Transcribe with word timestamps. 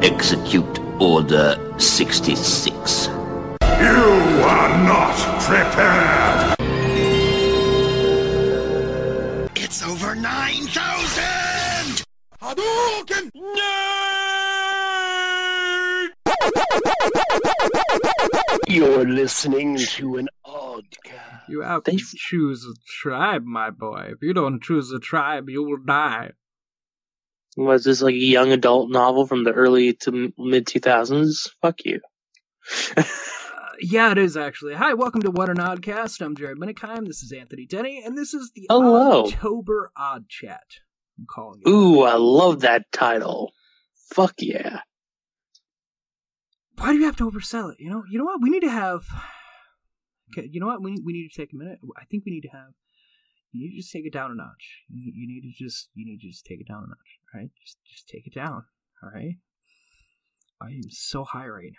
Execute 0.00 0.78
Order 1.00 1.58
66. 1.76 3.08
You 3.08 3.14
are 4.44 4.78
not 4.86 5.16
prepared! 5.42 6.54
It's 9.56 9.82
over 9.82 10.14
9,000! 10.14 12.04
Hadouken! 12.40 13.32
You're 18.68 19.04
listening 19.04 19.78
to 19.78 20.16
an 20.18 20.28
oddcast. 20.46 21.48
You 21.48 21.62
have 21.62 21.82
to 21.84 21.96
choose 21.98 22.64
a 22.64 22.74
tribe, 23.02 23.44
my 23.44 23.70
boy. 23.70 24.10
If 24.12 24.22
you 24.22 24.32
don't 24.32 24.62
choose 24.62 24.92
a 24.92 25.00
tribe, 25.00 25.50
you 25.50 25.64
will 25.64 25.82
die. 25.84 26.34
Was 27.56 27.84
this 27.84 28.02
like 28.02 28.14
a 28.14 28.18
young 28.18 28.52
adult 28.52 28.90
novel 28.90 29.26
from 29.26 29.44
the 29.44 29.52
early 29.52 29.94
to 29.94 30.32
mid 30.38 30.66
2000s? 30.66 31.50
Fuck 31.60 31.84
you. 31.84 32.00
Uh, 32.96 33.02
yeah, 33.80 34.12
it 34.12 34.18
is 34.18 34.36
actually. 34.36 34.74
Hi, 34.74 34.94
welcome 34.94 35.22
to 35.22 35.30
What 35.30 35.48
an 35.48 35.56
Oddcast. 35.56 36.20
I'm 36.20 36.36
Jared 36.36 36.58
Minikheim. 36.58 37.06
This 37.06 37.22
is 37.22 37.32
Anthony 37.32 37.66
Denny, 37.66 38.02
and 38.04 38.16
this 38.16 38.34
is 38.34 38.52
the 38.54 38.66
Hello. 38.68 39.24
October 39.24 39.90
Odd 39.96 40.28
Chat. 40.28 40.64
I'm 41.18 41.26
calling 41.26 41.62
it. 41.64 41.68
Ooh, 41.68 42.02
I 42.02 42.14
love 42.16 42.60
that 42.60 42.90
title. 42.92 43.52
Fuck 44.12 44.34
yeah. 44.38 44.80
Why 46.76 46.92
do 46.92 46.98
you 46.98 47.06
have 47.06 47.16
to 47.16 47.28
oversell 47.28 47.72
it? 47.72 47.78
You 47.80 47.90
know, 47.90 48.04
you 48.08 48.18
know 48.18 48.24
what? 48.24 48.40
We 48.40 48.50
need 48.50 48.60
to 48.62 48.70
have. 48.70 49.02
Okay, 50.32 50.48
you 50.50 50.60
know 50.60 50.66
what? 50.66 50.82
We 50.82 51.00
we 51.04 51.12
need 51.12 51.28
to 51.28 51.40
take 51.40 51.52
a 51.52 51.56
minute. 51.56 51.78
I 51.96 52.04
think 52.04 52.24
we 52.24 52.32
need 52.32 52.42
to 52.42 52.48
have. 52.48 52.72
You 53.52 53.62
need 53.66 53.76
to 53.76 53.82
just 53.82 53.92
take 53.92 54.04
it 54.04 54.12
down 54.12 54.30
a 54.30 54.34
notch. 54.34 54.84
You, 54.88 55.12
you 55.14 55.26
need 55.26 55.40
to 55.40 55.64
just 55.64 55.88
you 55.94 56.04
need 56.04 56.20
to 56.20 56.28
just 56.28 56.44
take 56.44 56.60
it 56.60 56.68
down 56.68 56.84
a 56.84 56.88
notch. 56.88 57.17
All 57.34 57.40
right, 57.40 57.50
just 57.62 57.78
just 57.84 58.08
take 58.08 58.26
it 58.26 58.34
down. 58.34 58.64
All 59.02 59.10
right. 59.14 59.36
I 60.60 60.66
am 60.66 60.90
so 60.90 61.24
high 61.24 61.46
right 61.46 61.70
now. 61.70 61.78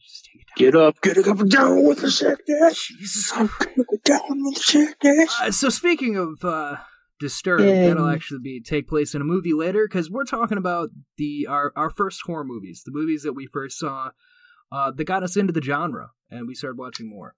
Just 0.00 0.24
take 0.24 0.42
it 0.42 0.46
down. 0.48 0.54
Get 0.56 0.80
up, 0.80 1.00
get 1.02 1.28
up 1.28 1.40
and 1.40 1.50
down 1.50 1.84
with 1.84 2.00
the 2.00 2.10
sickness. 2.10 2.86
Jesus 2.88 3.32
I'm 3.34 3.50
gonna 3.58 3.84
go 3.90 3.98
down 4.04 4.22
with 4.28 4.54
the 4.54 4.60
sickness. 4.60 5.36
Uh, 5.40 5.50
so 5.50 5.68
speaking 5.68 6.16
of 6.16 6.44
uh, 6.44 6.76
Disturbed, 7.22 7.62
Yay. 7.62 7.86
that'll 7.86 8.08
actually 8.08 8.40
be 8.40 8.60
take 8.60 8.88
place 8.88 9.14
in 9.14 9.20
a 9.20 9.24
movie 9.24 9.52
later 9.52 9.86
because 9.86 10.10
we're 10.10 10.24
talking 10.24 10.58
about 10.58 10.90
the 11.18 11.46
our 11.48 11.72
our 11.76 11.88
first 11.88 12.22
horror 12.26 12.42
movies, 12.44 12.82
the 12.84 12.90
movies 12.90 13.22
that 13.22 13.34
we 13.34 13.46
first 13.46 13.78
saw 13.78 14.10
uh, 14.72 14.90
that 14.90 15.04
got 15.04 15.22
us 15.22 15.36
into 15.36 15.52
the 15.52 15.62
genre, 15.62 16.10
and 16.30 16.48
we 16.48 16.54
started 16.56 16.78
watching 16.78 17.08
more. 17.08 17.36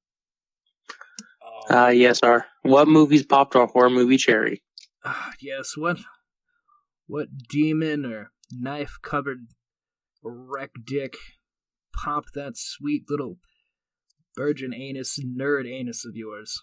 Ah, 1.68 1.88
yes, 1.88 2.20
sir. 2.20 2.46
What 2.62 2.88
movies 2.88 3.26
popped 3.26 3.56
our 3.56 3.66
horror 3.66 3.90
movie 3.90 4.16
cherry? 4.16 4.62
Ah, 5.04 5.32
yes, 5.38 5.76
what 5.76 5.98
what 7.06 7.28
demon 7.48 8.04
or 8.04 8.30
knife 8.50 8.96
covered 9.02 9.46
wreck 10.22 10.70
dick 10.84 11.16
popped 11.94 12.34
that 12.34 12.56
sweet 12.56 13.04
little 13.08 13.38
virgin 14.36 14.74
anus 14.74 15.18
nerd 15.18 15.68
anus 15.68 16.04
of 16.04 16.16
yours? 16.16 16.62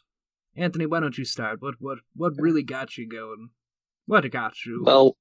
Anthony, 0.55 0.85
why 0.85 0.99
don't 0.99 1.17
you 1.17 1.25
start? 1.25 1.61
What 1.61 1.75
what 1.79 1.99
what 2.15 2.33
really 2.37 2.63
got 2.63 2.97
you 2.97 3.07
going? 3.07 3.49
What 4.05 4.29
got 4.31 4.65
you? 4.65 4.83
Well, 4.85 5.15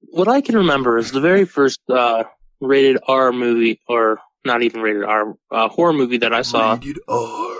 what 0.00 0.28
I 0.28 0.40
can 0.40 0.56
remember 0.56 0.98
is 0.98 1.10
the 1.10 1.20
very 1.20 1.44
first 1.44 1.80
uh, 1.88 2.24
rated 2.60 2.98
R 3.06 3.32
movie, 3.32 3.80
or 3.88 4.20
not 4.44 4.62
even 4.62 4.80
rated 4.80 5.04
R, 5.04 5.34
uh, 5.50 5.68
horror 5.68 5.92
movie 5.92 6.18
that 6.18 6.32
I 6.32 6.42
saw 6.42 6.74
Rated 6.74 6.98
R 7.08 7.56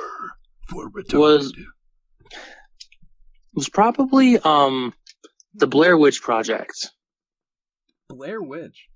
for 0.68 0.90
retarded. 0.90 1.18
was 1.18 1.52
was 3.54 3.68
probably 3.68 4.38
um 4.38 4.94
the 5.54 5.66
Blair 5.66 5.96
Witch 5.96 6.22
Project. 6.22 6.90
Blair 8.08 8.40
Witch. 8.42 8.86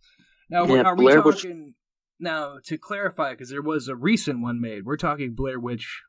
Now, 0.51 0.65
Yeah, 0.67 0.83
are 0.83 0.97
we 0.97 1.05
Blair 1.05 1.23
Witch- 1.23 1.37
talking 1.43 1.75
now 2.21 2.59
to 2.65 2.79
clarify? 2.79 3.31
Because 3.33 3.51
there 3.51 3.63
was 3.63 3.89
a 3.89 3.97
recent 3.97 4.41
one 4.41 4.61
made. 4.61 4.85
We're 4.85 4.97
talking 4.97 5.35
Blair 5.35 5.59
Witch. 5.61 6.03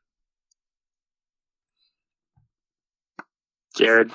Jared. 3.76 4.10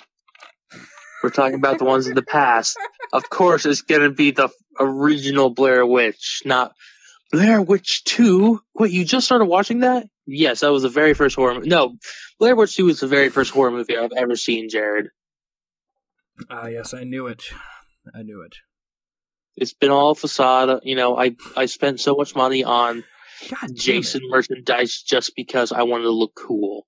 We're 1.22 1.30
talking 1.32 1.56
about 1.56 1.80
the 1.80 1.86
ones 1.86 2.08
in 2.08 2.16
the 2.16 2.22
past. 2.22 2.78
Of 3.12 3.30
course, 3.30 3.66
it's 3.66 3.82
gonna 3.82 4.10
be 4.12 4.32
the 4.32 4.50
original 4.80 5.50
Blair 5.50 5.86
Witch, 5.86 6.42
not 6.46 6.72
Blair 7.32 7.62
Witch 7.62 8.04
Two. 8.06 8.62
Wait, 8.74 8.92
you 8.92 9.04
just 9.04 9.26
started 9.26 9.46
watching 9.46 9.80
that? 9.82 10.06
Yes, 10.26 10.62
that 10.62 10.72
was 10.72 10.84
the 10.84 10.90
very 10.90 11.14
first 11.14 11.36
horror. 11.36 11.56
Mo- 11.56 11.62
no, 11.66 11.96
Blair 12.40 12.56
Witch 12.56 12.76
Two 12.76 12.86
was 12.86 13.02
the 13.02 13.08
very 13.08 13.28
first 13.30 13.52
horror 13.52 13.72
movie 13.72 13.98
I've 13.98 14.14
ever 14.16 14.38
seen. 14.38 14.70
Jared, 14.70 15.10
Ah, 16.50 16.68
yes, 16.68 16.94
I 16.94 17.04
knew 17.04 17.28
it. 17.28 17.44
I 18.14 18.24
knew 18.24 18.42
it. 18.42 18.56
it's 19.58 19.74
been 19.74 19.92
all 19.92 20.16
facade. 20.16 20.82
You 20.84 20.96
know, 20.96 21.18
I 21.18 21.36
I 21.58 21.66
spent 21.66 22.00
so 22.00 22.16
much 22.16 22.36
money 22.36 22.64
on 22.64 23.04
God, 23.50 23.70
Jason 23.76 24.22
it. 24.24 24.30
merchandise 24.30 25.02
just 25.02 25.34
because 25.36 25.72
I 25.72 25.84
wanted 25.84 26.04
to 26.04 26.12
look 26.12 26.34
cool. 26.36 26.88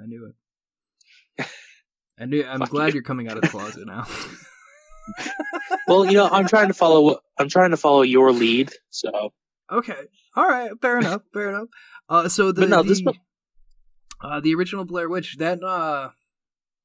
I 0.00 0.06
knew 0.06 0.30
it. 1.38 1.46
I 2.18 2.24
knew. 2.24 2.44
I'm 2.44 2.60
Fuck 2.60 2.70
glad 2.70 2.86
you. 2.88 2.94
you're 2.94 3.02
coming 3.02 3.28
out 3.28 3.36
of 3.36 3.42
the 3.42 3.48
closet 3.48 3.86
now. 3.86 4.06
Well, 5.88 6.04
you 6.04 6.14
know, 6.14 6.26
I'm 6.28 6.48
trying 6.48 6.66
to 6.66 6.74
follow. 6.74 7.20
I'm 7.38 7.48
trying 7.48 7.70
to 7.70 7.76
follow 7.76 8.02
your 8.02 8.32
lead. 8.32 8.72
So, 8.90 9.32
okay. 9.70 9.94
All 10.34 10.48
right. 10.48 10.72
Fair 10.82 10.98
enough. 10.98 11.22
Fair 11.32 11.50
enough. 11.50 11.68
Uh, 12.08 12.28
so 12.28 12.50
the 12.50 12.62
But 12.62 12.70
no, 12.70 12.82
this 12.82 12.98
the, 12.98 13.04
one- 13.04 13.20
uh, 14.20 14.40
the 14.40 14.52
original 14.56 14.84
Blair 14.84 15.08
Witch 15.08 15.36
that 15.38 15.62
uh 15.62 16.10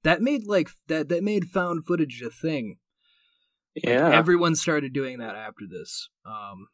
that 0.04 0.22
made 0.22 0.46
like 0.46 0.70
that 0.88 1.10
that 1.10 1.24
made 1.24 1.46
found 1.46 1.86
footage 1.86 2.22
a 2.26 2.30
thing. 2.30 2.78
yeah, 3.76 4.10
everyone 4.12 4.56
started 4.56 4.94
doing 4.94 5.20
that 5.20 5.36
after 5.36 5.66
this 5.70 6.10
um 6.26 6.68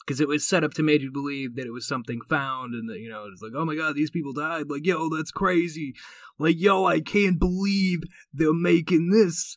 because 0.00 0.20
it 0.20 0.26
was 0.28 0.46
set 0.48 0.64
up 0.64 0.72
to 0.74 0.82
make 0.82 1.02
you 1.02 1.12
believe 1.12 1.54
that 1.54 1.66
it 1.66 1.72
was 1.72 1.86
something 1.86 2.20
found 2.22 2.74
and 2.74 2.88
that 2.88 2.98
you 2.98 3.08
know 3.08 3.26
it's 3.32 3.42
like 3.42 3.52
oh 3.54 3.64
my 3.64 3.76
god 3.76 3.94
these 3.94 4.10
people 4.10 4.32
died. 4.32 4.64
Like 4.68 4.84
yo 4.86 5.08
that's 5.08 5.30
crazy. 5.30 5.94
Like 6.38 6.56
yo 6.58 6.86
i 6.86 7.00
can't 7.00 7.38
believe 7.38 8.00
they're 8.32 8.52
making 8.54 9.10
this 9.10 9.56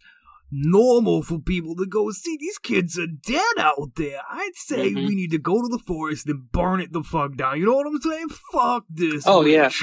normal 0.52 1.24
for 1.24 1.40
people 1.40 1.76
to 1.78 1.86
go 1.88 2.12
see. 2.12 2.38
These 2.40 2.60
kids 2.60 3.00
are 3.00 3.08
dead 3.08 3.58
out 3.58 3.96
there. 3.96 4.20
I'd 4.30 4.52
say 4.54 4.92
Mhm. 4.92 5.08
we 5.08 5.16
need 5.16 5.32
to 5.32 5.40
go 5.40 5.60
to 5.64 5.68
the 5.68 5.82
forest 5.88 6.28
and 6.28 6.52
burn 6.52 6.80
it 6.80 6.94
the 6.94 7.02
fuck 7.02 7.36
down. 7.36 7.60
You 7.60 7.66
know 7.66 7.74
what 7.76 7.88
i'm 7.88 8.00
saying? 8.00 8.28
Fuck 8.52 8.84
this 8.90 9.24
Oh, 9.26 9.44
yeah. 9.46 9.72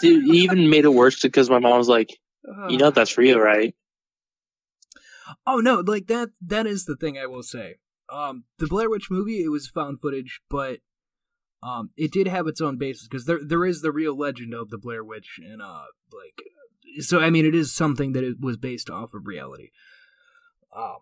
Dude, 0.00 0.34
even 0.34 0.70
made 0.70 0.84
it 0.84 0.92
worse 0.92 1.20
because 1.20 1.50
my 1.50 1.58
mom 1.58 1.78
was 1.78 1.88
like, 1.88 2.18
"You 2.68 2.78
know 2.78 2.90
that's 2.90 3.18
real, 3.18 3.38
right?" 3.38 3.74
Oh 5.46 5.58
no, 5.60 5.80
like 5.80 6.06
that 6.08 6.30
that 6.40 6.66
is 6.66 6.84
the 6.84 6.96
thing 6.96 7.18
I 7.18 7.26
will 7.26 7.42
say. 7.42 7.76
Um 8.10 8.44
the 8.58 8.66
Blair 8.66 8.90
Witch 8.90 9.10
movie, 9.10 9.44
it 9.44 9.48
was 9.48 9.68
found 9.68 10.00
footage, 10.00 10.40
but 10.50 10.80
um 11.62 11.90
it 11.96 12.12
did 12.12 12.26
have 12.28 12.46
its 12.46 12.60
own 12.60 12.78
basis 12.78 13.08
because 13.08 13.26
there 13.26 13.40
there 13.44 13.64
is 13.64 13.82
the 13.82 13.92
real 13.92 14.16
legend 14.16 14.54
of 14.54 14.70
the 14.70 14.78
Blair 14.78 15.04
Witch 15.04 15.38
and 15.42 15.62
uh 15.62 15.84
like 16.12 16.42
so 17.00 17.20
I 17.20 17.30
mean 17.30 17.46
it 17.46 17.54
is 17.54 17.74
something 17.74 18.12
that 18.12 18.24
it 18.24 18.40
was 18.40 18.56
based 18.56 18.90
off 18.90 19.14
of 19.14 19.26
reality. 19.26 19.70
Uh, 20.74 20.96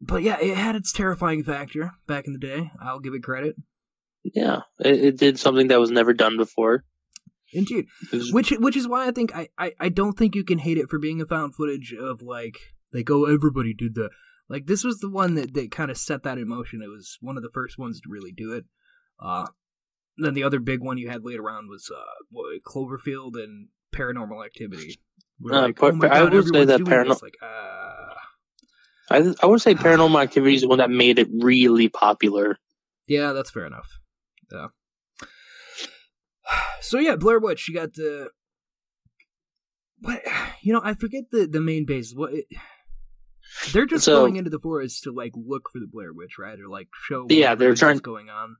but 0.00 0.22
yeah, 0.22 0.38
it 0.40 0.56
had 0.56 0.76
its 0.76 0.92
terrifying 0.92 1.42
factor 1.42 1.92
back 2.06 2.26
in 2.26 2.32
the 2.32 2.38
day. 2.38 2.70
I'll 2.80 3.00
give 3.00 3.14
it 3.14 3.22
credit. 3.22 3.56
Yeah, 4.22 4.60
it, 4.78 5.04
it 5.04 5.16
did 5.18 5.38
something 5.38 5.68
that 5.68 5.80
was 5.80 5.90
never 5.90 6.12
done 6.12 6.36
before. 6.36 6.84
Indeed. 7.52 7.86
Which 8.32 8.50
which 8.50 8.76
is 8.76 8.86
why 8.86 9.08
I 9.08 9.10
think 9.10 9.34
I, 9.34 9.48
I, 9.58 9.72
I 9.80 9.88
don't 9.88 10.16
think 10.16 10.34
you 10.34 10.44
can 10.44 10.58
hate 10.58 10.78
it 10.78 10.88
for 10.88 10.98
being 10.98 11.20
a 11.20 11.26
found 11.26 11.54
footage 11.54 11.92
of 11.92 12.22
like 12.22 12.58
like 12.92 13.10
oh 13.10 13.24
everybody 13.24 13.74
did 13.74 13.94
that. 13.96 14.10
Like 14.48 14.66
this 14.66 14.84
was 14.84 14.98
the 14.98 15.10
one 15.10 15.34
that, 15.34 15.54
that 15.54 15.70
kind 15.70 15.90
of 15.90 15.96
set 15.96 16.22
that 16.24 16.38
in 16.38 16.48
motion. 16.48 16.82
It 16.82 16.88
was 16.88 17.18
one 17.20 17.36
of 17.36 17.42
the 17.42 17.50
first 17.52 17.78
ones 17.78 18.00
to 18.00 18.08
really 18.08 18.32
do 18.32 18.52
it. 18.52 18.66
Uh 19.18 19.48
then 20.16 20.34
the 20.34 20.42
other 20.44 20.60
big 20.60 20.80
one 20.80 20.98
you 20.98 21.08
had 21.08 21.24
later 21.24 21.48
on 21.50 21.68
was 21.68 21.90
uh 21.94 22.24
what, 22.30 22.62
Cloverfield 22.62 23.34
and 23.34 23.68
Paranormal 23.92 24.44
Activity. 24.44 25.00
Uh, 25.44 25.62
like, 25.62 25.76
par- 25.76 25.90
oh 25.90 25.96
my 25.96 26.08
I 26.08 26.22
would 26.22 26.46
say 26.46 26.64
that 26.64 26.78
doing 26.78 26.90
parano- 26.90 27.08
this. 27.08 27.22
Like, 27.22 27.36
uh, 27.42 28.14
I 29.10 29.34
I 29.42 29.46
would 29.46 29.60
say 29.60 29.74
Paranormal 29.86 30.22
Activity 30.22 30.54
is 30.54 30.60
the 30.62 30.68
one 30.68 30.78
that 30.78 30.90
made 30.90 31.18
it 31.18 31.28
really 31.32 31.88
popular. 31.88 32.58
yeah, 33.08 33.32
that's 33.32 33.50
fair 33.50 33.66
enough. 33.66 33.98
Yeah. 34.52 34.68
So 36.82 36.98
yeah, 36.98 37.16
Blair 37.16 37.38
Witch. 37.38 37.68
You 37.68 37.74
got 37.74 37.94
the 37.94 38.30
what? 40.00 40.20
You 40.62 40.74
know, 40.74 40.80
I 40.84 40.92
forget 40.92 41.24
the 41.30 41.46
the 41.46 41.60
main 41.60 41.86
base. 41.86 42.12
What? 42.14 42.34
It, 42.34 42.44
they're 43.72 43.86
just 43.86 44.04
So- 44.04 44.20
going 44.20 44.36
into 44.36 44.50
the 44.50 44.58
forest 44.58 45.04
to 45.04 45.10
like 45.12 45.32
look 45.34 45.70
for 45.72 45.78
the 45.78 45.88
Blair 45.90 46.12
Witch, 46.12 46.32
right? 46.38 46.58
Or 46.60 46.68
like 46.68 46.88
show. 47.08 47.26
Yeah, 47.30 47.54
they're 47.54 47.74
trying- 47.74 47.98
going 47.98 48.28
on. 48.28 48.56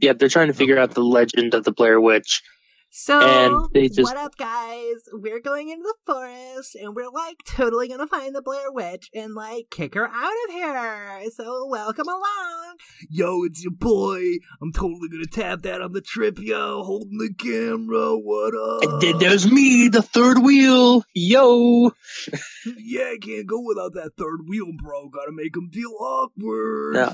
Yeah, 0.00 0.12
they're 0.14 0.28
trying 0.28 0.48
to 0.48 0.54
figure 0.54 0.74
Okay. 0.74 0.82
out 0.82 0.94
the 0.94 1.02
legend 1.04 1.54
of 1.54 1.64
the 1.64 1.72
Blair 1.72 2.00
Witch. 2.00 2.42
So, 2.90 3.20
And 3.20 3.68
they 3.74 3.88
just- 3.88 4.00
what 4.00 4.16
up, 4.16 4.36
guys? 4.36 4.94
We're 5.12 5.40
going 5.40 5.68
into 5.68 5.82
the 5.82 5.94
forest, 6.12 6.74
and 6.74 6.96
we're 6.96 7.10
like 7.10 7.36
totally 7.46 7.86
gonna 7.86 8.06
find 8.06 8.34
the 8.34 8.40
Blair 8.42 8.72
Witch 8.72 9.10
and 9.14 9.34
like 9.34 9.66
kick 9.70 9.94
her 9.94 10.08
out 10.08 10.32
of 10.48 10.54
here. 10.54 11.22
So, 11.30 11.66
welcome 11.66 12.08
along. 12.08 12.76
Yo, 13.10 13.44
it's 13.44 13.62
your 13.62 13.72
boy. 13.72 14.38
I'm 14.62 14.72
totally 14.72 15.08
gonna 15.10 15.26
tap 15.30 15.62
that 15.62 15.82
on 15.82 15.92
the 15.92 16.00
trip, 16.00 16.38
yo, 16.40 16.82
holding 16.82 17.18
the 17.18 17.32
camera. 17.34 18.16
What 18.16 18.54
up? 18.54 18.82
And 18.90 19.02
then 19.02 19.18
there's 19.18 19.50
me, 19.50 19.88
the 19.88 20.02
third 20.02 20.38
wheel. 20.38 21.04
Yo. 21.14 21.90
yeah, 22.78 23.10
I 23.12 23.18
can't 23.20 23.46
go 23.46 23.60
without 23.60 23.92
that 23.94 24.12
third 24.16 24.40
wheel, 24.48 24.72
bro. 24.82 25.08
Gotta 25.10 25.32
make 25.32 25.54
him 25.54 25.70
feel 25.72 25.92
awkward. 26.00 26.94
Yeah. 26.96 27.12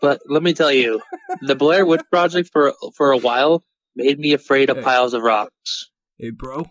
But 0.00 0.20
let 0.26 0.42
me 0.42 0.52
tell 0.54 0.72
you, 0.72 1.00
the 1.40 1.54
Blair 1.56 1.84
Witch 1.84 2.02
Project 2.10 2.50
for 2.52 2.74
for 2.94 3.10
a 3.12 3.18
while 3.18 3.64
made 3.96 4.18
me 4.18 4.32
afraid 4.34 4.70
of 4.70 4.76
Hey. 4.76 4.82
piles 4.84 5.14
of 5.14 5.22
rocks. 5.22 5.90
Hey, 6.18 6.30
bro. 6.30 6.66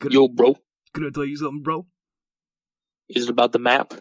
Gonna, 0.00 0.14
Yo, 0.14 0.28
bro, 0.28 0.56
gonna 0.94 1.10
tell 1.10 1.24
you 1.26 1.36
something, 1.36 1.62
bro. 1.62 1.86
is 3.08 3.24
it 3.24 3.30
about 3.30 3.52
the 3.52 3.58
map? 3.58 3.92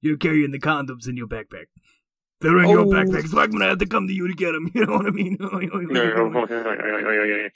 You're 0.00 0.16
carrying 0.18 0.50
the 0.50 0.58
condoms 0.60 1.08
in 1.08 1.16
your 1.16 1.28
backpack. 1.28 1.66
They're 2.40 2.58
in 2.62 2.68
your 2.70 2.80
Oh. 2.80 2.86
backpack, 2.86 3.28
so 3.28 3.38
I'm 3.40 3.50
gonna 3.52 3.68
have 3.68 3.78
to 3.78 3.86
come 3.86 4.08
to 4.08 4.12
you 4.12 4.26
to 4.28 4.34
get 4.34 4.52
them. 4.52 4.68
You 4.74 4.84
know 4.86 4.92
what 4.94 5.06
I 5.06 5.10
mean? 5.10 5.38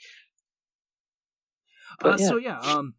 uh, 2.03 2.05
yeah. 2.05 2.15
So 2.27 2.37
yeah, 2.37 2.59
um, 2.59 2.95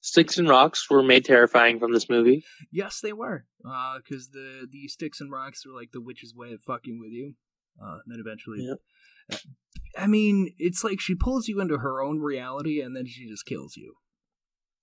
Sticks 0.00 0.38
and 0.38 0.48
rocks 0.48 0.88
were 0.88 1.02
made 1.02 1.24
terrifying 1.24 1.80
from 1.80 1.92
this 1.92 2.08
movie. 2.08 2.44
yes, 2.70 3.00
they 3.00 3.12
were, 3.12 3.46
uh, 3.68 3.98
because 3.98 4.30
the 4.30 4.66
the 4.70 4.86
sticks 4.88 5.20
and 5.20 5.30
rocks 5.30 5.66
are 5.66 5.72
like 5.74 5.90
the 5.92 6.00
witch's 6.00 6.34
way 6.34 6.52
of 6.52 6.62
fucking 6.62 6.98
with 7.00 7.10
you. 7.10 7.34
Uh, 7.82 7.98
and 8.04 8.12
then 8.12 8.20
eventually, 8.20 8.60
Yep. 8.64 8.78
I 9.98 10.06
mean, 10.06 10.54
it's 10.58 10.84
like 10.84 11.00
she 11.00 11.14
pulls 11.14 11.48
you 11.48 11.60
into 11.60 11.78
her 11.78 12.02
own 12.02 12.18
reality, 12.20 12.80
and 12.80 12.94
then 12.96 13.06
she 13.06 13.26
just 13.28 13.44
kills 13.46 13.76
you. 13.76 13.94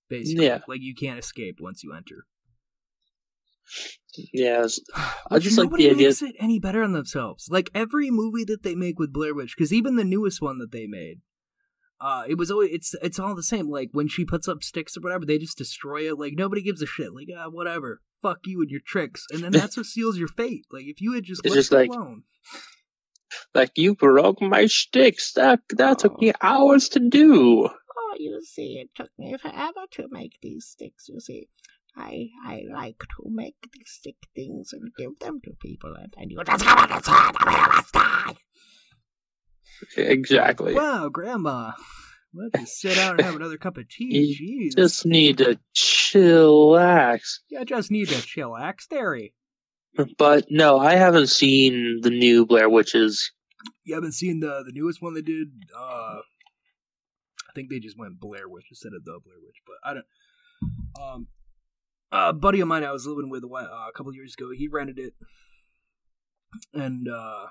Basically, 0.08 0.46
Yeah. 0.46 0.60
like 0.68 0.80
you 0.82 0.94
can't 0.94 1.18
escape 1.18 1.56
once 1.60 1.82
you 1.82 1.92
enter. 1.92 2.26
Yes, 4.32 4.78
I 5.30 5.38
just 5.38 5.58
like 5.58 5.66
nobody 5.66 5.84
the 5.84 5.90
idea- 5.94 6.06
makes 6.08 6.22
it 6.22 6.36
any 6.38 6.58
better 6.58 6.82
on 6.82 6.92
themselves. 6.92 7.48
Like 7.50 7.70
every 7.74 8.10
movie 8.10 8.44
that 8.44 8.62
they 8.62 8.74
make 8.74 8.98
with 8.98 9.12
Blair 9.12 9.34
Witch, 9.34 9.54
because 9.56 9.72
even 9.72 9.96
the 9.96 10.04
newest 10.04 10.40
one 10.40 10.58
that 10.58 10.70
they 10.72 10.86
made, 10.86 11.20
uh, 12.00 12.24
it 12.28 12.38
was 12.38 12.50
always 12.50 12.70
it's 12.72 12.94
it's 13.02 13.18
all 13.18 13.34
the 13.34 13.42
same. 13.42 13.68
Like 13.68 13.88
when 13.92 14.08
she 14.08 14.24
puts 14.24 14.46
up 14.48 14.62
sticks 14.62 14.96
or 14.96 15.00
whatever, 15.00 15.24
they 15.26 15.38
just 15.38 15.58
destroy 15.58 16.08
it. 16.08 16.18
Like 16.18 16.34
nobody 16.36 16.62
gives 16.62 16.80
a 16.82 16.86
shit. 16.86 17.12
Like 17.12 17.26
ah, 17.36 17.48
whatever, 17.50 18.00
fuck 18.22 18.38
you 18.44 18.60
and 18.62 18.70
your 18.70 18.80
tricks, 18.86 19.26
and 19.30 19.42
then 19.42 19.50
that's 19.52 19.76
what 19.76 19.86
seals 19.94 20.16
your 20.18 20.28
fate. 20.28 20.66
Like 20.70 20.84
if 20.86 21.00
you 21.00 21.12
had 21.14 21.24
just 21.24 21.40
It's 21.44 21.50
left 21.54 21.58
just 21.70 21.72
it 21.72 21.76
like- 21.76 21.90
alone. 21.90 22.22
Like 23.54 23.72
you 23.76 23.94
broke 23.94 24.40
my 24.40 24.66
sticks. 24.66 25.32
That 25.32 25.60
that 25.70 25.98
took 26.00 26.12
Oh. 26.14 26.18
me 26.20 26.32
hours 26.42 26.88
to 26.90 27.00
do. 27.00 27.68
Oh, 27.98 28.14
you 28.18 28.40
see, 28.44 28.78
it 28.80 28.90
took 28.94 29.10
me 29.18 29.36
forever 29.36 29.86
to 29.92 30.06
make 30.10 30.38
these 30.42 30.66
sticks, 30.66 31.08
you 31.08 31.20
see. 31.20 31.48
I 31.96 32.28
I 32.44 32.62
like 32.72 32.98
to 32.98 33.24
make 33.28 33.56
these 33.72 33.88
stick 33.90 34.16
things 34.34 34.72
and 34.72 34.92
give 34.98 35.18
them 35.18 35.40
to 35.44 35.52
people, 35.60 35.94
and, 35.94 36.12
and 36.18 36.30
you 36.30 36.38
just 36.44 36.62
come 36.64 36.90
and 36.92 37.04
say, 37.04 37.12
"I 37.12 37.72
must 37.74 37.92
die." 37.94 38.36
Exactly. 39.96 40.74
Wow, 40.74 41.08
Grandma, 41.08 41.72
let's 42.34 42.80
sit 42.80 42.96
down 42.96 43.12
and 43.16 43.20
have 43.22 43.36
another 43.36 43.56
cup 43.58 43.76
of 43.76 43.88
tea. 43.88 44.36
You 44.40 44.70
Jeez, 44.70 44.76
Just 44.76 45.04
need 45.06 45.38
to 45.38 45.58
chillax. 45.74 47.38
yeah, 47.50 47.64
just 47.64 47.90
need 47.90 48.08
to 48.08 48.14
chillax, 48.14 48.88
Derry. 48.88 49.34
But 50.18 50.46
no, 50.50 50.78
I 50.78 50.94
haven't 50.94 51.28
seen 51.28 52.00
the 52.02 52.10
new 52.10 52.46
Blair 52.46 52.68
Witches. 52.68 53.32
You 53.84 53.94
haven't 53.94 54.12
seen 54.12 54.40
the 54.40 54.62
the 54.64 54.72
newest 54.72 55.02
one 55.02 55.14
they 55.14 55.22
did. 55.22 55.48
Uh, 55.76 56.20
I 57.48 57.52
think 57.54 57.70
they 57.70 57.78
just 57.78 57.98
went 57.98 58.20
Blair 58.20 58.48
Witch 58.48 58.66
instead 58.70 58.92
of 58.94 59.04
the 59.04 59.18
Blair 59.24 59.36
Witch, 59.42 59.56
but 59.66 59.76
I 59.88 59.94
don't. 59.94 60.06
Um, 61.00 61.28
a 62.12 62.32
buddy 62.32 62.60
of 62.60 62.68
mine 62.68 62.84
I 62.84 62.92
was 62.92 63.06
living 63.06 63.30
with 63.30 63.44
a, 63.44 63.48
while, 63.48 63.64
uh, 63.64 63.88
a 63.88 63.92
couple 63.92 64.14
years 64.14 64.34
ago. 64.38 64.50
He 64.56 64.68
rented 64.68 64.98
it, 64.98 65.14
and 66.72 67.08
uh, 67.08 67.46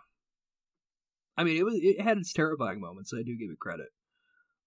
I 1.37 1.43
mean, 1.43 1.57
it 1.57 1.63
was 1.63 1.75
it 1.81 2.01
had 2.01 2.17
its 2.17 2.33
terrifying 2.33 2.79
moments. 2.79 3.11
So 3.11 3.17
I 3.17 3.23
do 3.23 3.37
give 3.37 3.49
it 3.51 3.59
credit. 3.59 3.89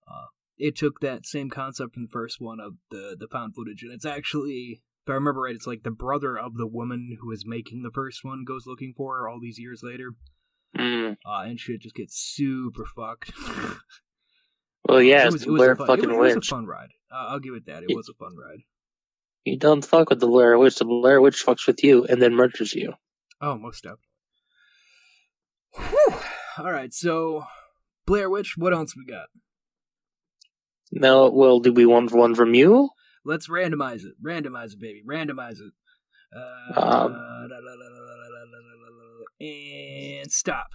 Uh, 0.07 0.27
it 0.59 0.77
took 0.77 1.01
that 1.01 1.27
same 1.27 1.51
concept 1.51 1.95
from 1.95 2.05
the 2.05 2.11
first 2.11 2.41
one 2.41 2.61
of 2.61 2.75
the 2.91 3.17
the 3.19 3.29
found 3.29 3.55
footage, 3.55 3.83
and 3.83 3.93
it's 3.93 4.07
actually. 4.07 4.83
If 5.09 5.13
I 5.13 5.15
remember 5.15 5.41
right, 5.41 5.55
it's 5.55 5.67
like 5.67 5.85
the 5.85 5.91
brother 5.91 6.37
of 6.39 6.59
the 6.59 6.67
woman 6.67 7.17
who 7.19 7.31
is 7.33 7.47
making 7.47 7.83
the 7.83 7.91
first 7.91 8.23
one 8.25 8.45
goes 8.47 8.67
looking 8.67 8.93
for 8.95 9.17
her 9.17 9.27
all 9.29 9.41
these 9.41 9.59
years 9.59 9.81
later 9.83 10.11
Mm. 10.77 11.17
uh, 11.25 11.45
and 11.47 11.59
shit 11.59 11.81
just 11.81 11.95
gets 11.95 12.15
super 12.15 12.85
fucked. 12.85 13.33
Well, 14.87 15.03
yeah, 15.03 15.27
it 15.27 15.33
was, 15.33 15.43
it 15.43 15.51
was 15.51 15.59
Blair 15.61 15.73
a 15.73 15.77
fun, 15.77 15.87
fucking 15.87 16.11
it 16.11 16.17
was, 16.17 16.33
it 16.33 16.37
was 16.37 16.47
a 16.49 16.51
fun 16.51 16.67
ride. 16.67 16.89
Uh, 17.13 17.27
I'll 17.29 17.41
give 17.41 17.53
it 17.55 17.67
that. 17.67 17.83
It 17.83 17.91
It- 17.91 17.97
was 17.97 18.09
a 18.09 18.15
fun 18.15 18.35
ride. 18.37 18.61
You 19.45 19.59
don't 19.59 19.85
fuck 19.85 20.09
with 20.11 20.21
the 20.21 20.27
Blair 20.27 20.59
Witch. 20.59 20.77
The 20.77 20.85
Blair 20.87 21.21
Witch 21.23 21.45
fucks 21.45 21.67
with 21.67 21.83
you 21.85 22.05
and 22.05 22.21
then 22.23 22.35
murders 22.35 22.75
you. 22.75 22.95
Oh, 23.41 23.57
most 23.59 23.83
definitely. 23.85 24.05
Whew. 25.75 26.15
All 26.59 26.73
right, 26.73 26.93
so 26.93 27.45
Blair 28.07 28.29
Witch. 28.31 28.55
What 28.57 28.73
else 28.75 28.95
we 28.97 29.05
got? 29.05 29.27
No, 30.93 31.31
well, 31.31 31.61
do 31.61 31.73
we 31.73 31.85
want 31.87 32.13
one 32.13 32.35
from 32.35 32.55
you? 32.55 32.89
Let's 33.29 33.47
randomize 33.47 34.07
it. 34.07 34.15
Randomize 34.25 34.73
it, 34.73 34.81
baby. 34.81 35.03
Randomize 35.07 35.61
it. 35.61 35.73
Uh, 36.35 36.81
um, 36.81 37.51
and 39.39 40.33
stop. 40.33 40.69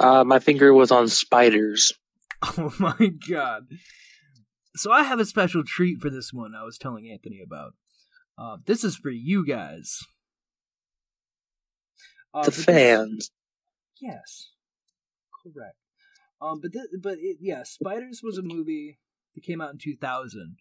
Uh, 0.00 0.24
my 0.24 0.40
finger 0.40 0.74
was 0.74 0.90
on 0.90 1.08
spiders. 1.08 1.92
Oh 2.58 2.72
my 2.78 3.12
god. 3.30 3.62
So 4.74 4.92
I 4.92 5.04
have 5.04 5.18
a 5.18 5.24
special 5.24 5.64
treat 5.64 6.02
for 6.02 6.10
this 6.10 6.34
one 6.34 6.54
I 6.54 6.64
was 6.64 6.76
telling 6.76 7.08
Anthony 7.10 7.40
about. 7.42 7.72
Uh, 8.36 8.58
this 8.66 8.84
is 8.84 8.94
for 8.94 9.10
you 9.10 9.44
guys. 9.44 10.00
Uh, 12.34 12.44
the 12.44 12.52
fans. 12.52 13.16
This, 13.16 13.30
yes. 14.02 14.50
Correct. 15.42 15.76
Um, 16.42 16.60
but 16.60 16.72
but 17.00 17.16
it, 17.18 17.38
yeah, 17.40 17.62
Spiders 17.62 18.20
was 18.22 18.36
a 18.36 18.42
movie 18.42 18.98
that 19.36 19.44
came 19.44 19.60
out 19.60 19.70
in 19.70 19.78
two 19.78 19.96
thousand. 19.96 20.56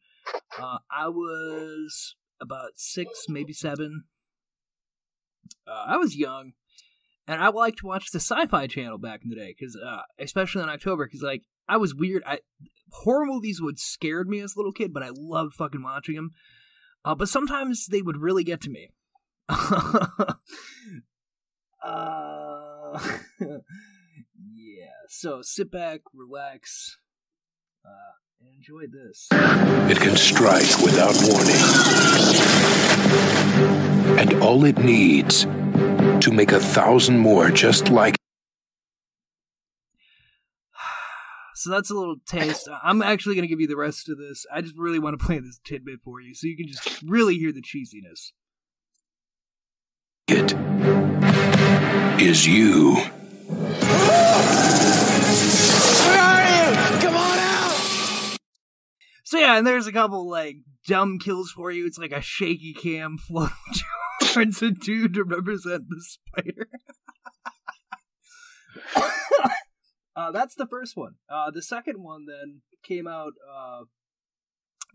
Uh, 0.60 0.77
I 0.92 1.07
was 1.07 2.16
about 2.39 2.74
six, 2.75 3.25
maybe 3.27 3.54
seven. 3.54 4.04
Uh, 5.68 5.86
I 5.88 5.98
was 5.98 6.16
young, 6.16 6.54
and 7.27 7.42
I 7.42 7.48
liked 7.50 7.80
to 7.80 7.88
watch 7.88 8.12
the 8.12 8.19
Sci-Fi 8.19 8.68
Channel 8.68 9.00
back 9.00 9.22
in 9.24 9.30
the 9.30 9.36
day, 9.36 9.56
because 9.57 9.75
uh, 9.75 10.01
especially 10.19 10.62
in 10.62 10.69
October, 10.69 11.06
because 11.06 11.24
like 11.24 11.42
I 11.68 11.77
was 11.77 11.95
weird. 11.95 12.24
I 12.25 12.39
horror 12.92 13.25
movies 13.25 13.62
would 13.62 13.80
scared 13.80 14.30
me 14.30 14.39
as 14.39 14.56
a 14.56 14.60
little 14.60 14.72
kid, 14.72 14.94
but 14.94 15.04
I 15.04 15.10
loved 15.12 15.54
fucking 15.54 15.83
watching 15.83 16.16
them. 16.16 16.31
Uh, 17.04 17.16
but 17.16 17.30
sometimes 17.30 17.88
they 17.88 18.01
would 18.01 18.18
really 18.18 18.44
get 18.44 18.62
to 18.62 18.69
me. 18.69 18.89
uh, 19.50 20.36
yeah. 23.39 24.89
So 25.07 25.42
sit 25.44 25.72
back, 25.72 26.01
relax, 26.13 26.98
uh, 27.86 28.13
enjoy 28.41 28.87
this. 28.87 29.27
It 29.31 29.97
can 29.97 30.15
strike 30.15 30.77
without 30.83 31.15
warning. 31.23 31.55
And 34.19 34.41
all 34.41 34.65
it 34.65 34.77
needs 34.79 35.43
to 35.43 36.31
make 36.31 36.51
a 36.51 36.60
thousand 36.60 37.19
more 37.19 37.50
just 37.50 37.89
like 37.89 38.15
So 41.55 41.69
that's 41.69 41.89
a 41.89 41.93
little 41.93 42.17
taste. 42.25 42.67
I'm 42.83 43.01
actually 43.01 43.36
going 43.36 43.43
to 43.43 43.50
give 43.50 43.62
you 43.62 43.67
the 43.67 43.77
rest 43.77 44.10
of 44.10 44.17
this. 44.17 44.45
I 44.53 44.62
just 44.62 44.77
really 44.77 45.00
want 45.00 45.19
to 45.19 45.25
play 45.25 45.39
this 45.39 45.60
tidbit 45.63 46.01
for 46.03 46.19
you 46.21 46.33
so 46.33 46.48
you 46.48 46.57
can 46.57 46.67
just 46.67 47.01
really 47.03 47.36
hear 47.36 47.51
the 47.51 47.62
cheesiness. 47.62 48.31
it 50.27 50.53
is 52.21 52.48
you. 52.48 52.98
So 59.25 59.39
yeah, 59.39 59.58
and 59.58 59.65
there's 59.65 59.88
a 59.88 59.91
couple 59.91 60.29
like 60.29 60.58
dumb 60.88 61.17
kills 61.17 61.51
for 61.51 61.72
you. 61.72 61.88
It's 61.88 61.98
like 61.98 62.12
a 62.12 62.22
shaky 62.22 62.74
cam 62.74 63.17
floating 63.27 63.55
towards 64.24 64.62
a 64.62 64.70
dude 64.70 65.15
to 65.15 65.24
represent 65.24 65.89
the 65.89 66.03
spider. 66.03 66.70
uh, 70.15 70.32
that's 70.32 70.53
the 70.53 70.67
first 70.67 70.96
one. 70.96 71.15
Uh, 71.27 71.50
the 71.50 71.63
second 71.63 72.03
one 72.03 72.27
then 72.27 72.62
came 72.84 73.08
out. 73.08 73.34
Uh, 73.51 73.86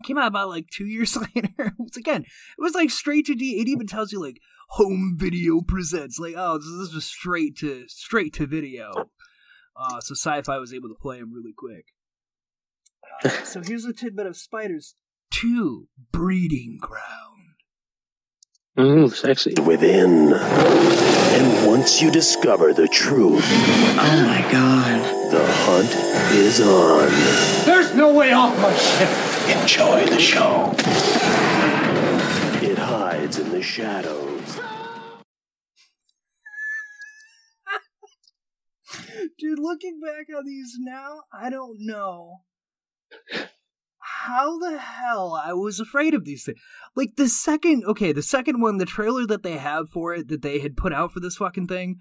came 0.05 0.17
out 0.17 0.29
about 0.29 0.47
like 0.47 0.67
two 0.71 0.85
years 0.85 1.17
later. 1.35 1.73
Once 1.77 1.97
again, 1.97 2.21
it 2.21 2.61
was 2.61 2.73
like 2.73 2.89
straight 2.89 3.25
to 3.25 3.35
D. 3.35 3.59
It 3.59 3.67
even 3.67 3.85
tells 3.85 4.13
you 4.13 4.21
like 4.21 4.37
home 4.69 5.17
video 5.19 5.59
presents. 5.59 6.19
Like 6.19 6.35
oh, 6.37 6.57
this, 6.57 6.67
is 6.67 6.95
was 6.95 7.03
straight 7.03 7.57
to 7.57 7.83
straight 7.89 8.33
to 8.35 8.47
video. 8.47 8.93
Uh, 9.75 9.99
so 9.99 10.13
sci-fi 10.13 10.57
was 10.57 10.73
able 10.73 10.87
to 10.87 10.95
play 10.95 11.19
them 11.19 11.33
really 11.33 11.53
quick. 11.53 11.87
So 13.43 13.61
here's 13.63 13.85
a 13.85 13.93
tidbit 13.93 14.25
of 14.25 14.35
spiders. 14.37 14.95
Two 15.31 15.87
breeding 16.11 16.77
ground. 16.81 17.55
Ooh, 18.79 19.09
sexy. 19.09 19.53
Within. 19.65 20.33
And 20.33 21.67
once 21.67 22.01
you 22.01 22.09
discover 22.11 22.73
the 22.73 22.87
truth, 22.87 23.43
Oh 23.45 24.23
my 24.25 24.41
god. 24.51 25.31
the 25.31 25.45
hunt 25.45 25.93
is 26.33 26.59
on. 26.61 27.65
There's 27.65 27.93
no 27.95 28.13
way 28.13 28.31
off 28.31 28.57
my 28.61 28.73
ship. 28.75 29.61
Enjoy 29.61 30.05
the 30.05 30.19
show. 30.19 30.73
It 32.65 32.77
hides 32.77 33.39
in 33.39 33.49
the 33.49 33.61
shadows. 33.61 34.59
Dude, 39.37 39.59
looking 39.59 39.99
back 39.99 40.27
on 40.35 40.45
these 40.45 40.75
now, 40.79 41.21
I 41.33 41.49
don't 41.49 41.77
know 41.79 42.41
how 43.99 44.59
the 44.59 44.77
hell 44.77 45.33
I 45.33 45.53
was 45.53 45.79
afraid 45.79 46.13
of 46.13 46.25
these 46.25 46.43
things. 46.43 46.59
Like 46.95 47.15
the 47.15 47.27
second, 47.27 47.83
okay, 47.85 48.11
the 48.11 48.21
second 48.21 48.61
one, 48.61 48.77
the 48.77 48.85
trailer 48.85 49.25
that 49.27 49.43
they 49.43 49.57
have 49.57 49.89
for 49.89 50.13
it 50.13 50.27
that 50.27 50.41
they 50.41 50.59
had 50.59 50.77
put 50.77 50.93
out 50.93 51.11
for 51.11 51.19
this 51.19 51.37
fucking 51.37 51.67
thing, 51.67 51.97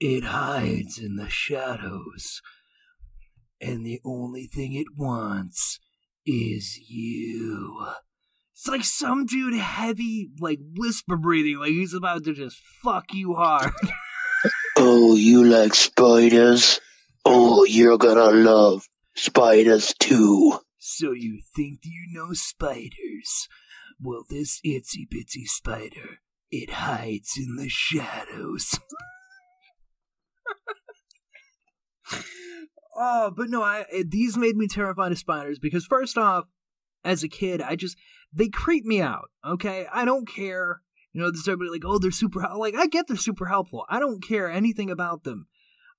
it 0.00 0.24
hides 0.24 0.98
in 0.98 1.16
the 1.16 1.28
shadows. 1.28 2.40
And 3.60 3.84
the 3.84 4.00
only 4.04 4.46
thing 4.46 4.74
it 4.74 4.88
wants 4.96 5.80
is 6.26 6.78
you. 6.88 7.86
It's 8.52 8.68
like 8.68 8.84
some 8.84 9.26
dude 9.26 9.54
heavy, 9.54 10.30
like 10.40 10.58
whisper 10.76 11.16
breathing, 11.16 11.58
like 11.58 11.70
he's 11.70 11.94
about 11.94 12.24
to 12.24 12.34
just 12.34 12.58
fuck 12.82 13.12
you 13.12 13.34
hard. 13.34 13.72
Oh, 14.76 15.14
you 15.14 15.44
like 15.44 15.74
spiders? 15.74 16.80
Oh, 17.24 17.64
you're 17.64 17.96
gonna 17.96 18.30
love 18.36 18.86
spiders 19.14 19.94
too. 19.98 20.58
So 20.78 21.12
you 21.12 21.40
think 21.56 21.80
you 21.84 22.06
know 22.10 22.32
spiders? 22.32 23.48
Well, 24.00 24.24
this 24.28 24.60
itsy 24.66 25.08
bitsy 25.08 25.46
spider, 25.46 26.20
it 26.50 26.70
hides 26.70 27.38
in 27.38 27.56
the 27.56 27.68
shadows. 27.68 28.78
oh, 32.96 33.32
but 33.34 33.48
no, 33.48 33.62
I 33.62 33.86
these 34.06 34.36
made 34.36 34.56
me 34.56 34.66
terrified 34.68 35.12
of 35.12 35.18
spiders 35.18 35.58
because 35.58 35.86
first 35.86 36.18
off, 36.18 36.50
as 37.04 37.22
a 37.22 37.28
kid, 37.28 37.62
I 37.62 37.76
just 37.76 37.96
they 38.32 38.48
creep 38.48 38.84
me 38.84 39.00
out. 39.00 39.30
Okay, 39.46 39.86
I 39.92 40.04
don't 40.04 40.28
care. 40.28 40.82
You 41.12 41.20
know, 41.20 41.30
there's 41.30 41.46
everybody 41.46 41.70
like, 41.70 41.84
oh, 41.86 41.98
they're 41.98 42.10
super. 42.10 42.40
hel-" 42.40 42.58
Like, 42.58 42.74
I 42.74 42.88
get 42.88 43.06
they're 43.06 43.16
super 43.16 43.46
helpful. 43.46 43.86
I 43.88 44.00
don't 44.00 44.22
care 44.22 44.50
anything 44.50 44.90
about 44.90 45.22
them, 45.22 45.46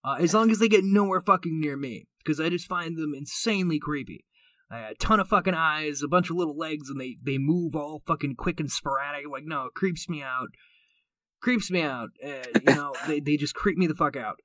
uh, 0.05 0.17
as 0.19 0.33
long 0.33 0.51
as 0.51 0.59
they 0.59 0.67
get 0.67 0.83
nowhere 0.83 1.21
fucking 1.21 1.59
near 1.59 1.75
me, 1.75 2.07
because 2.19 2.39
I 2.39 2.49
just 2.49 2.67
find 2.67 2.95
them 2.95 3.13
insanely 3.15 3.79
creepy. 3.79 4.25
Uh, 4.71 4.89
a 4.91 4.95
ton 4.95 5.19
of 5.19 5.27
fucking 5.27 5.53
eyes, 5.53 6.01
a 6.01 6.07
bunch 6.07 6.29
of 6.29 6.35
little 6.35 6.57
legs, 6.57 6.89
and 6.89 6.99
they 6.99 7.17
they 7.23 7.37
move 7.37 7.75
all 7.75 8.01
fucking 8.05 8.35
quick 8.35 8.59
and 8.59 8.71
sporadic. 8.71 9.25
Like, 9.29 9.45
no, 9.45 9.65
it 9.65 9.73
creeps 9.73 10.07
me 10.07 10.21
out. 10.21 10.49
Creeps 11.41 11.71
me 11.71 11.81
out. 11.81 12.09
Uh, 12.23 12.43
you 12.67 12.75
know, 12.75 12.93
they 13.07 13.19
they 13.19 13.35
just 13.35 13.55
creep 13.55 13.77
me 13.77 13.87
the 13.87 13.95
fuck 13.95 14.15
out. 14.15 14.37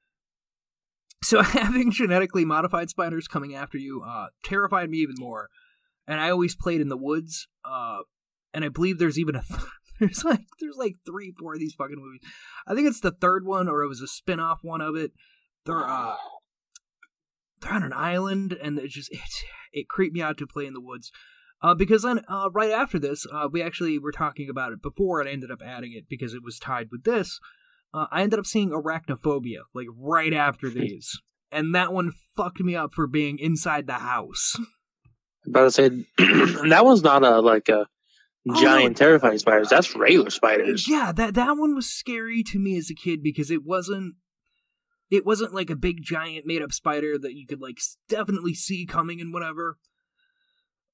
So 1.23 1.43
having 1.43 1.91
genetically 1.91 2.45
modified 2.45 2.91
spiders 2.91 3.29
coming 3.29 3.55
after 3.55 3.77
you 3.79 4.03
uh, 4.07 4.29
terrified 4.43 4.91
me 4.91 4.99
even 4.99 5.17
more. 5.19 5.49
And 6.07 6.21
I 6.21 6.31
always 6.31 6.57
played 6.57 6.81
in 6.81 6.89
the 6.89 6.97
woods. 6.97 7.49
Uh, 7.65 8.01
and 8.53 8.65
I 8.65 8.69
believe 8.69 8.99
there's 8.99 9.19
even 9.19 9.37
a 9.37 9.43
th- 9.43 9.61
there's 10.01 10.25
like 10.25 10.41
there's 10.59 10.77
like 10.77 10.97
three, 11.07 11.35
four 11.39 11.55
of 11.55 11.61
these 11.61 11.75
fucking 11.75 11.99
movies. 11.99 12.21
I 12.67 12.75
think 12.75 12.89
it's 12.89 13.01
the 13.01 13.11
third 13.11 13.45
one, 13.45 13.69
or 13.69 13.83
it 13.83 13.89
was 13.89 14.01
a 14.01 14.09
spin-off 14.09 14.61
one 14.63 14.81
of 14.81 14.97
it. 14.97 15.13
They're 15.67 15.87
uh, 15.87 16.17
they're 17.61 17.73
on 17.73 17.83
an 17.83 17.93
island, 17.93 18.53
and 18.53 18.79
it 18.79 18.91
just 18.91 19.11
it 19.13 19.21
it 19.73 19.89
creeped 19.89 20.15
me 20.15 20.23
out 20.23 20.39
to 20.39 20.47
play 20.47 20.67
in 20.67 20.73
the 20.73 20.81
woods. 20.81 21.11
Uh, 21.63 21.75
because 21.75 22.03
then 22.03 22.23
uh, 22.29 22.49
right 22.53 22.71
after 22.71 22.99
this, 22.99 23.27
uh, 23.31 23.47
we 23.51 23.63
actually 23.63 23.99
were 23.99 24.13
talking 24.13 24.49
about 24.49 24.73
it 24.73 24.81
before, 24.81 25.21
and 25.21 25.29
I 25.29 25.33
ended 25.33 25.51
up 25.51 25.61
adding 25.63 25.93
it 25.93 26.09
because 26.09 26.33
it 26.33 26.43
was 26.43 26.59
tied 26.59 26.89
with 26.91 27.05
this. 27.05 27.39
Uh, 27.93 28.07
I 28.11 28.23
ended 28.23 28.39
up 28.39 28.47
seeing 28.47 28.71
Arachnophobia 28.71 29.61
like 29.75 29.89
right 29.95 30.33
after 30.33 30.71
these, 30.71 31.21
and 31.53 31.75
that 31.75 31.93
one 31.93 32.13
fucked 32.35 32.61
me 32.61 32.75
up 32.77 32.95
for 32.95 33.07
being 33.07 33.39
inside 33.39 33.87
the 33.87 33.95
house. 33.95 34.57
about 35.47 35.65
to 35.65 35.71
say 35.71 35.89
that 36.19 36.83
one's 36.85 37.03
not 37.03 37.23
a 37.25 37.41
like 37.41 37.69
a 37.69 37.87
Oh, 38.49 38.59
giant 38.59 38.97
terrifying 38.97 39.39
spiders. 39.39 39.69
That's 39.69 39.95
regular 39.95 40.31
spiders. 40.31 40.89
Yeah, 40.89 41.13
that 41.13 41.35
that 41.35 41.59
one 41.59 41.75
was 41.75 41.91
scary 41.91 42.43
to 42.45 42.59
me 42.59 42.79
as 42.79 42.89
a 42.91 42.95
kid 42.95 43.23
because 43.23 43.51
it 43.51 43.65
wasn't 43.65 44.15
it 45.11 45.27
wasn't 45.27 45.55
like 45.55 45.71
a 45.71 45.77
big 45.77 46.03
giant 46.03 46.47
made 46.47 46.63
up 46.63 46.73
spider 46.73 47.19
that 47.19 47.35
you 47.35 47.47
could 47.47 47.61
like 47.61 47.79
definitely 48.09 48.55
see 48.55 48.87
coming 48.87 49.21
and 49.21 49.33
whatever. 49.33 49.77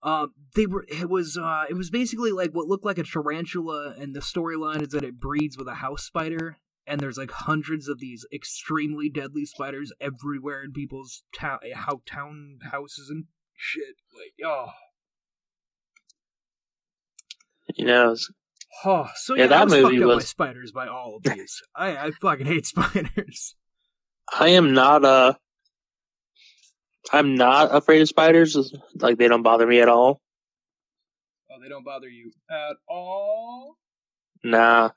Uh, 0.03 0.29
they 0.55 0.67
were 0.67 0.85
it 0.89 1.09
was 1.11 1.37
uh 1.37 1.65
it 1.69 1.75
was 1.75 1.91
basically 1.91 2.31
like 2.31 2.53
what 2.53 2.67
looked 2.69 2.85
like 2.85 2.99
a 2.99 3.03
tarantula 3.03 3.95
and 3.99 4.15
the 4.15 4.21
storyline 4.21 4.83
is 4.83 4.89
that 4.91 5.03
it 5.05 5.19
breeds 5.19 5.57
with 5.59 5.67
a 5.69 5.75
house 5.77 6.05
spider 6.05 6.59
and 6.87 7.01
there's 7.01 7.19
like 7.19 7.31
hundreds 7.33 7.89
of 7.89 7.99
these 7.99 8.25
extremely 8.33 9.09
deadly 9.09 9.45
spiders 9.45 9.93
everywhere 10.01 10.63
in 10.63 10.73
people's 10.73 11.25
town 11.35 11.59
how 11.75 12.03
town 12.07 12.59
houses 12.71 13.09
and 13.11 13.25
shit 13.57 13.97
like 14.15 14.33
oh 14.45 14.69
You 17.75 17.85
know, 17.87 18.15
Oh, 18.85 19.09
so 19.17 19.35
Yeah, 19.35 19.45
yeah, 19.45 19.47
that 19.49 19.69
movie 19.69 19.83
fucked 19.83 19.95
up 19.97 20.09
by 20.09 20.15
was- 20.17 20.29
spiders 20.29 20.73
by 20.73 20.87
all 20.87 21.17
of 21.17 21.23
these. 21.25 21.63
I, 21.75 21.97
I 21.97 22.11
fucking 22.13 22.47
hate 22.47 22.67
spiders. 22.75 23.57
I 24.33 24.51
am 24.51 24.75
not 24.75 25.05
uh 25.05 25.35
I'm 27.13 27.35
not 27.37 27.75
afraid 27.75 28.03
of 28.03 28.09
spiders. 28.09 28.75
Like 28.95 29.19
they 29.19 29.29
don't 29.29 29.43
bother 29.43 29.67
me 29.67 29.81
at 29.81 29.89
all. 29.89 30.21
Oh, 31.51 31.61
they 31.63 31.69
don't 31.69 31.85
bother 31.85 32.09
you 32.09 32.33
at 32.51 32.77
all. 32.89 33.77
Nah. 34.43 34.91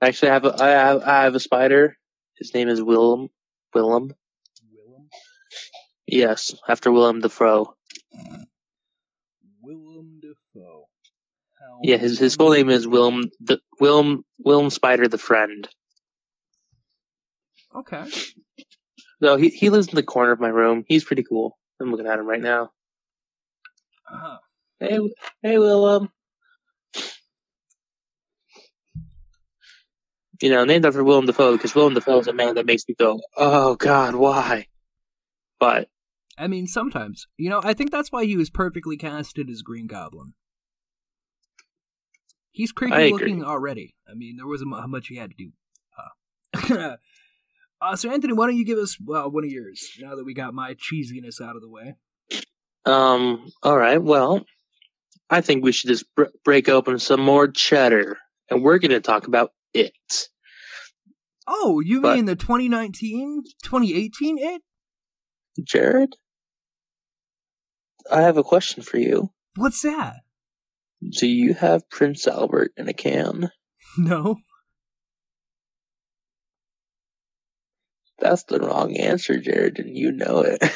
Actually, 0.00 0.30
I 0.30 0.34
have 0.34 0.44
a, 0.44 0.62
I 0.62 0.68
have 0.68 1.02
I 1.02 1.22
have 1.24 1.34
a 1.34 1.40
spider. 1.40 1.96
His 2.38 2.52
name 2.54 2.68
is 2.68 2.82
Willem. 2.82 3.28
Willem. 3.74 4.14
Willem, 4.72 5.08
Yes, 6.06 6.54
after 6.68 6.92
Willem 6.92 7.20
Dafoe. 7.20 7.74
Willem 9.62 10.20
Dafoe. 10.20 10.88
How 11.58 11.80
Yeah, 11.82 11.96
his 11.96 12.18
his 12.18 12.36
full 12.36 12.52
name 12.52 12.70
is 12.70 12.86
Willem 12.86 13.24
the 13.40 13.60
Willem 13.80 14.24
Willem 14.38 14.70
Spider 14.70 15.08
the 15.08 15.18
Friend. 15.18 15.68
Okay. 17.74 18.04
So 19.22 19.36
he 19.36 19.48
he 19.48 19.70
lives 19.70 19.88
in 19.88 19.94
the 19.94 20.02
corner 20.02 20.32
of 20.32 20.40
my 20.40 20.48
room. 20.48 20.84
He's 20.88 21.04
pretty 21.04 21.22
cool. 21.22 21.58
I'm 21.80 21.90
looking 21.90 22.06
at 22.06 22.18
him 22.18 22.26
right 22.26 22.40
now. 22.40 22.72
Uh-huh. 24.10 24.38
Hey, 24.80 24.98
hey, 25.42 25.58
Willem. 25.58 26.10
You 30.42 30.50
know, 30.50 30.64
named 30.64 30.84
after 30.84 31.04
Willem 31.04 31.26
Dafoe 31.26 31.56
because 31.56 31.74
Willem 31.74 31.94
Dafoe 31.94 32.18
is 32.18 32.26
a 32.26 32.32
man 32.32 32.56
that 32.56 32.66
makes 32.66 32.84
me 32.88 32.94
go, 32.98 33.20
"Oh 33.36 33.76
God, 33.76 34.14
why?" 34.14 34.66
But 35.60 35.88
I 36.36 36.48
mean, 36.48 36.66
sometimes 36.66 37.26
you 37.36 37.48
know. 37.48 37.60
I 37.64 37.72
think 37.72 37.90
that's 37.90 38.10
why 38.10 38.24
he 38.24 38.36
was 38.36 38.50
perfectly 38.50 38.96
casted 38.96 39.48
as 39.48 39.62
Green 39.62 39.86
Goblin. 39.86 40.34
He's 42.50 42.72
creepy 42.72 43.10
looking 43.10 43.44
already. 43.44 43.94
I 44.08 44.14
mean, 44.14 44.36
there 44.36 44.46
wasn't 44.46 44.74
how 44.74 44.86
much 44.86 45.08
he 45.08 45.16
had 45.16 45.30
to 45.30 45.36
do. 45.36 45.52
Uh, 46.70 46.96
uh, 47.84 47.96
so, 47.96 48.10
Anthony, 48.10 48.32
why 48.32 48.46
don't 48.46 48.56
you 48.56 48.64
give 48.64 48.78
us 48.78 48.96
uh, 49.00 49.24
one 49.28 49.44
of 49.44 49.50
yours 49.50 49.90
now 50.00 50.14
that 50.14 50.24
we 50.24 50.34
got 50.34 50.54
my 50.54 50.74
cheesiness 50.74 51.40
out 51.40 51.56
of 51.56 51.62
the 51.62 51.68
way? 51.68 51.94
um, 52.86 53.50
all 53.62 53.76
right. 53.78 54.02
Well, 54.02 54.44
I 55.30 55.40
think 55.40 55.64
we 55.64 55.72
should 55.72 55.88
just 55.88 56.04
br- 56.14 56.24
break 56.44 56.68
open 56.68 56.98
some 56.98 57.20
more 57.20 57.48
cheddar, 57.48 58.18
and 58.50 58.62
we're 58.62 58.78
going 58.78 58.90
to 58.90 59.00
talk 59.00 59.26
about 59.26 59.52
it. 59.72 59.92
Oh, 61.46 61.80
you 61.80 62.00
But- 62.00 62.16
mean 62.16 62.24
the 62.26 62.36
2019, 62.36 63.42
2018 63.62 64.38
it? 64.38 64.62
Jared, 65.62 66.16
I 68.10 68.22
have 68.22 68.36
a 68.36 68.42
question 68.42 68.82
for 68.82 68.98
you. 68.98 69.30
What's 69.56 69.82
that? 69.82 70.16
Do 71.18 71.26
you 71.26 71.54
have 71.54 71.88
Prince 71.90 72.26
Albert 72.26 72.72
in 72.76 72.88
a 72.88 72.92
can? 72.94 73.50
No. 73.98 74.38
That's 78.24 78.44
the 78.44 78.58
wrong 78.58 78.96
answer, 78.96 79.38
Jared, 79.38 79.78
and 79.78 79.94
you 79.94 80.10
know 80.10 80.38
it. 80.38 80.58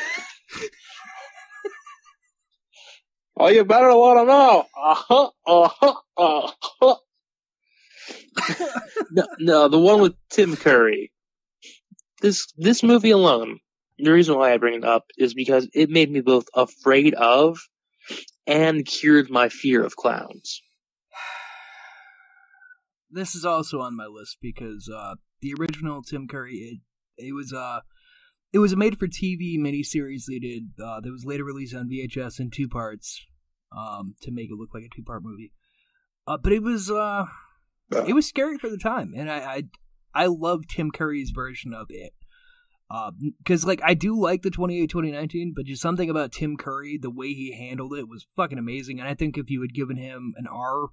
oh, 3.39 3.49
you 3.49 3.65
better 3.65 3.89
want 3.89 4.19
to 4.19 4.25
know. 4.27 4.67
Uh-huh, 4.77 5.31
uh-huh, 5.47 5.95
uh-huh. 6.19 6.95
no, 9.11 9.27
no, 9.39 9.69
the 9.69 9.79
one 9.79 10.03
with 10.03 10.13
Tim 10.29 10.57
Curry. 10.57 11.11
This 12.21 12.53
this 12.59 12.83
movie 12.83 13.13
alone, 13.13 13.61
the 13.99 14.13
reason 14.13 14.37
why 14.37 14.53
I 14.53 14.59
bring 14.59 14.75
it 14.75 14.85
up 14.85 15.07
is 15.17 15.33
because 15.33 15.71
it 15.73 15.89
made 15.89 16.11
me 16.11 16.21
both 16.21 16.49
afraid 16.53 17.15
of 17.15 17.59
and 18.47 18.85
cured 18.85 19.31
my 19.31 19.49
fear 19.49 19.83
of 19.83 19.97
clowns. 19.97 20.61
This 23.11 23.35
is 23.35 23.47
also 23.47 23.81
on 23.81 23.97
my 23.97 24.05
list 24.05 24.37
because 24.43 24.91
uh, 24.95 25.15
the 25.41 25.55
original 25.59 26.03
Tim 26.03 26.29
Curry, 26.29 26.83
it, 27.19 27.35
was 27.35 27.53
uh, 27.53 27.81
it 28.53 28.59
was 28.59 28.73
a 28.73 28.77
made-for-TV 28.77 29.59
miniseries 29.59 30.25
they 30.27 30.39
did 30.39 30.71
uh, 30.83 31.01
that 31.01 31.11
was 31.11 31.25
later 31.25 31.45
released 31.45 31.75
on 31.75 31.89
VHS 31.89 32.41
in 32.41 32.51
two 32.51 32.69
parts 32.69 33.27
um, 33.77 34.15
to 34.23 34.31
make 34.31 34.51
it 34.51 34.57
look 34.59 34.75
like 34.75 34.85
a 34.85 34.95
two-part 34.95 35.23
movie. 35.23 35.53
Uh, 36.27 36.37
but 36.37 36.53
it 36.53 36.63
was 36.63 36.91
uh, 36.91 37.27
it 38.07 38.15
was 38.15 38.27
scary 38.27 38.59
for 38.59 38.69
the 38.69 38.79
time, 38.79 39.13
and 39.17 39.31
I 39.31 39.39
I, 39.39 39.63
I 40.15 40.27
love 40.27 40.67
Tim 40.69 40.91
Curry's 40.91 41.31
version 41.31 41.73
of 41.73 41.87
it. 41.91 42.13
Because 43.39 43.67
like 43.67 43.81
I 43.85 43.93
do 43.95 44.19
like 44.19 44.43
the 44.43 44.51
28 44.51 44.89
2019, 44.89 45.53
but 45.55 45.67
just 45.67 45.83
something 45.83 46.09
about 46.09 46.33
Tim 46.33 46.57
Curry, 46.57 46.99
the 47.01 47.11
way 47.11 47.29
he 47.29 47.53
handled 47.53 47.95
it 47.95 48.09
was 48.09 48.27
fucking 48.35 48.59
amazing. 48.59 48.99
And 48.99 49.09
I 49.09 49.15
think 49.15 49.37
if 49.37 49.51
you 49.51 49.61
had 49.61 49.75
given 49.75 49.97
him 49.97 50.35
an 50.37 50.47
R, 50.47 50.89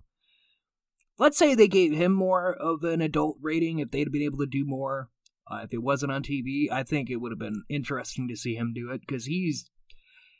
let's 1.18 1.38
say 1.38 1.56
they 1.56 1.68
gave 1.68 1.94
him 1.94 2.12
more 2.12 2.54
of 2.54 2.84
an 2.84 3.02
adult 3.02 3.38
rating, 3.42 3.80
if 3.80 3.92
they'd 3.92 4.12
been 4.12 4.22
able 4.22 4.40
to 4.40 4.46
do 4.46 4.66
more, 4.66 5.10
uh, 5.50 5.62
if 5.64 5.74
it 5.74 5.84
wasn't 5.84 6.12
on 6.12 6.24
TV, 6.24 6.72
I 6.72 6.84
think 6.84 7.10
it 7.10 7.18
would 7.18 7.32
have 7.32 7.40
been 7.40 7.64
interesting 7.70 8.28
to 8.28 8.36
see 8.36 8.56
him 8.56 8.74
do 8.74 8.92
it 8.92 9.02
because 9.02 9.26
he's 9.26 9.70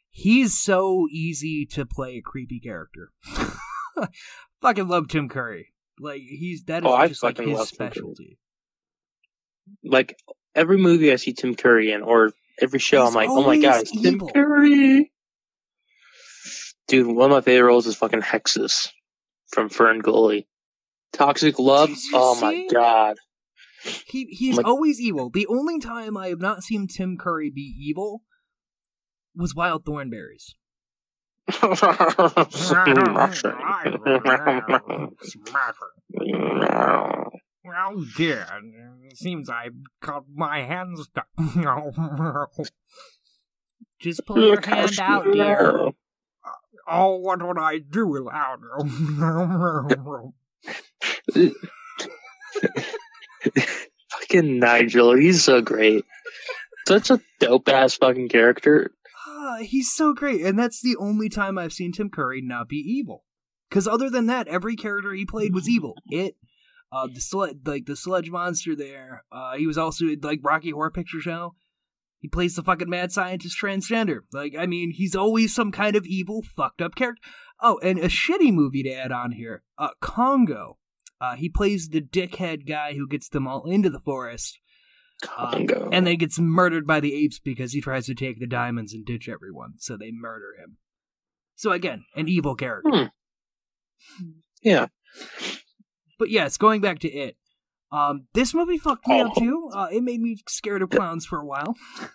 he's 0.10 0.58
so 0.58 1.08
easy 1.12 1.66
to 1.72 1.86
play 1.86 2.18
a 2.18 2.22
creepy 2.22 2.60
character. 2.60 3.12
fucking 4.62 4.88
love 4.88 5.08
Tim 5.08 5.30
Curry. 5.30 5.74
Like 6.00 6.22
he's 6.22 6.64
that 6.66 6.84
is 6.84 6.90
Oh, 6.92 7.08
just 7.08 7.24
like 7.24 7.38
his 7.38 7.68
specialty. 7.68 8.40
Like 9.84 10.18
every 10.54 10.78
movie 10.78 11.12
I 11.12 11.16
see 11.16 11.34
Tim 11.34 11.56
Curry 11.56 11.92
in, 11.92 12.02
or 12.02 12.32
every 12.62 12.80
show, 12.80 13.06
He's 13.06 13.10
I'm 13.10 13.16
like, 13.16 13.30
oh 13.30 13.46
my 13.46 13.60
god, 13.60 13.82
it's 13.82 13.92
Tim. 14.02 14.20
Curry. 14.20 15.12
Dude, 16.88 17.08
one 17.08 17.32
of 17.32 17.36
my 17.36 17.42
favorite 17.42 17.68
roles 17.68 17.88
is 17.88 17.96
fucking 17.96 18.22
Hexxus 18.22 18.90
from 19.52 19.70
Fern 19.70 20.00
Gully. 20.00 20.48
Toxic 21.14 21.58
Love. 21.58 21.90
Oh 22.14 22.40
my 22.40 22.68
god. 22.72 23.18
He 24.08 24.26
he's 24.26 24.58
Like- 24.58 24.66
always 24.66 25.00
evil. 25.00 25.30
The 25.30 25.48
only 25.48 25.80
time 25.80 26.18
I 26.18 26.28
have 26.28 26.42
not 26.42 26.64
seen 26.64 26.88
Tim 26.88 27.18
Curry 27.18 27.50
be 27.50 27.62
evil 27.62 28.24
was 29.36 29.54
Wild 29.54 29.86
Thornberrys. 29.86 30.56
Oh 37.68 38.06
dear, 38.16 38.48
it 39.04 39.18
seems 39.18 39.50
I've 39.50 39.76
got 40.02 40.24
my 40.34 40.62
hands 40.64 41.04
stuck. 41.04 41.28
Just 44.00 44.26
pull 44.26 44.42
your 44.42 44.62
hand 44.62 45.00
out, 45.00 45.32
dear. 45.32 45.90
Oh, 46.88 47.16
what 47.18 47.42
would 47.42 47.58
I 47.60 47.80
do 47.80 48.08
without 48.08 48.60
you? 51.36 51.54
fucking 54.12 54.60
Nigel, 54.60 55.16
he's 55.16 55.44
so 55.44 55.62
great. 55.62 56.06
Such 56.88 57.10
a 57.10 57.20
dope 57.40 57.68
ass 57.70 57.96
fucking 57.96 58.30
character. 58.30 58.92
Ah, 59.28 59.58
he's 59.62 59.92
so 59.94 60.14
great, 60.14 60.42
and 60.42 60.58
that's 60.58 60.82
the 60.82 60.96
only 60.98 61.30
time 61.30 61.58
I've 61.58 61.74
seen 61.74 61.92
Tim 61.92 62.10
Curry 62.10 62.42
not 62.42 62.70
be 62.70 62.78
evil. 62.78 63.26
Because 63.70 63.88
other 63.88 64.10
than 64.10 64.28
that, 64.28 64.48
every 64.48 64.76
character 64.76 65.14
he 65.14 65.26
played 65.26 65.54
was 65.54 65.68
evil. 65.68 65.96
It, 66.10 66.36
uh, 66.92 67.08
the 67.14 67.20
sled, 67.20 67.62
like 67.66 67.86
the 67.86 67.96
sludge 67.96 68.30
monster. 68.30 68.76
There, 68.76 69.24
uh, 69.32 69.56
he 69.58 69.68
was 69.68 69.78
also 69.78 70.06
like 70.22 70.40
Rocky 70.44 70.72
Horror 70.72 70.92
Picture 70.92 71.20
Show. 71.20 71.56
He 72.20 72.30
plays 72.30 72.56
the 72.56 72.64
fucking 72.64 72.90
mad 72.90 73.12
scientist 73.12 73.58
transgender. 73.62 74.22
Like, 74.32 74.56
I 74.58 74.66
mean, 74.66 74.92
he's 74.92 75.16
always 75.16 75.54
some 75.54 75.72
kind 75.72 75.96
of 75.96 76.06
evil, 76.06 76.42
fucked 76.42 76.82
up 76.82 76.96
character. 76.96 77.22
Oh, 77.62 77.80
and 77.84 78.00
a 78.00 78.08
shitty 78.08 78.52
movie 78.52 78.84
to 78.84 78.92
add 78.92 79.12
on 79.12 79.34
here. 79.34 79.64
Uh, 79.78 79.90
Congo. 80.02 80.78
Uh, 81.22 81.36
he 81.36 81.50
plays 81.50 81.90
the 81.90 82.02
dickhead 82.02 82.68
guy 82.68 82.94
who 82.94 83.08
gets 83.08 83.30
them 83.30 83.48
all 83.48 83.64
into 83.70 83.90
the 83.90 84.00
forest. 84.00 84.60
Congo. 85.24 85.90
and 85.94 86.06
then 86.06 86.18
gets 86.18 86.38
murdered 86.38 86.86
by 86.86 87.00
the 87.00 87.14
apes 87.16 87.40
because 87.40 87.72
he 87.72 87.80
tries 87.80 88.06
to 88.08 88.14
take 88.14 88.38
the 88.40 88.46
diamonds 88.46 88.94
and 88.94 89.06
ditch 89.06 89.30
everyone. 89.30 89.74
So 89.78 89.96
they 89.96 90.12
murder 90.12 90.54
him. 90.62 90.76
So 91.56 91.72
again, 91.72 92.04
an 92.18 92.28
evil 92.28 92.54
character. 92.56 92.90
Hmm. 92.92 94.26
Yeah. 94.62 94.88
But 96.20 96.30
yes, 96.30 96.58
going 96.58 96.82
back 96.82 97.00
to 97.00 97.10
it. 97.10 97.38
Um, 97.94 98.28
this 98.34 98.54
movie 98.54 98.78
fucked 98.78 99.08
me 99.08 99.22
up 99.22 99.32
Oh. 99.38 99.40
too. 99.40 99.70
Uh, 99.74 99.88
it 99.92 100.04
made 100.04 100.20
me 100.20 100.36
scared 100.50 100.82
of 100.82 100.90
clowns 100.90 101.26
for 101.26 101.40
a 101.40 101.46
while. 101.46 101.76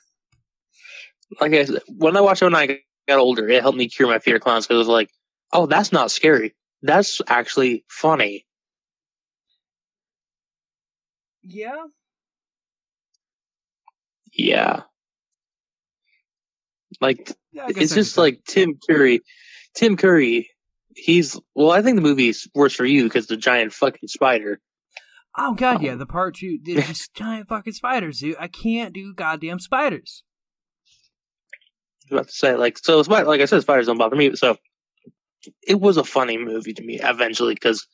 Like 1.40 1.52
I 1.54 1.64
said, 1.64 1.82
when 1.88 2.16
I 2.16 2.20
watched 2.22 2.42
it 2.42 2.46
when 2.46 2.56
I 2.56 2.80
got 3.06 3.18
older, 3.20 3.48
it 3.48 3.62
helped 3.62 3.78
me 3.78 3.88
cure 3.88 4.08
my 4.08 4.18
fear 4.18 4.36
of 4.36 4.42
clowns 4.42 4.66
because 4.66 4.74
it 4.74 4.78
was 4.78 4.88
like, 4.88 5.10
oh, 5.52 5.66
that's 5.66 5.92
not 5.92 6.10
scary. 6.10 6.56
That's 6.82 7.20
actually 7.28 7.84
funny. 7.88 8.46
Yeah. 11.42 11.84
Yeah. 14.32 14.82
Like 17.00 17.32
yeah 17.52 17.66
it's 17.68 17.94
just 17.94 18.18
like 18.18 18.44
Tim 18.44 18.78
Curry. 18.88 19.22
Tim 19.74 19.96
Curry, 19.96 20.50
he's 20.94 21.38
well. 21.54 21.70
I 21.70 21.82
think 21.82 21.96
the 21.96 22.02
movie's 22.02 22.48
worse 22.54 22.74
for 22.74 22.84
you 22.84 23.04
because 23.04 23.26
the 23.26 23.36
giant 23.36 23.72
fucking 23.72 24.08
spider. 24.08 24.60
Oh 25.36 25.54
god, 25.54 25.82
yeah, 25.82 25.92
um, 25.92 25.98
the 25.98 26.06
part 26.06 26.36
two, 26.36 26.58
just 26.64 27.14
giant 27.14 27.48
fucking 27.48 27.72
spiders, 27.72 28.18
dude. 28.18 28.36
I 28.38 28.48
can't 28.48 28.92
do 28.92 29.14
goddamn 29.14 29.60
spiders. 29.60 30.24
I 32.10 32.14
was 32.14 32.20
about 32.20 32.28
to 32.28 32.34
say 32.34 32.56
like 32.56 32.78
so. 32.78 33.00
Like 33.00 33.40
I 33.40 33.44
said, 33.44 33.62
spiders 33.62 33.86
don't 33.86 33.98
bother 33.98 34.16
me. 34.16 34.34
So 34.34 34.56
it 35.66 35.80
was 35.80 35.96
a 35.96 36.04
funny 36.04 36.36
movie 36.36 36.74
to 36.74 36.82
me 36.82 37.00
eventually 37.00 37.54
because 37.54 37.86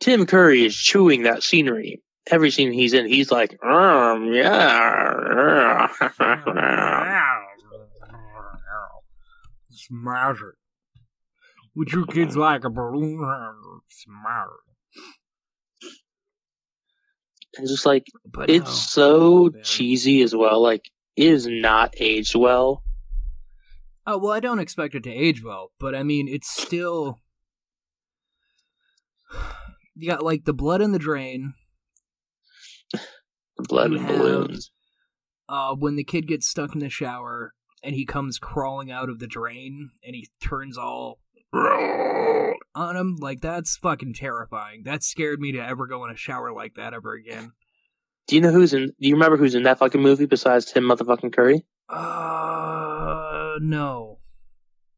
Tim 0.00 0.26
Curry 0.26 0.64
is 0.64 0.76
chewing 0.76 1.24
that 1.24 1.42
scenery. 1.42 2.00
Every 2.26 2.50
scene 2.50 2.72
he's 2.72 2.92
in, 2.92 3.06
he's 3.06 3.30
like, 3.32 3.58
um, 3.64 4.32
yeah. 4.32 5.88
Smash 9.70 10.38
it. 10.40 10.54
Would 11.74 11.92
you 11.92 12.06
kids 12.06 12.36
like 12.36 12.64
a 12.64 12.70
balloon? 12.70 13.18
Smash 13.88 14.46
it. 14.46 15.90
and 17.56 17.68
just 17.68 17.86
like 17.86 18.06
But 18.24 18.50
it's 18.50 18.66
no. 18.66 18.70
so 18.70 19.50
man. 19.52 19.62
cheesy 19.64 20.22
as 20.22 20.34
well. 20.34 20.60
Like 20.62 20.90
it 21.16 21.26
is 21.26 21.46
not 21.46 21.94
aged 21.98 22.34
well. 22.34 22.82
Oh 24.06 24.18
well, 24.18 24.32
I 24.32 24.40
don't 24.40 24.58
expect 24.60 24.94
it 24.94 25.02
to 25.04 25.10
age 25.10 25.42
well, 25.42 25.72
but 25.78 25.94
I 25.94 26.02
mean, 26.02 26.28
it's 26.28 26.50
still. 26.50 27.18
You 29.96 30.08
got 30.08 30.24
like 30.24 30.44
the 30.46 30.54
blood 30.54 30.80
in 30.80 30.92
the 30.92 30.98
drain. 30.98 31.52
Blood 33.68 33.92
and 33.92 34.00
have- 34.00 34.18
balloons. 34.18 34.70
Uh, 35.48 35.74
when 35.74 35.96
the 35.96 36.04
kid 36.04 36.28
gets 36.28 36.46
stuck 36.46 36.74
in 36.74 36.80
the 36.80 36.88
shower 36.90 37.54
and 37.82 37.94
he 37.94 38.04
comes 38.06 38.38
crawling 38.38 38.90
out 38.92 39.08
of 39.08 39.18
the 39.18 39.26
drain 39.26 39.90
and 40.06 40.14
he 40.14 40.28
turns 40.40 40.78
all 40.78 41.18
on 41.52 42.96
him, 42.96 43.16
like 43.16 43.40
that's 43.40 43.76
fucking 43.76 44.14
terrifying. 44.14 44.82
That 44.84 45.02
scared 45.02 45.40
me 45.40 45.50
to 45.52 45.58
ever 45.58 45.86
go 45.88 46.04
in 46.04 46.10
a 46.12 46.16
shower 46.16 46.52
like 46.52 46.74
that 46.74 46.94
ever 46.94 47.14
again. 47.14 47.52
Do 48.28 48.36
you 48.36 48.42
know 48.42 48.52
who's 48.52 48.72
in? 48.72 48.86
Do 48.86 49.08
you 49.08 49.14
remember 49.14 49.36
who's 49.36 49.56
in 49.56 49.64
that 49.64 49.78
fucking 49.80 50.00
movie 50.00 50.26
besides 50.26 50.66
Tim 50.66 50.84
motherfucking 50.84 51.32
Curry? 51.34 51.64
Uh, 51.88 53.54
no. 53.60 54.18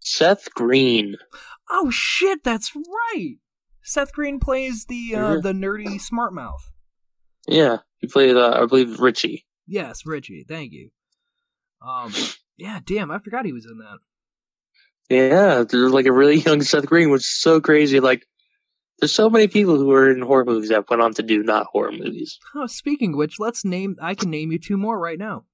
Seth 0.00 0.52
Green. 0.54 1.16
Oh 1.70 1.88
shit, 1.90 2.44
that's 2.44 2.72
right. 2.76 3.36
Seth 3.82 4.12
Green 4.12 4.38
plays 4.38 4.84
the 4.86 5.14
uh, 5.16 5.40
the 5.40 5.52
nerdy 5.52 5.98
smart 6.00 6.34
mouth. 6.34 6.70
Yeah, 7.46 7.78
he 7.98 8.06
played, 8.06 8.36
uh, 8.36 8.60
I 8.62 8.66
believe, 8.66 9.00
Richie. 9.00 9.46
Yes, 9.66 10.06
Richie. 10.06 10.44
Thank 10.48 10.72
you. 10.72 10.90
Um, 11.86 12.12
yeah, 12.56 12.80
damn, 12.84 13.10
I 13.10 13.18
forgot 13.18 13.44
he 13.44 13.52
was 13.52 13.66
in 13.66 13.78
that. 13.78 13.98
Yeah, 15.08 15.64
there's 15.64 15.92
like 15.92 16.06
a 16.06 16.12
really 16.12 16.36
young 16.40 16.62
Seth 16.62 16.86
Green, 16.86 17.10
which 17.10 17.22
is 17.22 17.40
so 17.40 17.60
crazy. 17.60 18.00
Like, 18.00 18.26
there's 19.00 19.12
so 19.12 19.28
many 19.28 19.48
people 19.48 19.76
who 19.76 19.90
are 19.92 20.10
in 20.10 20.22
horror 20.22 20.44
movies 20.44 20.68
that 20.70 20.88
went 20.88 21.02
on 21.02 21.14
to 21.14 21.22
do 21.22 21.42
not 21.42 21.66
horror 21.66 21.92
movies. 21.92 22.38
Oh, 22.54 22.66
speaking 22.66 23.12
of 23.12 23.18
which, 23.18 23.40
let's 23.40 23.64
name. 23.64 23.96
I 24.00 24.14
can 24.14 24.30
name 24.30 24.52
you 24.52 24.58
two 24.58 24.76
more 24.76 24.98
right 24.98 25.18
now. 25.18 25.44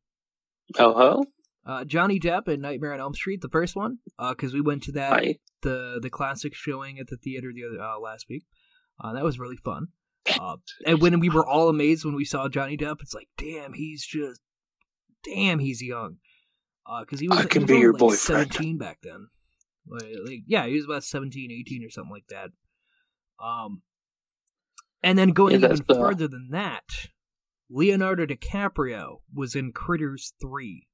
Oh 0.79 0.92
ho, 0.92 1.24
Uh, 1.64 1.85
Johnny 1.85 2.20
Depp 2.20 2.46
in 2.46 2.61
Nightmare 2.61 2.92
on 2.92 3.01
Elm 3.01 3.14
Street, 3.14 3.40
the 3.40 3.48
first 3.48 3.74
one, 3.74 3.98
because 4.18 4.53
we 4.53 4.61
went 4.61 4.83
to 4.83 4.92
that 4.92 5.12
hi. 5.12 5.37
the 5.62 5.98
the 6.01 6.11
classic 6.11 6.55
showing 6.55 6.98
at 6.98 7.07
the 7.07 7.16
theater 7.16 7.51
the 7.55 7.64
other 7.64 7.83
uh, 7.83 7.98
last 7.98 8.27
week. 8.29 8.44
Uh, 9.03 9.14
that 9.14 9.24
was 9.24 9.38
really 9.38 9.57
fun. 9.57 9.88
Uh, 10.40 10.56
and 10.86 11.00
when 11.00 11.18
we 11.20 11.28
were 11.28 11.46
all 11.46 11.68
amazed 11.68 12.04
when 12.04 12.14
we 12.14 12.24
saw 12.24 12.48
Johnny 12.48 12.76
Depp, 12.76 13.00
it's 13.00 13.14
like, 13.14 13.28
damn, 13.36 13.72
he's 13.72 14.04
just, 14.04 14.40
damn, 15.24 15.58
he's 15.58 15.82
young. 15.82 16.16
Because 17.00 17.20
he 17.20 17.28
was, 17.28 17.38
I 17.38 17.42
he 17.52 17.58
was 17.58 17.66
be 17.66 17.74
only, 17.74 17.82
your 17.82 17.92
like, 17.92 18.00
boyfriend. 18.00 18.52
17 18.52 18.78
back 18.78 18.98
then. 19.02 19.28
Like, 19.86 20.06
like, 20.24 20.40
yeah, 20.46 20.66
he 20.66 20.74
was 20.74 20.84
about 20.84 21.04
17, 21.04 21.50
18 21.50 21.84
or 21.84 21.90
something 21.90 22.12
like 22.12 22.26
that. 22.28 22.50
Um, 23.42 23.82
and 25.02 25.18
then 25.18 25.30
going 25.30 25.60
Yeah, 25.60 25.66
even 25.72 25.84
the- 25.86 25.94
further 25.94 26.28
than 26.28 26.48
that, 26.50 26.84
Leonardo 27.70 28.24
DiCaprio 28.26 29.18
was 29.34 29.54
in 29.54 29.72
Critters 29.72 30.32
3. 30.40 30.86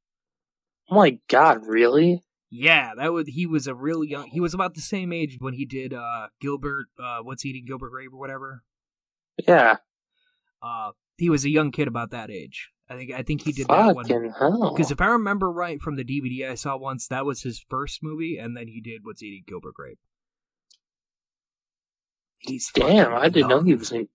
Oh 0.90 0.97
my 0.97 1.18
god, 1.29 1.64
really? 1.66 2.23
Yeah, 2.51 2.92
that 2.97 3.12
was 3.12 3.27
he 3.29 3.47
was 3.47 3.66
a 3.66 3.75
really 3.75 4.09
young. 4.09 4.27
He 4.29 4.38
was 4.40 4.53
about 4.53 4.75
the 4.75 4.81
same 4.83 5.12
age 5.12 5.37
when 5.40 5.55
he 5.55 5.64
did 5.64 5.94
uh 5.94 6.29
Gilbert. 6.40 6.87
Uh, 7.03 7.18
what's 7.23 7.44
eating 7.47 7.64
Gilbert 7.66 7.90
Grape 7.90 8.12
or 8.12 8.18
whatever. 8.18 8.62
Yeah. 9.47 9.77
Uh, 10.62 10.92
he 11.16 11.31
was 11.31 11.44
a 11.44 11.51
young 11.51 11.70
kid 11.70 11.88
about 11.88 12.11
that 12.11 12.31
age. 12.31 12.70
I 12.88 12.97
think. 12.97 13.12
I 13.12 13.23
think 13.23 13.42
he 13.42 13.53
did 13.53 13.68
that 13.68 13.94
one 13.94 14.07
because 14.07 14.90
if 14.90 15.01
I 15.01 15.07
remember 15.07 15.51
right 15.51 15.81
from 15.81 15.97
the 15.97 16.05
DVD 16.05 16.51
I 16.51 16.55
saw 16.55 16.77
once, 16.77 17.09
that 17.09 17.25
was 17.25 17.42
his 17.42 17.64
first 17.68 18.03
movie, 18.03 18.37
and 18.37 18.57
then 18.57 18.68
he 18.68 18.81
did 18.81 19.01
What's 19.05 19.23
Eating 19.23 19.44
Gilbert 19.47 19.75
Grape. 19.75 19.99
He's 22.40 22.70
Damn, 22.75 23.14
I 23.14 23.31
didn't 23.31 23.49
know 23.49 23.62
he 23.62 23.75
was 23.75 23.90
in. 23.90 24.09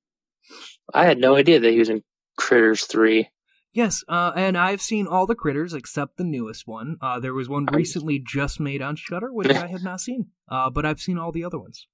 I 0.93 1.05
had 1.05 1.17
no 1.17 1.35
idea 1.35 1.59
that 1.59 1.71
he 1.71 1.79
was 1.79 1.89
in 1.89 2.03
Critters 2.37 2.83
Three. 2.83 3.29
Yes, 3.71 4.03
uh, 4.07 4.31
and 4.35 4.57
I've 4.57 4.81
seen 4.81 5.07
all 5.07 5.27
the 5.27 5.35
critters 5.35 5.73
except 5.73 6.17
the 6.17 6.23
newest 6.23 6.67
one. 6.67 6.97
Uh, 7.01 7.19
there 7.19 7.35
was 7.35 7.47
one 7.47 7.67
recently 7.71 8.19
just 8.19 8.59
made 8.59 8.81
on 8.81 8.95
Shudder, 8.95 9.31
which 9.31 9.49
I 9.55 9.67
have 9.67 9.83
not 9.83 10.01
seen. 10.01 10.27
Uh, 10.47 10.69
but 10.69 10.85
I've 10.85 10.99
seen 10.99 11.17
all 11.17 11.31
the 11.31 11.43
other 11.43 11.59
ones. 11.59 11.87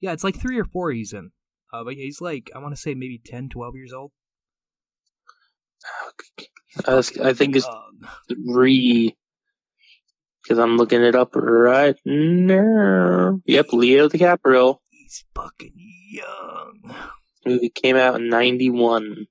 Yeah, 0.00 0.12
it's 0.12 0.24
like 0.24 0.36
three 0.36 0.58
or 0.58 0.64
four 0.64 0.90
he's 0.90 1.12
in. 1.12 1.30
Uh, 1.72 1.84
but 1.84 1.94
he's 1.94 2.20
like, 2.20 2.50
I 2.54 2.58
want 2.58 2.74
to 2.74 2.80
say 2.80 2.94
maybe 2.94 3.20
10, 3.24 3.48
12 3.48 3.74
years 3.76 3.92
old. 3.92 4.12
I, 6.86 6.94
was- 6.94 7.18
I 7.18 7.32
think 7.32 7.56
it's 7.56 7.66
three. 8.28 9.16
Because 10.42 10.58
I'm 10.58 10.76
looking 10.76 11.02
it 11.02 11.14
up 11.14 11.36
right 11.36 11.96
now. 12.04 13.40
Yep, 13.46 13.72
Leo 13.72 14.08
DiCaprio. 14.08 14.78
He's 14.90 15.24
fucking 15.34 15.72
young. 16.10 16.94
Movie 17.46 17.68
came 17.70 17.96
out 17.96 18.16
in 18.16 18.28
'91. 18.28 19.26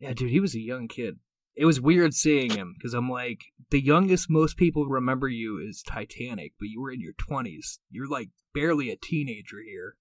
Yeah, 0.00 0.12
dude, 0.12 0.30
he 0.30 0.40
was 0.40 0.56
a 0.56 0.60
young 0.60 0.88
kid. 0.88 1.18
It 1.54 1.66
was 1.66 1.80
weird 1.80 2.14
seeing 2.14 2.50
him 2.50 2.74
because 2.76 2.94
I'm 2.94 3.08
like, 3.08 3.42
the 3.70 3.80
youngest 3.80 4.28
most 4.28 4.56
people 4.56 4.86
remember 4.86 5.28
you 5.28 5.58
is 5.58 5.82
Titanic, 5.86 6.54
but 6.58 6.66
you 6.68 6.80
were 6.80 6.90
in 6.90 7.00
your 7.00 7.12
20s. 7.12 7.78
You're 7.90 8.08
like 8.08 8.30
barely 8.54 8.90
a 8.90 8.96
teenager 8.96 9.58
here. 9.64 9.94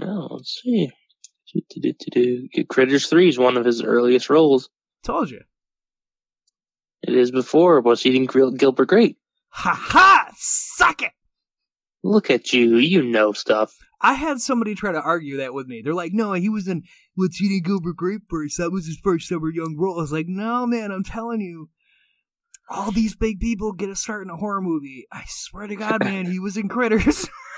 Oh, 0.00 0.28
let's 0.30 0.60
see. 0.62 0.90
Critters 2.68 3.08
3 3.08 3.28
is 3.28 3.38
one 3.38 3.56
of 3.56 3.64
his 3.64 3.82
earliest 3.82 4.30
roles. 4.30 4.70
Told 5.02 5.30
you. 5.30 5.40
It 7.02 7.14
is 7.14 7.30
before 7.30 7.80
was 7.80 8.06
eating 8.06 8.26
Gil- 8.26 8.52
Gilbert 8.52 8.88
Grape. 8.88 9.18
Ha 9.50 9.74
ha! 9.74 10.30
Suck 10.36 11.02
it! 11.02 11.12
Look 12.02 12.30
at 12.30 12.52
you, 12.52 12.76
you 12.76 13.02
know 13.02 13.32
stuff. 13.32 13.76
I 14.00 14.14
had 14.14 14.40
somebody 14.40 14.74
try 14.74 14.92
to 14.92 15.00
argue 15.00 15.36
that 15.38 15.54
with 15.54 15.66
me. 15.66 15.82
They're 15.82 15.94
like, 15.94 16.12
no, 16.12 16.32
he 16.32 16.48
was 16.48 16.66
in 16.66 16.82
What's 17.14 17.40
Eating 17.40 17.62
Gilbert 17.62 17.96
Grape 17.96 18.22
first. 18.28 18.58
That 18.58 18.72
was 18.72 18.86
his 18.86 18.98
first 18.98 19.30
ever 19.30 19.50
young 19.50 19.76
role. 19.78 19.98
I 19.98 20.02
was 20.02 20.12
like, 20.12 20.26
no, 20.26 20.66
man, 20.66 20.90
I'm 20.90 21.04
telling 21.04 21.40
you. 21.40 21.68
All 22.68 22.90
these 22.90 23.14
big 23.14 23.38
people 23.38 23.72
get 23.72 23.90
a 23.90 23.96
start 23.96 24.24
in 24.24 24.30
a 24.30 24.36
horror 24.36 24.62
movie. 24.62 25.06
I 25.12 25.24
swear 25.26 25.66
to 25.66 25.76
God, 25.76 26.02
man, 26.02 26.26
he 26.26 26.38
was 26.38 26.56
in 26.56 26.68
Critters. 26.68 27.28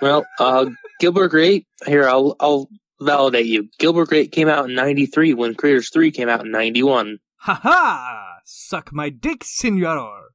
Well, 0.00 0.26
uh, 0.38 0.66
Gilbert 1.00 1.28
Grape, 1.28 1.66
here, 1.86 2.08
I'll, 2.08 2.36
I'll 2.40 2.68
validate 3.00 3.46
you. 3.46 3.68
Gilbert 3.78 4.08
Grape 4.08 4.32
came 4.32 4.48
out 4.48 4.68
in 4.68 4.74
93 4.74 5.34
when 5.34 5.54
Critters 5.54 5.90
3 5.90 6.10
came 6.10 6.28
out 6.28 6.44
in 6.44 6.50
91. 6.50 7.18
ha 7.36 7.54
ha! 7.62 8.36
Suck 8.44 8.92
my 8.92 9.08
dick, 9.08 9.42
senor. 9.42 10.34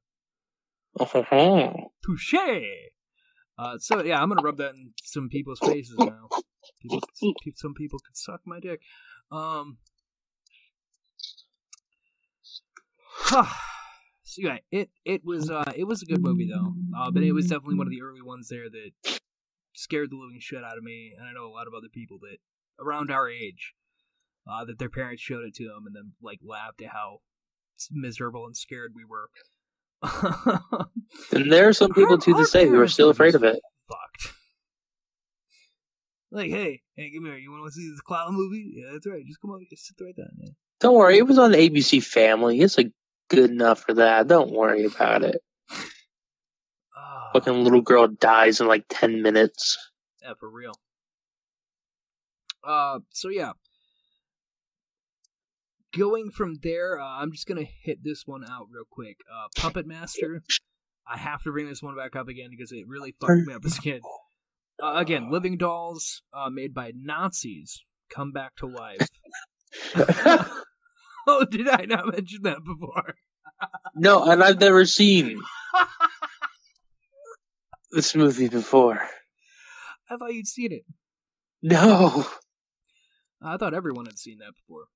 Oh, 0.98 1.90
Touche. 2.04 2.34
Uh, 3.56 3.78
so 3.78 4.02
yeah, 4.02 4.20
I'm 4.20 4.30
gonna 4.30 4.42
rub 4.42 4.56
that 4.56 4.74
in 4.74 4.92
some 5.04 5.28
people's 5.28 5.60
faces 5.60 5.94
now. 5.98 6.28
People, 6.82 7.00
some 7.54 7.74
people 7.74 7.98
could 7.98 8.16
suck 8.16 8.40
my 8.46 8.58
dick. 8.58 8.80
Um. 9.30 9.76
so 13.30 13.44
yeah, 14.38 14.58
it 14.70 14.88
it 15.04 15.22
was 15.24 15.50
uh 15.50 15.72
it 15.76 15.84
was 15.84 16.02
a 16.02 16.06
good 16.06 16.22
movie 16.22 16.48
though. 16.50 16.72
Uh, 16.96 17.10
but 17.10 17.22
it 17.22 17.32
was 17.32 17.48
definitely 17.48 17.76
one 17.76 17.86
of 17.86 17.90
the 17.90 18.02
early 18.02 18.22
ones 18.22 18.48
there 18.48 18.70
that 18.70 19.20
scared 19.74 20.10
the 20.10 20.16
living 20.16 20.40
shit 20.40 20.64
out 20.64 20.78
of 20.78 20.84
me, 20.84 21.12
and 21.16 21.26
I 21.26 21.32
know 21.32 21.46
a 21.46 21.52
lot 21.52 21.66
of 21.66 21.74
other 21.74 21.88
people 21.92 22.18
that 22.20 22.38
around 22.80 23.10
our 23.10 23.28
age, 23.28 23.74
uh, 24.50 24.64
that 24.64 24.78
their 24.78 24.90
parents 24.90 25.22
showed 25.22 25.44
it 25.44 25.54
to 25.56 25.64
them 25.64 25.84
and 25.86 25.94
then 25.94 26.12
like 26.22 26.40
laughed 26.42 26.82
at 26.82 26.88
how 26.88 27.20
miserable 27.90 28.46
and 28.46 28.56
scared 28.56 28.92
we 28.94 29.04
were. 29.04 29.28
and 31.32 31.52
there 31.52 31.68
are 31.68 31.72
some 31.72 31.92
people 31.92 32.18
to 32.18 32.34
this 32.34 32.54
our 32.54 32.62
day 32.62 32.68
who 32.68 32.80
are 32.80 32.88
still 32.88 33.10
afraid 33.10 33.34
of 33.34 33.44
it. 33.44 33.60
Fucked. 33.88 34.34
Like, 36.32 36.50
hey, 36.50 36.82
hey, 36.94 37.10
come 37.14 37.24
here. 37.26 37.36
You 37.36 37.50
want 37.50 37.66
to 37.66 37.72
see 37.72 37.90
this 37.90 38.00
clown 38.00 38.34
movie? 38.34 38.72
Yeah, 38.76 38.92
that's 38.92 39.06
right. 39.06 39.26
Just 39.26 39.40
come 39.40 39.50
over. 39.50 39.64
Just 39.68 39.86
sit 39.86 39.96
right 40.04 40.16
down. 40.16 40.30
Yeah. 40.38 40.50
Don't 40.78 40.94
worry, 40.94 41.18
it 41.18 41.26
was 41.26 41.38
on 41.38 41.52
the 41.52 41.58
ABC 41.58 42.02
Family. 42.02 42.60
It's 42.60 42.78
like 42.78 42.92
good 43.28 43.50
enough 43.50 43.80
for 43.80 43.94
that. 43.94 44.28
Don't 44.28 44.50
worry 44.50 44.84
about 44.84 45.22
it. 45.22 45.42
Ah, 47.12 47.30
Fucking 47.32 47.64
little 47.64 47.80
girl 47.80 48.06
dies 48.06 48.60
in 48.60 48.68
like 48.68 48.84
10 48.88 49.20
minutes. 49.22 49.76
yeah, 50.22 50.34
for 50.38 50.48
real. 50.48 50.74
Uh, 52.64 53.00
so 53.10 53.28
yeah. 53.28 53.52
Going 55.96 56.30
from 56.30 56.56
there, 56.62 57.00
uh, 57.00 57.04
I'm 57.04 57.32
just 57.32 57.48
gonna 57.48 57.64
hit 57.82 58.04
this 58.04 58.22
one 58.26 58.44
out 58.44 58.68
real 58.70 58.84
quick. 58.88 59.16
Uh, 59.28 59.48
Puppet 59.56 59.86
Master. 59.86 60.40
I 61.04 61.16
have 61.18 61.42
to 61.42 61.50
bring 61.50 61.66
this 61.68 61.82
one 61.82 61.96
back 61.96 62.14
up 62.14 62.28
again 62.28 62.50
because 62.50 62.70
it 62.70 62.86
really 62.86 63.12
fucked 63.20 63.46
me 63.46 63.54
up 63.54 63.64
as 63.64 63.78
a 63.78 63.80
kid. 63.80 64.02
Uh, 64.80 64.92
again, 64.96 65.30
living 65.32 65.56
dolls 65.56 66.22
uh, 66.32 66.48
made 66.48 66.72
by 66.72 66.92
Nazis 66.94 67.82
come 68.08 68.30
back 68.30 68.54
to 68.56 68.66
life. 68.66 69.08
oh, 71.26 71.44
did 71.50 71.66
I 71.68 71.86
not 71.86 72.06
mention 72.12 72.42
that 72.42 72.64
before? 72.64 73.14
no, 73.96 74.22
and 74.30 74.42
I've 74.44 74.60
never 74.60 74.84
seen 74.86 75.42
this 77.90 78.14
movie 78.14 78.48
before. 78.48 79.00
I 80.10 80.16
thought 80.16 80.34
you'd 80.34 80.46
seen 80.46 80.72
it. 80.72 80.84
No. 81.62 82.26
I 83.42 83.56
thought 83.56 83.74
everyone 83.74 84.06
had 84.06 84.18
seen 84.18 84.38
that 84.38 84.52
before. 84.54 84.86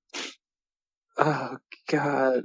Oh, 1.17 1.59
God. 1.89 2.45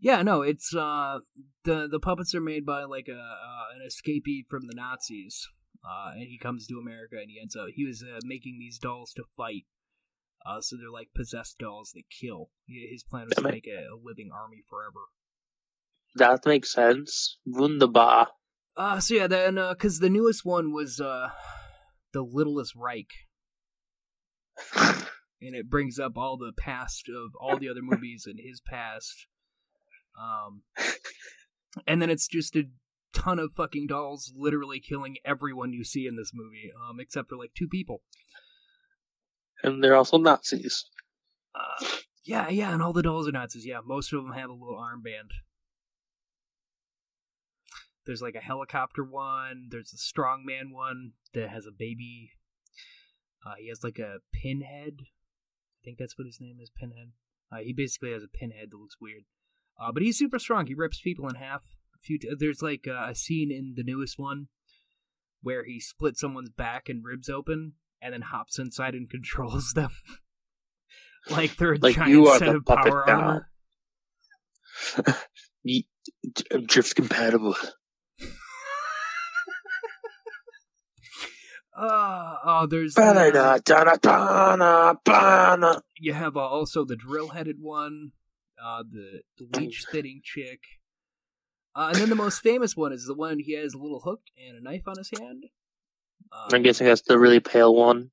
Yeah, 0.00 0.22
no, 0.22 0.42
it's 0.42 0.72
uh 0.74 1.18
the 1.64 1.88
the 1.90 1.98
puppets 1.98 2.32
are 2.34 2.40
made 2.40 2.64
by 2.64 2.84
like 2.84 3.08
a 3.08 3.18
uh, 3.18 3.64
an 3.74 3.82
escapee 3.84 4.46
from 4.48 4.68
the 4.68 4.74
Nazis, 4.74 5.48
uh, 5.84 6.12
and 6.12 6.22
he 6.22 6.38
comes 6.38 6.68
to 6.68 6.78
America 6.78 7.16
and 7.20 7.28
he 7.28 7.40
ends 7.40 7.56
up 7.56 7.66
he 7.74 7.84
was 7.84 8.02
uh, 8.02 8.20
making 8.22 8.58
these 8.60 8.78
dolls 8.78 9.12
to 9.14 9.24
fight. 9.36 9.64
Uh, 10.46 10.60
so 10.60 10.76
they're 10.76 10.88
like 10.90 11.08
possessed 11.16 11.58
dolls 11.58 11.90
that 11.94 12.04
kill. 12.08 12.50
His 12.68 13.02
plan 13.02 13.24
was 13.24 13.34
to 13.36 13.42
Damn 13.42 13.52
make 13.52 13.66
a, 13.66 13.92
a 13.92 13.98
living 14.00 14.30
army 14.32 14.62
forever. 14.70 15.06
That 16.14 16.46
makes 16.46 16.72
sense. 16.72 17.38
Wunderbar. 17.44 18.28
Uh, 18.78 19.00
so 19.00 19.14
yeah, 19.14 19.26
then 19.26 19.56
because 19.56 19.98
the 19.98 20.08
newest 20.08 20.44
one 20.44 20.72
was 20.72 21.00
uh 21.00 21.30
the 22.12 22.22
Littlest 22.22 22.76
Reich, 22.76 23.10
and 24.76 25.56
it 25.56 25.68
brings 25.68 25.98
up 25.98 26.16
all 26.16 26.36
the 26.36 26.52
past 26.56 27.08
of 27.08 27.32
all 27.40 27.56
the 27.56 27.68
other 27.68 27.82
movies 27.82 28.24
and 28.24 28.38
his 28.38 28.60
past. 28.60 29.26
Um, 30.16 30.62
and 31.86 32.00
then 32.00 32.08
it's 32.08 32.28
just 32.28 32.54
a 32.54 32.68
ton 33.12 33.40
of 33.40 33.52
fucking 33.52 33.88
dolls 33.88 34.32
literally 34.36 34.80
killing 34.80 35.16
everyone 35.24 35.72
you 35.72 35.82
see 35.82 36.06
in 36.06 36.16
this 36.16 36.30
movie, 36.32 36.70
um, 36.88 37.00
except 37.00 37.28
for 37.28 37.36
like 37.36 37.52
two 37.56 37.68
people. 37.68 38.02
And 39.62 39.82
they're 39.82 39.96
also 39.96 40.18
Nazis. 40.18 40.84
Uh, 41.52 41.86
yeah, 42.24 42.48
yeah, 42.48 42.72
and 42.72 42.80
all 42.80 42.92
the 42.92 43.02
dolls 43.02 43.28
are 43.28 43.32
Nazis. 43.32 43.66
Yeah, 43.66 43.80
most 43.84 44.12
of 44.12 44.22
them 44.22 44.34
have 44.34 44.50
a 44.50 44.52
little 44.52 44.78
armband. 44.78 45.30
There's 48.08 48.22
like 48.22 48.34
a 48.36 48.40
helicopter 48.40 49.04
one. 49.04 49.66
There's 49.70 49.92
a 49.92 49.96
strongman 49.98 50.72
one 50.72 51.12
that 51.34 51.50
has 51.50 51.66
a 51.66 51.70
baby. 51.70 52.30
Uh, 53.46 53.52
he 53.60 53.68
has 53.68 53.84
like 53.84 53.98
a 53.98 54.20
pinhead. 54.32 54.94
I 55.02 55.80
think 55.84 55.98
that's 55.98 56.16
what 56.16 56.24
his 56.24 56.38
name 56.40 56.56
is, 56.60 56.70
Pinhead. 56.74 57.12
Uh, 57.52 57.58
he 57.58 57.74
basically 57.74 58.12
has 58.12 58.22
a 58.22 58.28
pinhead 58.28 58.68
that 58.70 58.78
looks 58.78 58.96
weird. 58.98 59.24
Uh, 59.78 59.92
but 59.92 60.02
he's 60.02 60.16
super 60.18 60.38
strong. 60.38 60.66
He 60.66 60.74
rips 60.74 61.02
people 61.02 61.28
in 61.28 61.34
half. 61.34 61.62
A 61.94 61.98
few 62.02 62.18
t- 62.18 62.30
there's 62.38 62.62
like 62.62 62.86
uh, 62.88 63.08
a 63.10 63.14
scene 63.14 63.52
in 63.52 63.74
the 63.76 63.84
newest 63.84 64.18
one 64.18 64.48
where 65.42 65.64
he 65.66 65.78
splits 65.78 66.18
someone's 66.20 66.48
back 66.50 66.88
and 66.88 67.04
ribs 67.04 67.28
open, 67.28 67.74
and 68.00 68.14
then 68.14 68.22
hops 68.22 68.58
inside 68.58 68.94
and 68.94 69.10
controls 69.10 69.72
them. 69.74 69.90
like 71.30 71.56
they're 71.56 71.74
a 71.74 71.78
Like 71.78 71.96
giant 71.96 72.10
you 72.10 72.26
are 72.28 72.38
set 72.38 72.46
the 72.52 72.56
of 72.56 72.64
puppet 72.64 72.90
power 72.90 73.04
now. 73.06 73.40
armor. 75.04 75.16
Drift 76.66 76.96
compatible. 76.96 77.54
Uh, 81.80 82.36
oh, 82.44 82.66
there's 82.66 82.94
ba-da. 82.94 83.58
you 86.00 86.12
have 86.12 86.36
uh, 86.36 86.40
also 86.40 86.84
the 86.84 86.96
drill-headed 86.96 87.56
one, 87.60 88.10
uh, 88.62 88.82
the, 88.90 89.22
the 89.38 89.58
leech-spitting 89.60 90.20
chick, 90.24 90.60
uh, 91.76 91.90
and 91.92 91.96
then 92.02 92.08
the 92.08 92.16
most 92.16 92.40
famous 92.42 92.76
one 92.76 92.92
is 92.92 93.06
the 93.06 93.14
one 93.14 93.38
he 93.38 93.52
has 93.52 93.74
a 93.74 93.78
little 93.78 94.00
hook 94.00 94.22
and 94.36 94.56
a 94.56 94.60
knife 94.60 94.88
on 94.88 94.96
his 94.98 95.10
hand. 95.18 95.44
Uh, 96.32 96.48
I'm 96.52 96.62
guessing 96.64 96.86
that's 96.88 97.02
the 97.02 97.18
really 97.18 97.38
pale 97.40 97.72
one. 97.74 98.10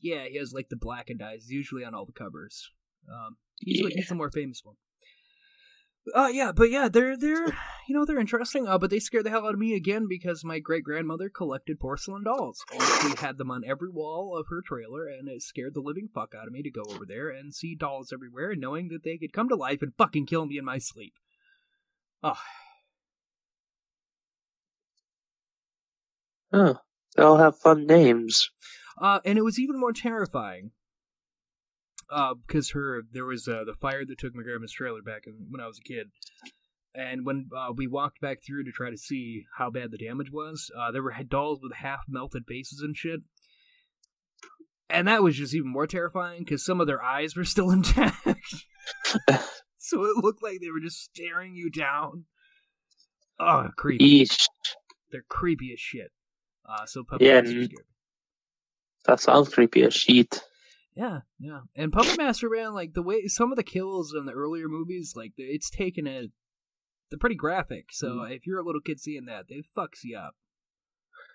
yeah, 0.00 0.26
he 0.28 0.36
has 0.36 0.52
like 0.52 0.68
the 0.68 0.76
blackened 0.76 1.22
eyes, 1.22 1.46
usually 1.50 1.82
on 1.84 1.94
all 1.94 2.04
the 2.04 2.12
covers. 2.12 2.70
Um, 3.10 3.36
he's, 3.58 3.80
the- 3.82 3.94
he's 3.94 4.08
the 4.08 4.14
more 4.14 4.30
famous 4.30 4.60
one. 4.62 4.76
Uh, 6.14 6.28
yeah, 6.32 6.52
but 6.52 6.70
yeah, 6.70 6.88
they're 6.88 7.16
they're 7.16 7.46
you 7.88 7.94
know 7.94 8.04
they're 8.04 8.20
interesting. 8.20 8.66
Uh, 8.66 8.78
but 8.78 8.90
they 8.90 8.98
scared 8.98 9.24
the 9.24 9.30
hell 9.30 9.46
out 9.46 9.54
of 9.54 9.58
me 9.58 9.74
again 9.74 10.06
because 10.08 10.44
my 10.44 10.58
great 10.58 10.84
grandmother 10.84 11.28
collected 11.28 11.80
porcelain 11.80 12.24
dolls, 12.24 12.64
and 12.72 12.82
she 12.82 13.24
had 13.24 13.38
them 13.38 13.50
on 13.50 13.64
every 13.64 13.90
wall 13.90 14.36
of 14.36 14.46
her 14.48 14.62
trailer, 14.62 15.06
and 15.06 15.28
it 15.28 15.42
scared 15.42 15.74
the 15.74 15.80
living 15.80 16.08
fuck 16.14 16.34
out 16.34 16.46
of 16.46 16.52
me 16.52 16.62
to 16.62 16.70
go 16.70 16.82
over 16.90 17.04
there 17.06 17.28
and 17.28 17.54
see 17.54 17.74
dolls 17.74 18.12
everywhere, 18.12 18.52
and 18.52 18.60
knowing 18.60 18.88
that 18.88 19.02
they 19.02 19.18
could 19.18 19.32
come 19.32 19.48
to 19.48 19.56
life 19.56 19.82
and 19.82 19.92
fucking 19.98 20.26
kill 20.26 20.46
me 20.46 20.58
in 20.58 20.64
my 20.64 20.78
sleep. 20.78 21.14
Oh, 22.22 22.38
Oh, 26.52 26.78
they 27.16 27.22
all 27.22 27.36
have 27.36 27.58
fun 27.58 27.86
names. 27.86 28.50
Uh, 28.98 29.20
and 29.24 29.38
it 29.38 29.42
was 29.42 29.58
even 29.58 29.78
more 29.78 29.92
terrifying 29.92 30.70
because 32.46 32.70
her 32.70 33.02
there 33.12 33.24
was 33.26 33.48
uh, 33.48 33.64
the 33.64 33.74
fire 33.74 34.04
that 34.04 34.18
took 34.18 34.34
McGarvin's 34.34 34.72
trailer 34.72 35.02
back 35.02 35.22
in, 35.26 35.46
when 35.50 35.60
I 35.60 35.66
was 35.66 35.78
a 35.78 35.82
kid, 35.88 36.08
and 36.94 37.26
when 37.26 37.48
uh, 37.56 37.72
we 37.74 37.86
walked 37.86 38.20
back 38.20 38.38
through 38.46 38.64
to 38.64 38.72
try 38.72 38.90
to 38.90 38.96
see 38.96 39.44
how 39.58 39.70
bad 39.70 39.90
the 39.90 39.98
damage 39.98 40.30
was, 40.32 40.70
uh, 40.78 40.90
there 40.92 41.02
were 41.02 41.14
dolls 41.28 41.60
with 41.62 41.74
half 41.74 42.00
melted 42.08 42.44
faces 42.46 42.80
and 42.80 42.96
shit. 42.96 43.20
And 44.88 45.08
that 45.08 45.22
was 45.22 45.36
just 45.36 45.52
even 45.54 45.68
more 45.72 45.86
terrifying 45.88 46.44
because 46.44 46.64
some 46.64 46.80
of 46.80 46.86
their 46.86 47.02
eyes 47.02 47.34
were 47.36 47.44
still 47.44 47.70
intact. 47.72 48.24
so 49.78 50.04
it 50.04 50.16
looked 50.22 50.42
like 50.42 50.60
they 50.60 50.70
were 50.70 50.80
just 50.80 51.02
staring 51.02 51.54
you 51.54 51.70
down. 51.70 52.24
Oh, 53.38 53.68
creepy. 53.76 54.24
Eesh. 54.24 54.46
They're 55.10 55.24
creepy 55.28 55.72
as 55.72 55.80
shit. 55.80 56.12
Uh, 56.68 56.86
so 56.86 57.04
Yeah, 57.20 57.40
Master 57.42 57.50
and- 57.50 57.64
scared 57.64 57.70
me. 57.72 57.76
That 59.06 59.20
sounds 59.20 59.48
creepy 59.54 59.82
as 59.82 59.94
shit. 59.94 60.42
Yeah, 60.96 61.20
yeah. 61.38 61.60
And 61.76 61.92
Puppet 61.92 62.16
Master, 62.16 62.48
man, 62.50 62.72
like 62.72 62.94
the 62.94 63.02
way 63.02 63.26
some 63.28 63.52
of 63.52 63.56
the 63.56 63.62
kills 63.62 64.14
in 64.16 64.24
the 64.24 64.32
earlier 64.32 64.66
movies, 64.66 65.12
like 65.14 65.32
it's 65.36 65.68
taken 65.68 66.06
a, 66.06 66.28
they're 67.10 67.18
pretty 67.18 67.36
graphic. 67.36 67.86
So 67.92 68.08
Mm-hmm. 68.08 68.32
if 68.32 68.46
you're 68.46 68.58
a 68.58 68.64
little 68.64 68.80
kid 68.80 68.98
seeing 68.98 69.26
that, 69.26 69.44
it 69.48 69.66
fucks 69.76 70.00
you 70.02 70.16
up. 70.18 70.34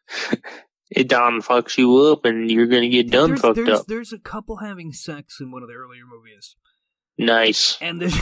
It 0.93 1.07
done 1.07 1.41
fucks 1.41 1.77
you 1.77 1.95
up, 2.11 2.25
and 2.25 2.51
you're 2.51 2.67
gonna 2.67 2.89
get 2.89 3.09
done 3.09 3.29
there's, 3.29 3.39
fucked 3.39 3.55
there's, 3.55 3.69
up. 3.69 3.85
There's 3.87 4.11
a 4.11 4.19
couple 4.19 4.57
having 4.57 4.91
sex 4.91 5.37
in 5.39 5.49
one 5.49 5.63
of 5.63 5.69
the 5.69 5.75
earlier 5.75 6.03
movies, 6.05 6.57
Nice. 7.17 7.77
and 7.79 8.01
there's. 8.01 8.13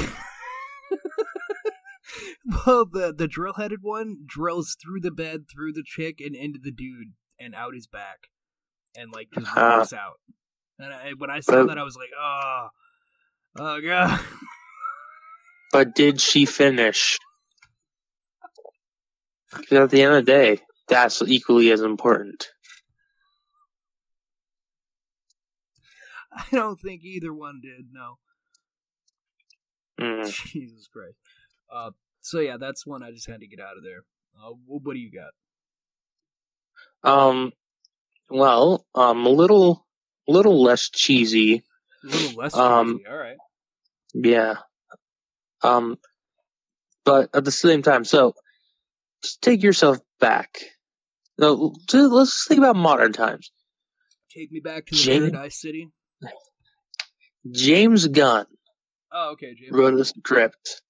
well, 2.65 2.85
the 2.85 3.11
the 3.17 3.27
drill 3.27 3.53
headed 3.53 3.79
one 3.81 4.17
drills 4.25 4.77
through 4.79 4.99
the 5.01 5.09
bed, 5.09 5.45
through 5.51 5.73
the 5.73 5.83
chick, 5.83 6.19
and 6.19 6.35
into 6.35 6.59
the 6.61 6.71
dude, 6.71 7.13
and 7.39 7.55
out 7.55 7.73
his 7.73 7.87
back, 7.87 8.27
and 8.95 9.11
like 9.11 9.29
just 9.33 9.55
walks 9.55 9.91
out. 9.91 10.19
And 10.79 10.93
I, 10.93 11.11
when 11.17 11.29
I 11.29 11.41
saw 11.41 11.51
But- 11.51 11.67
that, 11.67 11.77
I 11.77 11.83
was 11.83 11.95
like, 11.95 12.09
oh, 12.19 12.67
oh 13.59 13.81
god. 13.81 14.19
But 15.71 15.93
did 15.93 16.19
she 16.19 16.45
finish? 16.45 17.19
Because 19.55 19.77
at 19.77 19.89
the 19.91 20.01
end 20.01 20.15
of 20.15 20.25
the 20.25 20.31
day, 20.31 20.59
that's 20.87 21.21
equally 21.21 21.69
as 21.71 21.81
important. 21.81 22.49
I 26.31 26.45
don't 26.51 26.79
think 26.79 27.03
either 27.03 27.33
one 27.33 27.59
did. 27.61 27.87
No. 27.91 28.17
Mm. 29.99 30.31
Jesus 30.47 30.87
Christ. 30.87 31.17
Uh, 31.71 31.91
so 32.21 32.39
yeah, 32.39 32.57
that's 32.59 32.85
one 32.87 33.03
I 33.03 33.11
just 33.11 33.27
had 33.27 33.41
to 33.41 33.47
get 33.47 33.59
out 33.59 33.77
of 33.77 33.83
there. 33.83 34.03
Uh, 34.35 34.53
what 34.65 34.93
do 34.93 34.99
you 34.99 35.11
got? 35.11 35.31
Um, 37.11 37.51
well, 38.29 38.85
um, 38.95 39.25
a 39.25 39.29
little, 39.29 39.85
little 40.31 40.61
less 40.61 40.89
cheesy. 40.89 41.63
A 42.03 42.07
little 42.07 42.37
less 42.39 42.53
Um, 42.55 42.97
cheesy. 42.97 43.07
All 43.09 43.17
right. 43.17 43.37
Yeah. 44.13 44.55
Um, 45.61 45.97
but 47.05 47.29
at 47.35 47.43
the 47.45 47.51
same 47.51 47.81
time, 47.81 48.05
so 48.05 48.33
just 49.23 49.41
take 49.41 49.61
yourself 49.63 49.97
back. 50.19 50.59
No, 51.37 51.73
let's 51.93 52.45
think 52.47 52.59
about 52.59 52.75
modern 52.75 53.13
times. 53.13 53.51
Take 54.35 54.51
me 54.51 54.59
back 54.59 54.85
to 54.87 54.95
Jane- 54.95 55.31
Paradise 55.31 55.59
City. 55.59 55.89
James 57.51 58.07
Gunn 58.07 58.45
Oh, 59.11 59.31
okay, 59.31 59.55
James. 59.55 59.71
wrote 59.71 59.93
a 59.99 60.05
script, 60.05 60.81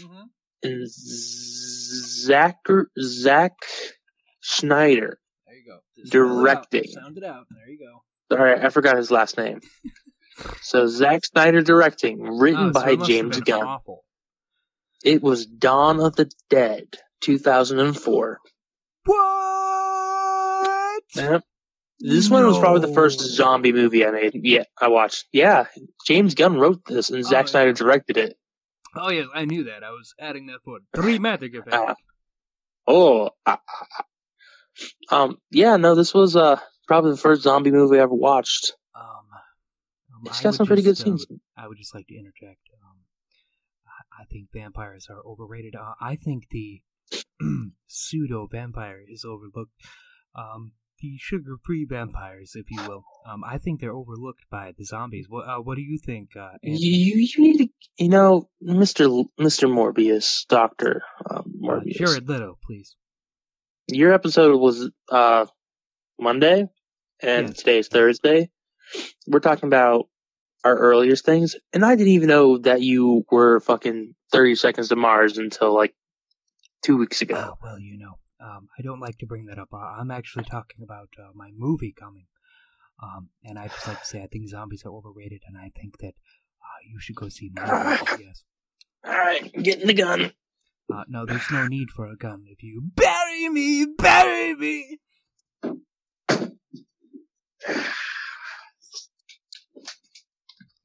Mm-hmm. 0.00 0.22
and 0.62 0.82
Zach 0.88 2.58
Zack 3.00 3.52
Schneider. 4.40 5.18
There 5.46 5.56
you 5.56 5.64
go. 5.66 5.78
Just 5.96 6.12
Directing. 6.12 6.84
Sound 6.84 7.18
it 7.18 7.24
out. 7.24 7.32
Sound 7.32 7.38
it 7.38 7.40
out. 7.40 7.46
There 7.50 7.68
you 7.68 7.78
go. 7.78 8.02
Right, 8.30 8.64
I 8.64 8.68
forgot 8.70 8.96
his 8.96 9.10
last 9.10 9.36
name. 9.36 9.60
So 10.62 10.86
Zack 10.86 11.24
Snyder 11.24 11.62
directing, 11.62 12.20
written 12.22 12.70
Oh, 12.70 12.72
so 12.72 12.96
by 12.96 12.96
James 12.96 13.38
Gunn. 13.40 13.62
Awful. 13.66 14.02
It 15.04 15.22
was 15.22 15.46
Dawn 15.46 16.00
of 16.00 16.16
the 16.16 16.30
Dead, 16.50 16.96
2004. 17.20 18.40
What? 19.04 21.02
Yep. 21.14 21.42
This 22.00 22.28
one 22.28 22.44
was 22.46 22.58
probably 22.58 22.86
the 22.86 22.92
first 22.94 23.20
zombie 23.20 23.72
movie 23.72 24.04
I 24.04 24.10
made. 24.10 24.32
Yeah, 24.34 24.64
I 24.80 24.88
watched. 24.88 25.26
Yeah, 25.32 25.66
James 26.06 26.34
Gunn 26.34 26.58
wrote 26.58 26.84
this, 26.86 27.10
and 27.10 27.24
Zack 27.24 27.44
Oh, 27.44 27.48
Snyder 27.48 27.68
yeah. 27.68 27.74
directed 27.74 28.16
it. 28.16 28.36
Oh 28.96 29.10
yes, 29.10 29.26
I 29.34 29.44
knew 29.44 29.64
that. 29.64 29.82
I 29.84 29.90
was 29.90 30.14
adding 30.20 30.46
that 30.46 30.58
for 30.64 30.78
dramatic 30.94 31.54
effect. 31.54 31.96
Oh, 32.86 33.30
ah, 33.46 33.60
ah, 33.68 33.86
ah. 35.10 35.22
um, 35.24 35.38
yeah, 35.50 35.76
no, 35.76 35.94
this 35.94 36.12
was 36.12 36.36
uh 36.36 36.58
probably 36.86 37.12
the 37.12 37.16
first 37.16 37.42
zombie 37.42 37.70
movie 37.70 37.98
I 37.98 38.02
ever 38.02 38.14
watched. 38.14 38.72
Um, 38.94 39.04
um, 40.14 40.22
It's 40.26 40.40
got 40.40 40.54
some 40.54 40.66
pretty 40.66 40.82
good 40.82 40.96
just, 40.96 41.06
um, 41.06 41.18
scenes. 41.18 41.40
I 41.56 41.66
would 41.68 41.78
just 41.78 41.94
like 41.94 42.06
to 42.08 42.14
interject. 42.16 42.60
Um, 42.82 42.98
I, 44.20 44.24
think 44.30 44.48
vampires 44.52 45.08
are 45.10 45.20
overrated. 45.26 45.74
Uh, 45.74 45.94
I 46.00 46.16
think 46.16 46.44
the 46.50 46.82
pseudo 47.86 48.46
vampire 48.50 49.00
is 49.08 49.24
overlooked. 49.24 49.72
Um, 50.34 50.72
the 51.00 51.16
sugar-free 51.18 51.86
vampires, 51.88 52.52
if 52.54 52.70
you 52.70 52.80
will. 52.88 53.04
Um, 53.28 53.42
I 53.44 53.58
think 53.58 53.80
they're 53.80 53.92
overlooked 53.92 54.44
by 54.50 54.72
the 54.78 54.84
zombies. 54.84 55.26
What 55.28 55.48
uh, 55.48 55.58
What 55.58 55.76
do 55.76 55.82
you 55.82 55.98
think, 55.98 56.30
uh, 56.36 56.52
You, 56.62 57.14
you 57.16 57.42
need 57.42 57.58
to, 57.58 57.68
you 57.98 58.08
know, 58.08 58.48
Mister 58.60 59.08
Mister 59.38 59.66
Morbius, 59.66 60.46
Doctor 60.48 61.02
um, 61.28 61.38
Uh, 61.62 61.68
Morbius. 61.68 61.96
Jared 61.96 62.28
Leto, 62.28 62.58
please. 62.64 62.96
Your 63.88 64.12
episode 64.14 64.56
was 64.58 64.88
uh 65.10 65.46
Monday, 66.18 66.68
and 67.20 67.48
Yes. 67.48 67.56
today's 67.58 67.88
Thursday. 67.88 68.50
We're 69.26 69.40
talking 69.40 69.66
about 69.66 70.08
our 70.64 70.76
earliest 70.76 71.24
things, 71.24 71.56
and 71.72 71.84
I 71.84 71.94
didn't 71.96 72.12
even 72.12 72.28
know 72.28 72.58
that 72.58 72.80
you 72.80 73.24
were 73.30 73.60
fucking 73.60 74.14
thirty 74.32 74.54
seconds 74.54 74.88
to 74.88 74.96
Mars 74.96 75.38
until 75.38 75.74
like 75.74 75.94
two 76.82 76.96
weeks 76.96 77.22
ago. 77.22 77.34
Uh, 77.36 77.54
well, 77.62 77.78
you 77.78 77.98
know, 77.98 78.18
um, 78.40 78.68
I 78.78 78.82
don't 78.82 79.00
like 79.00 79.18
to 79.18 79.26
bring 79.26 79.46
that 79.46 79.58
up. 79.58 79.68
I'm 79.72 80.10
actually 80.10 80.44
talking 80.44 80.82
about 80.82 81.08
uh, 81.18 81.30
my 81.34 81.50
movie 81.56 81.92
coming. 81.98 82.26
Um, 83.02 83.30
and 83.42 83.58
I 83.58 83.66
just 83.68 83.88
like 83.88 84.00
to 84.00 84.06
say 84.06 84.22
I 84.22 84.28
think 84.28 84.48
zombies 84.48 84.84
are 84.84 84.90
overrated, 84.92 85.42
and 85.46 85.58
I 85.58 85.70
think 85.76 85.98
that 85.98 86.14
uh, 86.14 86.80
you 86.88 87.00
should 87.00 87.16
go 87.16 87.28
see 87.28 87.50
my 87.52 87.64
movie. 87.66 88.24
Yes. 88.24 88.44
All 89.04 89.12
right, 89.12 89.52
getting 89.62 89.86
the 89.86 89.94
gun. 89.94 90.32
Uh, 90.92 91.04
no, 91.08 91.26
there's 91.26 91.50
no 91.50 91.66
need 91.66 91.90
for 91.90 92.06
a 92.06 92.16
gun. 92.16 92.44
If 92.46 92.62
you 92.62 92.82
bury 92.94 93.48
me, 93.48 93.86
bury 93.98 94.54
me. 94.54 94.98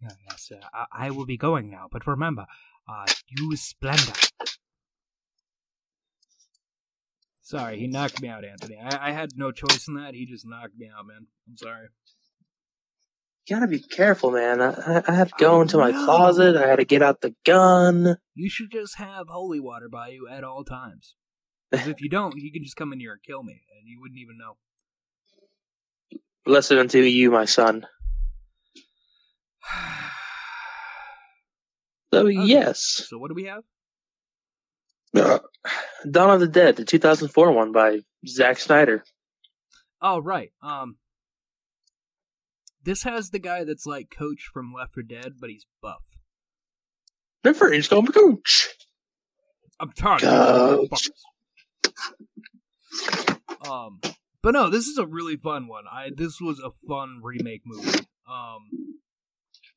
Yeah, 0.01 0.09
yes, 0.29 0.51
uh, 0.53 0.65
I, 0.73 1.07
I 1.07 1.11
will 1.11 1.25
be 1.25 1.37
going 1.37 1.69
now, 1.69 1.87
but 1.91 2.07
remember, 2.07 2.45
uh, 2.87 3.05
use 3.27 3.61
splendor. 3.61 4.13
Sorry, 7.41 7.79
he 7.79 7.87
knocked 7.87 8.21
me 8.21 8.27
out, 8.29 8.45
Anthony. 8.45 8.77
I, 8.79 9.09
I 9.09 9.11
had 9.11 9.31
no 9.35 9.51
choice 9.51 9.87
in 9.87 9.95
that. 9.95 10.13
He 10.13 10.25
just 10.25 10.45
knocked 10.47 10.77
me 10.77 10.87
out, 10.95 11.05
man. 11.07 11.27
I'm 11.49 11.57
sorry. 11.57 11.87
You 13.47 13.55
gotta 13.55 13.67
be 13.67 13.79
careful, 13.79 14.31
man. 14.31 14.61
I, 14.61 15.01
I- 15.07 15.11
had 15.13 15.29
to 15.29 15.33
go 15.39 15.57
I 15.57 15.61
into 15.63 15.77
my 15.77 15.91
know. 15.91 16.05
closet. 16.05 16.55
I 16.55 16.67
had 16.67 16.75
to 16.77 16.85
get 16.85 17.01
out 17.01 17.21
the 17.21 17.33
gun. 17.45 18.17
You 18.35 18.49
should 18.49 18.71
just 18.71 18.97
have 18.97 19.27
holy 19.27 19.59
water 19.59 19.89
by 19.89 20.09
you 20.09 20.27
at 20.29 20.43
all 20.43 20.63
times. 20.63 21.15
Because 21.71 21.87
if 21.87 22.01
you 22.01 22.09
don't, 22.09 22.37
he 22.39 22.51
can 22.51 22.63
just 22.63 22.75
come 22.75 22.93
in 22.93 22.99
here 22.99 23.13
and 23.13 23.23
kill 23.23 23.43
me, 23.43 23.63
and 23.77 23.87
you 23.87 23.99
wouldn't 23.99 24.19
even 24.19 24.37
know. 24.37 24.57
Blessed 26.45 26.73
unto 26.73 26.99
you, 26.99 27.31
my 27.31 27.45
son. 27.45 27.85
So 32.11 32.25
Okay. 32.25 32.31
yes, 32.45 33.05
So 33.07 33.17
what 33.19 33.27
do 33.29 33.35
we 33.35 33.45
have? 33.45 33.63
Dawn 36.09 36.29
of 36.31 36.39
the 36.39 36.47
Dead, 36.47 36.75
the 36.75 36.85
2004 36.85 37.51
one 37.51 37.71
by 37.71 37.99
Zack 38.27 38.57
Snyder. 38.59 39.03
Oh, 40.01 40.19
right. 40.19 40.51
Um, 40.61 40.97
this 42.83 43.03
has 43.03 43.29
the 43.29 43.39
guy 43.39 43.63
that's 43.63 43.85
like 43.85 44.09
Coach 44.09 44.49
from 44.51 44.73
Left 44.73 44.93
4 44.93 45.03
Dead, 45.03 45.33
but 45.39 45.49
he's 45.49 45.65
buff. 45.81 46.03
French 47.55 47.89
call 47.89 48.01
me 48.01 48.09
coach. 48.09 48.69
I'm 49.79 49.91
tired 49.91 50.23
of 50.23 50.89
Coach. 50.89 51.09
Um, 53.61 53.99
but 54.41 54.51
no, 54.53 54.69
this 54.69 54.85
is 54.87 54.97
a 54.97 55.05
really 55.05 55.35
fun 55.35 55.67
one. 55.67 55.83
I 55.91 56.11
this 56.15 56.39
was 56.41 56.59
a 56.59 56.71
fun 56.87 57.19
remake 57.23 57.61
movie. 57.65 57.99
Um, 58.29 58.61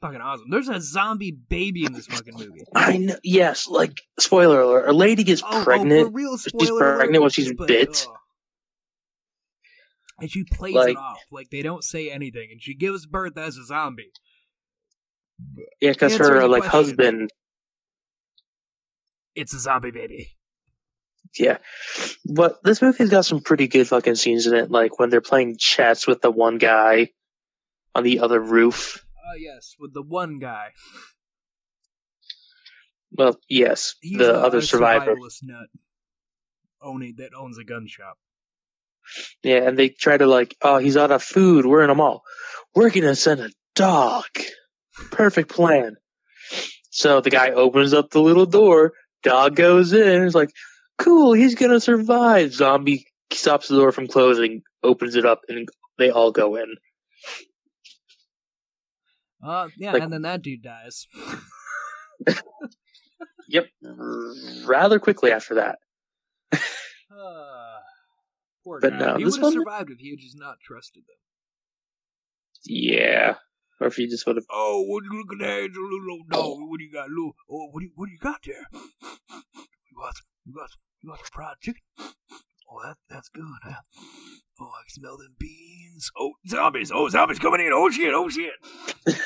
fucking 0.01 0.20
awesome. 0.20 0.51
There's 0.51 0.68
a 0.68 0.81
zombie 0.81 1.33
baby 1.33 1.85
in 1.85 1.92
this 1.92 2.07
fucking 2.07 2.35
movie. 2.35 2.62
I 2.75 2.96
know. 2.98 3.16
Yes, 3.25 3.66
like 3.68 4.01
spoiler 4.20 4.61
alert: 4.61 4.88
a 4.88 4.92
lady 4.92 5.25
gets 5.25 5.42
Oh, 5.42 5.48
oh, 5.51 5.64
pregnant. 5.64 6.07
for 6.09 6.12
real, 6.12 6.37
She's 6.38 6.53
pregnant 6.53 6.70
alert, 7.16 7.20
when 7.20 7.31
she's 7.31 7.53
but, 7.55 7.68
bit. 7.68 8.07
ugh. 8.09 8.16
and 10.20 10.31
she 10.31 10.44
plays 10.44 10.75
Like- 10.75 10.90
it 10.90 10.96
off 10.96 11.18
like 11.33 11.51
they 11.51 11.62
don't 11.62 11.83
say 11.83 12.11
anything, 12.11 12.48
and 12.53 12.62
she 12.62 12.75
gives 12.75 13.07
birth 13.07 13.37
as 13.38 13.57
a 13.57 13.64
zombie. 13.64 14.12
yeah, 15.81 15.92
because 15.92 16.16
her 16.16 16.46
like 16.46 16.62
question. 16.62 16.79
husband. 16.79 17.31
It's 19.35 19.55
a 19.55 19.59
zombie 19.59 19.90
baby. 19.90 20.37
Yeah, 21.38 21.59
but 22.27 22.62
this 22.62 22.83
movie's 22.83 23.09
got 23.11 23.25
some 23.25 23.40
pretty 23.40 23.66
good 23.68 23.88
fucking 23.88 24.16
scenes 24.16 24.47
in 24.47 24.55
it. 24.55 24.71
Like 24.71 24.99
when 24.99 25.09
they're 25.11 25.21
playing 25.23 25.57
chess 25.59 26.07
with 26.07 26.21
the 26.21 26.31
one 26.31 26.59
guy 26.59 27.09
on 27.95 28.05
the 28.05 28.21
other 28.21 28.38
roof. 28.40 29.05
Ah, 29.16 29.35
yes, 29.38 29.75
with 29.79 29.95
the 29.95 30.03
one 30.03 30.38
guy. 30.38 30.68
Well, 33.12 33.38
yes, 33.49 33.95
He's 34.01 34.18
the 34.18 34.35
other 34.35 34.59
a 34.59 34.62
survivor. 34.62 35.16
nut. 35.42 35.66
Owning 36.83 37.14
that 37.18 37.31
owns 37.37 37.59
a 37.59 37.64
gun 37.64 37.87
shop. 37.87 38.16
Yeah, 39.42 39.68
and 39.68 39.79
they 39.79 39.88
try 39.88 40.16
to 40.16 40.27
like, 40.27 40.57
oh, 40.62 40.79
he's 40.79 40.97
out 40.97 41.11
of 41.11 41.23
food. 41.23 41.66
We're 41.66 41.85
in 41.85 41.90
a 41.90 41.95
mall. 41.95 42.23
We're 42.75 42.90
gonna 42.90 43.14
send 43.14 43.40
a 43.40 43.51
dog. 43.75 44.25
Perfect 45.11 45.51
plan. 45.51 45.97
So 46.90 47.21
the 47.21 47.31
guy 47.31 47.51
opens 47.51 47.92
up 47.95 48.11
the 48.11 48.21
little 48.21 48.47
door. 48.47 48.92
Dog 49.23 49.57
goes 49.57 49.92
in. 49.92 50.23
It's 50.25 50.35
like, 50.35 50.51
cool. 51.03 51.33
He's 51.33 51.55
gonna 51.55 51.81
survive. 51.81 52.53
Zombie 52.53 53.07
stops 53.33 53.69
the 53.69 53.77
door 53.77 53.93
from 53.93 54.07
closing, 54.09 54.62
opens 54.83 55.17
it 55.17 55.25
up, 55.27 55.41
and 55.49 55.69
they 55.99 56.11
all 56.11 56.33
go 56.33 56.57
in. 56.57 56.75
Uh, 59.45 59.69
yeah, 59.77 59.93
Like- 59.93 60.03
and 60.03 60.12
then 60.12 60.23
that 60.23 60.43
dude 60.43 60.62
dies. 60.62 61.07
Yep, 63.49 63.67
rather 64.65 64.99
quickly 64.99 65.31
after 65.31 65.57
that. 65.57 65.79
Uh, 66.55 66.59
poor 68.65 68.81
But 68.81 68.93
guy. 68.93 68.99
no, 68.99 69.17
he 69.19 69.25
would 69.25 69.37
have 69.43 69.53
survived 69.53 69.91
if 69.91 69.99
he 69.99 70.09
had 70.11 70.21
just 70.21 70.38
not 70.38 70.57
trusted 70.65 71.03
them. 71.03 71.17
Yeah, 72.65 73.35
or 73.79 73.88
if 73.88 73.97
he 73.97 74.07
just 74.07 74.27
would 74.27 74.37
have. 74.37 74.47
Oh, 74.51 74.85
what 74.87 75.05
you 75.05 75.19
looking 75.19 75.45
at? 75.45 75.65
It's 75.65 75.77
a 75.77 75.81
little 75.81 76.12
old 76.12 76.29
dog. 76.31 76.57
What 76.71 76.79
do 76.79 76.85
you 76.85 76.93
got, 76.93 77.11
little? 77.11 77.33
Oh, 77.51 77.69
what 77.73 77.81
do 77.81 77.87
you, 77.87 77.93
what 77.95 78.07
do 78.07 78.12
you 78.12 78.19
got 78.19 78.41
there? 78.47 78.65
You 78.73 79.99
got 80.01 80.15
some, 80.17 80.27
you 80.47 80.55
got 80.55 80.71
some, 80.71 80.81
you 81.03 81.09
want 81.09 81.21
some 81.21 81.29
fried 81.33 81.57
chicken. 81.61 81.83
Oh, 81.99 82.81
that 82.85 82.97
that's 83.09 83.29
good. 83.29 83.45
Huh? 83.62 83.81
Oh, 84.61 84.71
I 84.79 84.83
can 84.83 85.03
smell 85.03 85.17
them 85.17 85.35
beans. 85.38 86.11
Oh, 86.19 86.33
zombies! 86.49 86.91
Oh, 86.95 87.09
zombies 87.09 87.38
coming 87.38 87.61
in! 87.61 87.73
Oh 87.73 87.91
shit! 87.91 88.15
Oh 88.15 88.29
shit! 88.29 88.55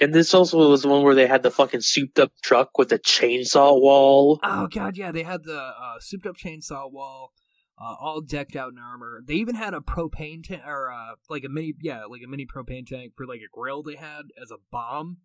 And 0.00 0.14
this 0.14 0.32
also 0.32 0.70
was 0.70 0.82
the 0.82 0.88
one 0.88 1.02
where 1.02 1.14
they 1.14 1.26
had 1.26 1.42
the 1.42 1.50
fucking 1.50 1.80
souped 1.80 2.18
up 2.20 2.32
truck 2.42 2.78
with 2.78 2.90
the 2.90 2.98
chainsaw 2.98 3.80
wall. 3.80 4.38
Oh 4.42 4.68
god, 4.68 4.96
yeah, 4.96 5.10
they 5.10 5.24
had 5.24 5.42
the 5.44 5.58
uh, 5.58 5.98
souped 6.00 6.26
up 6.26 6.36
chainsaw 6.36 6.90
wall, 6.90 7.32
uh, 7.80 7.96
all 7.98 8.20
decked 8.20 8.54
out 8.54 8.70
in 8.70 8.78
armor. 8.78 9.20
They 9.26 9.34
even 9.34 9.56
had 9.56 9.74
a 9.74 9.80
propane 9.80 10.44
tank, 10.44 10.62
or 10.64 10.92
uh, 10.92 11.14
like 11.28 11.44
a 11.44 11.48
mini, 11.48 11.74
yeah, 11.80 12.04
like 12.04 12.22
a 12.24 12.28
mini 12.28 12.46
propane 12.46 12.86
tank 12.86 13.14
for 13.16 13.26
like 13.26 13.40
a 13.40 13.50
grill. 13.50 13.82
They 13.82 13.96
had 13.96 14.22
as 14.40 14.52
a 14.52 14.58
bomb. 14.70 15.18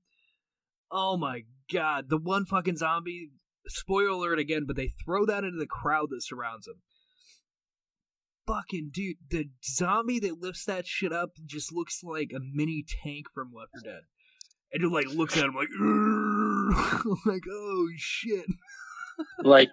Oh 0.91 1.17
my 1.17 1.43
god, 1.71 2.09
the 2.09 2.17
one 2.17 2.45
fucking 2.45 2.77
zombie. 2.77 3.29
Spoiler 3.67 4.09
alert 4.09 4.39
again, 4.39 4.63
but 4.67 4.75
they 4.75 4.89
throw 5.03 5.25
that 5.25 5.43
into 5.43 5.57
the 5.57 5.67
crowd 5.67 6.07
that 6.09 6.23
surrounds 6.23 6.67
him. 6.67 6.81
Fucking 8.45 8.91
dude, 8.93 9.17
the 9.29 9.49
zombie 9.63 10.19
that 10.19 10.41
lifts 10.41 10.65
that 10.65 10.85
shit 10.85 11.13
up 11.13 11.31
just 11.45 11.71
looks 11.71 12.01
like 12.03 12.31
a 12.35 12.39
mini 12.41 12.83
tank 13.03 13.27
from 13.33 13.53
Left 13.53 13.71
4 13.83 13.91
Dead. 13.91 14.01
And 14.73 14.83
it 14.83 14.89
like 14.89 15.07
looks 15.07 15.37
at 15.37 15.45
him 15.45 15.55
like, 15.55 15.69
like 17.25 17.43
oh 17.49 17.87
shit. 17.95 18.45
like 19.43 19.69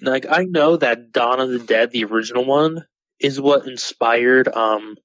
like 0.00 0.26
I 0.28 0.44
know 0.44 0.76
that 0.76 1.12
Dawn 1.12 1.38
of 1.38 1.50
the 1.50 1.58
Dead, 1.60 1.90
the 1.90 2.04
original 2.04 2.44
one, 2.44 2.86
is 3.20 3.40
what 3.40 3.68
inspired 3.68 4.48
um 4.48 4.96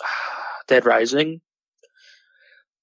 Dead 0.68 0.86
Rising. 0.86 1.40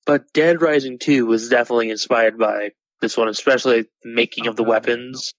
But 0.06 0.32
Dead 0.34 0.62
Rising 0.62 1.00
2 1.00 1.26
was 1.26 1.50
definitely 1.50 1.90
inspired 1.90 2.38
by 2.38 2.72
this 3.06 3.18
one, 3.18 3.30
especially 3.30 3.84
the 3.84 3.90
making 4.04 4.48
of 4.48 4.56
the 4.56 4.64
Oh, 4.64 4.70
weapons. 4.70 5.34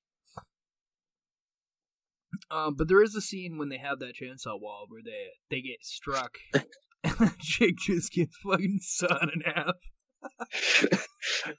Um, 2.50 2.74
but 2.76 2.87
there 2.87 3.02
is 3.02 3.14
a 3.16 3.20
scene 3.20 3.59
when 3.59 3.70
they 3.70 3.79
have 3.79 3.98
that 3.98 4.14
chainsaw 4.14 4.61
wall 4.61 4.87
where 4.88 5.02
they 5.05 5.31
they 5.50 5.61
get 5.61 5.83
struck, 5.83 6.38
and 7.05 7.33
Jake 7.40 7.79
just 7.79 8.12
gets 8.12 8.37
fucking 8.44 8.79
sawn 8.83 9.31
in 9.35 9.40
half. 9.40 9.74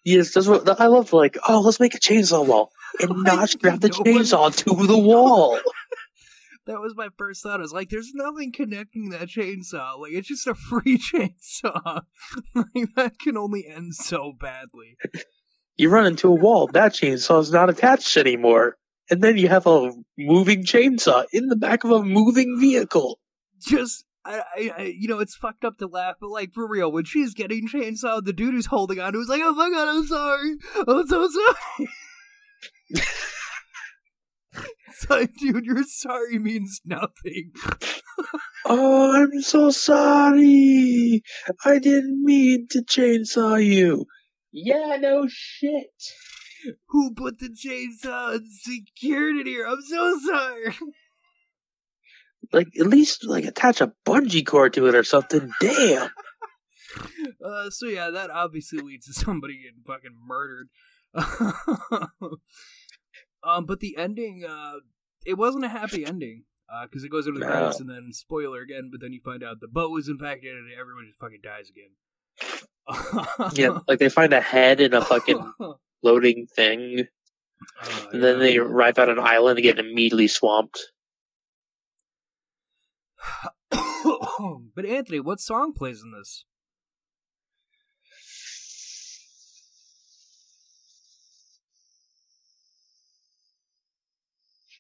Yes, 0.04 0.34
that's 0.34 0.48
what 0.48 0.80
I 0.80 0.88
love. 0.88 1.12
Like, 1.14 1.38
oh, 1.48 1.60
let's 1.60 1.80
make 1.80 1.94
a 1.96 2.00
chainsaw 2.00 2.46
wall 2.46 2.72
and 3.02 3.24
not 3.24 3.50
strap 3.50 3.80
the 3.82 3.90
chainsaw 3.90 4.56
to 4.56 4.88
the 4.88 4.98
wall. 4.98 5.60
That 6.66 6.80
was 6.80 6.94
my 6.96 7.10
first 7.18 7.44
thought. 7.44 7.60
I 7.60 7.64
was 7.64 7.74
like, 7.74 7.90
"There's 7.90 8.12
nothing 8.14 8.52
connecting 8.52 9.10
that 9.10 9.30
chainsaw. 9.30 10.00
Like, 10.00 10.14
it's 10.14 10.28
just 10.28 10.48
a 10.48 10.56
free 10.56 10.98
chainsaw. 10.98 12.04
like, 12.56 12.90
that 12.96 13.20
can 13.20 13.38
only 13.38 13.66
end 13.68 13.96
so 13.96 14.34
badly." 14.38 14.98
You 15.78 15.90
run 15.90 16.08
into 16.08 16.28
a 16.28 16.36
wall, 16.36 16.68
that 16.74 16.94
chainsaw 16.94 17.40
is 17.40 17.52
not 17.52 17.70
attached 17.70 18.18
anymore, 18.18 18.78
and 19.10 19.22
then 19.22 19.38
you 19.38 19.48
have 19.48 19.68
a 19.68 19.92
moving 20.18 20.64
chainsaw 20.64 21.26
in 21.32 21.48
the 21.48 21.56
back 21.56 21.84
of 21.84 21.92
a 21.92 22.04
moving 22.04 22.60
vehicle. 22.60 23.20
Just. 23.62 24.04
I, 24.26 24.74
I, 24.78 24.82
you 25.00 25.08
know, 25.08 25.20
it's 25.20 25.38
fucked 25.38 25.64
up 25.64 25.78
to 25.78 25.88
laugh, 25.88 26.16
but 26.20 26.30
like 26.30 26.52
for 26.52 26.68
real, 26.68 26.92
when 26.92 27.06
she's 27.06 27.34
getting 27.34 27.70
chainsawed, 27.70 28.26
the 28.26 28.34
dude 28.34 28.54
who's 28.56 28.66
holding 28.66 29.00
on 29.00 29.14
to 29.14 29.20
is 29.20 29.30
like, 29.30 29.40
"Oh 29.42 29.54
my 29.54 29.70
god, 29.70 29.88
I'm 29.88 30.06
sorry, 30.06 30.58
I'm 30.86 31.08
so 31.08 31.30
sorry." 31.30 31.90
it's 34.90 35.10
like, 35.10 35.34
dude, 35.40 35.66
your 35.66 35.82
sorry 35.84 36.40
means 36.40 36.82
nothing. 36.84 37.54
Oh, 38.66 39.16
I'm 39.16 39.42
so 39.42 39.70
sorry. 39.70 41.22
I 41.64 41.80
didn't 41.80 42.24
mean 42.24 42.68
to 42.72 42.82
chainsaw 42.82 43.64
you. 43.64 44.08
Yeah, 44.60 44.98
no 45.00 45.28
shit. 45.30 45.92
Who 46.88 47.14
put 47.14 47.38
the 47.40 47.50
chainsaw 47.50 48.36
and 48.36 48.48
secured 48.52 49.36
it 49.38 49.46
here? 49.46 49.68
I'm 49.68 49.82
so 49.82 50.18
sorry. 50.26 50.76
Like, 52.52 52.68
at 52.80 52.88
least, 52.88 53.24
like, 53.26 53.46
attach 53.46 53.82
a 53.82 53.94
bungee 54.06 54.46
cord 54.46 54.74
to 54.74 54.88
it 54.88 54.96
or 54.96 55.04
something. 55.04 55.52
Damn. 55.62 56.10
Uh, 57.46 57.70
so 57.70 57.86
yeah, 57.86 58.10
that 58.10 58.32
obviously 58.32 58.80
leads 58.80 59.06
to 59.06 59.14
somebody 59.14 59.58
getting 59.62 59.84
fucking 59.86 60.16
murdered. 60.26 60.70
um, 63.44 63.66
but 63.68 63.80
the 63.80 63.96
ending, 63.98 64.44
uh, 64.44 64.80
it 65.26 65.36
wasn't 65.38 65.64
a 65.64 65.70
happy 65.70 66.04
ending. 66.06 66.46
Uh, 66.74 66.86
because 66.86 67.04
it 67.04 67.12
goes 67.12 67.28
into 67.28 67.40
the 67.40 67.46
No. 67.46 67.52
credits 67.52 67.80
and 67.80 67.90
then 67.90 68.12
spoiler 68.12 68.62
again, 68.62 68.90
but 68.92 69.00
then 69.00 69.14
you 69.14 69.22
find 69.24 69.44
out 69.44 69.60
the 69.62 69.68
boat 69.68 69.92
was 69.92 70.08
infected 70.10 70.56
and 70.56 70.72
everyone 70.74 71.06
just 71.08 71.20
fucking 71.20 71.42
dies 71.44 71.70
again. 71.70 71.92
Yeah, 73.54 73.80
like, 73.88 74.00
they 74.00 74.10
find 74.10 74.34
a 74.34 74.42
head 74.42 74.80
in 74.82 74.94
a 74.94 75.02
fucking 75.04 75.54
floating 76.02 76.48
thing, 76.48 77.08
Uh, 77.82 78.08
and 78.14 78.24
then 78.24 78.36
yeah. 78.36 78.40
they 78.40 78.58
arrive 78.58 78.98
at 79.00 79.10
an 79.10 79.20
island 79.20 79.58
and 79.60 79.64
get 79.64 79.80
immediately 79.80 80.28
swamped. 80.28 80.80
but 84.76 84.86
Anthony, 84.86 85.20
what 85.20 85.40
song 85.40 85.74
plays 85.74 86.02
in 86.04 86.12
this? 86.12 86.46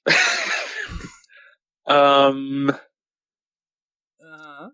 um, 1.87 2.71
Uh, 4.23 4.69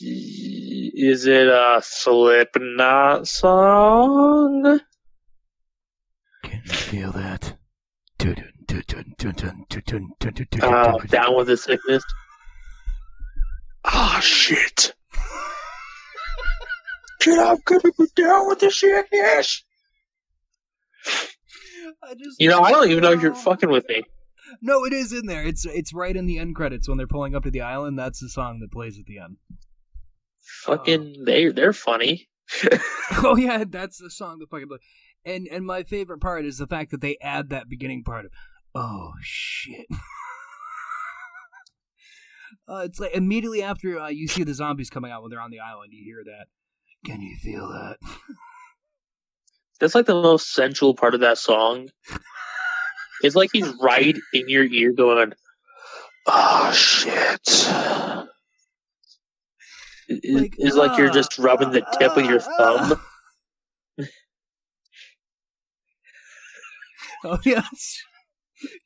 is 0.00 1.26
it 1.26 1.48
a 1.48 1.80
Slipknot 1.82 3.26
song? 3.26 4.80
can 6.42 6.62
you 6.64 6.72
feel 6.72 7.12
that? 7.12 7.56
Uh, 10.62 10.98
down 11.08 11.36
with 11.36 11.46
the 11.48 11.56
sickness. 11.56 12.04
Ah, 13.84 14.20
shit. 14.22 14.94
Get 17.20 17.38
up, 17.38 17.58
get 17.66 17.84
up, 17.84 17.92
down 18.14 18.48
with 18.48 18.60
the 18.60 18.70
sickness. 18.70 19.64
You 22.38 22.48
know, 22.50 22.60
I 22.60 22.70
don't 22.70 22.90
even 22.90 23.02
know 23.02 23.12
if 23.12 23.22
you're 23.22 23.34
fucking 23.34 23.70
with 23.70 23.88
me. 23.88 24.04
No, 24.60 24.84
it 24.84 24.92
is 24.92 25.12
in 25.12 25.26
there. 25.26 25.44
It's 25.44 25.64
it's 25.66 25.92
right 25.92 26.16
in 26.16 26.26
the 26.26 26.38
end 26.38 26.54
credits 26.54 26.88
when 26.88 26.98
they're 26.98 27.06
pulling 27.06 27.34
up 27.34 27.42
to 27.44 27.50
the 27.50 27.60
island. 27.60 27.98
That's 27.98 28.20
the 28.20 28.28
song 28.28 28.60
that 28.60 28.72
plays 28.72 28.98
at 28.98 29.06
the 29.06 29.18
end. 29.18 29.36
Fucking, 30.64 31.24
they 31.24 31.48
they're 31.48 31.72
funny. 31.72 32.28
oh 33.24 33.36
yeah, 33.36 33.64
that's 33.68 33.98
the 33.98 34.10
song 34.10 34.38
that 34.38 34.50
fucking. 34.50 34.68
And 35.24 35.48
and 35.50 35.66
my 35.66 35.82
favorite 35.82 36.20
part 36.20 36.44
is 36.44 36.58
the 36.58 36.66
fact 36.66 36.90
that 36.92 37.00
they 37.00 37.16
add 37.20 37.50
that 37.50 37.68
beginning 37.68 38.04
part 38.04 38.26
of, 38.26 38.30
oh 38.74 39.12
shit. 39.22 39.86
uh, 42.68 42.82
it's 42.84 43.00
like 43.00 43.14
immediately 43.14 43.62
after 43.62 43.98
uh, 43.98 44.08
you 44.08 44.28
see 44.28 44.44
the 44.44 44.54
zombies 44.54 44.90
coming 44.90 45.10
out 45.10 45.22
when 45.22 45.30
they're 45.30 45.40
on 45.40 45.50
the 45.50 45.60
island, 45.60 45.92
you 45.92 46.04
hear 46.04 46.22
that. 46.24 46.46
Can 47.04 47.20
you 47.20 47.36
feel 47.36 47.68
that? 47.68 47.98
That's 49.78 49.94
like 49.94 50.06
the 50.06 50.14
most 50.14 50.52
sensual 50.52 50.94
part 50.94 51.14
of 51.14 51.20
that 51.20 51.38
song. 51.38 51.88
It's 53.22 53.34
like 53.34 53.50
he's 53.52 53.72
right 53.80 54.16
in 54.32 54.48
your 54.48 54.64
ear 54.64 54.92
going, 54.92 55.32
oh, 56.26 56.72
shit. 56.72 57.66
Like, 60.08 60.54
it's 60.58 60.76
like 60.76 60.98
you're 60.98 61.10
ah, 61.10 61.12
just 61.12 61.38
rubbing 61.38 61.70
the 61.72 61.84
tip 61.98 62.16
of 62.16 62.24
your 62.26 62.40
ah, 62.40 62.88
thumb. 63.98 64.08
Oh 67.24 67.38
yes, 67.44 68.02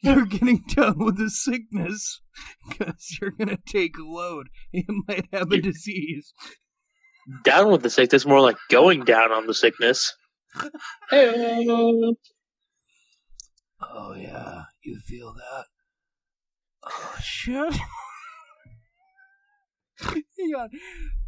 you're 0.02 0.24
getting 0.24 0.62
done 0.68 0.98
with 0.98 1.18
the 1.18 1.28
sickness 1.28 2.22
because 2.66 3.18
you're 3.20 3.32
gonna 3.32 3.58
take 3.66 3.98
a 3.98 4.02
load. 4.02 4.48
You 4.72 4.84
might 5.06 5.26
have 5.32 5.52
a 5.52 5.60
disease. 5.60 6.32
down 7.42 7.70
with 7.70 7.82
the 7.82 7.90
sickness, 7.90 8.24
more 8.24 8.40
like 8.40 8.56
going 8.70 9.04
down 9.04 9.30
on 9.32 9.46
the 9.46 9.52
sickness. 9.52 10.14
Hey. 11.10 11.66
Oh 13.82 14.14
yeah, 14.14 14.64
you 14.82 14.98
feel 14.98 15.32
that? 15.32 15.64
Oh 16.84 17.16
shit! 17.22 17.74
Hang 20.00 20.54
on. 20.56 20.68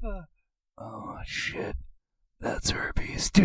Uh, 0.05 0.23
oh 0.79 1.19
shit, 1.25 1.77
that's 2.41 2.71
herpes. 2.71 3.31
Uh, 3.35 3.41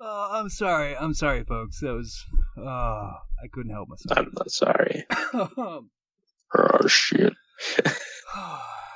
I'm 0.32 0.48
sorry. 0.48 0.96
I'm 0.96 1.14
sorry, 1.14 1.44
folks. 1.44 1.80
That 1.80 1.94
was. 1.94 2.24
Uh, 2.56 3.12
I 3.40 3.46
couldn't 3.52 3.72
help 3.72 3.88
myself. 3.88 4.18
I'm 4.18 4.32
not 4.36 4.50
sorry. 4.50 5.04
Um, 5.56 5.90
Oh 6.56 6.86
shit. 6.88 7.34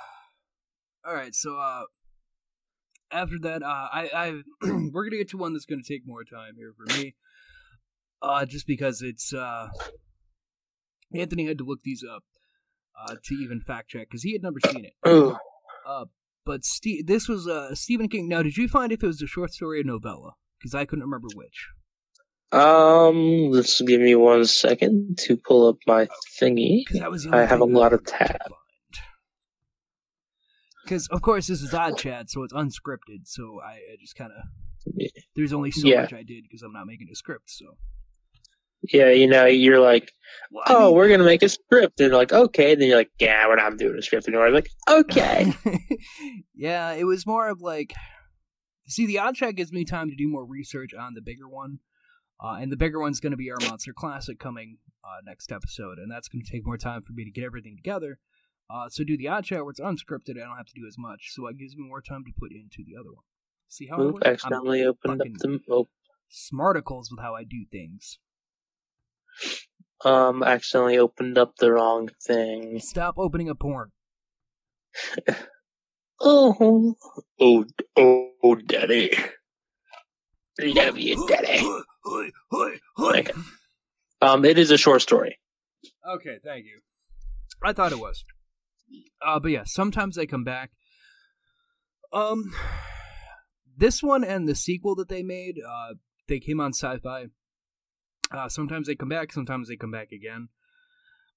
All 1.05 1.15
right, 1.15 1.35
so 1.35 1.57
uh, 1.59 1.83
after 3.11 3.39
that, 3.43 3.63
uh, 3.63 3.89
I, 3.93 4.11
I 4.15 4.33
we're 4.93 5.05
gonna 5.05 5.17
get 5.17 5.31
to 5.31 5.37
one 5.37 5.53
that's 5.53 5.67
gonna 5.67 5.83
take 5.87 6.07
more 6.07 6.23
time 6.25 6.55
here 6.57 6.73
for 6.77 6.95
me, 6.97 7.15
uh, 8.23 8.47
just 8.47 8.67
because 8.67 9.03
it's 9.03 9.33
uh, 9.35 9.69
Anthony 11.15 11.47
had 11.47 11.59
to 11.59 11.65
look 11.65 11.81
these 11.83 12.05
up, 12.09 12.23
uh, 13.01 13.17
to 13.25 13.35
even 13.35 13.61
fact 13.61 13.91
check 13.91 14.09
because 14.09 14.23
he 14.23 14.33
had 14.33 14.43
never 14.43 14.61
seen 14.61 14.85
it. 14.85 14.95
Uh, 15.85 16.05
but 16.45 16.65
Ste- 16.65 17.05
this 17.07 17.29
was 17.29 17.49
uh 17.49 17.75
Stephen 17.75 18.09
King. 18.09 18.29
Now, 18.29 18.43
did 18.43 18.57
you 18.57 18.69
find 18.69 18.93
if 18.93 19.03
it 19.03 19.07
was 19.07 19.23
a 19.23 19.27
short 19.27 19.53
story 19.53 19.81
or 19.81 19.85
novella? 19.85 20.33
Because 20.59 20.75
I 20.75 20.85
couldn't 20.85 21.05
remember 21.05 21.29
which. 21.35 21.69
Um, 22.53 23.51
let's 23.51 23.81
give 23.81 24.01
me 24.01 24.15
one 24.15 24.45
second 24.45 25.19
to 25.23 25.37
pull 25.37 25.69
up 25.69 25.79
my 25.87 26.09
thingy. 26.41 26.85
Because 26.85 27.01
that 27.01 27.11
was 27.11 27.25
the 27.25 27.35
I 27.35 27.45
have 27.45 27.61
a 27.61 27.65
lot 27.65 27.93
of 27.93 28.05
that 28.05 28.15
I 28.15 28.19
could 28.19 28.29
tab. 28.29 28.41
find. 28.43 28.59
Because 30.85 31.07
of 31.09 31.23
course 31.23 31.47
this 31.47 31.63
is 31.63 31.73
odd 31.75 31.97
chat, 31.97 32.31
so 32.31 32.43
it's 32.43 32.53
unscripted. 32.53 33.27
So 33.27 33.61
I, 33.65 33.73
I 33.73 33.97
just 34.01 34.17
kind 34.17 34.33
of 34.33 34.95
there's 35.37 35.53
only 35.53 35.71
so 35.71 35.87
Yeah. 35.87 36.03
much 36.03 36.13
I 36.13 36.23
did 36.23 36.43
because 36.45 36.63
I'm 36.63 36.73
not 36.73 36.87
making 36.87 37.09
a 37.13 37.15
script. 37.15 37.51
So 37.51 37.77
Yeah, 38.93 39.11
you 39.11 39.29
know, 39.29 39.47
you're 39.47 39.79
like, 39.81 40.13
Well, 40.51 40.65
I 40.67 40.75
oh, 40.75 40.87
mean- 40.87 40.95
we're 40.97 41.09
gonna 41.09 41.25
make 41.25 41.43
a 41.43 41.49
script, 41.49 42.01
and 42.01 42.13
like, 42.13 42.33
okay. 42.33 42.75
Then 42.75 42.89
you're 42.89 42.97
like, 42.97 43.13
yeah, 43.21 43.47
we're 43.47 43.57
not 43.57 43.77
doing 43.79 43.97
a 43.99 44.03
script 44.03 44.27
anymore. 44.29 44.47
I'm 44.49 44.55
like, 44.55 44.71
okay. 44.91 45.53
yeah, 46.55 46.93
it 46.93 47.05
was 47.05 47.27
more 47.27 47.49
of 47.49 47.61
like, 47.61 47.95
see, 48.89 49.07
the 49.07 49.19
odd 49.21 49.37
chat 49.37 49.55
gives 49.55 49.73
me 49.73 49.85
time 49.85 50.11
to 50.11 50.17
do 50.17 50.27
more 50.29 50.45
research 50.45 50.93
on 50.95 51.15
the 51.15 51.23
bigger 51.23 51.49
one, 51.49 51.79
uh, 52.43 52.57
and 52.61 52.73
the 52.73 52.77
bigger 52.77 52.99
one's 53.01 53.21
going 53.21 53.31
to 53.31 53.37
be 53.37 53.51
our 53.53 53.59
monster 53.69 53.93
classic 53.93 54.39
coming 54.41 54.79
uh, 55.05 55.21
next 55.25 55.53
episode, 55.53 55.99
and 55.99 56.11
that's 56.11 56.29
going 56.29 56.43
to 56.45 56.51
take 56.51 56.67
more 56.67 56.77
time 56.79 57.03
for 57.03 57.13
me 57.13 57.25
to 57.25 57.31
get 57.31 57.45
everything 57.45 57.77
together. 57.77 58.19
Uh, 58.73 58.89
so 58.89 59.05
do 59.05 59.17
the 59.19 59.29
odd 59.29 59.45
chat 59.45 59.59
where 59.65 59.71
it's 59.71 59.81
unscripted, 59.81 60.37
I 60.37 60.47
don't 60.47 60.57
have 60.57 60.67
to 60.67 60.75
do 60.75 60.87
as 60.87 60.97
much, 60.97 61.29
so 61.33 61.47
it 61.47 61.59
gives 61.59 61.77
me 61.77 61.85
more 61.87 62.01
time 62.01 62.25
to 62.25 62.33
put 62.39 62.53
into 62.53 62.83
the 62.87 62.99
other 62.99 63.13
one. 63.13 63.25
See 63.69 63.87
how 63.87 64.01
Oop? 64.01 64.17
I'm 64.25 64.33
accidentally 64.33 64.85
opened 64.85 65.21
up 65.21 65.29
the. 65.41 65.61
Oh, 65.71 65.89
smarticles 66.31 67.11
with 67.11 67.21
how 67.21 67.35
I 67.35 67.45
do 67.45 67.67
things. 67.71 68.19
um, 70.05 70.43
accidentally 70.43 70.97
opened 70.97 71.37
up 71.37 71.57
the 71.59 71.73
wrong 71.73 72.09
thing. 72.27 72.81
Stop 72.81 73.17
opening 73.19 73.49
a 73.49 73.55
porn. 73.55 73.91
Oh, 76.25 76.95
oh, 77.41 77.65
oh, 77.97 78.55
daddy. 78.55 79.13
Love 80.61 80.97
you, 80.97 81.27
daddy. 81.27 81.67
Okay. 83.01 83.33
Um, 84.21 84.45
it 84.45 84.57
is 84.57 84.71
a 84.71 84.79
short 84.79 85.03
story. 85.03 85.41
Okay, 86.09 86.39
thank 86.45 86.65
you. 86.67 86.79
I 87.65 87.73
thought 87.73 87.91
it 87.91 87.99
was. 87.99 88.25
Uh, 89.25 89.39
but 89.41 89.51
yeah, 89.51 89.65
sometimes 89.65 90.17
they 90.17 90.27
come 90.27 90.45
back. 90.45 90.71
Um, 92.13 92.53
this 93.77 94.03
one 94.03 94.25
and 94.25 94.49
the 94.49 94.55
sequel 94.55 94.95
that 94.97 95.09
they 95.09 95.23
made, 95.23 95.57
uh, 95.67 95.95
they 96.29 96.41
came 96.41 96.61
on 96.61 96.73
Sci-Fi. 96.73 97.27
Uh, 98.31 98.49
sometimes 98.49 98.87
they 98.87 98.95
come 98.95 99.09
back, 99.09 99.33
sometimes 99.33 99.69
they 99.69 99.77
come 99.77 99.91
back 99.91 100.13
again. 100.13 100.49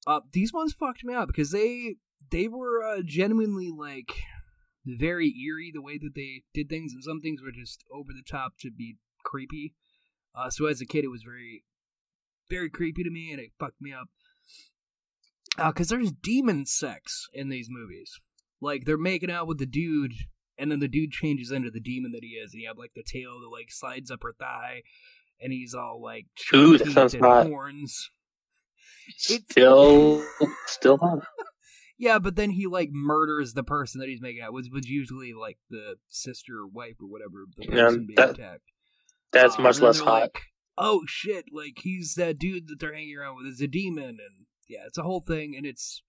Uh, 0.07 0.21
these 0.33 0.53
ones 0.53 0.73
fucked 0.73 1.03
me 1.03 1.13
up 1.13 1.27
because 1.27 1.51
they 1.51 1.95
they 2.31 2.47
were 2.47 2.83
uh, 2.83 3.01
genuinely 3.03 3.71
like 3.75 4.13
very 4.85 5.33
eerie 5.43 5.71
the 5.73 5.81
way 5.81 5.97
that 5.97 6.13
they 6.15 6.43
did 6.53 6.69
things, 6.69 6.93
and 6.93 7.03
some 7.03 7.21
things 7.21 7.41
were 7.41 7.51
just 7.51 7.83
over 7.91 8.11
the 8.13 8.23
top 8.29 8.53
to 8.59 8.71
be 8.71 8.97
creepy. 9.23 9.73
Uh, 10.35 10.49
so 10.49 10.67
as 10.67 10.81
a 10.81 10.85
kid, 10.85 11.03
it 11.03 11.09
was 11.09 11.23
very 11.23 11.63
very 12.49 12.69
creepy 12.69 13.03
to 13.03 13.09
me, 13.09 13.31
and 13.31 13.39
it 13.39 13.51
fucked 13.59 13.81
me 13.81 13.91
up. 13.91 14.07
Because 15.57 15.87
there's 15.89 16.11
demon 16.11 16.65
sex 16.65 17.27
in 17.33 17.49
these 17.49 17.67
movies. 17.69 18.11
Like, 18.61 18.85
they're 18.85 18.97
making 18.97 19.31
out 19.31 19.47
with 19.47 19.57
the 19.59 19.65
dude, 19.65 20.13
and 20.57 20.71
then 20.71 20.79
the 20.79 20.87
dude 20.87 21.11
changes 21.11 21.51
into 21.51 21.69
the 21.71 21.79
demon 21.79 22.11
that 22.13 22.23
he 22.23 22.29
is, 22.31 22.53
and 22.53 22.61
you 22.61 22.67
have, 22.67 22.77
like, 22.77 22.91
the 22.95 23.03
tail 23.03 23.39
that, 23.41 23.49
like, 23.49 23.67
slides 23.69 24.09
up 24.11 24.23
her 24.23 24.33
thigh, 24.39 24.81
and 25.41 25.51
he's 25.53 25.73
all, 25.73 26.01
like, 26.01 26.25
Ooh, 26.53 26.77
that 26.77 26.91
sounds 26.91 27.13
and 27.13 27.23
hot. 27.23 27.47
horns. 27.47 28.09
Still, 29.17 30.23
still 30.67 30.97
hot. 30.97 31.19
Yeah, 31.97 32.19
but 32.19 32.35
then 32.35 32.49
he, 32.51 32.67
like, 32.67 32.89
murders 32.91 33.53
the 33.53 33.63
person 33.63 33.99
that 34.01 34.09
he's 34.09 34.21
making 34.21 34.41
out 34.41 34.53
with, 34.53 34.67
was 34.71 34.87
usually, 34.89 35.33
like, 35.33 35.57
the 35.69 35.95
sister 36.07 36.53
or 36.59 36.67
wife 36.67 36.95
or 37.01 37.07
whatever, 37.07 37.45
the 37.55 37.65
Yeah, 37.65 37.83
person 37.87 38.05
being 38.07 38.15
that- 38.17 38.31
attacked. 38.31 38.63
That's 39.31 39.57
Uh, 39.59 39.61
much 39.63 39.79
less 39.81 39.99
hot. 39.99 40.21
Like, 40.21 40.41
oh 40.77 41.03
shit! 41.07 41.45
Like 41.51 41.79
he's 41.81 42.13
that 42.15 42.39
dude 42.39 42.67
that 42.69 42.79
they're 42.79 42.93
hanging 42.93 43.17
around 43.17 43.35
with 43.37 43.47
is 43.47 43.59
a 43.59 43.67
demon, 43.67 44.17
and 44.21 44.45
yeah, 44.67 44.79
it's 44.87 44.97
a 44.97 45.03
whole 45.03 45.21
thing. 45.21 45.55
And 45.55 45.65
it's 45.65 46.03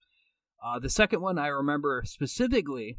uh, 0.63 0.79
the 0.79 0.89
second 0.89 1.21
one 1.21 1.37
I 1.37 1.47
remember 1.47 2.03
specifically 2.05 2.97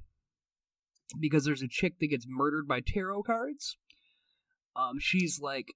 because 1.18 1.44
there's 1.44 1.62
a 1.62 1.68
chick 1.68 1.98
that 2.00 2.08
gets 2.08 2.26
murdered 2.28 2.68
by 2.68 2.80
tarot 2.80 3.22
cards. 3.24 3.76
Um, 4.76 4.98
she's 5.00 5.40
like, 5.40 5.72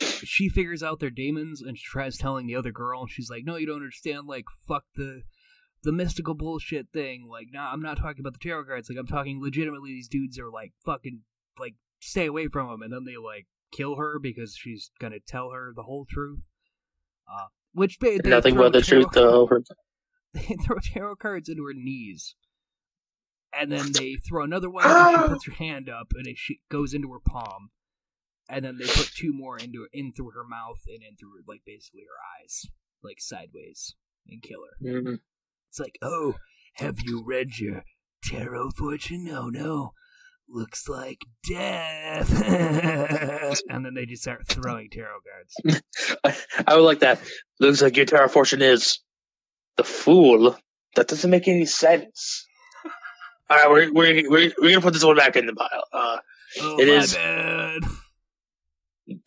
she 0.00 0.48
figures 0.48 0.82
out 0.82 1.00
they're 1.00 1.10
demons, 1.10 1.60
and 1.60 1.76
she 1.76 1.84
tries 1.84 2.16
telling 2.16 2.46
the 2.46 2.54
other 2.54 2.70
girl, 2.70 3.02
and 3.02 3.10
she's 3.10 3.30
like, 3.30 3.44
"No, 3.44 3.56
you 3.56 3.66
don't 3.66 3.76
understand. 3.76 4.26
Like, 4.26 4.44
fuck 4.66 4.84
the." 4.94 5.22
The 5.84 5.92
mystical 5.92 6.34
bullshit 6.34 6.88
thing, 6.92 7.28
like, 7.30 7.46
nah, 7.52 7.70
I'm 7.70 7.80
not 7.80 7.98
talking 7.98 8.18
about 8.18 8.32
the 8.32 8.40
tarot 8.40 8.64
cards. 8.64 8.90
Like, 8.90 8.98
I'm 8.98 9.06
talking 9.06 9.40
legitimately. 9.40 9.90
These 9.90 10.08
dudes 10.08 10.36
are 10.36 10.50
like 10.50 10.72
fucking, 10.84 11.20
like, 11.56 11.76
stay 12.00 12.26
away 12.26 12.48
from 12.48 12.68
them, 12.68 12.82
and 12.82 12.92
then 12.92 13.04
they 13.04 13.16
like 13.16 13.46
kill 13.70 13.94
her 13.94 14.18
because 14.18 14.56
she's 14.56 14.90
gonna 14.98 15.20
tell 15.20 15.50
her 15.50 15.72
the 15.74 15.84
whole 15.84 16.04
truth. 16.04 16.48
Uh, 17.32 17.46
which 17.72 17.98
ba- 18.00 18.18
they 18.22 18.28
Nothing 18.30 18.56
but 18.56 18.72
the 18.72 18.80
truth, 18.82 19.08
though. 19.12 19.48
They 20.34 20.56
throw 20.64 20.76
tarot 20.82 21.16
cards 21.16 21.48
into 21.48 21.64
her 21.64 21.72
knees, 21.74 22.34
and 23.58 23.72
then 23.72 23.92
they 23.92 24.16
throw 24.28 24.44
another 24.44 24.68
one. 24.68 24.84
and 24.86 25.22
she 25.22 25.28
puts 25.28 25.46
her 25.46 25.52
hand 25.52 25.88
up, 25.88 26.08
and 26.14 26.26
it 26.26 26.36
goes 26.70 26.92
into 26.92 27.10
her 27.12 27.20
palm, 27.26 27.70
and 28.48 28.62
then 28.64 28.76
they 28.78 28.84
put 28.84 29.10
two 29.16 29.32
more 29.32 29.56
into 29.58 29.88
in 29.92 30.12
through 30.12 30.32
her 30.34 30.44
mouth 30.44 30.82
and 30.86 31.02
in 31.02 31.16
through 31.16 31.42
like 31.48 31.62
basically 31.64 32.02
her 32.02 32.42
eyes, 32.44 32.66
like 33.02 33.20
sideways, 33.20 33.94
and 34.28 34.42
kill 34.42 34.60
her. 34.60 34.86
Mhm. 34.86 35.18
It's 35.70 35.80
like, 35.80 35.98
oh, 36.02 36.34
have 36.74 37.00
you 37.02 37.24
read 37.24 37.58
your 37.58 37.84
tarot 38.22 38.72
fortune? 38.76 39.24
No, 39.24 39.48
no. 39.48 39.92
Looks 40.50 40.88
like 40.88 41.24
death. 41.46 42.42
and 43.68 43.84
then 43.84 43.94
they 43.94 44.06
just 44.06 44.22
start 44.22 44.46
throwing 44.48 44.88
tarot 44.90 45.18
cards. 45.66 45.82
I, 46.24 46.36
I 46.66 46.74
would 46.76 46.84
like 46.84 47.00
that. 47.00 47.20
Looks 47.60 47.82
like 47.82 47.96
your 47.96 48.06
tarot 48.06 48.28
Fortune 48.28 48.62
is 48.62 48.98
the 49.76 49.84
fool. 49.84 50.56
That 50.96 51.08
doesn't 51.08 51.30
make 51.30 51.48
any 51.48 51.66
sense. 51.66 52.46
All 53.50 53.56
right, 53.58 53.70
we're 53.70 53.92
we're 53.92 54.30
we're, 54.30 54.52
we're 54.58 54.70
gonna 54.70 54.80
put 54.80 54.94
this 54.94 55.04
one 55.04 55.16
back 55.16 55.36
in 55.36 55.46
the 55.46 55.54
pile. 55.54 55.84
Uh, 55.92 56.18
Oh, 56.62 56.78
It 56.80 56.88
my 56.88 56.94
is- 56.94 57.14
bad. 57.14 57.82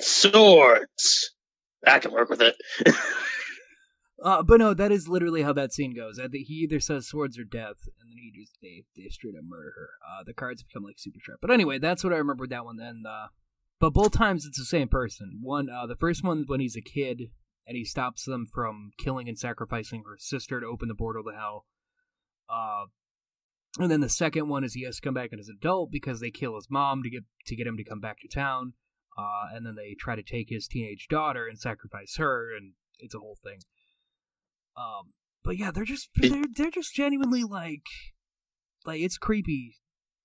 swords. 0.01 1.35
I 1.85 1.99
can 1.99 2.11
work 2.11 2.29
with 2.29 2.41
it. 2.41 2.55
Uh, 4.23 4.43
but 4.43 4.59
no, 4.59 4.73
that 4.73 4.91
is 4.91 5.07
literally 5.07 5.41
how 5.41 5.53
that 5.53 5.73
scene 5.73 5.95
goes. 5.95 6.17
Think 6.17 6.47
he 6.47 6.53
either 6.55 6.79
says 6.79 7.07
swords 7.07 7.39
or 7.39 7.43
death, 7.43 7.87
and 7.99 8.09
then 8.09 8.17
he 8.17 8.31
just 8.39 8.57
they 8.61 8.83
they 8.95 9.09
straight 9.09 9.35
up 9.35 9.43
murder 9.43 9.73
her. 9.75 9.89
Uh, 10.07 10.23
the 10.23 10.33
cards 10.33 10.63
become 10.63 10.83
like 10.83 10.99
super 10.99 11.19
sharp. 11.19 11.39
But 11.41 11.49
anyway, 11.49 11.79
that's 11.79 12.03
what 12.03 12.13
I 12.13 12.17
remember 12.17 12.45
that 12.47 12.65
one. 12.65 12.77
Then, 12.77 13.03
uh, 13.07 13.27
but 13.79 13.93
both 13.93 14.11
times 14.11 14.45
it's 14.45 14.59
the 14.59 14.65
same 14.65 14.89
person. 14.89 15.39
One, 15.41 15.69
uh, 15.69 15.87
the 15.87 15.95
first 15.95 16.23
one 16.23 16.43
when 16.45 16.59
he's 16.59 16.75
a 16.75 16.81
kid 16.81 17.31
and 17.65 17.75
he 17.77 17.85
stops 17.85 18.25
them 18.25 18.45
from 18.45 18.91
killing 18.97 19.27
and 19.27 19.39
sacrificing 19.39 20.03
her 20.05 20.17
sister 20.19 20.59
to 20.59 20.67
open 20.67 20.87
the 20.87 20.95
portal 20.95 21.23
to 21.23 21.35
hell. 21.35 21.65
Uh, 22.49 22.85
and 23.79 23.89
then 23.89 24.01
the 24.01 24.09
second 24.09 24.49
one 24.49 24.63
is 24.63 24.73
he 24.73 24.83
has 24.83 24.97
to 24.97 25.01
come 25.01 25.13
back 25.13 25.29
as 25.31 25.47
an 25.47 25.57
adult 25.59 25.91
because 25.91 26.19
they 26.19 26.31
kill 26.31 26.55
his 26.55 26.67
mom 26.69 27.01
to 27.03 27.09
get 27.09 27.23
to 27.45 27.55
get 27.55 27.67
him 27.67 27.77
to 27.77 27.83
come 27.83 27.99
back 27.99 28.17
to 28.19 28.27
town. 28.27 28.73
Uh, 29.17 29.55
and 29.55 29.65
then 29.65 29.75
they 29.75 29.95
try 29.99 30.15
to 30.15 30.23
take 30.23 30.49
his 30.49 30.67
teenage 30.67 31.07
daughter 31.09 31.47
and 31.47 31.59
sacrifice 31.59 32.15
her, 32.17 32.55
and 32.55 32.73
it's 32.99 33.15
a 33.15 33.19
whole 33.19 33.37
thing. 33.43 33.59
Um, 34.77 35.13
but 35.43 35.57
yeah, 35.57 35.71
they're 35.71 35.85
just 35.85 36.09
they're 36.15 36.45
they're 36.55 36.71
just 36.71 36.93
genuinely 36.93 37.43
like 37.43 37.85
like 38.85 39.01
it's 39.01 39.17
creepy 39.17 39.77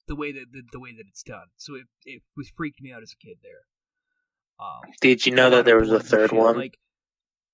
the 0.07 0.17
way 0.17 0.33
that 0.33 0.47
the, 0.53 0.63
the 0.73 0.81
way 0.81 0.93
that 0.93 1.05
it's 1.09 1.23
done. 1.23 1.47
So 1.57 1.75
it 1.75 1.87
it 2.05 2.23
was 2.37 2.51
freaked 2.55 2.81
me 2.81 2.93
out 2.93 3.03
as 3.03 3.13
a 3.13 3.25
kid 3.25 3.39
there. 3.43 3.67
Um, 4.59 4.93
Did 5.01 5.27
you 5.27 5.33
know 5.33 5.51
that 5.51 5.65
there 5.65 5.79
was 5.79 5.91
a 5.91 6.01
third 6.01 6.31
shit, 6.31 6.39
one? 6.39 6.57
Like 6.57 6.79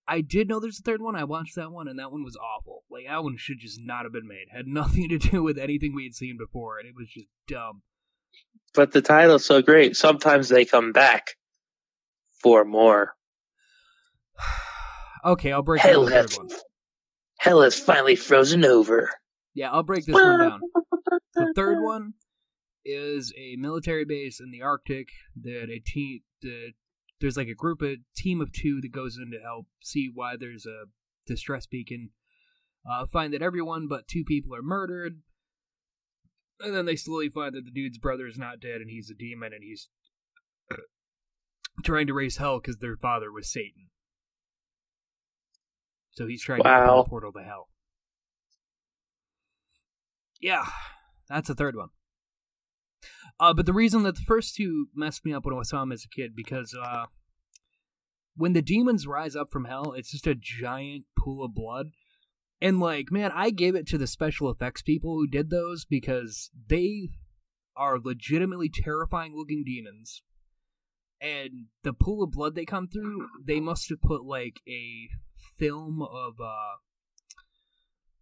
I 0.06 0.20
did 0.20 0.48
know 0.48 0.60
there's 0.60 0.80
a 0.80 0.82
third 0.82 1.00
one. 1.00 1.16
I 1.16 1.24
watched 1.24 1.56
that 1.56 1.72
one, 1.72 1.88
and 1.88 1.98
that 1.98 2.12
one 2.12 2.24
was 2.24 2.36
awful. 2.36 2.82
Like 2.90 3.06
that 3.06 3.22
one 3.22 3.36
should 3.36 3.58
just 3.60 3.80
not 3.82 4.04
have 4.04 4.12
been 4.12 4.28
made. 4.28 4.46
Had 4.50 4.66
nothing 4.66 5.08
to 5.10 5.18
do 5.18 5.42
with 5.42 5.58
anything 5.58 5.94
we 5.94 6.04
had 6.04 6.14
seen 6.14 6.36
before, 6.36 6.78
and 6.78 6.88
it 6.88 6.94
was 6.96 7.08
just 7.08 7.28
dumb. 7.48 7.82
But 8.74 8.92
the 8.92 9.02
title's 9.02 9.44
so 9.44 9.62
great. 9.62 9.96
Sometimes 9.96 10.48
they 10.48 10.64
come 10.64 10.92
back 10.92 11.36
for 12.42 12.64
more. 12.64 13.14
okay, 15.24 15.52
I'll 15.52 15.62
break 15.62 15.82
Hell 15.82 16.06
down 16.06 16.22
the 16.22 16.28
third 16.28 16.38
one. 16.38 16.48
Hell 17.42 17.62
has 17.62 17.78
finally 17.78 18.14
frozen 18.14 18.64
over. 18.64 19.10
Yeah, 19.52 19.70
I'll 19.70 19.82
break 19.82 20.06
this 20.06 20.14
one 20.14 20.38
down. 20.38 20.60
The 21.34 21.52
third 21.56 21.82
one 21.82 22.14
is 22.84 23.32
a 23.38 23.56
military 23.56 24.04
base 24.04 24.38
in 24.38 24.50
the 24.50 24.62
Arctic 24.62 25.08
that 25.40 25.70
a 25.70 25.78
team 25.78 26.20
the 26.42 26.72
there's 27.20 27.38
like 27.38 27.48
a 27.48 27.54
group 27.54 27.82
a 27.82 27.96
team 28.14 28.40
of 28.40 28.52
two 28.52 28.80
that 28.82 28.92
goes 28.92 29.16
in 29.16 29.30
to 29.30 29.42
help 29.42 29.66
see 29.82 30.10
why 30.12 30.36
there's 30.38 30.66
a 30.66 30.84
distress 31.26 31.66
beacon. 31.66 32.10
Uh, 32.88 33.06
find 33.06 33.32
that 33.32 33.42
everyone 33.42 33.88
but 33.88 34.08
two 34.08 34.24
people 34.24 34.54
are 34.54 34.62
murdered, 34.62 35.20
and 36.60 36.74
then 36.74 36.84
they 36.84 36.96
slowly 36.96 37.28
find 37.28 37.54
that 37.54 37.64
the 37.64 37.70
dude's 37.70 37.98
brother 37.98 38.26
is 38.26 38.38
not 38.38 38.60
dead 38.60 38.80
and 38.80 38.90
he's 38.90 39.10
a 39.10 39.14
demon 39.14 39.52
and 39.52 39.62
he's 39.62 39.88
trying 41.82 42.06
to 42.06 42.14
raise 42.14 42.36
hell 42.36 42.60
because 42.60 42.78
their 42.78 42.96
father 42.96 43.32
was 43.32 43.50
Satan. 43.50 43.88
So 46.12 46.26
he's 46.26 46.42
trying 46.42 46.62
to 46.62 46.68
Wow. 46.68 46.84
open 46.84 47.04
the 47.04 47.08
portal 47.10 47.32
to 47.32 47.42
hell. 47.42 47.68
Yeah, 50.40 50.66
that's 51.28 51.48
the 51.48 51.54
third 51.54 51.76
one. 51.76 51.88
Uh, 53.38 53.54
but 53.54 53.66
the 53.66 53.72
reason 53.72 54.02
that 54.02 54.16
the 54.16 54.22
first 54.22 54.54
two 54.56 54.88
messed 54.94 55.24
me 55.24 55.32
up 55.32 55.44
when 55.44 55.56
I 55.56 55.62
saw 55.62 55.80
them 55.80 55.92
as 55.92 56.04
a 56.04 56.08
kid 56.08 56.34
because 56.34 56.74
uh, 56.74 57.06
when 58.36 58.52
the 58.52 58.62
demons 58.62 59.06
rise 59.06 59.36
up 59.36 59.50
from 59.50 59.64
hell, 59.66 59.92
it's 59.92 60.10
just 60.10 60.26
a 60.26 60.34
giant 60.34 61.04
pool 61.16 61.44
of 61.44 61.54
blood. 61.54 61.88
And 62.60 62.78
like, 62.78 63.10
man, 63.10 63.30
I 63.34 63.50
gave 63.50 63.74
it 63.74 63.86
to 63.88 63.98
the 63.98 64.06
special 64.06 64.50
effects 64.50 64.82
people 64.82 65.14
who 65.14 65.26
did 65.26 65.50
those 65.50 65.84
because 65.84 66.50
they 66.68 67.08
are 67.76 67.98
legitimately 67.98 68.68
terrifying 68.68 69.34
looking 69.36 69.64
demons. 69.64 70.22
And 71.20 71.66
the 71.82 71.92
pool 71.92 72.22
of 72.22 72.32
blood 72.32 72.54
they 72.54 72.64
come 72.64 72.88
through, 72.88 73.28
they 73.44 73.60
must 73.60 73.88
have 73.90 74.02
put 74.02 74.24
like 74.24 74.60
a 74.68 75.08
film 75.62 76.02
of 76.02 76.40
uh 76.40 76.76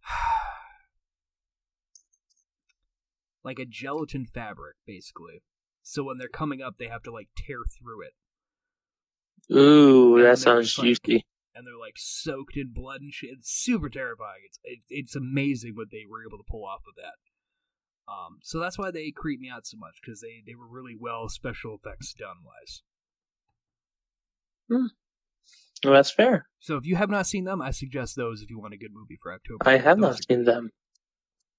like 3.43 3.59
a 3.59 3.65
gelatin 3.65 4.25
fabric 4.25 4.75
basically. 4.85 5.41
So 5.81 6.03
when 6.03 6.17
they're 6.19 6.27
coming 6.27 6.61
up, 6.61 6.75
they 6.77 6.87
have 6.87 7.01
to 7.03 7.11
like 7.11 7.29
tear 7.35 7.59
through 7.79 8.03
it. 8.03 8.13
Ooh, 9.57 10.17
And 10.17 10.25
that 10.25 10.37
sounds 10.37 10.77
like, 10.77 11.01
juicy. 11.01 11.25
and 11.55 11.65
they're 11.65 11.77
like 11.79 11.95
soaked 11.97 12.55
in 12.55 12.71
blood 12.73 13.01
and 13.01 13.11
shit. 13.13 13.31
It's 13.39 13.51
super 13.51 13.89
terrifying. 13.89 14.41
It's 14.45 14.59
it, 14.63 14.79
it's 14.89 15.15
amazing 15.15 15.73
what 15.75 15.89
they 15.91 16.03
were 16.09 16.23
able 16.23 16.37
to 16.37 16.43
pull 16.49 16.65
off 16.65 16.81
of 16.87 16.95
that. 16.95 17.15
Um, 18.11 18.39
so 18.43 18.59
that's 18.59 18.77
why 18.77 18.91
they 18.91 19.11
creep 19.11 19.39
me 19.39 19.49
out 19.49 19.65
so 19.65 19.77
much 19.77 19.95
because 20.03 20.21
they 20.21 20.43
they 20.45 20.55
were 20.55 20.67
really 20.67 20.95
well 20.99 21.29
special 21.29 21.75
effects 21.75 22.13
done 22.13 22.37
wise. 22.45 22.83
Well, 25.83 25.93
that's 25.93 26.11
fair. 26.11 26.47
So 26.59 26.77
if 26.77 26.85
you 26.85 26.95
have 26.95 27.09
not 27.09 27.25
seen 27.25 27.45
them, 27.45 27.61
I 27.61 27.71
suggest 27.71 28.15
those 28.15 28.41
if 28.41 28.49
you 28.49 28.59
want 28.59 28.73
a 28.73 28.77
good 28.77 28.91
movie 28.93 29.17
for 29.21 29.33
October. 29.33 29.67
I 29.67 29.77
have 29.77 29.97
Those 29.97 30.17
not 30.17 30.25
seen 30.29 30.43
them. 30.43 30.69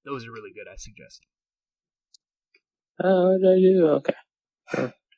Those 0.05 0.27
are 0.27 0.33
really 0.33 0.53
good. 0.55 0.67
I 0.73 0.77
suggest. 0.77 1.23
Oh, 3.03 3.37
did 3.39 3.49
I 3.49 3.59
do? 3.61 3.87
Okay. 3.89 4.15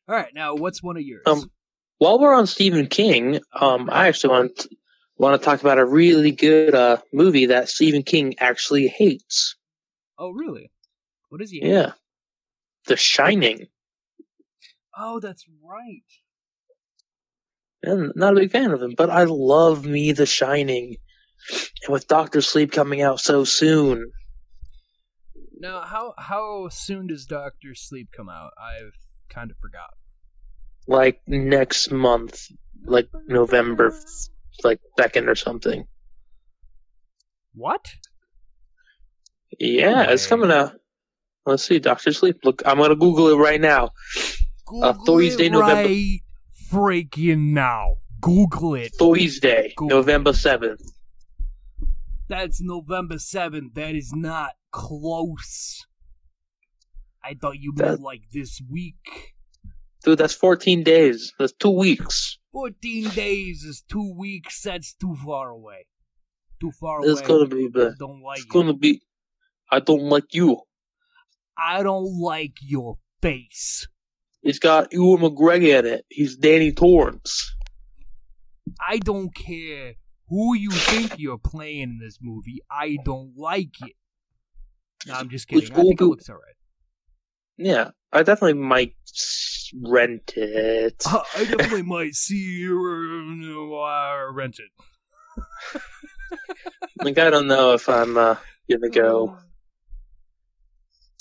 All 0.08 0.14
right, 0.14 0.34
now 0.34 0.54
what's 0.54 0.82
one 0.82 0.96
of 0.96 1.02
yours? 1.02 1.22
Um, 1.26 1.50
while 1.98 2.18
we're 2.18 2.34
on 2.34 2.46
Stephen 2.46 2.86
King, 2.86 3.40
um, 3.52 3.88
I 3.90 4.08
actually 4.08 4.30
want 4.30 4.66
want 5.16 5.40
to 5.40 5.44
talk 5.44 5.60
about 5.60 5.78
a 5.78 5.84
really 5.84 6.32
good 6.32 6.74
uh 6.74 6.98
movie 7.12 7.46
that 7.46 7.68
Stephen 7.68 8.02
King 8.02 8.34
actually 8.38 8.88
hates. 8.88 9.56
oh 10.18 10.30
really? 10.30 10.70
What 11.28 11.40
is 11.40 11.50
he? 11.50 11.60
Yeah, 11.64 11.92
The 12.86 12.96
Shining. 12.96 13.66
Oh, 14.96 15.20
that's 15.20 15.44
right. 15.62 16.02
I'm 17.86 18.12
not 18.14 18.32
a 18.32 18.40
big 18.40 18.50
fan 18.52 18.70
of 18.70 18.82
him, 18.82 18.94
but 18.96 19.10
I 19.10 19.24
love 19.24 19.84
me 19.84 20.12
The 20.12 20.26
Shining. 20.26 20.96
And 21.84 21.92
with 21.92 22.08
Doctor 22.08 22.40
Sleep 22.40 22.72
coming 22.72 23.02
out 23.02 23.20
so 23.20 23.44
soon, 23.44 24.10
Now, 25.58 25.82
how 25.82 26.14
how 26.18 26.68
soon 26.70 27.06
does 27.08 27.26
Doctor 27.26 27.74
Sleep 27.74 28.08
come 28.16 28.28
out? 28.28 28.52
I've 28.58 28.94
kind 29.28 29.50
of 29.50 29.56
forgot. 29.58 29.90
like 30.86 31.20
next 31.26 31.90
month, 31.90 32.46
like 32.84 33.08
November, 33.28 33.94
like 34.62 34.80
second 34.98 35.28
or 35.28 35.34
something. 35.34 35.86
What? 37.54 37.86
Yeah, 39.58 40.10
it's 40.10 40.26
coming 40.26 40.50
out. 40.50 40.72
Let's 41.46 41.64
see, 41.64 41.78
Doctor 41.78 42.12
Sleep. 42.12 42.38
Look, 42.44 42.62
I'm 42.66 42.78
gonna 42.78 42.96
Google 42.96 43.28
it 43.28 43.36
right 43.36 43.60
now. 43.60 43.90
Uh, 44.82 44.94
Thursday, 45.06 45.48
November- 45.50 45.94
freaking 46.70 47.52
now. 47.52 47.96
Google 48.20 48.74
it. 48.74 48.92
Thursday, 48.98 49.72
Google. 49.76 49.98
November 49.98 50.32
seventh. 50.32 50.80
That's 52.26 52.60
November 52.62 53.16
7th. 53.16 53.74
That 53.74 53.94
is 53.94 54.12
not 54.14 54.52
close. 54.72 55.84
I 57.22 57.34
thought 57.34 57.58
you 57.58 57.72
meant 57.76 58.00
like 58.00 58.22
this 58.32 58.62
week. 58.70 59.34
Dude, 60.04 60.18
that's 60.18 60.34
14 60.34 60.82
days. 60.82 61.32
That's 61.38 61.52
two 61.52 61.70
weeks. 61.70 62.38
14 62.52 63.10
days 63.10 63.64
is 63.64 63.84
two 63.88 64.14
weeks. 64.16 64.62
That's 64.62 64.94
too 64.94 65.14
far 65.24 65.50
away. 65.50 65.86
Too 66.60 66.70
far 66.70 67.00
It's 67.04 67.20
away. 67.20 67.28
gonna 67.28 67.46
be 67.46 67.68
bad. 67.68 67.88
I 67.88 67.90
Don't 67.98 68.22
like 68.22 68.38
It's 68.38 68.46
it. 68.46 68.52
gonna 68.52 68.74
be. 68.74 69.02
I 69.70 69.80
don't 69.80 70.02
like 70.04 70.32
you. 70.34 70.60
I 71.58 71.82
don't 71.82 72.18
like 72.20 72.56
your 72.62 72.96
face. 73.20 73.86
It's 74.44 74.58
got 74.58 74.92
Ewan 74.92 75.22
McGregor 75.22 75.78
in 75.78 75.86
it. 75.86 76.04
He's 76.10 76.36
Danny 76.36 76.70
Torrance. 76.70 77.54
I 78.78 78.98
don't 78.98 79.34
care 79.34 79.94
who 80.28 80.54
you 80.54 80.70
think 80.70 81.18
you're 81.18 81.38
playing 81.38 81.80
in 81.80 81.98
this 81.98 82.18
movie. 82.20 82.60
I 82.70 82.98
don't 83.04 83.32
like 83.36 83.80
it. 83.80 83.94
No, 85.06 85.14
I'm 85.14 85.30
just 85.30 85.48
kidding. 85.48 85.72
I 85.72 85.74
think 85.74 86.00
it 86.00 86.04
looks 86.04 86.28
alright. 86.28 86.54
Yeah, 87.56 87.90
I 88.12 88.22
definitely 88.22 88.60
might 88.60 88.94
rent 89.82 90.34
it. 90.36 91.02
I 91.06 91.24
definitely 91.44 91.82
might 91.82 92.14
see 92.14 92.36
you 92.36 92.76
uh, 92.76 94.30
rent 94.30 94.58
it. 94.58 95.80
like 97.02 97.18
I 97.18 97.30
don't 97.30 97.46
know 97.46 97.72
if 97.72 97.88
I'm 97.88 98.18
uh, 98.18 98.36
gonna 98.70 98.90
go 98.90 99.38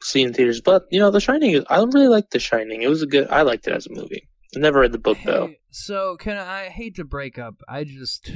see 0.04 0.22
in 0.22 0.34
theaters, 0.34 0.62
but 0.62 0.86
you 0.92 1.00
know, 1.00 1.12
The 1.12 1.20
Shining. 1.20 1.52
Is, 1.52 1.66
I 1.70 1.78
really 1.78 2.08
like 2.08 2.30
The 2.30 2.40
Shining. 2.40 2.82
It 2.82 2.90
was 2.90 3.02
a 3.02 3.08
good. 3.08 3.28
I 3.30 3.42
liked 3.42 3.68
it 3.68 3.74
as 3.74 3.88
a 3.88 3.92
movie. 3.92 4.30
I 4.56 4.60
never 4.60 4.80
read 4.80 4.92
the 4.92 5.00
book 5.00 5.18
though. 5.26 5.52
So 5.72 6.16
can 6.18 6.38
I, 6.38 6.70
hate 6.70 6.96
to 6.98 7.04
break 7.04 7.40
up. 7.40 7.56
I 7.68 7.84
just 7.84 8.32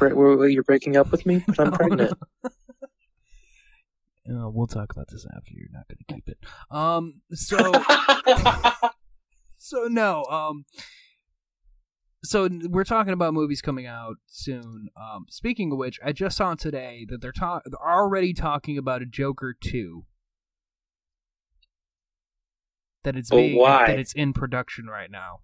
Right, 0.00 0.16
where, 0.16 0.36
where 0.36 0.48
you're 0.48 0.62
breaking 0.62 0.96
up 0.96 1.10
with 1.10 1.26
me, 1.26 1.44
but 1.46 1.60
I'm 1.60 1.72
pregnant. 1.72 2.18
Uh, 4.26 4.48
we'll 4.48 4.66
talk 4.66 4.90
about 4.90 5.06
this 5.10 5.26
after. 5.36 5.52
You're 5.52 5.68
not 5.70 5.86
going 5.86 5.98
to 5.98 6.14
keep 6.14 6.30
it. 6.30 6.38
Um. 6.70 7.20
So. 7.32 7.58
so 9.58 9.86
no. 9.90 10.24
Um. 10.24 10.64
So 12.22 12.48
we're 12.70 12.84
talking 12.84 13.12
about 13.12 13.34
movies 13.34 13.60
coming 13.60 13.86
out 13.86 14.16
soon. 14.24 14.88
Um. 14.96 15.26
Speaking 15.28 15.72
of 15.72 15.76
which, 15.76 16.00
I 16.02 16.12
just 16.12 16.38
saw 16.38 16.54
today 16.54 17.04
that 17.10 17.20
they're 17.20 17.32
ta- 17.32 17.60
they're 17.66 17.86
already 17.86 18.32
talking 18.32 18.78
about 18.78 19.02
a 19.02 19.04
Joker 19.04 19.54
two. 19.62 20.06
That 23.04 23.16
it's 23.16 23.30
being 23.30 23.56
why? 23.58 23.86
that 23.86 23.98
it's 23.98 24.12
in 24.12 24.32
production 24.32 24.86
right 24.86 25.10
now. 25.10 25.40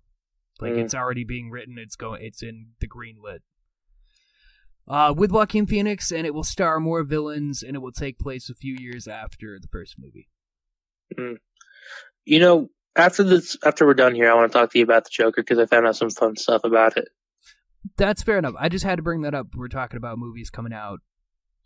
Like 0.60 0.72
Mm. 0.72 0.84
it's 0.84 0.94
already 0.94 1.24
being 1.24 1.50
written. 1.50 1.78
It's 1.78 1.96
going. 1.96 2.22
It's 2.22 2.42
in 2.42 2.72
the 2.80 2.86
green 2.86 3.16
lit. 3.22 3.42
Uh, 4.88 5.14
with 5.16 5.30
Joaquin 5.30 5.66
Phoenix, 5.66 6.10
and 6.10 6.26
it 6.26 6.34
will 6.34 6.42
star 6.42 6.80
more 6.80 7.04
villains, 7.04 7.62
and 7.62 7.76
it 7.76 7.78
will 7.78 7.92
take 7.92 8.18
place 8.18 8.50
a 8.50 8.54
few 8.54 8.74
years 8.78 9.06
after 9.06 9.58
the 9.60 9.68
first 9.68 9.94
movie. 9.98 10.28
You 12.24 12.38
know, 12.38 12.68
after 12.96 13.22
this, 13.22 13.56
after 13.64 13.86
we're 13.86 13.94
done 13.94 14.14
here, 14.14 14.30
I 14.30 14.34
want 14.34 14.52
to 14.52 14.58
talk 14.58 14.72
to 14.72 14.78
you 14.78 14.84
about 14.84 15.04
the 15.04 15.10
Joker 15.12 15.42
because 15.42 15.58
I 15.58 15.66
found 15.66 15.86
out 15.86 15.96
some 15.96 16.10
fun 16.10 16.36
stuff 16.36 16.64
about 16.64 16.96
it. 16.96 17.08
That's 17.96 18.22
fair 18.22 18.38
enough. 18.38 18.54
I 18.58 18.68
just 18.68 18.84
had 18.84 18.96
to 18.96 19.02
bring 19.02 19.22
that 19.22 19.34
up. 19.34 19.48
We're 19.54 19.68
talking 19.68 19.96
about 19.96 20.18
movies 20.18 20.50
coming 20.50 20.72
out, 20.72 21.00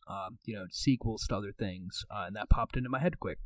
um, 0.07 0.39
you 0.45 0.55
know, 0.55 0.67
sequels 0.71 1.27
to 1.29 1.37
other 1.37 1.53
things, 1.53 2.05
uh, 2.11 2.25
and 2.27 2.37
that 2.37 2.51
popped 2.51 2.77
into 2.77 2.89
my 2.91 3.01
head 3.01 3.19
quick. 3.19 3.39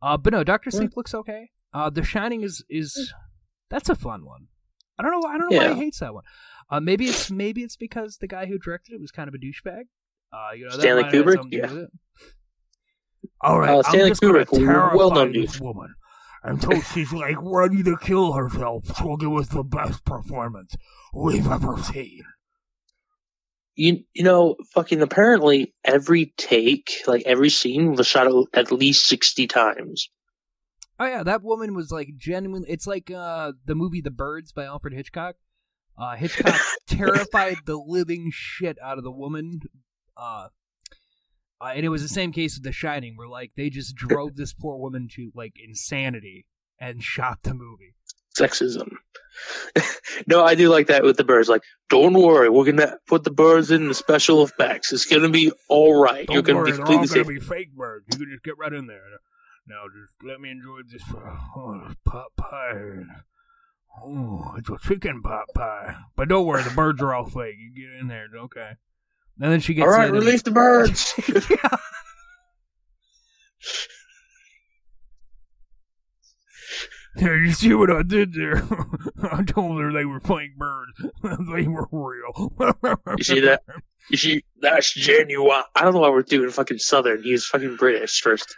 Uh, 0.00 0.16
but 0.16 0.32
no, 0.32 0.44
Doctor 0.44 0.70
Yeah. 0.72 0.78
Sleep 0.78 0.96
looks 0.96 1.14
okay. 1.14 1.50
Uh, 1.76 1.90
The 1.90 2.02
Shining 2.04 2.42
is 2.42 2.64
is 2.70 3.12
that's 3.70 3.88
a 3.88 3.94
fun 3.94 4.24
one. 4.24 4.46
I 4.98 5.02
don't 5.02 5.12
know. 5.12 5.28
I 5.28 5.36
don't 5.36 5.50
know 5.50 5.58
why 5.58 5.64
Yeah. 5.64 5.74
he 5.74 5.80
hates 5.80 5.98
that 6.00 6.14
one. 6.14 6.24
Uh, 6.70 6.80
maybe 6.80 7.04
it's 7.06 7.30
maybe 7.30 7.62
it's 7.62 7.76
because 7.76 8.16
the 8.18 8.26
guy 8.26 8.46
who 8.46 8.58
directed 8.58 8.94
it 8.94 9.00
was 9.00 9.10
kind 9.10 9.28
of 9.28 9.34
a 9.34 9.38
douchebag. 9.38 9.82
Uh, 10.32 10.52
you 10.56 10.64
know, 10.64 10.70
Stanley 10.70 11.02
might 11.02 11.14
have 11.14 11.24
had 11.24 11.24
Kubrick? 11.26 11.36
something 11.36 11.60
to 11.60 11.68
do 11.68 11.80
Yeah. 11.80 11.86
All 13.42 13.60
right, 13.60 13.70
Uh, 13.70 13.76
I'm 13.78 13.82
Stanley 13.84 14.10
Kubrick, 14.12 14.48
terrify 14.50 14.94
well-known 14.96 15.32
this 15.32 15.60
woman 15.60 15.94
until 16.42 16.80
she's 16.80 17.12
like 17.12 17.36
ready 17.42 17.82
to 17.82 17.96
kill 17.98 18.32
herself. 18.32 18.86
So 18.96 19.16
it 19.20 19.26
was 19.26 19.48
the 19.48 19.62
best 19.64 20.04
performance 20.04 20.74
we've 21.12 21.46
ever 21.46 21.76
seen. 21.82 22.22
you 23.74 24.04
you 24.14 24.24
know, 24.24 24.56
fucking 24.72 25.02
apparently 25.02 25.74
every 25.84 26.32
take, 26.38 26.90
like 27.06 27.22
every 27.26 27.50
scene, 27.50 27.92
was 27.94 28.06
shot 28.06 28.26
at 28.54 28.72
least 28.72 29.06
sixty 29.06 29.46
times. 29.46 30.08
Oh 30.98 31.06
yeah, 31.06 31.22
that 31.22 31.42
woman 31.42 31.74
was 31.74 31.90
like 31.90 32.16
genuinely. 32.16 32.70
It's 32.70 32.86
like 32.86 33.10
uh 33.10 33.52
the 33.64 33.74
movie 33.74 34.00
The 34.00 34.10
Birds 34.10 34.52
by 34.52 34.64
Alfred 34.64 34.94
Hitchcock. 34.94 35.36
Uh, 35.98 36.14
Hitchcock 36.16 36.60
terrified 36.86 37.58
the 37.64 37.76
living 37.76 38.30
shit 38.32 38.78
out 38.82 38.98
of 38.98 39.04
the 39.04 39.10
woman. 39.10 39.60
Uh, 40.16 40.48
uh, 41.60 41.72
and 41.74 41.86
it 41.86 41.88
was 41.88 42.02
the 42.02 42.08
same 42.08 42.32
case 42.32 42.56
with 42.56 42.64
The 42.64 42.72
Shining, 42.72 43.16
where 43.16 43.28
like 43.28 43.52
they 43.56 43.70
just 43.70 43.94
drove 43.94 44.36
this 44.36 44.52
poor 44.52 44.76
woman 44.78 45.08
to 45.16 45.32
like 45.34 45.54
insanity 45.62 46.46
and 46.78 47.02
shot 47.02 47.42
the 47.42 47.54
movie. 47.54 47.94
Sexism. 48.38 48.90
no, 50.26 50.44
I 50.44 50.54
do 50.54 50.68
like 50.68 50.88
that 50.88 51.02
with 51.02 51.16
the 51.16 51.24
birds. 51.24 51.48
Like, 51.48 51.62
don't 51.88 52.12
worry, 52.12 52.50
we're 52.50 52.66
gonna 52.66 52.98
put 53.06 53.24
the 53.24 53.30
birds 53.30 53.70
in 53.70 53.88
the 53.88 53.94
special 53.94 54.42
effects. 54.42 54.92
It's 54.92 55.06
gonna 55.06 55.30
be 55.30 55.52
all 55.68 55.98
right. 55.98 56.26
Don't 56.26 56.34
You're 56.34 56.42
gonna 56.42 56.58
worry, 56.58 56.72
be 56.72 56.76
they're 56.76 56.86
all 56.86 56.94
gonna 56.94 57.06
safe. 57.06 57.26
be 57.26 57.40
fake 57.40 57.72
birds. 57.74 58.06
You 58.12 58.18
can 58.18 58.30
just 58.30 58.44
get 58.44 58.58
right 58.58 58.72
in 58.72 58.86
there. 58.86 59.02
Now, 59.68 59.84
just 59.88 60.14
let 60.22 60.40
me 60.40 60.50
enjoy 60.50 60.80
this 60.90 61.02
oh, 61.12 61.92
pot 62.04 62.28
pie. 62.36 63.02
Oh, 64.00 64.54
it's 64.56 64.68
a 64.68 64.78
chicken 64.78 65.22
pot 65.22 65.46
pie. 65.54 65.96
But 66.14 66.28
don't 66.28 66.46
worry, 66.46 66.62
the 66.62 66.70
birds 66.70 67.02
are 67.02 67.12
all 67.14 67.26
fake. 67.26 67.56
You 67.58 67.72
get 67.74 68.00
in 68.00 68.08
there, 68.08 68.26
okay? 68.36 68.72
And 69.40 69.52
then 69.52 69.60
she 69.60 69.74
gets 69.74 69.86
All 69.86 69.92
right, 69.92 70.10
release 70.10 70.42
the 70.42 70.50
birds. 70.52 71.14
yeah. 71.50 71.68
Yeah, 77.18 77.34
you 77.34 77.52
see 77.52 77.72
what 77.72 77.90
I 77.90 78.02
did 78.02 78.34
there? 78.34 78.62
I 79.32 79.42
told 79.42 79.80
her 79.80 79.90
they 79.90 80.04
were 80.04 80.20
fake 80.20 80.54
birds. 80.58 81.02
they 81.22 81.66
were 81.66 81.88
real. 81.90 82.52
You 83.16 83.24
see 83.24 83.40
that? 83.40 83.62
You 84.10 84.18
see, 84.18 84.44
that's 84.60 84.92
genuine. 84.92 85.62
I 85.74 85.82
don't 85.82 85.94
know 85.94 86.00
why 86.00 86.10
we're 86.10 86.22
doing 86.22 86.50
fucking 86.50 86.76
Southern. 86.76 87.22
He's 87.22 87.46
fucking 87.46 87.76
British 87.76 88.20
first. 88.20 88.54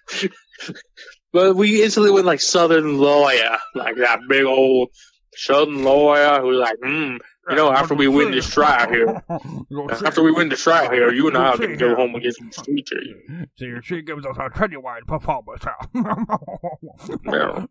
but 1.32 1.56
we 1.56 1.82
instantly 1.82 2.10
went 2.10 2.26
like 2.26 2.40
Southern 2.40 2.98
lawyer, 2.98 3.58
like 3.74 3.96
that 3.96 4.20
big 4.28 4.44
old 4.44 4.90
Southern 5.34 5.84
lawyer 5.84 6.40
who's 6.40 6.58
like, 6.58 6.76
hmm, 6.82 7.16
you 7.50 7.56
know, 7.56 7.72
after 7.72 7.94
we 7.94 8.08
win 8.08 8.30
this 8.30 8.48
trial 8.48 8.90
here, 8.90 9.22
after 10.04 10.22
we 10.22 10.32
win 10.32 10.48
the 10.48 10.56
trial 10.56 10.90
here, 10.90 11.12
you 11.12 11.28
and 11.28 11.36
I 11.36 11.50
are 11.50 11.56
gonna 11.56 11.76
go 11.76 11.94
home 11.94 12.14
and 12.14 12.22
get 12.22 12.34
some 12.34 12.52
sweet 12.52 12.86
tea. 12.86 13.14
See, 13.58 13.74
she 13.82 14.02
gives 14.02 14.26
us 14.26 14.36
a 14.38 14.50
genuine 14.58 15.04
performance. 15.06 15.64
Yeah. 17.24 17.66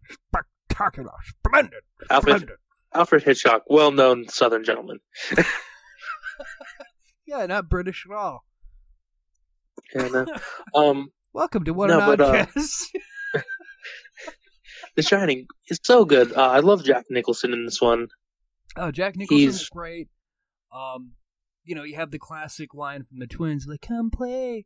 Spectacular, 0.69 1.11
splendid, 1.23 1.81
Alfred, 2.09 2.35
splendid. 2.37 2.57
Alfred 2.93 3.23
Hitchcock, 3.23 3.63
well-known 3.67 4.27
Southern 4.29 4.63
gentleman. 4.63 4.99
Yeah, 7.27 7.45
not 7.45 7.67
British 7.69 8.05
at 8.09 8.15
all. 8.15 8.45
And, 9.93 10.15
uh, 10.15 10.25
um, 10.73 11.09
Welcome 11.33 11.63
to 11.65 11.73
What 11.73 11.87
No, 11.89 11.99
an 12.11 12.17
but, 12.17 12.21
uh, 12.21 12.45
The 14.95 15.03
Shining 15.03 15.45
is 15.69 15.79
so 15.83 16.05
good. 16.05 16.33
Uh, 16.33 16.41
I 16.49 16.59
love 16.59 16.83
Jack 16.83 17.05
Nicholson 17.09 17.53
in 17.53 17.65
this 17.65 17.79
one. 17.81 18.07
Oh, 18.75 18.91
Jack 18.91 19.15
Nicholson's 19.15 19.57
He's- 19.59 19.69
great. 19.69 20.07
Um, 20.75 21.11
you 21.63 21.75
know, 21.75 21.83
you 21.83 21.95
have 21.95 22.11
the 22.11 22.19
classic 22.19 22.73
line 22.73 23.03
from 23.03 23.19
the 23.19 23.27
twins, 23.27 23.65
like 23.67 23.81
"Come 23.81 24.09
play." 24.09 24.65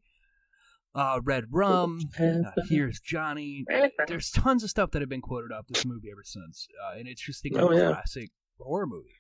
Uh, 0.96 1.20
Red 1.24 1.46
Rum. 1.52 2.00
Uh, 2.20 2.52
Here's 2.70 3.00
Johnny. 3.00 3.66
There's 4.08 4.30
tons 4.30 4.64
of 4.64 4.70
stuff 4.70 4.92
that 4.92 5.02
have 5.02 5.10
been 5.10 5.22
quoted 5.22 5.52
off 5.52 5.66
this 5.68 5.86
movie 5.86 6.10
ever 6.12 6.24
since, 6.24 6.68
uh, 6.84 6.98
and 6.98 7.08
it's 7.08 7.24
just 7.26 7.46
a 7.46 7.50
Oh, 7.58 7.72
yeah. 7.72 7.92
classic 7.94 8.30
horror 8.60 8.88
movie. 8.88 9.16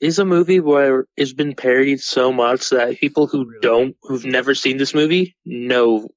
It's 0.00 0.18
a 0.18 0.24
movie 0.24 0.60
where 0.60 1.06
it's 1.16 1.32
been 1.32 1.54
parodied 1.54 2.00
so 2.00 2.32
much 2.32 2.70
that 2.70 2.98
people 2.98 3.26
who 3.26 3.44
Really? 3.46 3.58
don't, 3.62 3.96
who've 4.02 4.24
never 4.24 4.54
seen 4.54 4.76
this 4.76 4.94
movie, 4.94 5.36
know 5.44 6.08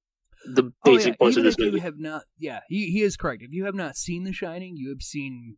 the 0.54 0.64
Oh, 0.64 0.72
basic 0.84 1.14
yeah. 1.14 1.18
points 1.18 1.38
Even 1.38 1.46
of 1.48 1.52
this 1.52 1.54
if 1.56 1.60
you 1.60 1.72
movie. 1.72 1.80
have 1.82 1.98
not, 2.00 2.24
yeah, 2.38 2.60
he 2.70 2.92
he 2.92 3.02
is 3.02 3.18
correct. 3.18 3.42
If 3.44 3.52
you 3.52 3.66
have 3.66 3.76
not 3.76 3.96
seen 3.96 4.24
The 4.24 4.34
Shining, 4.34 4.76
you 4.78 4.90
have 4.90 5.02
seen 5.02 5.56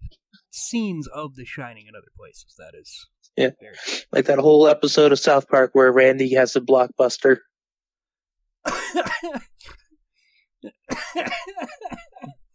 scenes 0.51 1.07
of 1.07 1.35
The 1.35 1.45
Shining 1.45 1.85
in 1.87 1.95
other 1.95 2.11
places. 2.17 2.55
That 2.57 2.73
is, 2.79 3.07
Yeah. 3.35 3.49
very 3.59 3.75
Like 4.11 4.25
that 4.25 4.39
whole 4.39 4.67
episode 4.67 5.11
of 5.11 5.19
South 5.19 5.47
Park 5.47 5.71
where 5.73 5.91
Randy 5.91 6.33
has 6.35 6.55
a 6.55 6.61
blockbuster. 6.61 7.37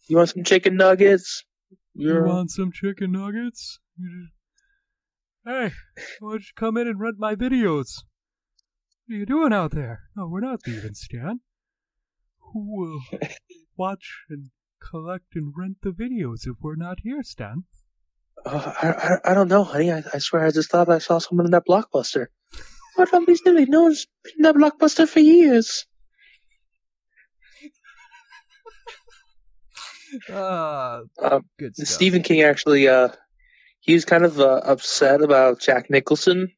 You 0.09 0.17
want 0.19 0.29
some 0.31 0.45
chicken 0.45 0.77
nuggets? 0.77 1.45
You 1.95 2.09
You're- 2.09 2.29
want 2.29 2.51
some 2.51 2.71
chicken 2.73 3.13
nuggets? 3.13 3.79
Hey, 5.47 5.73
why 6.21 6.31
don't 6.33 6.41
you 6.41 6.53
come 6.55 6.77
in 6.77 6.87
and 6.87 7.01
rent 7.01 7.17
my 7.19 7.35
videos? 7.35 8.03
What 9.07 9.15
are 9.15 9.19
you 9.19 9.27
doing 9.27 9.53
out 9.53 9.71
there? 9.73 10.03
No, 10.17 10.29
we're 10.29 10.41
not 10.41 10.61
leaving, 10.67 10.95
Stan. 10.95 11.41
Who 12.53 12.81
will 12.81 13.01
watch 13.77 14.23
and 14.29 14.51
collect 14.91 15.35
and 15.35 15.53
rent 15.57 15.79
the 15.83 15.91
videos 15.91 16.47
if 16.47 16.57
we're 16.61 16.77
not 16.77 16.99
here, 17.03 17.23
Stan? 17.23 17.65
Uh, 18.45 18.73
I, 18.83 18.89
I, 18.89 19.31
I 19.31 19.35
don't 19.35 19.49
know, 19.49 19.63
honey. 19.65 19.93
I, 19.93 20.03
I 20.13 20.19
swear 20.19 20.45
I 20.47 20.51
just 20.51 20.71
thought 20.71 20.89
I 20.89 20.99
saw 20.99 21.19
someone 21.19 21.47
in 21.47 21.53
that 21.53 21.67
blockbuster. 21.69 22.27
What 22.97 23.11
don't 23.11 23.27
be 23.27 23.37
silly. 23.37 23.65
No 23.67 23.83
one's 23.83 24.07
been 24.25 24.33
in 24.39 24.43
that 24.43 24.55
blockbuster 24.57 25.09
for 25.09 25.21
years. 25.21 25.87
Uh, 30.31 31.03
Um, 31.23 31.45
good 31.59 31.75
stuff. 31.77 31.89
Stephen 31.89 32.23
King 32.23 32.43
actually, 32.43 32.89
uh, 32.89 33.09
he 33.81 33.95
was 33.95 34.05
kind 34.05 34.25
of 34.25 34.39
uh, 34.41 34.61
upset 34.65 35.23
about 35.23 35.61
Jack 35.61 35.89
Nicholson 35.91 36.49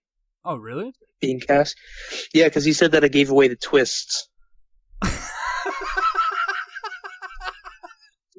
Oh, 0.45 0.57
really? 0.57 0.92
being 1.20 1.40
cast. 1.40 1.76
Yeah, 2.34 2.45
because 2.45 2.64
he 2.64 2.72
said 2.72 2.92
that 2.92 3.05
I 3.05 3.09
gave 3.09 3.30
away 3.30 3.49
the 3.49 3.57
twists. 3.57 4.28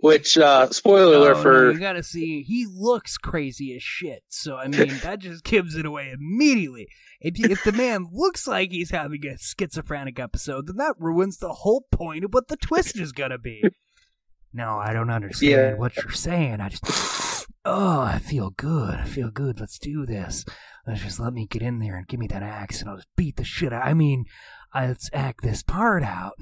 Which, 0.05 0.37
uh, 0.37 0.69
spoiler 0.71 1.15
alert 1.17 1.37
Oh, 1.37 1.41
for 1.41 1.63
no, 1.65 1.71
you 1.71 1.79
gotta 1.79 2.03
see, 2.03 2.43
he 2.43 2.67
looks 2.71 3.17
crazy 3.17 3.75
as 3.75 3.81
shit. 3.83 4.23
So 4.29 4.55
I 4.57 4.67
mean, 4.67 4.87
that 5.03 5.19
just 5.19 5.43
gives 5.43 5.75
it 5.75 5.85
away 5.85 6.11
immediately. 6.13 6.87
If 7.21 7.39
you, 7.39 7.47
if 7.49 7.63
the 7.63 7.71
man 7.71 8.07
looks 8.11 8.47
like 8.47 8.71
he's 8.71 8.91
having 8.91 9.25
a 9.25 9.37
schizophrenic 9.37 10.19
episode, 10.19 10.67
then 10.67 10.75
that 10.77 10.95
ruins 10.99 11.37
the 11.37 11.53
whole 11.53 11.85
point 11.91 12.23
of 12.23 12.33
what 12.33 12.47
the 12.49 12.57
twist 12.57 12.99
is 12.99 13.11
gonna 13.11 13.37
be. 13.39 13.63
No, 14.53 14.77
I 14.77 14.93
don't 14.93 15.09
understand 15.09 15.51
Yeah. 15.51 15.73
what 15.73 15.95
you're 15.97 16.11
saying. 16.11 16.61
I 16.61 16.69
just, 16.69 17.47
oh, 17.65 17.99
I 18.01 18.19
feel 18.19 18.51
good. 18.51 18.95
I 18.95 19.05
feel 19.05 19.31
good. 19.31 19.59
Let's 19.59 19.77
do 19.79 20.05
this. 20.05 20.45
Let's 20.87 21.01
just 21.01 21.19
let 21.19 21.33
me 21.33 21.47
get 21.47 21.61
in 21.63 21.79
there 21.79 21.97
and 21.97 22.07
give 22.07 22.19
me 22.19 22.27
that 22.27 22.43
axe, 22.43 22.79
and 22.81 22.89
I'll 22.89 22.97
just 22.97 23.07
beat 23.17 23.37
the 23.37 23.43
shit 23.43 23.73
out. 23.73 23.85
I 23.85 23.93
mean, 23.95 24.25
let's 24.73 25.09
act 25.11 25.41
this 25.41 25.63
part 25.63 26.03
out. 26.03 26.33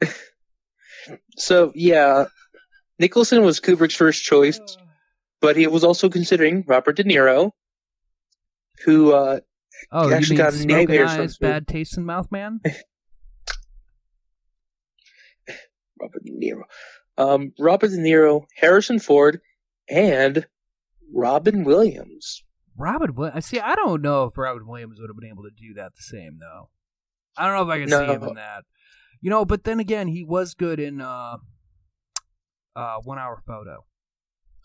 So 1.36 1.72
yeah, 1.74 2.26
Nicholson 2.98 3.42
was 3.42 3.60
Kubrick's 3.60 3.94
first 3.94 4.24
choice, 4.24 4.60
but 5.40 5.56
he 5.56 5.66
was 5.66 5.84
also 5.84 6.08
considering 6.08 6.64
Robert 6.66 6.96
De 6.96 7.04
Niro, 7.04 7.52
who 8.84 9.12
uh, 9.12 9.40
Oh, 9.92 10.10
actually 10.12 10.36
mean 10.38 10.44
got 10.44 10.54
nightmares 10.54 11.12
from 11.12 11.20
eyes, 11.22 11.36
food. 11.36 11.46
bad 11.46 11.68
taste 11.68 11.96
in 11.96 12.04
mouth, 12.04 12.30
man? 12.32 12.60
Robert 16.00 16.24
De 16.24 16.32
Niro, 16.32 16.62
um, 17.16 17.52
Robert 17.58 17.88
De 17.90 17.96
Niro, 17.96 18.44
Harrison 18.56 18.98
Ford, 18.98 19.40
and 19.88 20.46
Robin 21.12 21.64
Williams. 21.64 22.42
Robin, 22.76 23.12
I 23.34 23.40
see. 23.40 23.58
I 23.58 23.74
don't 23.74 24.02
know 24.02 24.24
if 24.24 24.36
Robin 24.38 24.66
Williams 24.66 25.00
would 25.00 25.10
have 25.10 25.16
been 25.18 25.28
able 25.30 25.42
to 25.44 25.50
do 25.50 25.74
that 25.74 25.96
the 25.96 26.02
same 26.02 26.38
though. 26.40 26.68
I 27.36 27.46
don't 27.46 27.56
know 27.56 27.62
if 27.62 27.68
I 27.74 27.80
can 27.80 27.88
see 27.88 28.12
him 28.14 28.22
in 28.28 28.34
that. 28.34 28.64
You 29.20 29.30
know, 29.30 29.44
but 29.44 29.64
then 29.64 29.80
again, 29.80 30.08
he 30.08 30.22
was 30.24 30.54
good 30.54 30.78
in 30.80 31.00
uh, 31.00 31.36
uh, 32.76 32.96
One 33.02 33.18
Hour 33.18 33.42
Photo. 33.46 33.84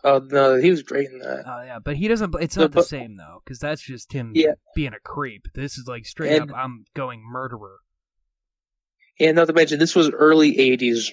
Oh 0.05 0.19
no, 0.19 0.55
he 0.59 0.69
was 0.69 0.83
great 0.83 1.09
in 1.09 1.19
that. 1.19 1.43
Oh 1.47 1.63
yeah, 1.63 1.79
but 1.83 1.95
he 1.95 2.07
doesn't. 2.07 2.35
It's 2.41 2.57
not 2.57 2.71
the 2.73 2.83
same 2.83 3.15
though, 3.17 3.41
because 3.43 3.59
that's 3.59 3.81
just 3.81 4.11
him 4.11 4.31
Yeah. 4.35 4.53
being 4.75 4.93
a 4.93 4.99
creep. 4.99 5.47
This 5.55 5.77
is 5.77 5.85
like 5.87 6.05
straight 6.05 6.33
And- 6.41 6.51
up. 6.51 6.57
I'm 6.57 6.85
going 6.93 7.23
murderer. 7.25 7.77
And 9.19 9.35
not 9.35 9.47
to 9.47 9.53
mention, 9.53 9.79
this 9.79 9.95
was 9.95 10.09
early 10.09 10.55
'80s. 10.57 11.11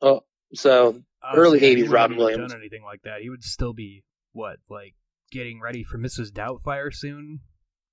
Oh, 0.00 0.20
so 0.54 1.02
Early 1.34 1.58
so 1.60 1.66
yeah, 1.66 1.84
80s 1.86 1.90
Robin 1.92 2.16
Williams. 2.16 2.52
Done 2.52 2.60
anything 2.60 2.82
like 2.82 3.02
that? 3.02 3.20
He 3.20 3.28
would 3.30 3.42
still 3.42 3.72
be 3.74 4.04
what, 4.32 4.56
like 4.70 4.94
getting 5.30 5.60
ready 5.60 5.82
for 5.84 5.98
Mrs. 5.98 6.30
Doubtfire 6.30 6.94
soon, 6.94 7.40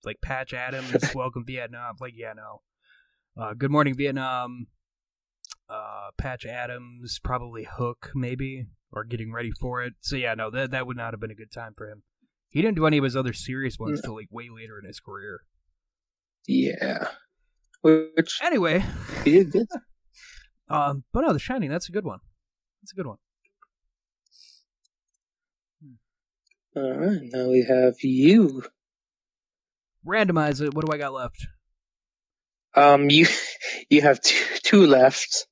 like 0.05 0.21
Patch 0.21 0.53
Adams, 0.53 0.95
Welcome 1.15 1.43
Vietnam. 1.45 1.95
Like 1.99 2.13
yeah, 2.15 2.33
no. 2.33 2.61
Uh, 3.41 3.53
Good 3.53 3.71
Morning 3.71 3.95
Vietnam. 3.95 4.67
Uh, 5.70 6.09
Patch 6.18 6.45
Adams, 6.45 7.20
probably 7.24 7.68
Hook, 7.70 8.11
maybe, 8.15 8.68
or 8.91 9.03
getting 9.03 9.34
ready 9.34 9.51
for 9.51 9.84
it. 9.84 9.93
So 9.99 10.15
yeah, 10.15 10.34
no, 10.34 10.49
that 10.51 10.72
that 10.72 10.88
would 10.88 10.97
not 10.97 11.13
have 11.13 11.20
been 11.20 11.32
a 11.32 11.36
good 11.36 11.51
time 11.51 11.74
for 11.76 11.89
him. 11.89 12.03
He 12.49 12.61
didn't 12.61 12.78
do 12.78 12.86
any 12.86 12.97
of 12.97 13.03
his 13.03 13.15
other 13.15 13.34
serious 13.34 13.78
ones 13.78 14.01
till 14.01 14.15
like 14.15 14.30
way 14.32 14.49
later 14.49 14.80
in 14.80 14.88
his 14.88 14.99
career. 14.99 15.41
yeah, 16.47 17.09
which 17.82 18.39
Anyway, 18.41 18.84
he 19.26 19.32
did 19.32 19.51
good. 19.51 19.68
um, 20.70 21.03
but 21.11 21.22
no, 21.22 21.34
The 21.34 21.39
Shining, 21.39 21.70
that's 21.70 21.89
a 21.89 21.91
good 21.91 22.05
one. 22.05 22.20
That's 22.82 22.93
a 22.93 22.95
good 22.95 23.07
one. 23.07 23.18
All 26.76 26.93
right, 26.93 27.20
now 27.24 27.49
we 27.49 27.65
have 27.68 27.95
you. 28.01 28.63
Randomize 30.05 30.61
it. 30.61 30.74
What 30.74 30.86
do 30.86 30.93
I 30.93 30.97
got 30.97 31.11
left? 31.11 31.45
Um, 32.76 33.09
you 33.09 33.26
you 33.89 34.01
have 34.01 34.22
two, 34.22 34.45
two 34.63 34.86
left. 34.86 35.47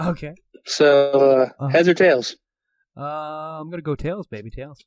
Okay. 0.00 0.34
So 0.64 1.10
uh, 1.12 1.48
Uh-huh. 1.58 1.68
heads 1.68 1.88
or 1.88 1.94
tails? 1.94 2.36
Uh, 2.96 3.60
I'm 3.60 3.70
gonna 3.70 3.82
go 3.82 3.94
tails, 3.94 4.26
baby 4.26 4.50
tails. 4.50 4.84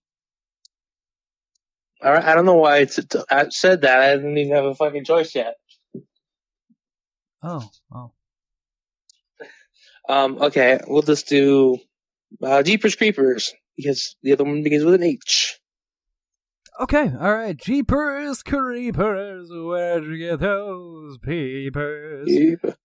All 2.03 2.11
right. 2.13 2.23
I 2.23 2.33
don't 2.35 2.45
know 2.45 2.55
why 2.55 2.77
it's, 2.79 2.97
it's- 2.99 3.25
I 3.29 3.49
said 3.49 3.81
that. 3.81 3.99
I 4.01 4.15
didn't 4.15 4.37
even 4.37 4.55
have 4.55 4.65
a 4.65 4.75
fucking 4.75 5.03
choice 5.05 5.35
yet. 5.35 5.55
Oh, 7.43 7.69
oh. 7.93 8.11
Um. 10.09 10.37
Okay. 10.41 10.79
We'll 10.87 11.03
just 11.03 11.27
do 11.27 11.77
uh, 12.41 12.63
Jeepers 12.63 12.95
Creepers 12.95 13.53
because 13.77 14.15
the 14.23 14.33
other 14.33 14.43
one 14.43 14.63
begins 14.63 14.83
with 14.83 14.95
an 14.95 15.03
H. 15.03 15.48
Okay, 16.79 17.11
all 17.19 17.33
right. 17.33 17.57
Jeepers 17.57 18.41
creepers, 18.41 19.49
where'd 19.51 20.05
you 20.05 20.17
get 20.17 20.39
those 20.39 21.17
peepers? 21.17 22.29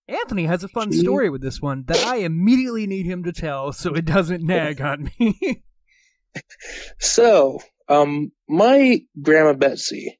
Anthony 0.09 0.45
has 0.45 0.65
a 0.65 0.67
fun 0.67 0.91
story 0.91 1.29
with 1.29 1.41
this 1.41 1.61
one 1.61 1.85
that 1.87 2.03
I 2.05 2.17
immediately 2.17 2.87
need 2.87 3.05
him 3.05 3.23
to 3.23 3.31
tell 3.31 3.71
so 3.71 3.93
it 3.93 4.03
doesn't 4.03 4.43
nag 4.43 4.81
on 4.81 5.09
me. 5.19 5.63
So, 6.99 7.59
um, 7.87 8.33
my 8.49 8.99
grandma 9.21 9.53
Betsy, 9.53 10.19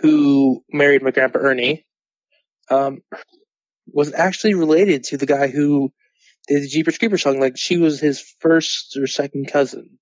who 0.00 0.62
married 0.72 1.02
my 1.02 1.10
grandpa 1.10 1.40
Ernie, 1.40 1.84
um, 2.70 3.00
was 3.86 4.14
actually 4.14 4.54
related 4.54 5.02
to 5.04 5.16
the 5.16 5.26
guy 5.26 5.48
who 5.48 5.92
did 6.46 6.62
the 6.62 6.68
Jeepers 6.68 6.98
Creepers 6.98 7.22
song. 7.22 7.40
Like 7.40 7.56
she 7.56 7.78
was 7.78 7.98
his 7.98 8.20
first 8.38 8.96
or 8.96 9.08
second 9.08 9.50
cousin. 9.50 9.98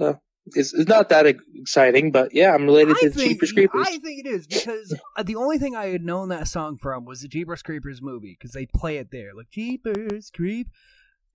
So 0.00 0.18
it's, 0.46 0.72
it's 0.72 0.88
not 0.88 1.10
that 1.10 1.26
exciting, 1.26 2.10
but 2.10 2.34
yeah, 2.34 2.54
I'm 2.54 2.64
related 2.64 2.96
I 2.96 3.00
to 3.00 3.08
the 3.10 3.14
think, 3.14 3.32
Jeepers 3.32 3.52
Creepers. 3.52 3.86
I 3.86 3.98
think 3.98 4.24
it 4.24 4.28
is 4.28 4.46
because 4.46 4.98
uh, 5.16 5.22
the 5.22 5.36
only 5.36 5.58
thing 5.58 5.76
I 5.76 5.88
had 5.88 6.02
known 6.02 6.30
that 6.30 6.48
song 6.48 6.78
from 6.78 7.04
was 7.04 7.20
the 7.20 7.28
Jeepers 7.28 7.62
Creepers 7.62 8.00
movie 8.00 8.36
because 8.38 8.52
they 8.52 8.64
play 8.64 8.96
it 8.96 9.10
there, 9.10 9.34
like 9.34 9.50
Jeepers 9.50 10.30
Creep. 10.30 10.68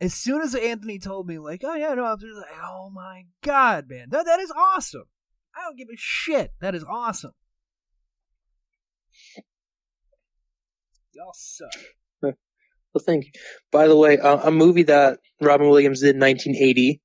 As 0.02 0.14
soon 0.16 0.42
as 0.42 0.56
Anthony 0.56 0.98
told 0.98 1.28
me, 1.28 1.38
like, 1.38 1.62
oh 1.64 1.76
yeah, 1.76 1.94
no, 1.94 2.06
I 2.06 2.14
was 2.14 2.24
like, 2.24 2.46
oh 2.64 2.90
my 2.90 3.26
god, 3.44 3.86
man, 3.88 4.08
that 4.10 4.26
that 4.26 4.40
is 4.40 4.52
awesome. 4.52 5.06
I 5.56 5.62
don't 5.62 5.78
give 5.78 5.88
a 5.94 5.98
shit. 5.98 6.52
That 6.60 6.74
is 6.74 6.84
awesome. 6.84 7.34
Y'all 11.14 11.32
suck. 11.34 11.70
Well, 12.22 13.04
thank 13.06 13.26
you. 13.26 13.32
By 13.72 13.88
the 13.88 13.96
way, 13.96 14.18
uh, 14.18 14.48
a 14.48 14.52
movie 14.52 14.84
that 14.84 15.20
Robin 15.42 15.70
Williams 15.70 16.00
did 16.00 16.16
in 16.16 16.22
1980 16.22 17.02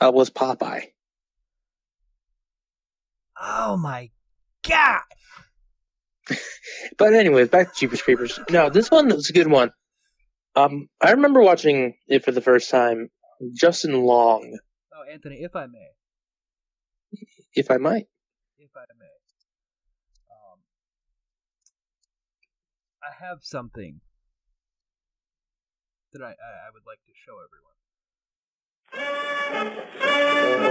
uh, 0.00 0.10
was 0.12 0.30
Popeye. 0.30 0.88
Oh 3.40 3.76
my 3.76 4.10
god. 4.66 5.00
But 6.98 7.14
anyways, 7.14 7.48
back 7.48 7.72
to 7.72 7.78
Jeepers 7.80 8.02
Creepers. 8.02 8.38
No, 8.50 8.68
this 8.70 8.90
one 8.90 9.08
was 9.08 9.30
a 9.30 9.32
good 9.32 9.46
one. 9.50 9.70
Um, 10.56 10.88
I 11.00 11.12
remember 11.12 11.40
watching 11.40 11.94
it 12.08 12.24
for 12.24 12.32
the 12.32 12.40
first 12.40 12.70
time. 12.70 13.08
Justin 13.54 13.94
Long, 14.02 14.58
Oh, 14.92 15.04
Anthony, 15.12 15.36
if 15.42 15.54
I 15.54 15.66
may, 15.66 15.86
if 17.54 17.70
I 17.70 17.76
might. 17.76 18.06
if 18.58 18.70
I 18.76 18.82
may, 18.98 19.14
um, 20.28 20.58
I 23.00 23.24
have 23.24 23.38
something 23.42 24.00
that 26.12 26.20
I, 26.22 26.30
I, 26.30 26.30
I 26.30 26.70
would 26.74 26.82
like 26.84 26.98
to 27.06 27.12
show 27.14 27.34
everyone. 27.34 27.77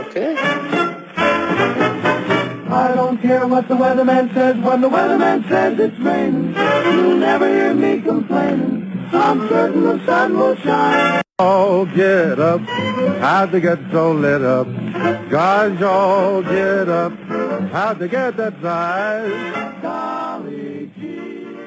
Okay. 0.08 0.36
I 2.70 2.92
don't 2.96 3.22
care 3.22 3.48
what 3.48 3.68
the 3.68 3.76
weatherman 3.76 4.34
says 4.34 4.58
when 4.58 4.82
the 4.82 4.90
weatherman 4.90 5.48
says 5.48 5.80
it's 5.80 6.00
raining. 6.00 6.56
You'll 6.56 7.18
never 7.18 7.48
hear 7.48 7.74
me 7.74 8.02
complaining. 8.02 9.08
I'm 9.12 9.48
certain 9.48 9.84
the 9.84 10.06
sun 10.06 10.38
will 10.38 10.56
shine. 10.58 11.22
Oh, 11.40 11.86
get 11.86 12.40
up. 12.40 12.62
How'd 13.20 13.54
you 13.54 13.60
get 13.60 13.80
so 13.92 14.12
lit 14.12 14.42
up? 14.42 14.68
Guys, 15.30 15.82
all 15.82 16.42
get 16.42 16.90
up. 16.90 17.14
How'd 17.72 18.02
you 18.02 18.08
get 18.08 18.38
that 18.38 18.60
size? 18.62 19.82
Golly 19.82 20.92
gee. 20.96 21.58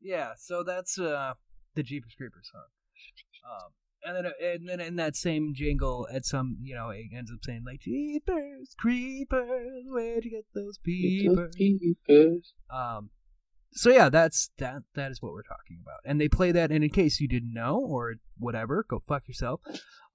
Yeah, 0.00 0.34
so 0.38 0.62
that's 0.62 0.98
uh 0.98 1.34
the 1.74 1.82
Jeepers 1.82 2.14
Creepers 2.16 2.50
song. 2.52 2.62
Um, 3.44 3.72
and 4.04 4.16
then 4.16 4.32
and 4.42 4.68
then 4.68 4.80
in 4.80 4.96
that 4.96 5.16
same 5.16 5.52
jingle, 5.54 6.06
at 6.12 6.24
some 6.24 6.56
you 6.62 6.74
know 6.74 6.90
it 6.90 7.06
ends 7.16 7.30
up 7.32 7.38
saying 7.42 7.62
like 7.64 7.80
Jeepers 7.80 8.74
Creepers, 8.78 9.84
where'd 9.86 10.24
you 10.24 10.30
get 10.30 10.46
those 10.54 10.78
peepers? 10.78 11.54
Jeepers. 11.56 12.52
Um, 12.70 13.10
so 13.72 13.90
yeah, 13.90 14.08
that's 14.08 14.50
that. 14.58 14.82
That 14.94 15.10
is 15.10 15.22
what 15.22 15.32
we're 15.32 15.42
talking 15.42 15.78
about, 15.82 16.00
and 16.04 16.20
they 16.20 16.28
play 16.28 16.52
that. 16.52 16.70
And 16.70 16.84
in 16.84 16.90
case 16.90 17.20
you 17.20 17.28
didn't 17.28 17.52
know 17.52 17.78
or 17.78 18.14
whatever, 18.38 18.84
go 18.88 19.02
fuck 19.06 19.26
yourself. 19.28 19.60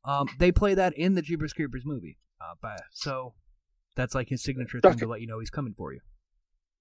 Um, 0.05 0.27
they 0.39 0.51
play 0.51 0.73
that 0.73 0.93
in 0.93 1.15
the 1.15 1.21
Jeepers 1.21 1.53
Creepers 1.53 1.83
movie. 1.85 2.17
Uh, 2.39 2.53
but 2.61 2.81
so 2.91 3.33
that's 3.95 4.13
like 4.15 4.29
his 4.29 4.43
signature 4.43 4.79
thing 4.79 4.97
to 4.97 5.07
let 5.07 5.21
you 5.21 5.27
know 5.27 5.39
he's 5.39 5.49
coming 5.49 5.73
for 5.75 5.93
you. 5.93 5.99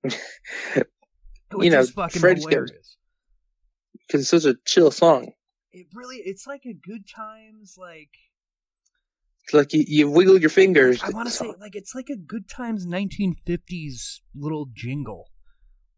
Which 1.52 1.72
know, 1.72 1.80
is 1.80 1.90
fucking 1.90 2.20
Fred's 2.20 2.44
hilarious. 2.44 2.96
Because 4.06 4.20
it's 4.20 4.30
such 4.30 4.44
a 4.44 4.56
chill 4.64 4.90
song. 4.90 5.32
It 5.76 5.88
really, 5.92 6.16
it's 6.24 6.46
like 6.46 6.64
a 6.64 6.72
good 6.72 7.06
times 7.06 7.76
like 7.78 8.08
It's 9.44 9.52
like 9.52 9.74
you, 9.74 9.84
you 9.86 10.10
wiggle 10.10 10.40
your 10.40 10.48
fingers. 10.48 11.02
I 11.02 11.10
want 11.10 11.28
to 11.28 11.34
say 11.34 11.52
like 11.60 11.76
it's 11.76 11.94
like 11.94 12.08
a 12.08 12.16
good 12.16 12.48
times 12.48 12.86
1950s 12.86 14.20
little 14.34 14.68
jingle. 14.72 15.26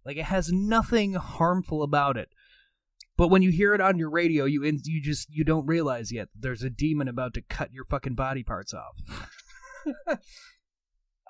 Like 0.05 0.17
it 0.17 0.25
has 0.25 0.51
nothing 0.51 1.15
harmful 1.15 1.85
about 1.85 2.17
it. 2.17 2.31
But 3.17 3.29
when 3.29 3.43
you 3.43 3.53
hear 3.53 3.73
it 3.73 3.81
on 3.81 3.99
your 3.99 4.11
radio, 4.11 4.47
you 4.47 4.65
in, 4.65 4.81
you 4.83 5.01
just 5.01 5.29
you 5.31 5.45
don't 5.45 5.67
realize 5.67 6.11
yet 6.11 6.29
there's 6.37 6.65
a 6.65 6.71
demon 6.71 7.07
about 7.07 7.35
to 7.35 7.43
cut 7.43 7.73
your 7.73 7.85
fucking 7.85 8.17
body 8.17 8.43
parts 8.43 8.75
off. 8.75 8.97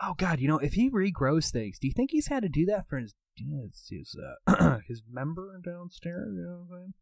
oh 0.00 0.14
god, 0.16 0.40
you 0.40 0.48
know 0.48 0.58
if 0.58 0.72
he 0.72 0.90
regrows 0.90 1.50
things, 1.50 1.78
do 1.78 1.86
you 1.86 1.92
think 1.92 2.12
he's 2.12 2.28
had 2.28 2.44
to 2.44 2.48
do 2.48 2.64
that 2.64 2.88
for 2.88 2.96
his 2.96 3.14
his 3.36 3.88
his, 3.90 4.16
uh, 4.46 4.78
his 4.88 5.02
member 5.06 5.60
downstairs? 5.62 6.32
You 6.34 6.44
know 6.44 6.64
what 6.66 6.76
I'm 6.76 6.80
saying? 6.80 6.94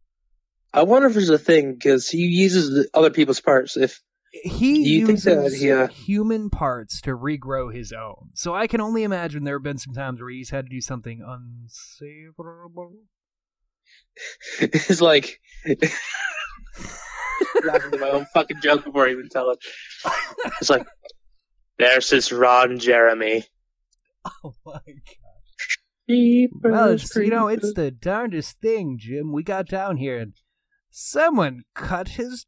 I 0.77 0.83
wonder 0.83 1.09
if 1.09 1.15
there's 1.15 1.31
a 1.31 1.39
thing 1.39 1.73
because 1.73 2.07
he 2.07 2.19
uses 2.19 2.69
the 2.69 2.87
other 2.93 3.09
people's 3.09 3.41
parts. 3.41 3.79
If 3.79 4.03
he 4.31 4.85
Do 4.85 4.91
you 4.91 5.07
think 5.07 5.25
uses 5.25 5.25
that 5.25 5.57
he, 5.57 5.73
uh, 5.73 5.87
human 5.89 6.51
parts 6.51 7.01
to 7.03 7.17
regrow 7.17 7.75
his 7.75 7.93
own. 7.93 8.29
So 8.35 8.55
I 8.55 8.67
can 8.67 8.83
only 8.83 9.03
imagine 9.03 9.45
there 9.45 9.57
have 9.57 9.63
been 9.63 9.79
some 9.79 9.95
times 9.95 10.21
where 10.21 10.29
he's 10.29 10.51
had 10.51 10.67
to 10.67 10.71
do 10.71 10.83
something 10.83 11.23
unsavourable. 11.27 12.93
it's 14.61 15.01
like 15.01 15.41
laughing 17.65 17.95
at 17.95 18.01
my 18.01 18.11
own 18.11 18.27
fucking 18.35 18.61
joke 18.63 18.85
before 18.85 19.07
I 19.07 19.13
even 19.13 19.31
tell 19.31 19.49
it. 19.51 19.59
It's 20.61 20.69
like 20.69 20.87
there's 21.79 22.11
this 22.11 22.31
Ron 22.33 22.79
Jeremy. 22.79 23.45
Oh 24.45 24.55
my 24.67 24.73
god! 24.75 26.51
Well, 26.63 26.91
it's, 26.91 27.17
you 27.17 27.31
know, 27.31 27.49
it's 27.49 27.73
the 27.75 27.91
darndest 27.91 28.61
thing, 28.61 28.99
Jim. 28.99 29.33
We 29.33 29.43
got 29.43 29.69
down 29.69 29.97
here 29.97 30.19
and 30.19 30.35
someone 30.97 31.63
cut 31.75 32.09
his 32.09 32.47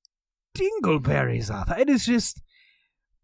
dingleberries 0.57 1.51
off. 1.51 1.71
It 1.79 1.91
is 1.91 2.07
just 2.07 2.41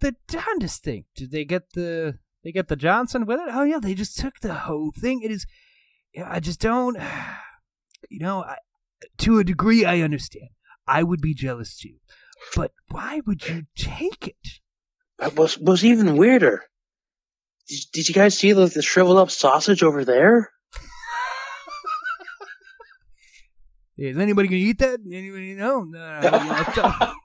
the 0.01 0.14
darndest 0.29 0.85
thing. 0.85 1.07
Did 1.16 1.31
they 1.31 1.45
get 1.45 1.72
the 1.72 2.18
they 2.43 2.53
get 2.53 2.68
the 2.68 2.77
Johnson 2.77 3.25
with 3.25 3.41
it? 3.41 3.49
Oh 3.51 3.64
yeah, 3.64 3.79
they 3.81 3.95
just 3.95 4.18
took 4.18 4.41
the 4.41 4.55
whole 4.55 4.93
thing. 4.97 5.22
It 5.22 5.31
is. 5.31 5.47
I 6.25 6.41
just 6.41 6.61
don't. 6.61 6.99
You 8.11 8.18
know, 8.18 8.43
I, 8.43 8.57
to 9.16 9.39
a 9.39 9.45
degree, 9.45 9.87
I 9.87 10.03
understand. 10.03 10.51
I 10.87 11.03
would 11.03 11.22
be 11.22 11.33
jealous 11.33 11.75
too, 11.75 11.95
but 12.55 12.72
why 12.91 13.22
would 13.27 13.49
you 13.49 13.62
take 13.75 14.29
it? 14.29 14.61
That 15.18 15.35
was 15.37 15.57
was 15.57 15.87
even 15.87 16.18
weirder. 16.18 16.64
Did, 17.66 17.81
did 17.95 18.09
you 18.11 18.14
guys 18.14 18.39
see 18.39 18.53
the, 18.53 18.66
the 18.66 18.83
shriveled 18.83 19.16
up 19.16 19.31
sausage 19.31 19.83
over 19.83 20.05
there? 20.05 20.51
Is 23.97 24.18
anybody 24.18 24.49
gonna 24.49 24.59
eat 24.59 24.78
that? 24.78 25.01
Anybody 25.11 25.55
know? 25.55 25.84
No, 25.84 26.20
no, 26.20 26.30
no, 26.30 26.64
no. 26.76 27.12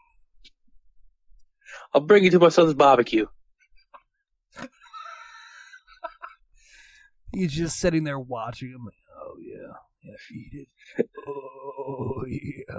I'll 1.93 2.01
bring 2.01 2.23
you 2.23 2.29
to 2.31 2.39
my 2.39 2.49
son's 2.49 2.73
barbecue. 2.75 3.25
He's 7.33 7.51
just 7.53 7.77
sitting 7.77 8.03
there 8.03 8.19
watching 8.19 8.69
him. 8.69 8.85
Like, 8.85 8.93
oh 9.23 9.35
yeah, 9.39 9.73
yeah, 10.03 10.13
eat 10.35 10.67
it. 10.97 11.09
Oh 11.27 12.23
yeah. 12.27 12.75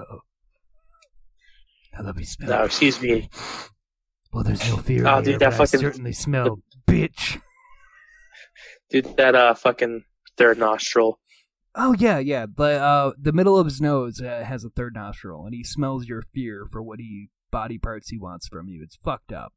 Now 1.93 2.05
let 2.05 2.15
me 2.15 2.23
smell. 2.23 2.49
No, 2.49 2.63
excuse 2.63 3.01
me. 3.01 3.29
Well, 4.33 4.43
there's 4.43 4.67
no 4.69 4.77
fear. 4.77 5.05
Oh, 5.07 5.21
dude, 5.21 5.39
that 5.39 5.53
fucking- 5.53 5.79
I 5.79 5.81
certainly 5.81 6.13
smell, 6.13 6.59
bitch. 6.87 7.41
Dude, 8.89 9.15
that 9.17 9.35
uh 9.35 9.53
fucking 9.53 10.03
third 10.37 10.57
nostril. 10.57 11.19
Oh 11.75 11.95
yeah, 11.97 12.19
yeah. 12.19 12.45
But 12.45 12.81
uh, 12.81 13.13
the 13.19 13.31
middle 13.31 13.57
of 13.57 13.65
his 13.65 13.79
nose 13.79 14.21
uh, 14.21 14.43
has 14.45 14.63
a 14.63 14.69
third 14.69 14.93
nostril, 14.93 15.45
and 15.45 15.53
he 15.53 15.63
smells 15.63 16.07
your 16.07 16.21
fear 16.33 16.67
for 16.69 16.83
what 16.83 16.99
he 16.99 17.29
body 17.51 17.77
parts 17.77 18.09
he 18.09 18.17
wants 18.17 18.47
from 18.47 18.67
you. 18.67 18.81
It's 18.83 18.95
fucked 18.95 19.31
up. 19.31 19.53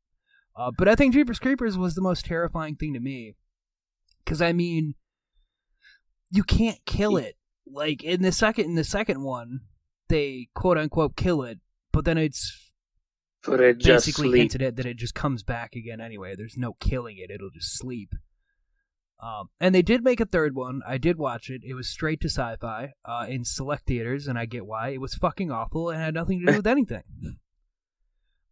Uh, 0.56 0.70
but 0.76 0.88
I 0.88 0.94
think 0.94 1.14
Jeepers 1.14 1.38
Creepers 1.38 1.76
was 1.76 1.94
the 1.94 2.02
most 2.02 2.24
terrifying 2.26 2.76
thing 2.76 2.94
to 2.94 3.00
me 3.00 3.34
Because 4.24 4.40
I 4.40 4.52
mean, 4.52 4.94
you 6.30 6.44
can't 6.44 6.78
kill 6.86 7.16
it. 7.16 7.36
Like 7.66 8.04
in 8.04 8.22
the 8.22 8.32
second 8.32 8.66
in 8.66 8.74
the 8.74 8.84
second 8.84 9.22
one, 9.22 9.60
they 10.08 10.48
quote 10.54 10.78
unquote 10.78 11.16
kill 11.16 11.42
it, 11.42 11.58
but 11.92 12.04
then 12.04 12.18
it's 12.18 12.72
But 13.44 13.60
it 13.60 13.78
just 13.78 14.06
basically 14.06 14.38
hinted 14.38 14.62
at 14.62 14.76
that 14.76 14.86
it 14.86 14.98
just 14.98 15.14
comes 15.14 15.42
back 15.42 15.74
again 15.74 16.00
anyway. 16.00 16.34
There's 16.36 16.56
no 16.56 16.74
killing 16.74 17.16
it; 17.18 17.30
it'll 17.30 17.50
just 17.50 17.76
sleep. 17.76 18.14
Um, 19.24 19.48
and 19.58 19.74
they 19.74 19.80
did 19.80 20.04
make 20.04 20.20
a 20.20 20.26
third 20.26 20.54
one. 20.54 20.82
I 20.86 20.98
did 20.98 21.16
watch 21.16 21.48
it. 21.48 21.62
It 21.64 21.72
was 21.72 21.88
straight 21.88 22.20
to 22.20 22.28
sci-fi 22.28 22.92
uh, 23.06 23.24
in 23.26 23.44
select 23.46 23.86
theaters, 23.86 24.26
and 24.26 24.38
I 24.38 24.44
get 24.44 24.66
why. 24.66 24.88
It 24.90 25.00
was 25.00 25.14
fucking 25.14 25.50
awful 25.50 25.88
and 25.88 25.98
had 25.98 26.12
nothing 26.12 26.40
to 26.40 26.52
do 26.52 26.56
with 26.58 26.66
anything. 26.76 27.04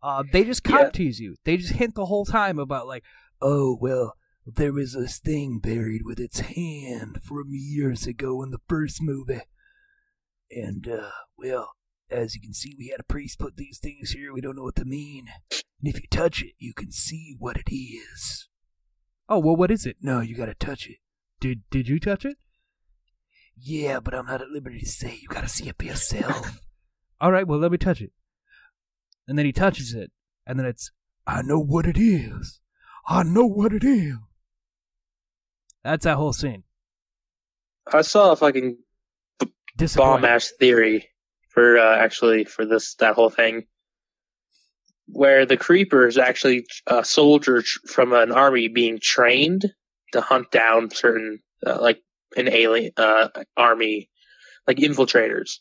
Uh, 0.03 0.25
they 0.33 0.45
just 0.45 0.67
Yeah. 0.67 0.85
cop 0.85 0.93
tease 0.95 1.21
you. 1.21 1.37
They 1.45 1.59
just 1.59 1.75
hint 1.75 1.95
the 1.95 2.07
whole 2.07 2.25
time 2.25 2.59
about 2.59 2.87
like, 2.87 3.05
oh 3.43 3.77
well, 3.81 4.15
there 4.47 4.73
was 4.73 4.95
this 4.95 5.19
thing 5.19 5.59
buried 5.59 6.03
with 6.05 6.19
its 6.19 6.41
hand 6.41 7.19
from 7.23 7.49
years 7.51 8.07
ago 8.07 8.43
in 8.43 8.51
the 8.51 8.61
first 8.67 9.03
movie, 9.03 9.43
and 10.51 10.89
uh, 10.89 11.11
well, 11.37 11.73
as 12.11 12.35
you 12.35 12.41
can 12.41 12.55
see, 12.55 12.75
we 12.79 12.89
had 12.89 13.01
a 13.01 13.05
priest 13.05 13.39
put 13.39 13.57
these 13.57 13.79
things 13.79 14.13
here. 14.13 14.33
We 14.33 14.41
don't 14.41 14.57
know 14.57 14.65
what 14.65 14.77
they 14.77 14.85
mean, 14.85 15.27
and 15.51 15.89
if 15.95 15.97
you 15.97 16.09
touch 16.11 16.43
it, 16.43 16.55
you 16.59 16.73
can 16.75 16.91
see 16.93 17.37
what 17.39 17.59
it 17.59 17.71
is. 17.73 18.49
Oh 19.29 19.39
well, 19.39 19.57
what 19.57 19.71
is 19.71 19.87
it? 19.87 19.97
No, 20.01 20.21
you 20.21 20.35
gotta 20.37 20.55
touch 20.55 20.87
it. 20.89 20.97
Did 21.41 21.63
did 21.71 21.89
you 21.89 21.99
touch 21.99 22.25
it? 22.25 22.37
Yeah, 23.57 24.01
but 24.01 24.15
I'm 24.15 24.27
not 24.27 24.43
at 24.43 24.49
liberty 24.51 24.81
to 24.81 24.87
say. 24.87 25.19
You 25.21 25.29
gotta 25.29 25.49
see 25.49 25.69
it 25.69 25.77
for 25.79 25.85
yourself. 25.85 26.61
All 27.21 27.31
right, 27.33 27.47
well, 27.47 27.59
let 27.59 27.71
me 27.73 27.79
touch 27.79 28.01
it. 28.01 28.11
And 29.29 29.39
then 29.39 29.47
he 29.47 29.53
touches 29.53 29.95
it, 29.95 30.11
and 30.47 30.59
then 30.59 30.67
it's, 30.67 30.91
I 31.27 31.43
know 31.43 31.61
what 31.61 31.87
it 31.87 31.97
is. 31.97 32.61
I 33.07 33.23
know 33.23 33.47
what 33.47 33.73
it 33.73 33.85
is. 33.85 34.17
That's 35.85 36.05
that 36.05 36.17
whole 36.17 36.33
scene. 36.33 36.65
I 37.93 38.03
saw 38.03 38.33
a 38.33 38.37
fucking 38.37 38.79
bomb 39.39 39.51
Disappointing. 39.77 40.25
ass 40.25 40.53
theory 40.59 41.09
for 41.51 41.79
uh, 41.79 41.97
actually 41.97 42.45
for 42.45 42.65
this 42.67 42.95
that 42.97 43.15
whole 43.15 43.31
thing, 43.31 43.67
where 45.07 45.47
the 45.47 45.57
creeper 45.57 46.07
is 46.07 46.19
actually 46.19 46.65
a 46.87 47.05
soldier 47.05 47.63
from 47.87 48.13
an 48.13 48.33
army 48.33 48.69
being 48.69 48.99
trained 49.01 49.65
to 50.13 50.21
hunt 50.21 50.51
down 50.51 50.91
certain 50.91 51.41
uh, 51.67 51.79
like 51.81 52.01
an 52.37 52.49
alien 52.49 52.93
uh, 52.97 53.29
army, 53.57 54.09
like 54.67 54.79
infiltrators. 54.79 55.59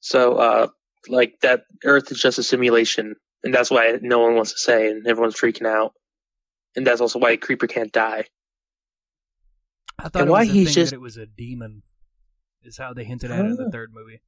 So, 0.00 0.34
uh, 0.36 0.66
like 1.08 1.34
that 1.42 1.62
Earth 1.84 2.10
is 2.12 2.20
just 2.20 2.38
a 2.38 2.42
simulation, 2.42 3.16
and 3.42 3.54
that's 3.54 3.70
why 3.70 3.98
no 4.02 4.20
one 4.20 4.34
wants 4.34 4.52
to 4.52 4.58
say, 4.58 4.88
and 4.90 5.06
everyone's 5.06 5.34
freaking 5.36 5.66
out, 5.66 5.92
and 6.74 6.86
that's 6.86 7.00
also 7.00 7.18
why 7.18 7.36
Creeper 7.36 7.66
can't 7.66 7.92
die. 7.92 8.24
I 9.98 10.08
thought 10.08 10.22
and 10.22 10.28
it 10.28 10.32
why 10.32 10.40
was 10.44 10.48
he's 10.50 10.74
just- 10.74 10.90
that 10.90 10.96
it 10.96 11.00
was 11.00 11.16
a 11.16 11.26
demon. 11.26 11.82
Is 12.62 12.78
how 12.78 12.92
they 12.94 13.04
hinted 13.04 13.30
at 13.30 13.44
it 13.44 13.48
in 13.48 13.56
the 13.56 13.70
third 13.70 13.90
movie. 13.92 14.20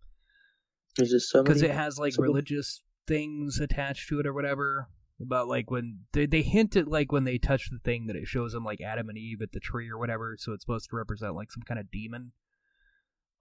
Just 0.99 1.31
so 1.31 1.43
because 1.43 1.63
it 1.63 1.71
has 1.71 1.99
like 1.99 2.15
so- 2.15 2.23
religious 2.23 2.83
things 3.07 3.59
attached 3.59 4.09
to 4.09 4.21
it 4.21 4.27
or 4.27 4.35
whatever 4.35 4.89
about 5.21 5.49
like 5.49 5.71
when 5.71 6.01
they, 6.13 6.27
they 6.27 6.43
hint 6.43 6.77
at 6.77 6.87
like 6.87 7.11
when 7.11 7.25
they 7.25 7.39
touch 7.39 7.71
the 7.71 7.79
thing 7.79 8.07
that 8.07 8.15
it 8.15 8.29
shows 8.29 8.53
them 8.53 8.65
like 8.65 8.81
adam 8.81 9.09
and 9.09 9.19
eve 9.19 9.41
at 9.43 9.51
the 9.53 9.59
tree 9.59 9.89
or 9.89 9.99
whatever 9.99 10.37
so 10.39 10.53
it's 10.53 10.63
supposed 10.63 10.89
to 10.91 10.95
represent 10.95 11.35
like 11.35 11.51
some 11.51 11.63
kind 11.63 11.81
of 11.81 11.91
demon. 11.91 12.33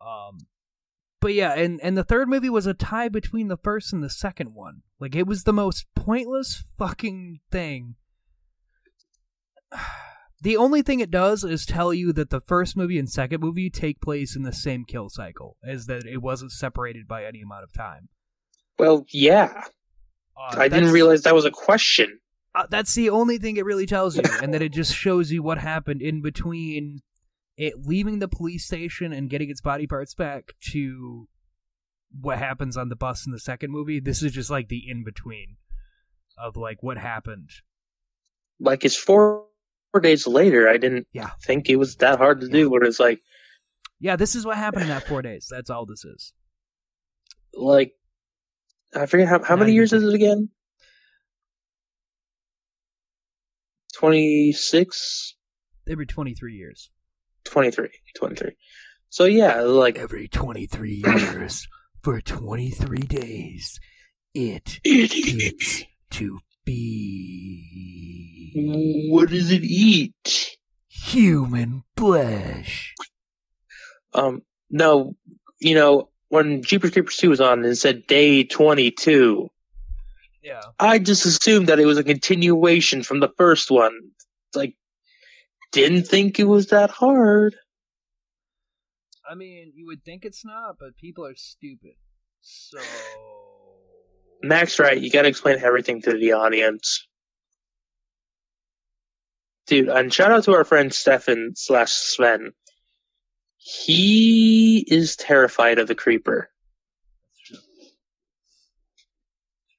Um 0.01 0.39
but 1.19 1.33
yeah 1.33 1.53
and 1.53 1.79
and 1.83 1.97
the 1.97 2.03
third 2.03 2.29
movie 2.29 2.49
was 2.49 2.65
a 2.65 2.73
tie 2.73 3.09
between 3.09 3.47
the 3.47 3.57
first 3.57 3.91
and 3.91 4.03
the 4.03 4.09
second 4.09 4.53
one. 4.53 4.83
Like 4.99 5.15
it 5.15 5.27
was 5.27 5.43
the 5.43 5.53
most 5.53 5.85
pointless 5.95 6.63
fucking 6.77 7.41
thing 7.51 7.95
the 10.41 10.57
only 10.57 10.81
thing 10.81 10.99
it 10.99 11.09
does 11.11 11.43
is 11.43 11.65
tell 11.65 11.93
you 11.93 12.13
that 12.13 12.29
the 12.29 12.41
first 12.41 12.77
movie 12.77 12.99
and 12.99 13.09
second 13.09 13.41
movie 13.41 13.69
take 13.69 14.01
place 14.01 14.35
in 14.35 14.43
the 14.43 14.53
same 14.53 14.85
kill 14.85 15.09
cycle 15.09 15.57
as 15.63 15.87
that 15.87 16.05
it 16.05 16.21
wasn't 16.21 16.51
separated 16.51 17.07
by 17.07 17.25
any 17.25 17.41
amount 17.41 17.63
of 17.63 17.73
time 17.73 18.09
Well, 18.77 19.05
yeah. 19.09 19.63
Uh, 20.39 20.55
I 20.57 20.67
didn't 20.67 20.91
realize 20.91 21.23
that 21.23 21.33
was 21.33 21.45
a 21.45 21.51
question. 21.51 22.19
uh, 22.53 22.67
that's 22.69 22.93
the 22.93 23.09
only 23.09 23.39
thing 23.39 23.57
it 23.57 23.65
really 23.65 23.87
tells 23.87 24.15
you, 24.15 24.23
and 24.41 24.53
that 24.53 24.61
it 24.61 24.71
just 24.71 24.93
shows 24.93 25.31
you 25.31 25.41
what 25.41 25.57
happened 25.57 26.01
in 26.01 26.21
between 26.21 27.01
it 27.57 27.73
leaving 27.87 28.19
the 28.19 28.27
police 28.27 28.63
station 28.63 29.11
and 29.11 29.31
getting 29.31 29.49
its 29.49 29.61
body 29.61 29.87
parts 29.87 30.13
back 30.13 30.53
to 30.71 31.27
what 32.21 32.37
happens 32.37 32.77
on 32.77 32.89
the 32.89 32.95
bus 32.95 33.25
in 33.25 33.31
the 33.31 33.39
second 33.39 33.71
movie. 33.71 33.99
This 33.99 34.21
is 34.21 34.31
just 34.31 34.51
like 34.51 34.69
the 34.69 34.87
in 34.87 35.03
between 35.03 35.57
of 36.37 36.55
like 36.55 36.83
what 36.83 36.99
happened. 36.99 37.49
Like 38.59 38.85
it's 38.85 38.95
four, 38.95 39.46
four 39.91 40.01
days 40.01 40.27
later. 40.27 40.67
I 40.69 40.77
didn't 40.77 41.07
Yeah. 41.13 41.29
think 41.43 41.69
it 41.69 41.75
was 41.77 41.95
that 41.97 42.17
hard 42.17 42.41
to 42.41 42.47
do. 42.47 42.69
But 42.69 42.83
it's 42.87 42.99
like, 42.99 43.21
Yeah, 43.99 44.15
this 44.15 44.35
is 44.35 44.45
what 44.45 44.57
happened 44.57 44.83
in 44.83 44.89
that 44.89 45.07
four 45.07 45.21
days. 45.21 45.47
That's 45.49 45.69
all 45.69 45.85
this 45.85 46.03
is. 46.05 46.33
like 47.53 47.93
I 48.95 49.05
forget 49.05 49.27
how 49.27 49.43
how 49.43 49.55
Not 49.55 49.59
many 49.61 49.73
years 49.73 49.91
is 49.93 50.03
it 50.03 50.13
again? 50.13 50.49
Twenty 53.95 54.51
six. 54.51 55.35
Every 55.89 56.05
twenty 56.05 56.33
three 56.35 56.55
years. 56.55 56.91
23. 57.45 57.87
23. 58.17 58.51
So 59.09 59.23
yeah, 59.25 59.61
like 59.61 59.97
Every 59.97 60.27
twenty 60.27 60.65
three 60.67 61.01
years 61.05 61.67
for 62.03 62.19
twenty 62.21 62.69
three 62.69 62.99
days, 63.07 63.79
it 64.33 64.79
it, 64.83 65.39
gets 65.55 65.83
to 66.11 66.39
be 66.65 67.86
what 69.11 69.29
does 69.29 69.51
it 69.51 69.63
eat? 69.63 70.57
human 71.07 71.83
flesh. 71.95 72.93
Um, 74.13 74.41
no, 74.69 75.15
you 75.59 75.75
know 75.75 76.09
when 76.29 76.63
Jeepers 76.63 76.91
Creepers 76.91 77.17
two 77.17 77.29
was 77.29 77.41
on 77.41 77.59
and 77.59 77.67
it 77.67 77.75
said 77.75 78.07
day 78.07 78.43
twenty 78.43 78.91
two. 78.91 79.49
Yeah. 80.43 80.61
I 80.79 80.99
just 80.99 81.25
assumed 81.25 81.67
that 81.67 81.79
it 81.79 81.85
was 81.85 81.97
a 81.97 82.03
continuation 82.03 83.03
from 83.03 83.19
the 83.19 83.31
first 83.37 83.69
one. 83.69 83.91
Like, 84.55 84.75
didn't 85.73 86.07
think 86.07 86.39
it 86.39 86.45
was 86.45 86.67
that 86.67 86.89
hard. 86.89 87.55
I 89.29 89.35
mean, 89.35 89.73
you 89.75 89.87
would 89.87 90.05
think 90.05 90.23
it's 90.23 90.45
not, 90.45 90.77
but 90.79 90.95
people 90.95 91.25
are 91.25 91.35
stupid. 91.35 91.95
So. 92.41 92.77
Max, 94.41 94.79
right? 94.79 94.97
You 94.97 95.11
gotta 95.11 95.27
explain 95.27 95.57
everything 95.61 96.01
to 96.03 96.13
the 96.13 96.33
audience. 96.33 97.05
Dude, 99.67 99.89
and 99.89 100.13
shout 100.13 100.31
out 100.31 100.45
to 100.45 100.53
our 100.53 100.63
friend 100.63 100.93
Stefan 100.93 101.53
slash 101.55 101.91
Sven. 101.91 102.53
He 103.57 104.85
is 104.87 105.17
terrified 105.17 105.77
of 105.77 105.87
the 105.87 105.95
creeper. 105.95 106.49
That's 107.27 107.41
true. 107.41 107.57
It's 109.57 109.75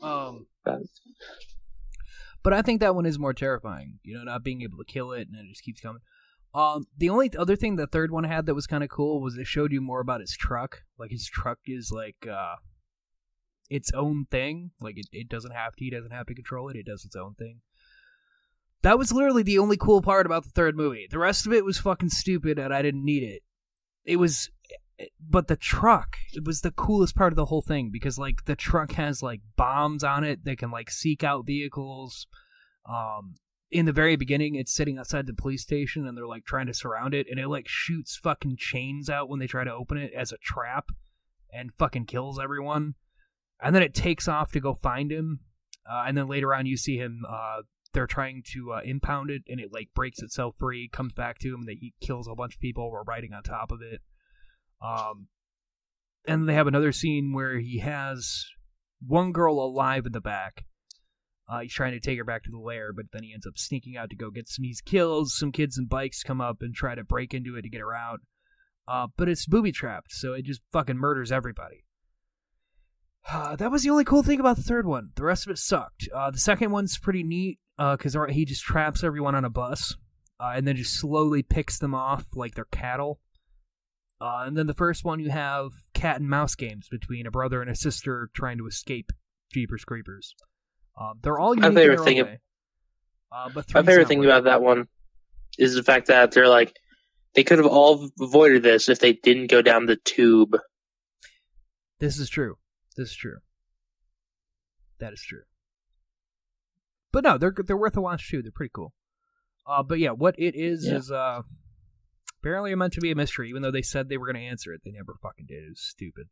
true. 0.00 0.08
Um, 0.08 0.46
but 2.42 2.52
I 2.52 2.62
think 2.62 2.80
that 2.80 2.96
one 2.96 3.06
is 3.06 3.18
more 3.18 3.34
terrifying. 3.34 4.00
You 4.02 4.18
know, 4.18 4.24
not 4.24 4.42
being 4.42 4.62
able 4.62 4.78
to 4.78 4.84
kill 4.84 5.12
it 5.12 5.28
and 5.28 5.36
it 5.36 5.48
just 5.48 5.62
keeps 5.62 5.80
coming. 5.80 6.02
Um, 6.52 6.86
the 6.96 7.10
only 7.10 7.30
other 7.38 7.54
thing 7.54 7.76
the 7.76 7.86
third 7.86 8.10
one 8.10 8.24
had 8.24 8.46
that 8.46 8.54
was 8.54 8.66
kind 8.66 8.82
of 8.82 8.90
cool 8.90 9.20
was 9.20 9.36
it 9.36 9.46
showed 9.46 9.70
you 9.70 9.80
more 9.80 10.00
about 10.00 10.20
his 10.20 10.36
truck. 10.36 10.82
Like 10.98 11.12
his 11.12 11.26
truck 11.26 11.58
is 11.66 11.92
like 11.92 12.26
uh, 12.28 12.56
its 13.70 13.90
own 13.92 14.26
thing. 14.30 14.72
Like 14.80 14.98
it, 14.98 15.06
it 15.12 15.28
doesn't 15.28 15.52
have 15.52 15.76
to. 15.76 15.84
He 15.84 15.90
doesn't 15.90 16.10
have 16.10 16.26
to 16.26 16.34
control 16.34 16.68
it. 16.68 16.76
It 16.76 16.86
does 16.86 17.04
its 17.04 17.16
own 17.16 17.34
thing. 17.34 17.60
That 18.82 18.98
was 18.98 19.12
literally 19.12 19.42
the 19.42 19.58
only 19.58 19.76
cool 19.76 20.02
part 20.02 20.26
about 20.26 20.44
the 20.44 20.50
third 20.50 20.76
movie. 20.76 21.06
The 21.08 21.18
rest 21.18 21.46
of 21.46 21.52
it 21.52 21.64
was 21.64 21.78
fucking 21.78 22.10
stupid, 22.10 22.58
and 22.58 22.74
I 22.74 22.82
didn't 22.82 23.04
need 23.04 23.22
it. 23.22 23.42
It 24.04 24.16
was, 24.16 24.50
but 25.20 25.48
the 25.48 25.56
truck 25.56 26.16
it 26.32 26.44
was 26.44 26.62
the 26.62 26.70
coolest 26.70 27.14
part 27.14 27.32
of 27.32 27.36
the 27.36 27.46
whole 27.46 27.62
thing 27.62 27.90
because 27.92 28.18
like 28.18 28.44
the 28.46 28.56
truck 28.56 28.92
has 28.92 29.22
like 29.22 29.40
bombs 29.56 30.02
on 30.02 30.24
it 30.24 30.44
that 30.44 30.58
can 30.58 30.70
like 30.70 30.90
seek 30.90 31.22
out 31.22 31.46
vehicles. 31.46 32.26
Um, 32.88 33.36
in 33.70 33.86
the 33.86 33.92
very 33.92 34.16
beginning, 34.16 34.56
it's 34.56 34.74
sitting 34.74 34.98
outside 34.98 35.26
the 35.26 35.34
police 35.34 35.62
station, 35.62 36.06
and 36.06 36.16
they're 36.16 36.26
like 36.26 36.44
trying 36.44 36.66
to 36.66 36.74
surround 36.74 37.14
it, 37.14 37.28
and 37.30 37.38
it 37.38 37.48
like 37.48 37.68
shoots 37.68 38.16
fucking 38.16 38.56
chains 38.58 39.08
out 39.08 39.28
when 39.28 39.38
they 39.38 39.46
try 39.46 39.62
to 39.62 39.72
open 39.72 39.96
it 39.96 40.12
as 40.12 40.32
a 40.32 40.38
trap, 40.38 40.88
and 41.52 41.72
fucking 41.72 42.06
kills 42.06 42.40
everyone. 42.40 42.94
And 43.62 43.74
then 43.74 43.82
it 43.82 43.94
takes 43.94 44.26
off 44.28 44.52
to 44.52 44.60
go 44.60 44.74
find 44.74 45.12
him, 45.12 45.40
uh, 45.90 46.04
and 46.06 46.16
then 46.16 46.28
later 46.28 46.54
on 46.54 46.66
you 46.66 46.76
see 46.76 46.96
him. 46.96 47.24
Uh, 47.28 47.62
they're 47.92 48.06
trying 48.06 48.42
to 48.52 48.72
uh, 48.72 48.80
impound 48.84 49.30
it, 49.30 49.42
and 49.48 49.60
it 49.60 49.72
like 49.72 49.88
breaks 49.94 50.22
itself 50.22 50.54
free, 50.58 50.88
comes 50.88 51.12
back 51.12 51.38
to 51.40 51.48
him, 51.48 51.66
and 51.66 51.78
he 51.80 51.92
kills 52.00 52.28
a 52.28 52.34
bunch 52.34 52.54
of 52.54 52.60
people 52.60 52.90
while 52.90 53.04
riding 53.06 53.32
on 53.32 53.42
top 53.42 53.72
of 53.72 53.80
it. 53.82 54.00
Um, 54.82 55.26
and 56.26 56.48
they 56.48 56.54
have 56.54 56.66
another 56.66 56.92
scene 56.92 57.32
where 57.32 57.58
he 57.58 57.78
has 57.78 58.46
one 59.04 59.32
girl 59.32 59.58
alive 59.58 60.06
in 60.06 60.12
the 60.12 60.20
back. 60.20 60.66
Uh, 61.48 61.60
he's 61.60 61.72
trying 61.72 61.92
to 61.92 62.00
take 62.00 62.16
her 62.16 62.24
back 62.24 62.44
to 62.44 62.50
the 62.50 62.58
lair, 62.58 62.92
but 62.92 63.06
then 63.12 63.24
he 63.24 63.32
ends 63.34 63.46
up 63.46 63.58
sneaking 63.58 63.96
out 63.96 64.08
to 64.10 64.16
go 64.16 64.30
get 64.30 64.48
some. 64.48 64.62
He's 64.62 64.80
kills 64.80 65.36
some 65.36 65.50
kids 65.50 65.76
and 65.76 65.88
bikes 65.88 66.22
come 66.22 66.40
up 66.40 66.58
and 66.60 66.74
try 66.74 66.94
to 66.94 67.02
break 67.02 67.34
into 67.34 67.56
it 67.56 67.62
to 67.62 67.68
get 67.68 67.80
her 67.80 67.94
out. 67.94 68.20
Uh, 68.86 69.08
but 69.16 69.28
it's 69.28 69.46
booby 69.46 69.72
trapped, 69.72 70.12
so 70.12 70.32
it 70.32 70.44
just 70.44 70.60
fucking 70.72 70.96
murders 70.96 71.32
everybody. 71.32 71.84
Uh, 73.28 73.56
that 73.56 73.70
was 73.70 73.82
the 73.82 73.90
only 73.90 74.04
cool 74.04 74.22
thing 74.22 74.40
about 74.40 74.56
the 74.56 74.62
third 74.62 74.86
one. 74.86 75.10
The 75.14 75.24
rest 75.24 75.46
of 75.46 75.50
it 75.50 75.58
sucked. 75.58 76.08
Uh, 76.14 76.30
the 76.30 76.38
second 76.38 76.70
one's 76.70 76.98
pretty 76.98 77.22
neat. 77.22 77.58
because 77.78 78.16
he 78.30 78.44
just 78.44 78.62
traps 78.62 79.04
everyone 79.04 79.34
on 79.34 79.44
a 79.44 79.50
bus 79.50 79.96
uh, 80.40 80.52
and 80.54 80.66
then 80.66 80.76
just 80.76 80.94
slowly 80.98 81.42
picks 81.42 81.78
them 81.78 81.94
off 81.94 82.24
like 82.34 82.54
they're 82.54 82.64
cattle. 82.66 83.20
Uh, 84.20 84.42
and 84.44 84.56
then 84.56 84.66
the 84.66 84.74
first 84.74 85.04
one, 85.04 85.20
you 85.20 85.30
have 85.30 85.70
cat 85.94 86.20
and 86.20 86.28
mouse 86.28 86.54
games 86.54 86.88
between 86.90 87.26
a 87.26 87.30
brother 87.30 87.62
and 87.62 87.70
a 87.70 87.74
sister 87.74 88.30
trying 88.34 88.58
to 88.58 88.66
escape 88.66 89.12
Jeepers 89.52 89.84
Creepers. 89.84 90.34
Um, 91.00 91.18
they're 91.22 91.38
all 91.38 91.54
My 91.54 91.68
unique 91.68 91.70
in 91.70 91.74
favorite 91.74 92.04
thing 92.04 92.22
way. 92.24 92.38
Uh, 93.32 93.48
but 93.54 93.72
My 93.72 93.82
favorite 93.82 94.08
thing 94.08 94.24
about 94.24 94.44
that 94.44 94.60
one 94.60 94.88
is 95.58 95.74
the 95.74 95.82
fact 95.82 96.08
that 96.08 96.32
they're 96.32 96.48
like 96.48 96.74
they 97.34 97.44
could 97.44 97.58
have 97.58 97.66
all 97.66 98.10
avoided 98.20 98.62
this 98.62 98.88
if 98.88 98.98
they 98.98 99.12
didn't 99.12 99.46
go 99.48 99.62
down 99.62 99.86
the 99.86 99.96
tube. 99.96 100.56
This 101.98 102.18
is 102.18 102.28
true. 102.28 102.56
This 103.00 103.12
is 103.12 103.16
true. 103.16 103.38
That 104.98 105.14
is 105.14 105.22
true. 105.26 105.44
But 107.12 107.24
no, 107.24 107.38
they're 107.38 107.54
they're 107.66 107.78
worth 107.78 107.96
a 107.96 108.00
watch 108.02 108.28
too. 108.30 108.42
They're 108.42 108.52
pretty 108.54 108.72
cool. 108.74 108.92
Uh, 109.66 109.82
but 109.82 109.98
yeah, 109.98 110.10
what 110.10 110.34
it 110.38 110.54
is 110.54 110.86
Yeah. 110.86 110.96
is 110.96 111.10
uh, 111.10 111.40
apparently 112.42 112.74
meant 112.74 112.92
to 112.92 113.00
be 113.00 113.10
a 113.10 113.14
mystery. 113.14 113.48
Even 113.48 113.62
though 113.62 113.70
they 113.70 113.80
said 113.80 114.08
they 114.10 114.18
were 114.18 114.26
going 114.26 114.36
to 114.42 114.48
answer 114.50 114.74
it, 114.74 114.82
they 114.84 114.90
never 114.90 115.14
fucking 115.22 115.46
did. 115.48 115.64
It 115.64 115.70
was 115.70 115.80
stupid. 115.80 116.26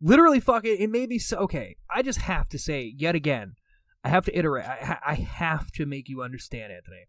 Literally, 0.00 0.40
fucking. 0.40 0.72
It 0.72 0.80
it 0.84 0.90
made 0.90 1.10
me 1.10 1.18
so 1.18 1.36
okay. 1.40 1.76
I 1.94 2.00
just 2.00 2.20
have 2.22 2.48
to 2.48 2.58
say 2.58 2.90
yet 2.96 3.14
again. 3.14 3.56
I 4.02 4.08
have 4.08 4.24
to 4.24 4.38
iterate. 4.38 4.64
I, 4.66 4.96
I 5.06 5.14
have 5.16 5.70
to 5.72 5.84
make 5.84 6.08
you 6.08 6.22
understand, 6.22 6.72
Anthony. 6.72 7.04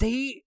They 0.00 0.42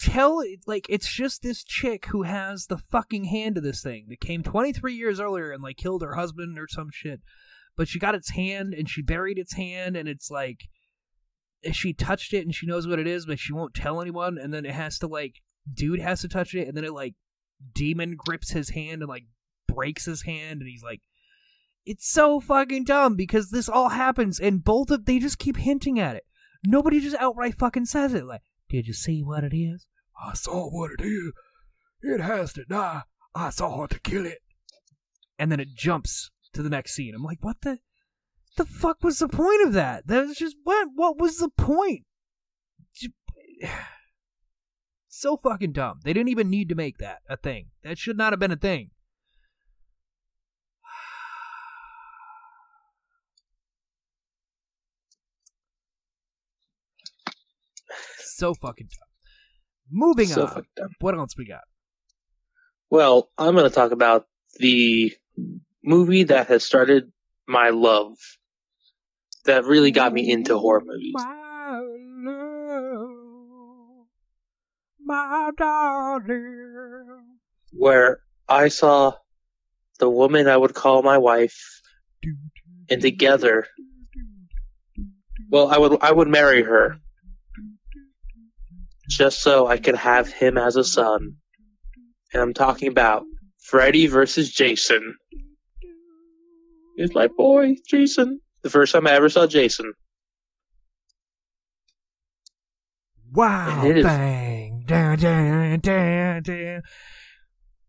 tell 0.00 0.42
like 0.66 0.86
it's 0.88 1.12
just 1.12 1.42
this 1.42 1.62
chick 1.62 2.06
who 2.06 2.22
has 2.22 2.66
the 2.66 2.78
fucking 2.78 3.24
hand 3.24 3.58
of 3.58 3.62
this 3.62 3.82
thing 3.82 4.06
that 4.08 4.20
came 4.20 4.42
23 4.42 4.94
years 4.94 5.20
earlier 5.20 5.52
and 5.52 5.62
like 5.62 5.76
killed 5.76 6.02
her 6.02 6.14
husband 6.14 6.58
or 6.58 6.66
some 6.68 6.88
shit. 6.90 7.20
But 7.76 7.88
she 7.88 7.98
got 7.98 8.14
its 8.14 8.30
hand 8.30 8.74
and 8.74 8.88
she 8.88 9.02
buried 9.02 9.38
its 9.38 9.54
hand 9.54 9.96
and 9.96 10.08
it's 10.08 10.30
like 10.30 10.64
she 11.72 11.92
touched 11.92 12.32
it 12.32 12.44
and 12.44 12.54
she 12.54 12.66
knows 12.66 12.86
what 12.86 12.98
it 12.98 13.06
is 13.06 13.26
but 13.26 13.38
she 13.38 13.52
won't 13.52 13.74
tell 13.74 14.00
anyone. 14.00 14.38
And 14.38 14.54
then 14.54 14.64
it 14.64 14.72
has 14.72 14.98
to 15.00 15.06
like 15.06 15.34
dude 15.72 16.00
has 16.00 16.22
to 16.22 16.28
touch 16.28 16.54
it 16.54 16.66
and 16.66 16.76
then 16.76 16.84
it 16.84 16.92
like 16.92 17.14
demon 17.74 18.16
grips 18.16 18.52
his 18.52 18.70
hand 18.70 19.02
and 19.02 19.08
like 19.08 19.26
breaks 19.68 20.06
his 20.06 20.22
hand 20.22 20.60
and 20.60 20.68
he's 20.68 20.82
like 20.82 21.00
it's 21.84 22.10
so 22.10 22.40
fucking 22.40 22.84
dumb 22.84 23.16
because 23.16 23.50
this 23.50 23.68
all 23.68 23.90
happens 23.90 24.40
and 24.40 24.64
both 24.64 24.90
of 24.90 25.04
they 25.04 25.18
just 25.18 25.38
keep 25.38 25.58
hinting 25.58 26.00
at 26.00 26.16
it. 26.16 26.24
Nobody 26.64 27.00
just 27.00 27.16
outright 27.16 27.58
fucking 27.58 27.84
says 27.84 28.14
it 28.14 28.24
like 28.24 28.42
did 28.70 28.86
you 28.86 28.94
see 28.94 29.22
what 29.22 29.44
it 29.44 29.54
is 29.54 29.86
I 30.22 30.34
saw 30.34 30.68
what 30.70 30.90
it 30.98 31.04
is. 31.04 31.32
It 32.02 32.20
has 32.20 32.52
to 32.54 32.64
die. 32.64 33.02
I 33.34 33.50
saw 33.50 33.84
it 33.84 33.90
to 33.90 34.00
kill 34.00 34.26
it. 34.26 34.38
and 35.38 35.50
then 35.50 35.60
it 35.60 35.74
jumps 35.74 36.30
to 36.52 36.62
the 36.62 36.70
next 36.70 36.92
scene. 36.94 37.14
I'm 37.14 37.22
like, 37.24 37.38
what 37.42 37.60
the 37.62 37.78
the 38.56 38.64
fuck 38.66 39.02
was 39.02 39.18
the 39.18 39.28
point 39.28 39.64
of 39.66 39.72
that? 39.74 40.06
That 40.06 40.26
was 40.26 40.36
just 40.36 40.56
what 40.64 40.88
what 40.94 41.18
was 41.18 41.38
the 41.38 41.48
point? 41.50 42.04
So 45.12 45.36
fucking 45.36 45.72
dumb. 45.72 45.98
They 46.04 46.12
didn't 46.12 46.28
even 46.30 46.48
need 46.48 46.68
to 46.68 46.76
make 46.76 46.98
that 46.98 47.18
a 47.28 47.36
thing. 47.36 47.70
That 47.82 47.98
should 47.98 48.16
not 48.16 48.32
have 48.32 48.38
been 48.40 48.52
a 48.52 48.56
thing. 48.56 48.90
So 58.20 58.54
fucking 58.54 58.88
dumb. 58.88 59.09
Moving 59.90 60.26
So 60.26 60.46
on. 60.46 60.64
What 61.00 61.14
else 61.16 61.36
we 61.36 61.46
got? 61.46 61.62
Well, 62.90 63.30
I'm 63.38 63.54
going 63.54 63.68
to 63.68 63.74
talk 63.74 63.92
about 63.92 64.26
the 64.58 65.12
movie 65.84 66.24
that 66.24 66.48
has 66.48 66.64
started 66.64 67.12
my 67.46 67.70
love, 67.70 68.16
that 69.44 69.64
really 69.64 69.90
got 69.90 70.12
me 70.12 70.30
into 70.30 70.58
horror 70.58 70.82
movies. 70.84 71.12
My 71.14 71.80
love, 72.24 73.10
my 75.04 75.50
darling. 75.56 77.38
Where 77.72 78.20
I 78.48 78.68
saw 78.68 79.14
the 79.98 80.08
woman 80.08 80.48
I 80.48 80.56
would 80.56 80.74
call 80.74 81.02
my 81.02 81.18
wife, 81.18 81.80
and 82.88 83.00
together, 83.00 83.66
well, 85.48 85.68
I 85.68 85.78
would 85.78 85.98
I 86.02 86.12
would 86.12 86.28
marry 86.28 86.62
her, 86.62 86.98
just 89.10 89.42
so 89.42 89.66
I 89.66 89.76
could 89.76 89.96
have 89.96 90.32
him 90.32 90.56
as 90.56 90.76
a 90.76 90.84
son. 90.84 91.36
And 92.32 92.42
I'm 92.42 92.54
talking 92.54 92.88
about 92.88 93.24
Freddy 93.60 94.06
versus 94.06 94.50
Jason. 94.50 95.16
It's 96.96 97.14
my 97.14 97.26
boy, 97.26 97.76
Jason. 97.88 98.40
The 98.62 98.70
first 98.70 98.92
time 98.92 99.06
I 99.06 99.12
ever 99.12 99.28
saw 99.28 99.46
Jason. 99.46 99.92
Wow, 103.32 103.82
bang, 103.82 104.82
down, 104.86 105.18
down, 105.18 105.80
down, 105.80 106.42
down. 106.42 106.82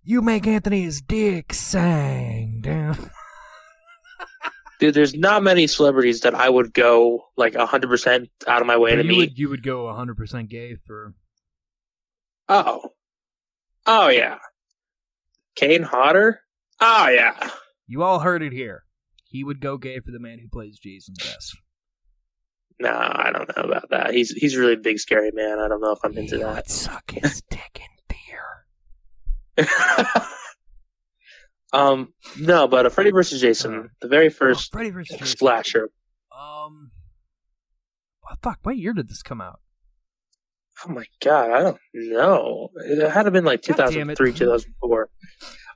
You 0.04 0.22
make 0.22 0.48
Anthony's 0.48 1.02
dick 1.02 1.54
sang 1.54 2.62
down. 2.62 3.10
Dude, 4.82 4.96
there's 4.96 5.14
not 5.14 5.44
many 5.44 5.68
celebrities 5.68 6.22
that 6.22 6.34
I 6.34 6.50
would 6.50 6.74
go 6.74 7.28
like 7.38 7.54
100% 7.54 8.30
out 8.48 8.62
of 8.62 8.68
my 8.68 8.78
way 8.78 8.96
to 8.96 9.04
you 9.04 9.10
meet. 9.10 9.18
would 9.18 9.38
you 9.38 9.50
would 9.50 9.62
go 9.62 9.84
100% 9.84 10.50
gay 10.50 10.76
for 10.88 11.14
Oh. 12.50 12.90
Oh, 13.86 14.10
yeah. 14.10 14.40
Kane 15.56 15.84
Hodder? 15.84 16.42
Oh, 16.80 17.10
yeah. 17.10 17.52
You 17.86 18.02
all 18.02 18.22
heard 18.22 18.42
it 18.42 18.54
here. 18.54 18.84
He 19.24 19.44
would 19.44 19.62
go 19.62 19.78
gay 19.78 20.00
for 20.00 20.10
the 20.10 20.20
man 20.20 20.40
who 20.40 20.48
plays 20.50 20.80
Jason 20.80 21.14
best. 21.16 21.56
No, 22.80 22.90
I 22.90 23.30
don't 23.32 23.56
know 23.56 23.64
about 23.64 23.92
that. 23.92 24.16
He's 24.16 24.32
he's 24.32 24.56
a 24.56 24.60
really 24.60 24.78
big, 24.78 24.98
scary 24.98 25.30
man. 25.32 25.60
I 25.60 25.68
don't 25.68 25.82
know 25.82 25.92
if 25.92 26.00
I'm 26.04 26.18
into 26.18 26.40
that. 26.40 26.56
would 26.56 26.70
suck 26.70 27.12
his 27.12 27.44
dick 27.52 27.80
in 27.80 28.16
beer. 29.56 29.68
um, 31.74 32.14
no, 32.38 32.68
but 32.68 32.86
a 32.86 32.90
Freddy 32.90 33.12
versus 33.12 33.40
Jason, 33.42 33.90
the 34.02 34.08
very 34.08 34.30
first 34.30 34.70
Oh, 34.74 34.78
Freddy 34.78 34.90
vs. 34.92 35.20
Jason. 35.20 35.38
slasher. 35.38 35.90
Um, 36.36 36.92
oh, 38.30 38.36
fuck. 38.42 38.60
What 38.64 38.78
year 38.78 38.94
did 38.94 39.08
this 39.10 39.22
come 39.24 39.42
out? 39.42 39.60
Oh 40.86 40.92
my 40.92 41.06
god, 41.24 41.52
I 41.52 41.62
don't 41.62 41.78
know. 41.94 42.70
It 42.86 43.00
had 43.02 43.24
to 43.24 43.26
have 43.26 43.34
been 43.34 43.46
like 43.46 43.62
God 43.64 43.76
2003, 43.92 44.34
2004. 44.34 45.10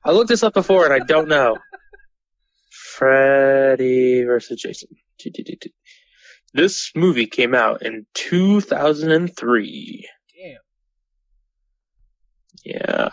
I 0.03 0.11
looked 0.11 0.29
this 0.29 0.41
up 0.43 0.53
before 0.55 0.85
and 0.85 0.93
I 0.93 1.05
don't 1.05 1.27
know. 1.27 1.57
Freddy 2.71 4.23
versus 4.23 4.61
Jason. 4.61 4.89
This 6.53 6.91
movie 6.95 7.27
came 7.27 7.53
out 7.53 7.81
in 7.83 8.05
2003. 8.13 10.09
Damn. 10.33 10.55
Yeah. 12.63 13.09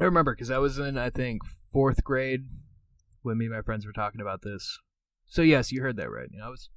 I 0.00 0.04
remember 0.04 0.32
because 0.34 0.50
I 0.50 0.58
was 0.58 0.78
in, 0.78 0.96
I 0.98 1.10
think, 1.10 1.42
fourth 1.74 2.02
grade 2.04 2.46
when 3.22 3.36
me 3.36 3.44
and 3.46 3.54
my 3.54 3.60
friends 3.60 3.84
were 3.84 3.92
talking 3.92 4.20
about 4.22 4.40
this. 4.42 4.78
So 5.26 5.42
yes, 5.42 5.70
you 5.72 5.82
heard 5.82 5.96
that 5.96 6.10
right. 6.10 6.28
I 6.42 6.48
was 6.48 6.70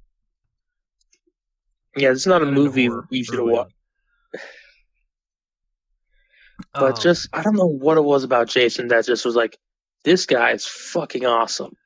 Yeah, 1.96 2.10
it's 2.10 2.26
not 2.26 2.42
a 2.42 2.46
movie 2.46 2.90
you 3.10 3.24
should 3.24 3.34
have 3.34 3.40
early 3.44 3.52
watched. 3.54 3.74
on. 4.34 4.40
But 6.74 6.96
Um, 6.96 7.00
just, 7.02 7.28
I 7.32 7.42
don't 7.42 7.56
know 7.56 7.66
what 7.66 7.96
it 7.96 8.02
was 8.04 8.24
about 8.24 8.48
Jason 8.48 8.88
that 8.88 9.06
just 9.06 9.24
was 9.24 9.36
like, 9.36 9.56
this 10.04 10.26
guy 10.26 10.50
is 10.52 10.66
fucking 10.66 11.24
awesome. 11.24 11.76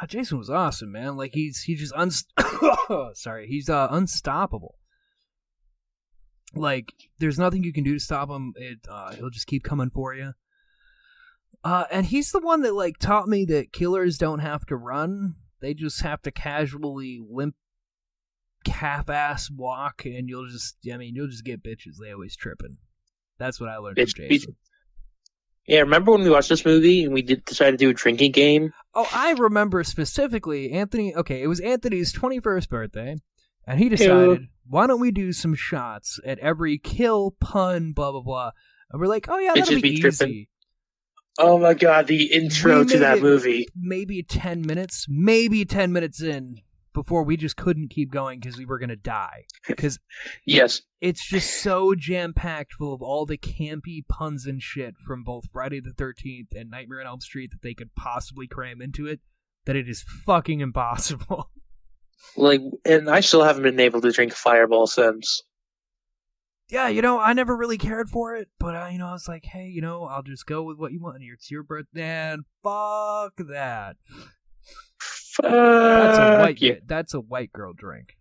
ah, 0.00 0.06
Jason 0.06 0.38
was 0.38 0.50
awesome, 0.50 0.90
man. 0.92 1.16
Like 1.16 1.32
he's 1.34 1.62
he's 1.62 1.80
just 1.80 1.94
unst- 1.94 3.14
sorry, 3.16 3.46
he's 3.46 3.68
uh 3.68 3.88
unstoppable. 3.90 4.76
Like 6.54 6.92
there's 7.18 7.38
nothing 7.38 7.62
you 7.64 7.72
can 7.72 7.84
do 7.84 7.94
to 7.94 8.00
stop 8.00 8.28
him. 8.30 8.52
It 8.56 8.78
uh, 8.90 9.12
he'll 9.14 9.30
just 9.30 9.46
keep 9.46 9.62
coming 9.64 9.90
for 9.90 10.14
you. 10.14 10.32
Uh, 11.64 11.84
and 11.90 12.06
he's 12.06 12.32
the 12.32 12.40
one 12.40 12.62
that 12.62 12.74
like 12.74 12.98
taught 12.98 13.28
me 13.28 13.44
that 13.46 13.72
killers 13.72 14.18
don't 14.18 14.40
have 14.40 14.66
to 14.66 14.76
run; 14.76 15.36
they 15.60 15.74
just 15.74 16.02
have 16.02 16.20
to 16.22 16.30
casually 16.30 17.20
limp, 17.24 17.54
half-ass 18.66 19.50
walk, 19.50 20.04
and 20.04 20.28
you'll 20.28 20.48
just, 20.48 20.76
I 20.92 20.96
mean, 20.96 21.14
you'll 21.14 21.28
just 21.28 21.44
get 21.44 21.62
bitches. 21.62 21.96
They 22.00 22.12
always 22.12 22.36
tripping. 22.36 22.78
That's 23.38 23.60
what 23.60 23.68
I 23.68 23.76
learned 23.78 23.96
Bitch, 23.96 24.16
from 24.16 24.24
bitch. 24.26 24.30
Jason. 24.30 24.56
Yeah, 25.66 25.80
remember 25.80 26.10
when 26.10 26.22
we 26.22 26.30
watched 26.30 26.48
this 26.48 26.64
movie 26.64 27.04
and 27.04 27.14
we 27.14 27.22
did 27.22 27.44
decided 27.44 27.78
to 27.78 27.84
do 27.86 27.90
a 27.90 27.94
drinking 27.94 28.32
game? 28.32 28.72
Oh, 28.94 29.08
I 29.12 29.30
remember 29.32 29.84
specifically 29.84 30.72
Anthony. 30.72 31.14
Okay, 31.14 31.40
it 31.42 31.46
was 31.46 31.60
Anthony's 31.60 32.12
21st 32.12 32.68
birthday, 32.68 33.16
and 33.66 33.78
he 33.78 33.88
decided, 33.88 34.48
why 34.68 34.88
don't 34.88 35.00
we 35.00 35.12
do 35.12 35.32
some 35.32 35.54
shots 35.54 36.18
at 36.26 36.40
every 36.40 36.78
kill, 36.78 37.36
pun, 37.40 37.92
blah, 37.92 38.10
blah, 38.10 38.22
blah. 38.22 38.50
And 38.90 39.00
we're 39.00 39.06
like, 39.06 39.28
oh, 39.28 39.38
yeah, 39.38 39.52
It 39.52 39.58
that'll 39.60 39.74
should 39.74 39.82
be, 39.82 39.90
be 39.90 39.94
easy. 39.94 40.02
tripping. 40.02 40.46
Oh 41.38 41.58
my 41.58 41.74
god, 41.74 42.06
the 42.06 42.32
intro 42.32 42.84
to 42.84 42.98
that 42.98 43.20
movie. 43.20 43.66
Maybe 43.74 44.22
10 44.22 44.62
minutes, 44.62 45.06
maybe 45.08 45.64
10 45.64 45.92
minutes 45.92 46.20
in 46.22 46.60
before 46.92 47.22
we 47.22 47.38
just 47.38 47.56
couldn't 47.56 47.88
keep 47.88 48.10
going 48.12 48.38
because 48.38 48.58
we 48.58 48.66
were 48.66 48.78
going 48.78 48.90
to 48.90 48.96
die. 48.96 49.44
Because 49.66 49.98
Yes. 50.44 50.82
it's 51.00 51.26
just 51.26 51.62
so 51.62 51.94
jam 51.94 52.34
packed 52.34 52.74
full 52.74 52.92
of 52.92 53.00
all 53.00 53.24
the 53.24 53.38
campy 53.38 54.06
puns 54.06 54.46
and 54.46 54.62
shit 54.62 54.98
from 54.98 55.24
both 55.24 55.44
Friday 55.50 55.80
the 55.80 55.90
13th 55.92 56.54
and 56.54 56.70
Nightmare 56.70 57.00
on 57.00 57.06
Elm 57.06 57.20
Street 57.20 57.50
that 57.52 57.62
they 57.62 57.72
could 57.72 57.94
possibly 57.94 58.46
cram 58.46 58.82
into 58.82 59.06
it 59.06 59.20
that 59.64 59.76
it 59.76 59.88
is 59.88 60.04
fucking 60.26 60.60
impossible. 60.60 61.50
Like, 62.36 62.60
and 62.84 63.10
I 63.10 63.18
still 63.18 63.42
haven't 63.42 63.64
been 63.64 63.80
able 63.80 64.00
to 64.00 64.12
drink 64.12 64.32
Fireball 64.32 64.86
since. 64.86 65.42
Yeah, 66.72 66.88
you 66.88 67.02
know, 67.02 67.18
I 67.20 67.34
never 67.34 67.54
really 67.54 67.76
cared 67.76 68.08
for 68.08 68.34
it, 68.34 68.48
but 68.58 68.74
uh, 68.74 68.88
you 68.90 68.96
know, 68.98 69.08
I 69.08 69.12
was 69.12 69.28
like, 69.28 69.44
hey, 69.44 69.66
you 69.66 69.82
know, 69.82 70.04
I'll 70.04 70.22
just 70.22 70.46
go 70.46 70.62
with 70.62 70.78
what 70.78 70.90
you 70.90 71.00
want. 71.00 71.18
It's 71.20 71.50
your 71.50 71.62
birthday, 71.62 72.02
and 72.32 72.44
fuck 72.62 73.34
that. 73.36 73.96
Fuck 74.98 75.50
That's 75.50 76.18
a 76.18 76.38
white. 76.40 76.60
you. 76.62 76.80
That's 76.86 77.14
a 77.14 77.20
white 77.20 77.52
girl 77.52 77.72
drink. 77.76 78.16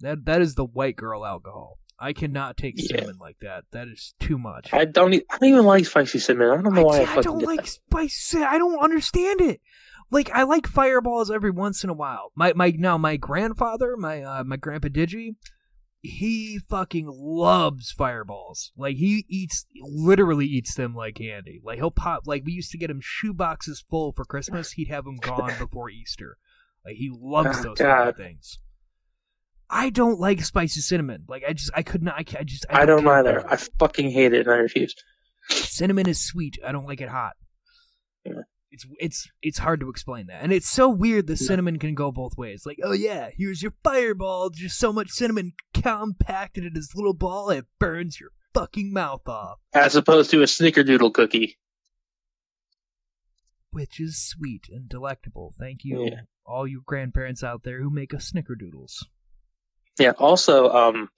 That 0.00 0.24
that 0.26 0.40
is 0.40 0.54
the 0.54 0.64
white 0.64 0.96
girl 0.96 1.26
alcohol. 1.26 1.78
I 1.98 2.12
cannot 2.12 2.56
take 2.56 2.74
Yeah. 2.76 2.86
cinnamon 2.98 3.16
like 3.20 3.38
that. 3.40 3.64
That 3.72 3.88
is 3.88 4.14
too 4.20 4.38
much. 4.38 4.72
I 4.72 4.84
don't. 4.84 5.12
E- 5.14 5.24
I 5.30 5.38
don't 5.38 5.48
even 5.50 5.64
like 5.66 5.84
spicy 5.84 6.20
cinnamon. 6.20 6.50
I 6.58 6.62
don't 6.62 6.72
know 6.74 6.84
why 6.84 6.98
I, 6.98 7.02
I, 7.02 7.06
fucking 7.06 7.22
don't 7.22 7.42
like 7.42 7.62
that. 7.64 7.68
spicy. 7.68 8.42
I 8.44 8.56
don't 8.58 8.78
understand 8.82 9.40
it. 9.40 9.60
Like 10.10 10.30
I 10.30 10.44
like 10.44 10.66
fireballs 10.66 11.30
every 11.30 11.50
once 11.50 11.82
in 11.84 11.90
a 11.90 11.94
while. 11.94 12.30
My 12.36 12.52
my 12.54 12.70
now 12.78 12.96
my 12.98 13.16
grandfather, 13.16 13.96
my 13.96 14.22
uh, 14.22 14.44
my 14.44 14.56
grandpa 14.56 14.88
Digi, 14.88 15.34
he 16.00 16.58
fucking 16.58 17.06
loves 17.08 17.90
fireballs. 17.90 18.72
Like 18.76 18.96
he 18.96 19.24
eats 19.28 19.66
literally 19.80 20.46
eats 20.46 20.74
them 20.74 20.94
like 20.94 21.16
candy. 21.16 21.60
Like 21.62 21.78
he'll 21.78 21.90
pop 21.90 22.22
like 22.26 22.44
we 22.44 22.52
used 22.52 22.70
to 22.72 22.78
get 22.78 22.90
him 22.90 23.00
shoe 23.02 23.34
boxes 23.34 23.84
full 23.88 24.12
for 24.12 24.24
Christmas. 24.24 24.72
He'd 24.72 24.88
have 24.88 25.04
them 25.04 25.16
gone 25.20 25.52
before 25.58 25.90
Easter. 25.90 26.38
Like 26.84 26.96
he 26.96 27.10
loves 27.12 27.58
Oh, 27.60 27.62
those 27.62 27.78
kind 27.78 28.08
of 28.08 28.16
things. 28.16 28.58
I 29.70 29.90
don't 29.90 30.18
like 30.18 30.40
spicy 30.42 30.80
cinnamon. 30.80 31.24
Like 31.28 31.44
I 31.46 31.52
just 31.52 31.70
I 31.74 31.82
could 31.82 32.02
not. 32.02 32.14
I, 32.14 32.24
I 32.38 32.44
just 32.44 32.64
I 32.70 32.86
don't 32.86 33.02
care 33.02 33.12
either. 33.14 33.46
I 33.50 33.56
fucking 33.56 34.10
hate 34.10 34.32
it 34.32 34.46
and 34.46 34.50
I 34.54 34.58
refuse. 34.58 34.94
Cinnamon 35.50 36.08
is 36.08 36.20
sweet. 36.20 36.58
I 36.66 36.72
don't 36.72 36.86
like 36.86 37.00
it 37.00 37.08
hot. 37.08 37.32
Yeah. 38.24 38.42
It's 38.70 38.84
it's 38.98 39.26
it's 39.40 39.58
hard 39.58 39.80
to 39.80 39.88
explain 39.88 40.26
that, 40.26 40.42
and 40.42 40.52
it's 40.52 40.68
so 40.68 40.90
weird. 40.90 41.26
The 41.26 41.36
cinnamon 41.38 41.78
can 41.78 41.94
go 41.94 42.12
both 42.12 42.36
ways. 42.36 42.64
Like, 42.66 42.78
oh 42.84 42.92
yeah, 42.92 43.30
here's 43.34 43.62
your 43.62 43.72
fireball. 43.82 44.50
Just 44.50 44.78
so 44.78 44.92
much 44.92 45.08
cinnamon 45.08 45.52
compacted 45.72 46.64
in 46.64 46.74
this 46.74 46.94
little 46.94 47.14
ball, 47.14 47.48
it 47.48 47.64
burns 47.78 48.20
your 48.20 48.30
fucking 48.52 48.92
mouth 48.92 49.26
off. 49.26 49.58
As 49.72 49.96
opposed 49.96 50.30
to 50.32 50.42
a 50.42 50.46
snickerdoodle 50.46 51.14
cookie. 51.14 51.56
Which 53.70 54.00
is 54.00 54.22
sweet 54.26 54.64
and 54.70 54.88
delectable. 54.88 55.54
Thank 55.58 55.80
you, 55.84 56.04
Yeah. 56.06 56.20
all 56.44 56.66
you 56.66 56.82
grandparents 56.84 57.42
out 57.42 57.62
there 57.64 57.80
who 57.82 57.90
make 57.90 58.12
us 58.14 58.32
snickerdoodles. 58.32 59.04
Yeah. 59.98 60.12
Also, 60.18 60.68
um, 60.70 61.08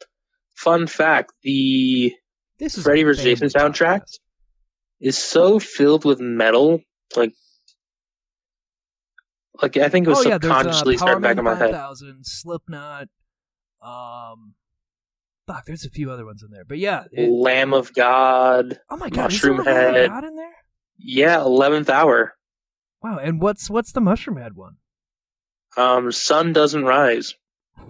fun 0.57 0.87
fact: 0.87 1.33
the 1.43 2.13
This 2.59 2.77
is 2.79 2.85
Freddy 2.85 3.03
a 3.03 3.05
vs. 3.07 3.25
Jason 3.25 3.49
soundtrack? 3.49 4.03
podcast. 4.03 4.19
is 5.01 5.17
so 5.19 5.59
filled 5.59 6.05
with 6.05 6.21
metal. 6.21 6.81
Like, 7.17 7.33
like 9.63 9.77
I 9.77 9.89
think 9.89 10.07
it 10.07 10.11
was 10.11 10.19
oh 10.21 10.29
yeah, 10.29 10.39
there's 10.39 10.53
uh, 10.53 10.57
subconsciously 10.59 10.97
starting 10.97 11.23
back 11.23 11.37
Powerman 11.37 11.39
in 11.39 11.45
my 11.45 11.55
head. 11.55 11.71
5000, 11.73 12.19
Slipknot. 12.25 13.09
Um, 13.83 14.55
fuck, 15.47 15.65
there's 15.67 15.85
a 15.85 15.91
few 15.91 16.11
other 16.11 16.25
ones 16.25 16.43
in 16.43 16.51
there, 16.51 16.65
but 16.65 16.79
yeah. 16.79 17.05
it- 17.13 17.31
Lamb 17.31 17.75
of 17.75 17.93
God. 17.95 18.79
oh 18.91 18.97
my 18.97 19.09
god, 19.11 19.25
Mushroom 19.33 19.61
is 19.61 19.65
there 19.65 19.75
a 19.75 19.85
Lamb 19.85 19.95
of 19.95 20.01
Head. 20.01 20.11
God 20.11 20.25
in 20.25 20.37
there? 20.37 20.55
Yeah, 20.99 21.41
eleventh 21.41 21.91
hour. 21.91 22.35
Wow, 23.03 23.19
and 23.19 23.41
what's 23.41 23.71
what's 23.71 23.93
the 23.93 24.01
Mushroomhead 24.01 24.53
one? 24.55 24.77
Um, 25.77 26.13
sun 26.13 26.53
doesn't 26.53 26.85
rise. 26.85 27.35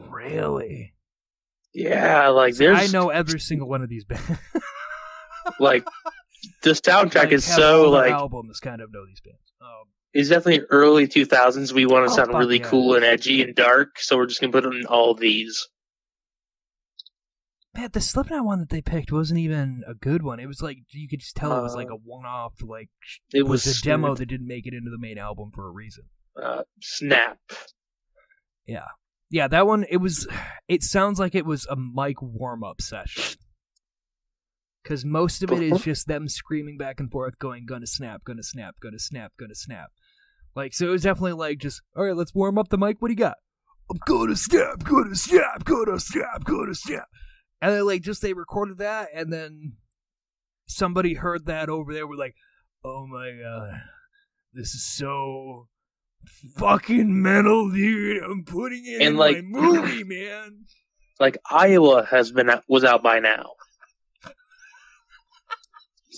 Really? 0.09 0.95
Yeah, 1.73 2.29
like 2.29 2.55
there's 2.57 2.79
I 2.79 2.87
know 2.87 3.11
every 3.11 3.41
single 3.41 3.68
one 3.68 3.83
of 3.83 3.89
these 3.89 4.05
bands. 4.05 4.39
like 5.61 5.85
the 6.62 6.70
soundtrack 6.70 7.14
Like, 7.14 7.32
is 7.32 7.45
so 7.45 7.91
like 7.91 8.12
albums 8.12 8.61
kind 8.61 8.80
of 8.80 8.93
know 8.93 9.05
these 9.07 9.20
bands. 9.20 9.38
Um, 9.61 9.84
it's 10.12 10.28
definitely 10.28 10.66
early 10.70 11.07
2000s. 11.07 11.72
We 11.72 11.86
want 11.86 12.07
to 12.09 12.12
Oh, 12.12 12.16
sound 12.16 12.34
really 12.38 12.59
yeah. 12.59 12.64
cool 12.68 12.95
and 12.95 13.05
edgy 13.05 13.43
and 13.43 13.55
dark, 13.55 13.99
so 14.01 14.16
we're 14.16 14.26
just 14.26 14.41
gonna 14.41 14.53
put 14.53 14.64
in 14.64 14.84
all 14.86 15.14
these. 15.14 15.68
man, 17.74 17.91
the 17.93 18.01
Slipknot 18.01 18.45
one 18.45 18.59
that 18.59 18.70
they 18.70 18.82
picked 18.82 19.12
wasn't 19.12 19.38
even 19.38 19.82
a 19.86 19.95
good 19.95 20.22
one. 20.22 20.41
It 20.41 20.47
was 20.47 20.61
like 20.62 20.78
you 20.91 21.09
could 21.09 21.20
just 21.20 21.36
tell 21.36 21.57
it 21.59 21.62
was 21.62 21.74
Uh, 21.74 21.78
like 21.78 21.91
a 21.91 21.95
one-off. 21.97 22.55
Like 22.62 22.88
It 23.32 23.45
was, 23.45 23.64
was 23.66 23.78
a 23.78 23.82
demo 23.82 24.14
that 24.16 24.26
didn't 24.26 24.49
make 24.49 24.66
it 24.66 24.74
into 24.74 24.91
the 24.91 24.99
main 24.99 25.18
album 25.18 25.51
for 25.55 25.66
a 25.68 25.70
reason. 25.70 26.05
Uh, 26.41 26.62
snap. 26.80 27.38
Yeah, 28.66 28.86
yeah, 29.30 29.47
that 29.49 29.66
one. 29.66 29.84
It 29.88 29.99
was. 29.99 30.26
It 30.68 30.84
sounds 30.84 31.18
like 31.18 31.34
it 31.34 31.45
was 31.45 31.66
a 31.68 31.74
mic 31.74 32.22
warm-up 32.22 32.80
session. 32.80 33.36
Because 34.83 35.05
most 35.05 35.43
of 35.43 35.53
it 35.53 35.62
is 35.62 35.72
uh-huh. 35.72 35.83
just 35.83 36.07
them 36.07 36.28
screaming 36.28 36.78
back 36.78 37.01
and 37.01 37.11
forth, 37.11 37.39
going, 37.39 37.66
"Gonna 37.66 37.87
snap, 37.87 38.24
gonna 38.24 38.43
snap, 38.43 38.76
gonna 38.81 38.99
snap, 38.99 39.33
gonna 39.39 39.55
snap." 39.55 39.91
Like, 40.57 40.72
so 40.74 40.87
it 40.87 40.91
was 40.91 41.03
definitely 41.03 41.35
like 41.35 41.59
just, 41.59 41.83
all 41.97 42.05
right, 42.05 42.16
let's 42.16 42.35
warm 42.35 42.59
up 42.59 42.68
the 42.70 42.78
mic. 42.78 43.01
What 43.01 43.09
do 43.09 43.12
you 43.12 43.18
got? 43.18 43.37
I'm 43.91 43.99
gonna 44.07 44.37
snap, 44.37 44.85
gonna 44.85 45.14
snap, 45.14 45.64
gonna 45.64 45.99
snap, 46.01 46.45
gonna 46.45 46.74
snap. 46.74 47.09
And 47.61 47.74
then 47.74 47.87
like 47.87 48.03
just 48.03 48.22
they 48.22 48.33
recorded 48.33 48.78
that, 48.78 49.09
and 49.14 49.33
then 49.33 49.74
somebody 50.66 51.14
heard 51.14 51.47
that 51.47 51.68
over 51.68 51.93
there. 51.93 52.07
We're 52.07 52.16
like, 52.16 52.37
oh 52.85 53.07
my 53.07 53.33
god, 53.43 53.83
this 54.53 54.74
is 54.74 54.85
so 54.87 55.68
fucking 56.57 57.20
metal, 57.22 57.70
dude. 57.70 58.22
I'm 58.22 58.45
putting 58.45 58.85
it 58.87 58.95
And, 59.03 59.03
in 59.03 59.16
like- 59.16 59.45
my 59.45 59.61
movie, 59.61 60.05
man. 60.05 60.64
Like 61.20 61.37
Iowa 61.51 62.07
has 62.11 62.33
been 62.33 62.49
out, 62.49 62.64
was 62.66 62.83
out 62.83 63.03
by 63.03 63.18
now, 63.20 63.51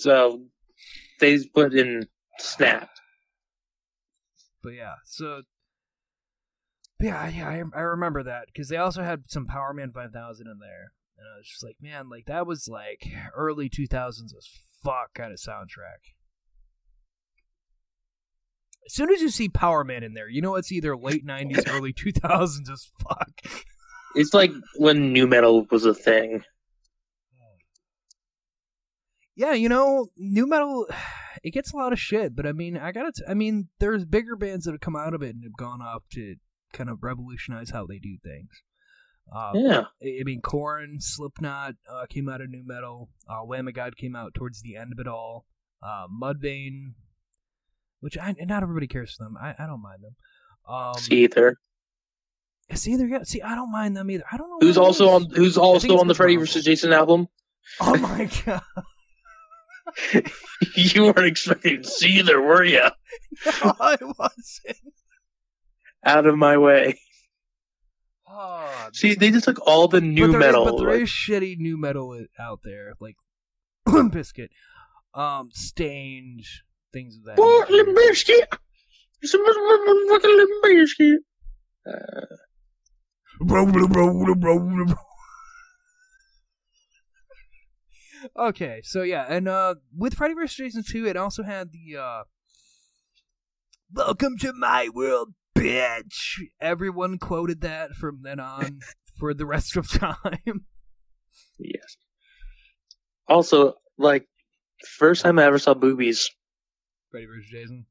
so 0.02 0.42
they 1.20 1.38
put 1.54 1.74
in 1.74 2.08
snap. 2.38 2.90
But 4.62 4.70
yeah, 4.70 4.94
so 5.04 5.42
yeah, 7.00 7.28
yeah, 7.28 7.48
I, 7.48 7.62
I 7.74 7.80
remember 7.82 8.22
that 8.22 8.46
because 8.46 8.68
they 8.68 8.76
also 8.76 9.02
had 9.02 9.28
some 9.28 9.46
Powerman 9.46 9.92
5000 9.92 10.46
in 10.46 10.58
there, 10.60 10.92
and 11.18 11.26
I 11.26 11.38
was 11.38 11.48
just 11.48 11.64
like, 11.64 11.76
man, 11.80 12.08
like 12.08 12.26
that 12.26 12.46
was 12.46 12.68
like 12.68 13.08
early 13.34 13.68
2000s 13.68 14.36
as 14.36 14.48
fuck 14.82 15.14
kind 15.14 15.32
of 15.32 15.38
soundtrack. 15.38 16.14
As 18.86 18.94
soon 18.94 19.10
as 19.10 19.20
you 19.20 19.30
see 19.30 19.48
Powerman 19.48 20.02
in 20.02 20.14
there, 20.14 20.28
you 20.28 20.42
know 20.42 20.56
it's 20.56 20.72
either 20.72 20.96
late 20.96 21.26
90s, 21.26 21.68
early 21.72 21.92
2000s 21.92 22.70
as 22.70 22.88
fuck. 22.98 23.30
It's 24.14 24.34
like 24.34 24.52
when 24.76 25.12
nu 25.12 25.26
metal 25.26 25.66
was 25.70 25.84
a 25.84 25.94
thing. 25.94 26.44
Yeah, 29.42 29.54
you 29.54 29.68
know, 29.68 30.06
nu 30.16 30.46
metal, 30.46 30.86
it 31.42 31.50
gets 31.50 31.72
a 31.72 31.76
lot 31.76 31.92
of 31.92 31.98
shit, 31.98 32.36
but 32.36 32.46
I 32.46 32.52
mean, 32.52 32.76
I 32.76 32.92
gotta, 32.92 33.10
t- 33.10 33.24
I 33.28 33.34
mean, 33.34 33.68
there's 33.80 34.04
bigger 34.04 34.36
bands 34.36 34.64
that 34.66 34.70
have 34.72 34.80
come 34.80 34.94
out 34.94 35.14
of 35.14 35.22
it 35.22 35.34
and 35.34 35.42
have 35.42 35.56
gone 35.56 35.82
off 35.82 36.04
to 36.12 36.36
kind 36.72 36.88
of 36.88 37.02
revolutionize 37.02 37.70
how 37.70 37.84
they 37.84 37.98
do 37.98 38.18
things. 38.22 38.50
Um, 39.34 39.52
Yeah. 39.56 39.84
I 40.00 40.22
mean, 40.24 40.42
Korn, 40.42 40.98
Slipknot 41.00 41.74
uh, 41.92 42.06
came 42.08 42.28
out 42.28 42.40
of 42.40 42.50
nu 42.50 42.62
metal. 42.64 43.08
Uh, 43.28 43.44
Lamb 43.44 43.66
of 43.66 43.74
God 43.74 43.96
came 43.96 44.14
out 44.14 44.32
towards 44.34 44.62
the 44.62 44.76
end 44.76 44.92
of 44.92 45.00
it 45.00 45.08
all. 45.08 45.46
Uh, 45.82 46.06
Mudvayne, 46.06 46.92
which 47.98 48.16
I 48.16 48.34
not 48.38 48.62
everybody 48.62 48.86
cares 48.86 49.16
for 49.16 49.24
them. 49.24 49.36
I, 49.42 49.54
I 49.58 49.66
don't 49.66 49.82
mind 49.82 50.04
them. 50.04 50.14
Um, 50.72 50.94
See 50.94 51.24
either. 51.24 51.58
yeah, 52.70 53.22
see, 53.24 53.42
I 53.42 53.56
don't 53.56 53.72
mind 53.72 53.96
them 53.96 54.08
either. 54.08 54.24
I 54.30 54.36
don't 54.36 54.48
know 54.48 54.58
Who's 54.60 54.78
also 54.78 55.08
on 55.08 55.30
Who's 55.30 55.58
also 55.58 55.98
on 55.98 56.06
the 56.06 56.14
Freddy 56.14 56.36
vs. 56.36 56.64
Jason 56.64 56.92
album? 56.92 57.26
Oh 57.80 57.96
my 57.96 58.30
god! 58.46 58.62
You 60.76 61.04
weren't 61.04 61.26
expecting 61.26 61.82
to 61.82 61.88
see 61.88 62.18
either, 62.20 62.40
were 62.40 62.62
you? 62.64 62.80
No, 63.46 63.74
I 63.80 63.96
wasn't. 64.00 64.76
Out 66.04 66.26
of 66.26 66.36
my 66.36 66.56
way. 66.56 67.00
Oh, 68.28 68.88
See, 68.92 69.14
they 69.14 69.30
just 69.30 69.44
took 69.44 69.60
all 69.66 69.88
the 69.88 70.00
new 70.00 70.26
but 70.26 70.32
there, 70.32 70.40
metal. 70.40 70.64
But 70.64 70.78
there 70.78 70.92
like- 70.92 71.02
is 71.02 71.08
shitty 71.10 71.56
nu 71.58 71.76
metal 71.76 72.18
out 72.38 72.60
there, 72.64 72.94
like 73.00 73.16
Bizkit, 73.86 74.48
um, 75.14 75.50
Staind, 75.52 76.44
things 76.92 77.16
of 77.16 77.24
that. 77.24 77.34
Oh, 77.38 77.64
nature. 77.68 77.74
Limp 77.84 77.98
Bizkit. 77.98 78.58
It's 79.20 79.34
a 79.34 79.38
motherfucking 79.38 80.36
Limp 80.36 80.64
Bizkit. 80.64 81.18
Uh, 81.86 82.26
Okay, 88.36 88.80
so 88.84 89.02
yeah, 89.02 89.26
and 89.28 89.48
uh, 89.48 89.76
with 89.96 90.14
Freddy 90.14 90.34
vs. 90.34 90.56
Jason 90.56 90.84
2, 90.88 91.06
it 91.06 91.16
also 91.16 91.42
had 91.42 91.70
the 91.72 91.96
uh, 92.00 92.22
"Welcome 93.92 94.36
to 94.38 94.52
my 94.52 94.88
world, 94.88 95.34
bitch." 95.56 96.38
Everyone 96.60 97.18
quoted 97.18 97.60
that 97.62 97.92
from 97.92 98.20
then 98.22 98.40
on 98.40 98.80
for 99.18 99.34
the 99.34 99.46
rest 99.46 99.76
of 99.76 99.90
time. 99.90 100.66
yes. 101.58 101.96
Also, 103.28 103.74
like, 103.98 104.26
first 104.98 105.22
time 105.22 105.38
I 105.38 105.44
ever 105.44 105.58
saw 105.58 105.74
boobies. 105.74 106.30
Freddy 107.10 107.26
vs. 107.26 107.50
Jason. 107.50 107.86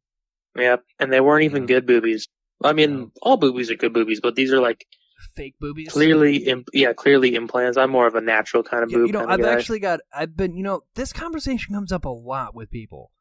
Yep, 0.57 0.83
and 0.99 1.11
they 1.13 1.21
weren't 1.21 1.45
even 1.45 1.63
Yeah. 1.63 1.67
good 1.67 1.85
boobies. 1.87 2.27
I 2.63 2.73
mean, 2.73 2.91
No. 2.97 3.11
all 3.21 3.37
boobies 3.37 3.71
are 3.71 3.75
good 3.75 3.93
boobies, 3.93 4.19
but 4.21 4.35
these 4.35 4.51
are 4.53 4.59
like 4.61 4.85
Fake 5.35 5.55
boobies. 5.59 5.91
clearly, 5.91 6.37
imp- 6.47 6.69
yeah, 6.73 6.93
clearly 6.93 7.35
implants. 7.35 7.77
I'm 7.77 7.91
more 7.91 8.07
of 8.07 8.15
a 8.15 8.21
natural 8.21 8.63
kind 8.63 8.83
of 8.83 8.89
Yeah, 8.91 8.97
boob 8.97 9.07
you 9.07 9.13
know, 9.13 9.25
I've 9.27 9.41
guy. 9.41 9.53
actually 9.53 9.79
got. 9.79 9.99
I've 10.13 10.35
been. 10.35 10.55
You 10.55 10.63
know, 10.63 10.81
this 10.95 11.13
conversation 11.13 11.73
comes 11.75 11.91
up 11.91 12.05
a 12.05 12.09
lot 12.09 12.53
with 12.55 12.69
people. 12.71 13.11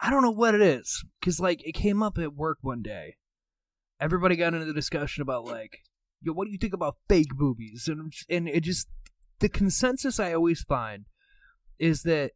I 0.00 0.10
don't 0.10 0.22
know 0.22 0.30
what 0.30 0.54
it 0.54 0.60
is 0.60 1.04
because, 1.20 1.40
like, 1.40 1.66
it 1.66 1.72
came 1.72 2.02
up 2.02 2.18
at 2.18 2.34
work 2.34 2.58
one 2.60 2.82
day, 2.82 3.16
everybody 4.00 4.36
got 4.36 4.52
into 4.52 4.66
the 4.66 4.74
discussion 4.74 5.22
about 5.22 5.44
like, 5.44 5.78
yo, 6.20 6.32
what 6.32 6.44
do 6.46 6.52
you 6.52 6.58
think 6.58 6.74
about 6.74 6.96
fake 7.08 7.34
boobies? 7.36 7.88
And 7.88 8.12
and 8.28 8.48
it 8.48 8.60
just 8.64 8.88
the 9.38 9.48
consensus 9.48 10.20
I 10.20 10.34
always 10.34 10.62
find 10.62 11.06
is 11.78 12.02
that 12.02 12.32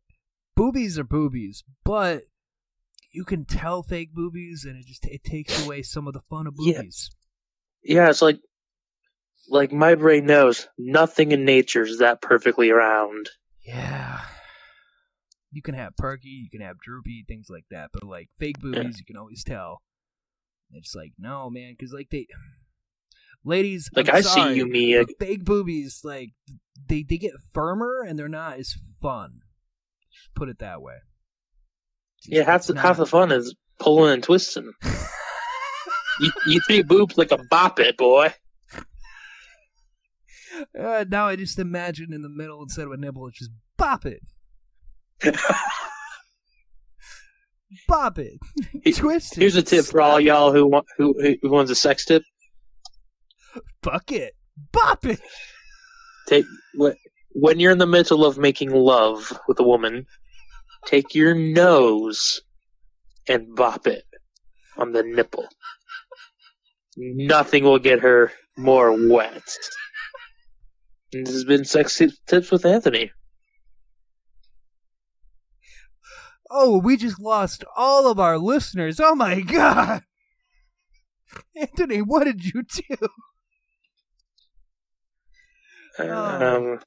boobies 0.56 0.98
are 0.98 1.04
boobies, 1.04 1.64
but 1.84 2.22
you 3.12 3.24
can 3.24 3.44
tell 3.44 3.82
fake 3.82 4.12
boobies, 4.14 4.64
and 4.64 4.76
it 4.76 4.86
just 4.86 5.04
it 5.06 5.24
takes 5.24 5.64
away 5.64 5.82
some 5.82 6.06
of 6.06 6.14
the 6.14 6.22
fun 6.30 6.46
of 6.46 6.54
Yeah. 6.58 6.78
boobies. 6.78 7.10
Yeah, 7.82 8.08
it's 8.10 8.22
like 8.22 8.40
like 9.48 9.72
my 9.72 9.94
brain 9.94 10.26
knows 10.26 10.68
nothing 10.76 11.32
in 11.32 11.44
nature 11.44 11.82
is 11.82 11.98
that 11.98 12.20
perfectly 12.20 12.70
round. 12.70 13.28
Yeah. 13.66 14.20
You 15.50 15.62
can 15.62 15.74
have 15.74 15.96
perky, 15.96 16.28
you 16.28 16.50
can 16.50 16.60
have 16.60 16.78
droopy, 16.78 17.24
things 17.26 17.46
like 17.48 17.64
that, 17.70 17.90
but 17.92 18.02
like 18.04 18.28
fake 18.38 18.58
boobies, 18.60 18.98
you 18.98 19.04
can 19.06 19.16
always 19.16 19.42
tell. 19.42 19.80
It's 20.72 20.94
like 20.94 21.12
no, 21.18 21.48
man, 21.48 21.74
because 21.78 21.92
like 21.92 22.10
they, 22.10 22.26
ladies, 23.44 23.88
Like, 23.96 24.10
I'm 24.10 24.16
I 24.16 24.20
see 24.20 24.54
you, 24.54 24.66
Mia. 24.66 25.04
Fake 25.18 25.44
boobies, 25.44 26.00
like 26.04 26.30
they 26.86 27.02
they 27.02 27.16
get 27.16 27.32
firmer 27.54 28.04
and 28.06 28.18
they're 28.18 28.28
not 28.28 28.58
as 28.58 28.74
fun. 29.00 29.40
Just 30.12 30.34
put 30.34 30.50
it 30.50 30.58
that 30.58 30.82
way. 30.82 30.96
It's- 32.26 32.28
Yeah, 32.38 32.42
half 32.44 32.66
the, 32.66 32.74
not- 32.74 32.84
half 32.84 32.96
the 32.98 33.06
fun 33.06 33.32
is 33.32 33.54
pulling 33.78 34.12
and 34.12 34.22
twisting. 34.22 34.72
you 36.20 36.32
you 36.46 36.60
three 36.66 36.82
boobs 36.82 37.16
like 37.18 37.32
a 37.32 37.38
bop 37.50 37.80
it, 37.80 37.96
boy. 37.96 38.32
Uh, 40.78 41.04
now 41.08 41.26
I 41.26 41.36
just 41.36 41.58
imagine 41.58 42.12
in 42.12 42.22
the 42.22 42.28
middle 42.28 42.62
instead 42.62 42.86
of 42.86 42.92
a 42.92 42.96
nipple, 42.96 43.28
it's 43.28 43.38
just 43.38 43.50
bop 43.76 44.04
it, 44.06 44.20
bop 47.86 48.18
it, 48.18 48.38
twist 48.96 49.36
it. 49.36 49.40
Here's 49.40 49.56
a 49.56 49.62
tip 49.62 49.84
for 49.84 50.00
all 50.00 50.18
y'all 50.20 50.52
who 50.52 50.66
want 50.66 50.86
who 50.96 51.14
who 51.42 51.50
wants 51.50 51.70
a 51.70 51.76
sex 51.76 52.04
tip. 52.04 52.22
Fuck 53.82 54.10
it, 54.12 54.34
bop 54.72 55.04
it. 55.04 55.20
Take 56.26 56.46
when 57.32 57.60
you're 57.60 57.72
in 57.72 57.78
the 57.78 57.86
middle 57.86 58.24
of 58.24 58.38
making 58.38 58.70
love 58.70 59.38
with 59.46 59.60
a 59.60 59.62
woman, 59.64 60.06
take 60.86 61.14
your 61.14 61.34
nose 61.34 62.40
and 63.28 63.54
bop 63.54 63.86
it 63.86 64.04
on 64.76 64.92
the 64.92 65.02
nipple. 65.02 65.46
Nothing 67.00 67.62
will 67.64 67.78
get 67.78 68.00
her 68.00 68.32
more 68.56 68.90
wet. 69.08 69.56
And 71.12 71.24
This 71.26 71.32
has 71.34 71.44
been 71.44 71.64
sex 71.64 72.00
tips 72.26 72.50
with 72.50 72.66
Anthony. 72.66 73.12
Oh, 76.50 76.78
we 76.78 76.96
just 76.96 77.20
lost 77.20 77.62
all 77.76 78.10
of 78.10 78.18
our 78.18 78.36
listeners. 78.38 78.98
Oh 79.00 79.14
my 79.14 79.40
god. 79.42 80.02
Anthony, 81.56 82.00
what 82.02 82.24
did 82.24 82.42
you 82.44 82.62
do? 82.62 82.96
Um, 85.98 86.80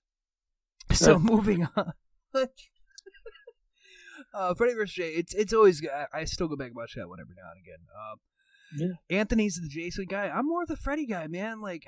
So 0.91 1.15
Uh. 1.15 1.19
moving 1.19 1.67
on. 1.75 1.93
uh, 4.33 4.53
Freddy 4.55 4.73
vs. 4.73 4.93
Jay, 4.95 5.09
it's 5.09 5.33
it's 5.33 5.53
always 5.53 5.81
I, 5.85 6.07
I 6.21 6.23
still 6.25 6.47
go 6.47 6.55
back 6.55 6.67
and 6.67 6.75
watch 6.75 6.93
that 6.95 7.07
one 7.07 7.19
every 7.19 7.35
now 7.35 7.49
and 7.53 7.61
again. 7.63 7.85
Uh, 7.95 8.15
Yeah. 8.75 8.93
Anthony's 9.09 9.59
the 9.61 9.69
Jason 9.69 10.05
guy. 10.09 10.29
I'm 10.29 10.47
more 10.47 10.63
of 10.63 10.67
the 10.67 10.77
Freddy 10.77 11.05
guy, 11.05 11.27
man. 11.27 11.61
Like 11.61 11.85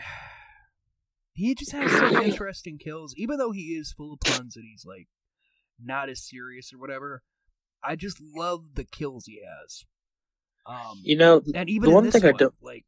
he 1.33 1.55
just 1.55 1.71
has 1.71 1.91
some 1.91 2.15
interesting 2.17 2.77
kills, 2.77 3.13
even 3.17 3.37
though 3.37 3.51
he 3.51 3.75
is 3.75 3.93
full 3.95 4.13
of 4.13 4.19
puns 4.19 4.55
and 4.55 4.65
he's 4.69 4.85
like 4.85 5.07
not 5.81 6.09
as 6.09 6.27
serious 6.27 6.71
or 6.73 6.79
whatever. 6.79 7.23
I 7.83 7.95
just 7.95 8.21
love 8.21 8.75
the 8.75 8.85
kills 8.85 9.25
he 9.25 9.41
has. 9.43 9.83
Um, 10.65 11.01
you 11.03 11.17
know, 11.17 11.41
and 11.53 11.69
even 11.69 11.83
the 11.83 11.89
in 11.89 11.95
one 11.95 12.03
this 12.05 12.13
thing 12.13 12.25
I 12.25 12.31
don't 12.31 12.53
like, 12.61 12.85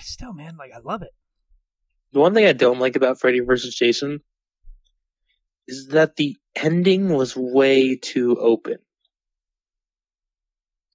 still, 0.00 0.32
man, 0.32 0.56
like 0.56 0.72
I 0.74 0.80
love 0.80 1.02
it. 1.02 1.12
the 2.12 2.18
one 2.18 2.34
thing 2.34 2.46
I 2.46 2.52
don't 2.52 2.80
like 2.80 2.96
about 2.96 3.20
Freddy 3.20 3.40
versus 3.40 3.74
Jason 3.74 4.20
is 5.68 5.88
that 5.88 6.16
the 6.16 6.36
ending 6.56 7.10
was 7.10 7.36
way 7.36 7.96
too 7.96 8.36
open. 8.36 8.78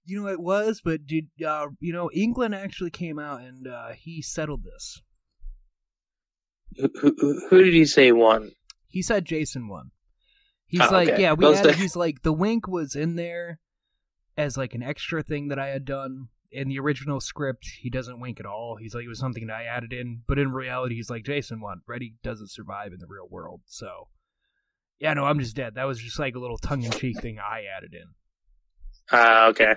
You 0.10 0.22
know 0.24 0.30
it 0.30 0.40
was, 0.40 0.82
but 0.84 1.06
did 1.06 1.28
uh, 1.46 1.68
you 1.80 1.92
know 1.94 2.10
Englund 2.16 2.56
actually 2.56 2.92
came 2.92 3.20
out 3.20 3.42
and 3.42 3.68
uh, 3.68 3.90
he 3.90 4.22
settled 4.22 4.64
this. 4.64 5.02
Who, 6.78 6.90
who, 7.20 7.48
who 7.50 7.64
did 7.64 7.74
he 7.74 7.86
say 7.86 8.12
won? 8.12 8.52
He 8.88 9.02
said 9.02 9.26
Jason 9.26 9.68
won. 9.68 9.92
He's 10.66 10.82
Oh, 10.82 10.90
like, 10.92 11.10
okay. 11.10 11.22
yeah, 11.22 11.34
we 11.34 11.46
added, 11.54 11.76
he's 11.76 11.96
like 11.96 12.24
the 12.24 12.34
wink 12.34 12.68
was 12.68 12.96
in 12.96 13.16
there 13.16 13.60
as 14.38 14.58
like 14.58 14.74
an 14.74 14.84
extra 14.84 15.24
thing 15.24 15.48
that 15.50 15.60
I 15.60 15.68
had 15.68 15.86
done 15.86 16.28
in 16.52 16.70
the 16.70 16.80
original 16.80 17.20
script. 17.20 17.66
He 17.82 17.90
doesn't 17.90 18.20
wink 18.20 18.40
at 18.40 18.46
all. 18.46 18.78
He's 18.80 18.96
like 18.96 19.04
it 19.06 19.10
was 19.10 19.20
something 19.20 19.48
that 19.48 19.56
I 19.56 19.64
added 19.64 19.92
in, 19.94 20.22
but 20.28 20.40
in 20.40 20.52
reality, 20.52 20.96
he's 20.96 21.10
like 21.10 21.26
Jason 21.26 21.60
won. 21.62 21.82
Freddy 21.86 22.16
doesn't 22.24 22.52
survive 22.52 22.94
in 22.94 23.00
the 23.00 23.08
real 23.08 23.28
world, 23.30 23.62
so 23.66 24.08
yeah, 25.00 25.14
no, 25.14 25.26
I'm 25.26 25.40
just 25.40 25.56
dead. 25.56 25.76
That 25.76 25.86
was 25.86 26.00
just 26.00 26.20
like 26.20 26.36
a 26.36 26.40
little 26.40 26.58
tongue 26.58 26.84
in 26.84 26.92
cheek 26.92 27.22
thing 27.22 27.40
I 27.40 27.64
added 27.76 27.94
in. 27.94 28.14
Ah, 29.12 29.48
okay. 29.48 29.76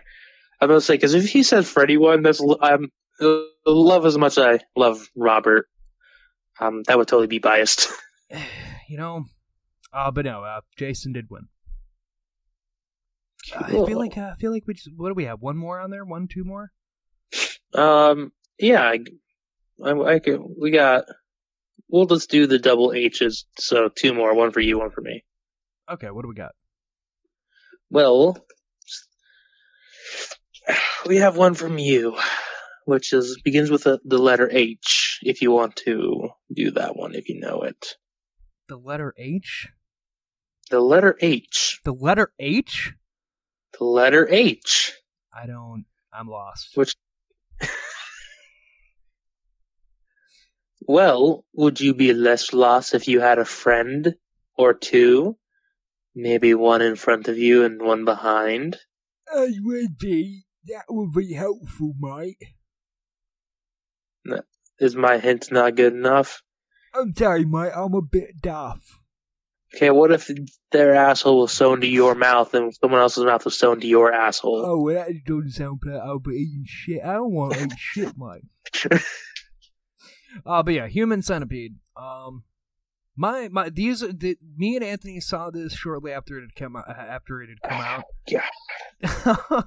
I 0.60 0.66
was 0.66 0.84
say 0.84 0.94
because 0.94 1.14
if 1.14 1.28
he 1.30 1.42
said 1.42 1.66
Freddy 1.66 1.96
won, 1.96 2.22
that's 2.22 2.40
uh, 2.40 2.78
love 3.66 4.06
as 4.06 4.18
much 4.18 4.38
as 4.38 4.44
I 4.44 4.58
love 4.76 5.08
Robert. 5.16 5.66
Um, 6.60 6.82
that 6.86 6.98
would 6.98 7.08
totally 7.08 7.26
be 7.26 7.38
biased. 7.38 7.88
you 8.88 8.98
know, 8.98 9.24
uh, 9.92 10.10
but 10.10 10.24
no, 10.24 10.44
uh, 10.44 10.60
Jason 10.76 11.12
did 11.12 11.26
win. 11.30 11.48
I 13.56 13.70
feel 13.70 13.98
like 13.98 14.16
uh, 14.16 14.32
I 14.32 14.34
feel 14.36 14.52
like 14.52 14.64
we 14.66 14.74
just 14.74 14.90
what 14.96 15.08
do 15.08 15.14
we 15.14 15.24
have? 15.24 15.40
One 15.40 15.56
more 15.56 15.80
on 15.80 15.90
there? 15.90 16.04
One, 16.04 16.28
two 16.28 16.44
more? 16.44 16.70
Um, 17.74 18.32
yeah, 18.58 18.82
I, 18.82 19.00
I, 19.84 20.14
I 20.14 20.18
could, 20.18 20.40
we 20.60 20.70
got. 20.70 21.04
We'll 21.88 22.06
just 22.06 22.30
do 22.30 22.46
the 22.46 22.58
double 22.58 22.92
H's. 22.92 23.46
So 23.58 23.88
two 23.88 24.14
more, 24.14 24.34
one 24.34 24.52
for 24.52 24.60
you, 24.60 24.78
one 24.78 24.90
for 24.90 25.00
me. 25.00 25.24
Okay, 25.90 26.10
what 26.10 26.22
do 26.22 26.28
we 26.28 26.34
got? 26.34 26.52
Well, 27.90 28.36
we 31.06 31.16
have 31.16 31.36
one 31.36 31.54
from 31.54 31.78
you, 31.78 32.16
which 32.84 33.12
is 33.12 33.40
begins 33.42 33.70
with 33.70 33.84
the, 33.84 34.00
the 34.04 34.18
letter 34.18 34.48
H. 34.50 35.18
If 35.22 35.42
you 35.42 35.50
want 35.50 35.76
to 35.76 36.30
do 36.54 36.70
that 36.72 36.96
one, 36.96 37.14
if 37.14 37.28
you 37.28 37.40
know 37.40 37.62
it, 37.62 37.96
The 38.68 38.76
letter 38.76 39.14
H. 39.16 39.68
the 40.70 40.80
letter 40.80 41.16
H, 41.20 41.80
The 41.84 41.92
letter 41.92 42.32
H. 42.38 42.92
the 43.78 43.84
letter 43.84 44.28
H. 44.30 44.94
I 45.32 45.46
don't. 45.46 45.84
I'm 46.12 46.28
lost. 46.28 46.76
Which, 46.76 46.94
well, 50.82 51.44
would 51.54 51.80
you 51.80 51.94
be 51.94 52.12
less 52.12 52.52
lost 52.52 52.94
if 52.94 53.06
you 53.08 53.20
had 53.20 53.38
a 53.38 53.44
friend 53.44 54.14
or 54.56 54.74
two? 54.74 55.36
Maybe 56.14 56.54
one 56.54 56.82
in 56.82 56.96
front 56.96 57.28
of 57.28 57.38
you 57.38 57.64
and 57.64 57.80
one 57.80 58.04
behind. 58.04 58.76
I 59.32 59.52
would 59.62 59.96
be. 59.98 60.44
That 60.66 60.84
would 60.88 61.12
be 61.12 61.32
helpful, 61.32 61.94
mate. 61.98 62.36
Is 64.78 64.96
my 64.96 65.18
hint 65.18 65.52
not 65.52 65.76
good 65.76 65.92
enough? 65.92 66.42
I'm 66.94 67.14
sorry, 67.14 67.44
mate. 67.44 67.72
I'm 67.74 67.94
a 67.94 68.02
bit 68.02 68.40
daft. 68.40 68.82
Okay, 69.74 69.90
what 69.90 70.10
if 70.10 70.28
their 70.72 70.94
asshole 70.94 71.42
was 71.42 71.52
sewn 71.52 71.82
to 71.82 71.86
your 71.86 72.14
mouth 72.14 72.54
and 72.54 72.74
someone 72.74 73.00
else's 73.00 73.24
mouth 73.24 73.44
was 73.44 73.56
sewn 73.56 73.80
to 73.80 73.86
your 73.86 74.12
asshole? 74.12 74.64
Oh, 74.66 74.80
well, 74.80 75.04
that 75.06 75.24
doesn't 75.24 75.50
sound 75.50 75.80
like 75.84 76.00
I'll 76.02 76.18
be 76.18 76.32
eating 76.32 76.64
shit. 76.66 77.04
I 77.04 77.12
don't 77.12 77.32
want 77.32 77.54
to 77.54 77.64
eat 77.64 77.72
shit, 77.76 78.14
mate. 78.16 79.02
Uh, 80.46 80.62
but 80.62 80.74
yeah, 80.74 80.86
Human 80.86 81.22
Centipede. 81.22 81.74
Um, 81.96 82.44
my 83.20 83.48
my 83.48 83.68
these 83.68 84.00
the, 84.00 84.38
me 84.56 84.76
and 84.76 84.84
Anthony 84.84 85.20
saw 85.20 85.50
this 85.50 85.74
shortly 85.74 86.10
after 86.10 86.38
it 86.38 86.40
had 86.40 86.54
come 86.54 86.74
out. 86.74 86.88
Uh, 86.88 86.92
after 86.92 87.42
it 87.42 87.50
had 87.50 87.60
come 87.70 87.78
ah, 87.78 87.96
out. 87.96 88.04
Yeah. 88.26 88.46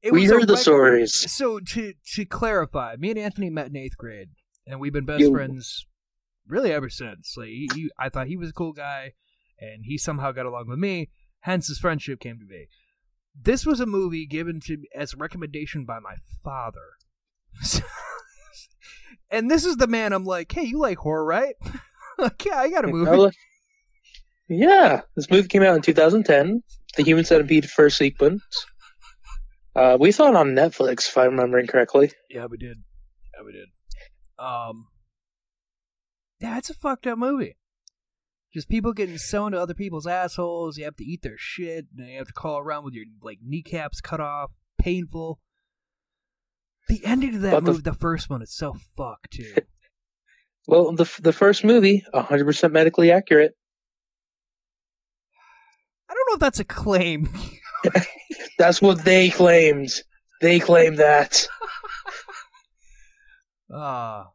it 0.00 0.12
We 0.12 0.26
heard 0.26 0.46
the 0.46 0.56
stories. 0.56 1.12
So 1.32 1.58
to 1.58 1.94
to 2.14 2.24
clarify, 2.24 2.94
me 2.96 3.10
and 3.10 3.18
Anthony 3.18 3.50
met 3.50 3.66
in 3.66 3.76
eighth 3.76 3.96
grade, 3.98 4.28
and 4.64 4.78
we've 4.78 4.92
been 4.92 5.06
best 5.06 5.22
Yo. 5.22 5.32
friends 5.32 5.88
really 6.46 6.70
ever 6.70 6.88
since. 6.88 7.34
Like 7.36 7.48
he, 7.48 7.68
he, 7.74 7.90
I 7.98 8.10
thought 8.10 8.28
he 8.28 8.36
was 8.36 8.50
a 8.50 8.54
cool 8.54 8.72
guy, 8.72 9.14
and 9.58 9.84
he 9.84 9.98
somehow 9.98 10.30
got 10.30 10.46
along 10.46 10.68
with 10.68 10.78
me. 10.78 11.10
Hence, 11.40 11.66
his 11.66 11.80
friendship 11.80 12.20
came 12.20 12.38
to 12.38 12.46
be. 12.46 12.68
This 13.34 13.66
was 13.66 13.80
a 13.80 13.86
movie 13.86 14.24
given 14.24 14.60
to 14.66 14.76
me 14.76 14.88
as 14.94 15.14
a 15.14 15.16
recommendation 15.16 15.84
by 15.84 15.98
my 15.98 16.14
father. 16.44 16.92
and 19.30 19.50
this 19.50 19.64
is 19.64 19.78
the 19.78 19.88
man 19.88 20.12
I'm 20.12 20.24
like, 20.24 20.52
hey, 20.52 20.62
you 20.62 20.78
like 20.78 20.98
horror, 20.98 21.24
right? 21.24 21.56
like, 22.18 22.44
yeah, 22.44 22.58
I 22.58 22.70
got 22.70 22.84
a 22.84 22.88
movie. 22.88 23.36
Yeah, 24.48 25.02
this 25.16 25.30
movie 25.30 25.48
came 25.48 25.62
out 25.62 25.76
in 25.76 25.82
2010. 25.82 26.62
The 26.96 27.02
Human 27.02 27.24
Centipede 27.24 27.68
first 27.68 27.96
sequence. 27.96 28.42
Uh, 29.74 29.96
we 29.98 30.12
saw 30.12 30.28
it 30.28 30.36
on 30.36 30.48
Netflix, 30.50 31.08
if 31.08 31.16
I'm 31.18 31.30
remembering 31.30 31.66
correctly. 31.66 32.12
Yeah, 32.30 32.46
we 32.46 32.56
did. 32.58 32.78
Yeah, 33.34 33.44
we 33.44 33.52
did. 33.52 33.68
Um, 34.38 34.86
it's 36.40 36.70
a 36.70 36.74
fucked 36.74 37.06
up 37.06 37.18
movie. 37.18 37.56
Just 38.52 38.68
people 38.68 38.92
getting 38.92 39.18
sewn 39.18 39.50
to 39.52 39.60
other 39.60 39.74
people's 39.74 40.06
assholes. 40.06 40.76
You 40.78 40.84
have 40.84 40.94
to 40.96 41.04
eat 41.04 41.22
their 41.22 41.36
shit. 41.36 41.86
And 41.98 42.08
you 42.08 42.18
have 42.18 42.28
to 42.28 42.32
crawl 42.32 42.58
around 42.60 42.84
with 42.84 42.94
your 42.94 43.06
like 43.22 43.38
kneecaps 43.42 44.00
cut 44.00 44.20
off. 44.20 44.52
Painful. 44.78 45.40
The 46.88 47.04
ending 47.04 47.34
of 47.34 47.40
that 47.40 47.50
But 47.52 47.64
the- 47.64 47.70
movie, 47.72 47.82
the 47.82 47.94
first 47.94 48.30
one, 48.30 48.42
is 48.42 48.54
so 48.54 48.76
fucked 48.96 49.32
too. 49.32 49.54
Well, 50.66 50.92
the 50.92 51.10
the 51.20 51.32
first 51.32 51.64
movie, 51.64 52.04
100% 52.14 52.72
medically 52.72 53.10
accurate. 53.10 53.54
I 56.08 56.14
don't 56.14 56.26
know 56.28 56.34
if 56.34 56.40
that's 56.40 56.60
a 56.60 56.64
claim. 56.64 57.28
That's 58.58 58.80
what 58.80 59.04
they 59.04 59.30
claimed. 59.30 59.90
They 60.40 60.60
claim 60.60 60.96
that. 60.96 61.46
Ah. 63.72 64.28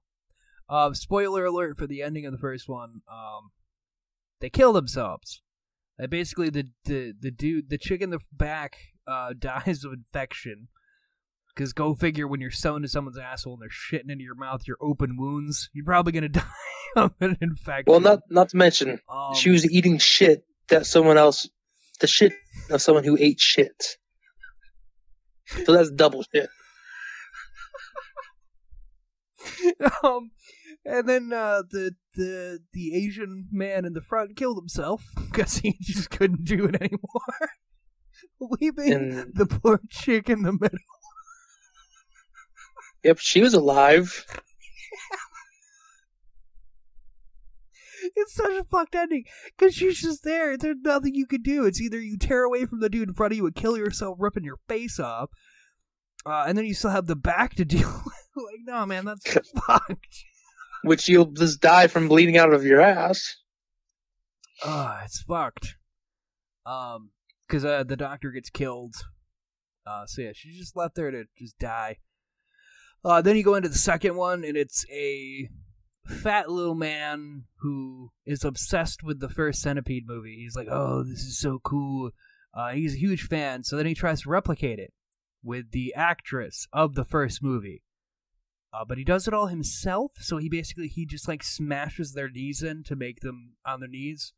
Uh, 0.67 0.93
spoiler 0.93 1.45
alert 1.45 1.77
for 1.77 1.87
the 1.87 2.01
ending 2.01 2.25
of 2.25 2.31
the 2.31 2.37
first 2.37 2.67
one. 2.67 3.01
Um, 3.09 3.51
they 4.41 4.49
kill 4.49 4.73
themselves. 4.73 5.41
Uh, 6.01 6.07
basically, 6.07 6.49
the, 6.49 6.69
the 6.85 7.13
the 7.19 7.31
dude, 7.31 7.69
the 7.69 7.77
chick 7.77 8.01
in 8.01 8.09
the 8.09 8.19
back, 8.31 8.77
uh, 9.07 9.33
dies 9.39 9.83
of 9.83 9.93
infection. 9.93 10.67
Because 11.59 11.73
go 11.73 11.93
figure, 11.93 12.25
when 12.25 12.39
you're 12.39 12.51
sewn 12.51 12.83
to 12.83 12.87
someone's 12.87 13.17
asshole 13.17 13.55
and 13.55 13.61
they're 13.61 13.67
shitting 13.99 14.09
into 14.09 14.23
your 14.23 14.33
mouth, 14.35 14.61
your 14.65 14.77
open 14.79 15.17
wounds, 15.17 15.69
you're 15.73 15.83
probably 15.83 16.13
gonna 16.13 16.29
die 16.29 16.41
of 16.95 17.11
an 17.19 17.37
infection. 17.41 17.83
Well, 17.91 17.99
not 17.99 18.21
not 18.29 18.47
to 18.49 18.57
mention, 18.57 19.01
Um, 19.11 19.33
she 19.35 19.49
was 19.49 19.69
eating 19.69 19.97
shit 19.97 20.45
that 20.69 20.85
someone 20.85 21.17
else, 21.17 21.49
the 21.99 22.07
shit 22.07 22.31
of 22.71 22.81
someone 22.81 23.03
who 23.03 23.17
ate 23.19 23.41
shit. 23.41 23.97
So 25.65 25.73
that's 25.73 25.91
double 25.91 26.23
shit. 26.33 26.47
um, 30.03 30.31
and 30.85 31.09
then 31.09 31.33
uh, 31.33 31.63
the 31.69 31.91
the 32.15 32.59
the 32.71 32.95
Asian 33.05 33.49
man 33.51 33.83
in 33.83 33.91
the 33.91 33.99
front 34.01 34.37
killed 34.37 34.57
himself 34.57 35.03
because 35.29 35.57
he 35.57 35.75
just 35.81 36.09
couldn't 36.09 36.45
do 36.45 36.63
it 36.67 36.75
anymore, 36.81 37.49
leaving 38.39 38.93
And- 38.93 39.35
the 39.35 39.45
poor 39.45 39.81
chick 39.89 40.29
in 40.29 40.43
the 40.43 40.53
middle. 40.53 40.77
Yep, 43.03 43.19
she 43.19 43.41
was 43.41 43.53
alive. 43.53 44.25
It's 48.15 48.33
such 48.33 48.51
a 48.51 48.63
fucked 48.63 48.95
ending 48.95 49.25
because 49.57 49.73
she's 49.73 50.01
just 50.01 50.23
there. 50.23 50.57
There's 50.57 50.77
nothing 50.81 51.15
you 51.15 51.25
can 51.27 51.41
do. 51.41 51.65
It's 51.65 51.81
either 51.81 51.99
you 51.99 52.17
tear 52.17 52.43
away 52.43 52.65
from 52.65 52.79
the 52.79 52.89
dude 52.89 53.09
in 53.09 53.13
front 53.13 53.33
of 53.33 53.37
you 53.37 53.45
and 53.45 53.55
kill 53.55 53.77
yourself, 53.77 54.17
ripping 54.19 54.43
your 54.43 54.59
face 54.67 54.99
off, 54.99 55.29
uh, 56.25 56.45
and 56.47 56.57
then 56.57 56.65
you 56.65 56.73
still 56.73 56.91
have 56.91 57.07
the 57.07 57.15
back 57.15 57.55
to 57.55 57.65
deal 57.65 58.01
with. 58.05 58.45
like, 58.45 58.59
no, 58.65 58.85
man, 58.85 59.05
that's 59.05 59.51
fucked. 59.65 60.25
Which 60.83 61.09
you'll 61.09 61.25
just 61.25 61.59
die 61.61 61.87
from 61.87 62.07
bleeding 62.07 62.37
out 62.37 62.53
of 62.53 62.63
your 62.65 62.81
ass. 62.81 63.35
Ah, 64.63 65.01
it's 65.03 65.21
fucked. 65.21 65.75
Um, 66.65 67.11
because 67.47 67.65
uh, 67.65 67.83
the 67.83 67.97
doctor 67.97 68.31
gets 68.31 68.49
killed. 68.49 68.95
Uh, 69.85 70.05
so 70.05 70.21
yeah, 70.21 70.31
she's 70.33 70.57
just 70.57 70.75
left 70.75 70.95
there 70.95 71.11
to 71.11 71.25
just 71.37 71.57
die. 71.57 71.97
Uh, 73.03 73.21
then 73.21 73.35
you 73.37 73.43
go 73.43 73.55
into 73.55 73.69
the 73.69 73.77
second 73.77 74.15
one, 74.15 74.43
and 74.43 74.57
it's 74.57 74.85
a 74.91 75.49
fat 76.05 76.49
little 76.49 76.75
man 76.75 77.43
who 77.61 78.11
is 78.25 78.43
obsessed 78.43 79.03
with 79.03 79.19
the 79.19 79.29
first 79.29 79.61
Centipede 79.61 80.07
movie. 80.07 80.37
He's 80.37 80.55
like, 80.55 80.67
"Oh, 80.69 81.03
this 81.03 81.21
is 81.21 81.39
so 81.39 81.59
cool." 81.63 82.11
Uh, 82.53 82.69
he's 82.71 82.95
a 82.95 82.99
huge 82.99 83.23
fan. 83.23 83.63
So 83.63 83.77
then 83.77 83.85
he 83.85 83.93
tries 83.93 84.21
to 84.23 84.29
replicate 84.29 84.79
it 84.79 84.93
with 85.43 85.71
the 85.71 85.93
actress 85.95 86.67
of 86.73 86.95
the 86.95 87.05
first 87.05 87.43
movie. 87.43 87.83
Uh, 88.73 88.85
but 88.85 88.97
he 88.97 89.03
does 89.03 89.27
it 89.27 89.33
all 89.33 89.47
himself. 89.47 90.13
So 90.19 90.37
he 90.37 90.49
basically 90.49 90.87
he 90.87 91.05
just 91.05 91.27
like 91.27 91.43
smashes 91.43 92.13
their 92.13 92.29
knees 92.29 92.61
in 92.61 92.83
to 92.83 92.95
make 92.95 93.21
them 93.21 93.55
on 93.65 93.79
their 93.79 93.89
knees, 93.89 94.33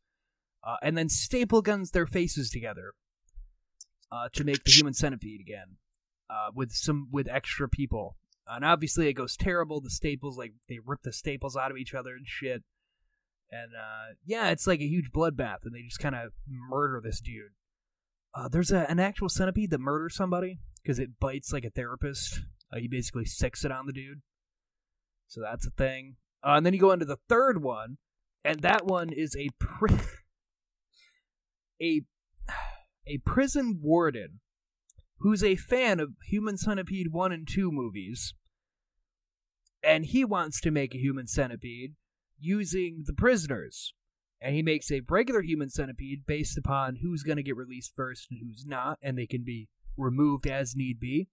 uh, 0.64 0.76
and 0.82 0.96
then 0.96 1.08
staple 1.08 1.62
guns 1.62 1.90
their 1.90 2.06
faces 2.06 2.50
together 2.50 2.94
uh, 4.10 4.28
to 4.32 4.44
make 4.44 4.64
the 4.64 4.70
human 4.70 4.94
centipede 4.94 5.40
again, 5.40 5.76
uh, 6.30 6.50
with 6.54 6.72
some 6.72 7.08
with 7.10 7.28
extra 7.28 7.68
people. 7.68 8.16
And 8.46 8.64
obviously 8.64 9.08
it 9.08 9.14
goes 9.14 9.36
terrible. 9.36 9.80
The 9.80 9.90
staples 9.90 10.36
like 10.36 10.52
they 10.68 10.78
rip 10.84 11.02
the 11.02 11.12
staples 11.12 11.56
out 11.56 11.70
of 11.70 11.76
each 11.76 11.94
other 11.94 12.14
and 12.14 12.26
shit. 12.26 12.62
And 13.50 13.72
uh, 13.78 14.14
yeah, 14.24 14.50
it's 14.50 14.66
like 14.66 14.80
a 14.80 14.88
huge 14.88 15.10
bloodbath, 15.12 15.64
and 15.64 15.74
they 15.74 15.82
just 15.82 15.98
kind 15.98 16.14
of 16.14 16.32
murder 16.48 17.00
this 17.04 17.20
dude. 17.20 17.52
Uh, 18.34 18.48
there's 18.48 18.72
a, 18.72 18.90
an 18.90 18.98
actual 18.98 19.28
centipede 19.28 19.70
that 19.70 19.80
murders 19.80 20.16
somebody 20.16 20.58
because 20.82 20.98
it 20.98 21.20
bites 21.20 21.52
like 21.52 21.64
a 21.64 21.70
therapist. 21.70 22.40
Uh, 22.72 22.78
he 22.78 22.88
basically 22.88 23.26
sicks 23.26 23.64
it 23.64 23.70
on 23.70 23.86
the 23.86 23.92
dude. 23.92 24.22
So 25.28 25.42
that's 25.42 25.66
a 25.66 25.70
thing. 25.70 26.16
Uh, 26.42 26.54
and 26.56 26.66
then 26.66 26.72
you 26.72 26.80
go 26.80 26.92
into 26.92 27.04
the 27.04 27.18
third 27.28 27.62
one, 27.62 27.98
and 28.44 28.60
that 28.60 28.86
one 28.86 29.10
is 29.10 29.36
a 29.36 29.50
pri- 29.58 30.00
a 31.82 32.02
a 33.06 33.18
prison 33.18 33.80
warden 33.82 34.40
who's 35.22 35.44
a 35.44 35.56
fan 35.56 36.00
of 36.00 36.14
Human 36.28 36.56
Centipede 36.56 37.12
1 37.12 37.32
and 37.32 37.48
2 37.48 37.70
movies. 37.70 38.34
And 39.82 40.04
he 40.04 40.24
wants 40.24 40.60
to 40.60 40.70
make 40.70 40.94
a 40.94 40.98
human 40.98 41.26
centipede 41.26 41.94
using 42.38 43.04
the 43.06 43.12
prisoners. 43.12 43.94
And 44.40 44.54
he 44.54 44.62
makes 44.62 44.90
a 44.90 45.02
regular 45.08 45.42
human 45.42 45.70
centipede 45.70 46.26
based 46.26 46.58
upon 46.58 46.96
who's 46.96 47.22
going 47.22 47.36
to 47.36 47.42
get 47.42 47.56
released 47.56 47.92
first 47.94 48.28
and 48.30 48.40
who's 48.40 48.64
not, 48.66 48.98
and 49.00 49.16
they 49.16 49.26
can 49.26 49.44
be 49.44 49.68
removed 49.96 50.46
as 50.46 50.74
need 50.74 50.98
be. 50.98 51.28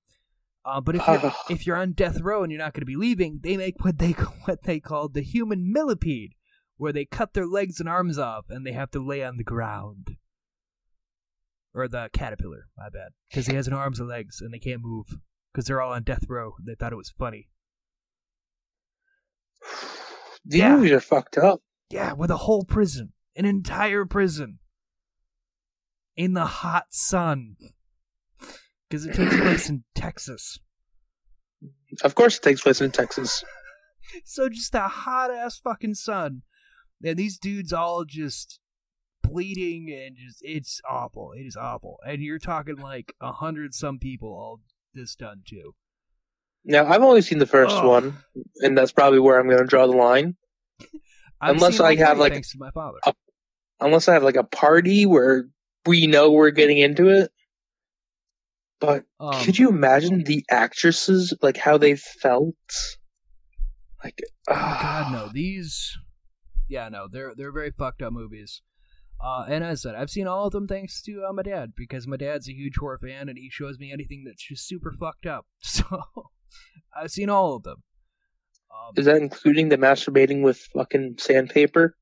Uh, 0.64 0.82
but 0.82 0.96
if 0.96 1.08
you're, 1.08 1.34
if 1.50 1.66
you're 1.66 1.76
on 1.76 1.94
death 1.94 2.22
row 2.22 2.44
and 2.44 2.52
you're 2.52 2.62
not 2.62 2.74
going 2.74 2.82
to 2.82 2.86
be 2.86 2.96
leaving, 2.96 3.40
they 3.42 3.58
make 3.58 3.84
what 3.84 3.98
they 3.98 4.12
what 4.46 4.64
they 4.64 4.80
call 4.80 5.10
the 5.10 5.22
human 5.22 5.72
millipede, 5.72 6.34
where 6.78 6.94
they 6.94 7.06
cut 7.06 7.34
their 7.34 7.48
legs 7.48 7.80
and 7.80 7.90
arms 7.90 8.20
off 8.20 8.46
and 8.50 8.66
they 8.66 8.74
have 8.74 8.92
to 8.92 9.06
lay 9.06 9.24
on 9.24 9.38
the 9.38 9.44
ground. 9.44 10.18
Or 11.74 11.88
the 11.88 12.10
caterpillar, 12.14 12.66
my 12.78 12.90
bad, 12.90 13.10
because 13.30 13.46
he 13.48 13.56
has 13.56 13.68
no 13.68 13.78
arms 13.78 14.02
or 14.02 14.06
legs 14.06 14.42
and 14.42 14.52
they 14.54 14.60
can't 14.60 14.82
move 14.82 15.06
because 15.54 15.66
they're 15.66 15.82
all 15.82 15.94
on 15.94 16.04
death 16.04 16.26
row. 16.28 16.54
and 16.58 16.68
They 16.68 16.74
thought 16.76 16.92
it 16.94 16.98
was 16.98 17.12
funny. 17.12 17.50
These 20.46 20.60
Yeah. 20.62 20.76
movies 20.76 20.92
are 20.94 21.00
fucked 21.00 21.38
up. 21.38 21.62
Yeah, 21.90 22.14
with 22.14 22.32
a 22.32 22.38
whole 22.38 22.64
prison, 22.64 23.14
an 23.36 23.46
entire 23.46 24.06
prison, 24.06 24.60
in 26.16 26.34
the 26.34 26.46
hot 26.46 26.88
sun, 26.94 27.56
because 28.88 29.06
it 29.06 29.14
takes 29.14 29.36
place 29.36 29.70
in 29.70 29.84
Texas. 29.96 30.60
Of 32.04 32.16
course, 32.16 32.38
it 32.38 32.44
takes 32.44 32.62
place 32.62 32.82
in 32.82 32.92
Texas. 32.92 33.44
So 34.26 34.50
just 34.50 34.74
a 34.74 34.88
hot 34.88 35.30
ass 35.30 35.60
fucking 35.60 35.94
sun, 35.94 36.42
and 37.04 37.16
these 37.20 37.38
dudes 37.38 37.72
all 37.72 38.06
just 38.06 38.60
bleeding 39.32 39.92
and 39.92 40.16
just 40.18 40.40
it's 40.44 40.82
awful. 40.90 41.32
It 41.34 41.42
is 41.46 41.56
awful, 41.56 41.98
and 42.06 42.22
you're 42.22 42.40
talking 42.40 42.78
like 42.78 43.14
a 43.22 43.32
hundred 43.32 43.74
some 43.74 44.00
people 44.00 44.30
all 44.30 44.60
this 44.94 45.16
done 45.16 45.42
too. 45.48 45.76
Now, 46.66 46.86
I've 46.86 47.02
only 47.02 47.22
seen 47.22 47.40
the 47.40 47.46
first 47.48 47.84
one, 47.84 48.18
and 48.62 48.78
that's 48.78 48.92
probably 48.92 49.20
where 49.20 49.40
I'm 49.40 49.48
going 49.48 49.60
to 49.62 49.66
draw 49.66 49.88
the 49.88 49.96
line. 49.96 50.36
Unless 51.42 51.80
I 51.80 51.96
have, 51.96 52.20
like, 52.20 52.34
thanks 52.34 52.52
to 52.52 52.58
my 52.60 52.70
father. 52.72 52.98
a- 53.06 53.14
Unless 53.80 54.10
I 54.10 54.14
have 54.14 54.24
like 54.24 54.36
a 54.36 54.44
party 54.44 55.06
where 55.06 55.46
we 55.86 56.06
know 56.06 56.32
we're 56.32 56.52
getting 56.52 56.78
into 56.80 57.08
it. 57.08 57.32
But 58.82 59.06
Um, 59.22 59.42
could 59.44 59.58
you 59.58 59.70
imagine 59.70 60.24
the 60.26 60.46
actresses, 60.50 61.34
like 61.42 61.56
how 61.56 61.78
they 61.78 61.96
felt? 61.96 62.56
Like, 64.04 64.22
Oh 64.50 64.54
God, 64.82 65.12
no! 65.14 65.30
These, 65.34 65.98
yeah, 66.68 66.90
no, 66.90 67.08
they're 67.10 67.34
they're 67.36 67.52
very 67.54 67.72
fucked 67.72 68.02
up 68.02 68.12
movies. 68.14 68.62
Uh, 69.22 69.46
and 69.50 69.64
as 69.64 69.86
I 69.86 69.90
said, 69.90 69.96
I've 69.96 70.10
seen 70.10 70.28
all 70.28 70.46
of 70.46 70.54
them 70.54 70.68
thanks 70.68 71.02
to 71.04 71.26
uh, 71.28 71.34
my 71.34 71.42
dad 71.42 71.74
because 71.76 72.08
my 72.08 72.16
dad's 72.16 72.48
a 72.48 72.54
huge 72.54 72.78
horror 72.78 72.98
fan 72.98 73.28
and 73.28 73.38
he 73.38 73.50
shows 73.50 73.78
me 73.78 73.92
anything 73.92 74.24
that's 74.26 74.42
just 74.42 74.68
super 74.68 74.92
fucked 74.92 75.26
up. 75.26 75.46
So 75.62 76.04
I've 76.96 77.12
seen 77.12 77.30
all 77.30 77.56
of 77.56 77.64
them. 77.64 77.84
Um, 78.72 78.94
is 78.96 79.06
that 79.06 79.18
including 79.18 79.70
the 79.70 79.78
masturbating 79.78 80.42
with 80.42 80.58
fucking 80.74 81.16
sandpaper? 81.20 81.96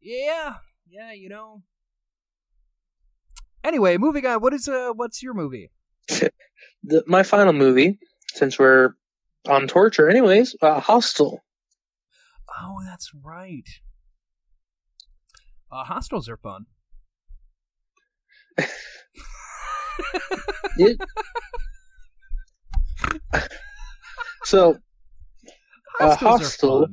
yeah, 0.00 0.54
yeah, 0.88 1.12
you 1.12 1.28
know. 1.28 1.62
Anyway, 3.64 3.96
moving 3.98 4.26
on. 4.26 4.40
What 4.40 4.54
is 4.54 4.68
uh, 4.68 4.92
what's 4.94 5.22
your 5.22 5.34
movie? 5.34 5.70
The, 6.84 7.04
my 7.06 7.22
final 7.22 7.52
movie, 7.52 8.00
since 8.34 8.58
we're 8.58 8.94
on 9.48 9.68
torture, 9.68 10.08
anyways, 10.10 10.56
uh, 10.62 10.80
Hostel. 10.80 11.44
Oh, 12.60 12.78
that's 12.84 13.12
right. 13.22 13.68
Uh, 15.72 15.84
hostels 15.84 16.28
are 16.28 16.36
fun. 16.36 16.66
It- 20.78 21.00
so, 24.44 24.78
a 26.00 26.16
Hostels 26.16 26.22
are 26.22 26.44
hostel, 26.44 26.88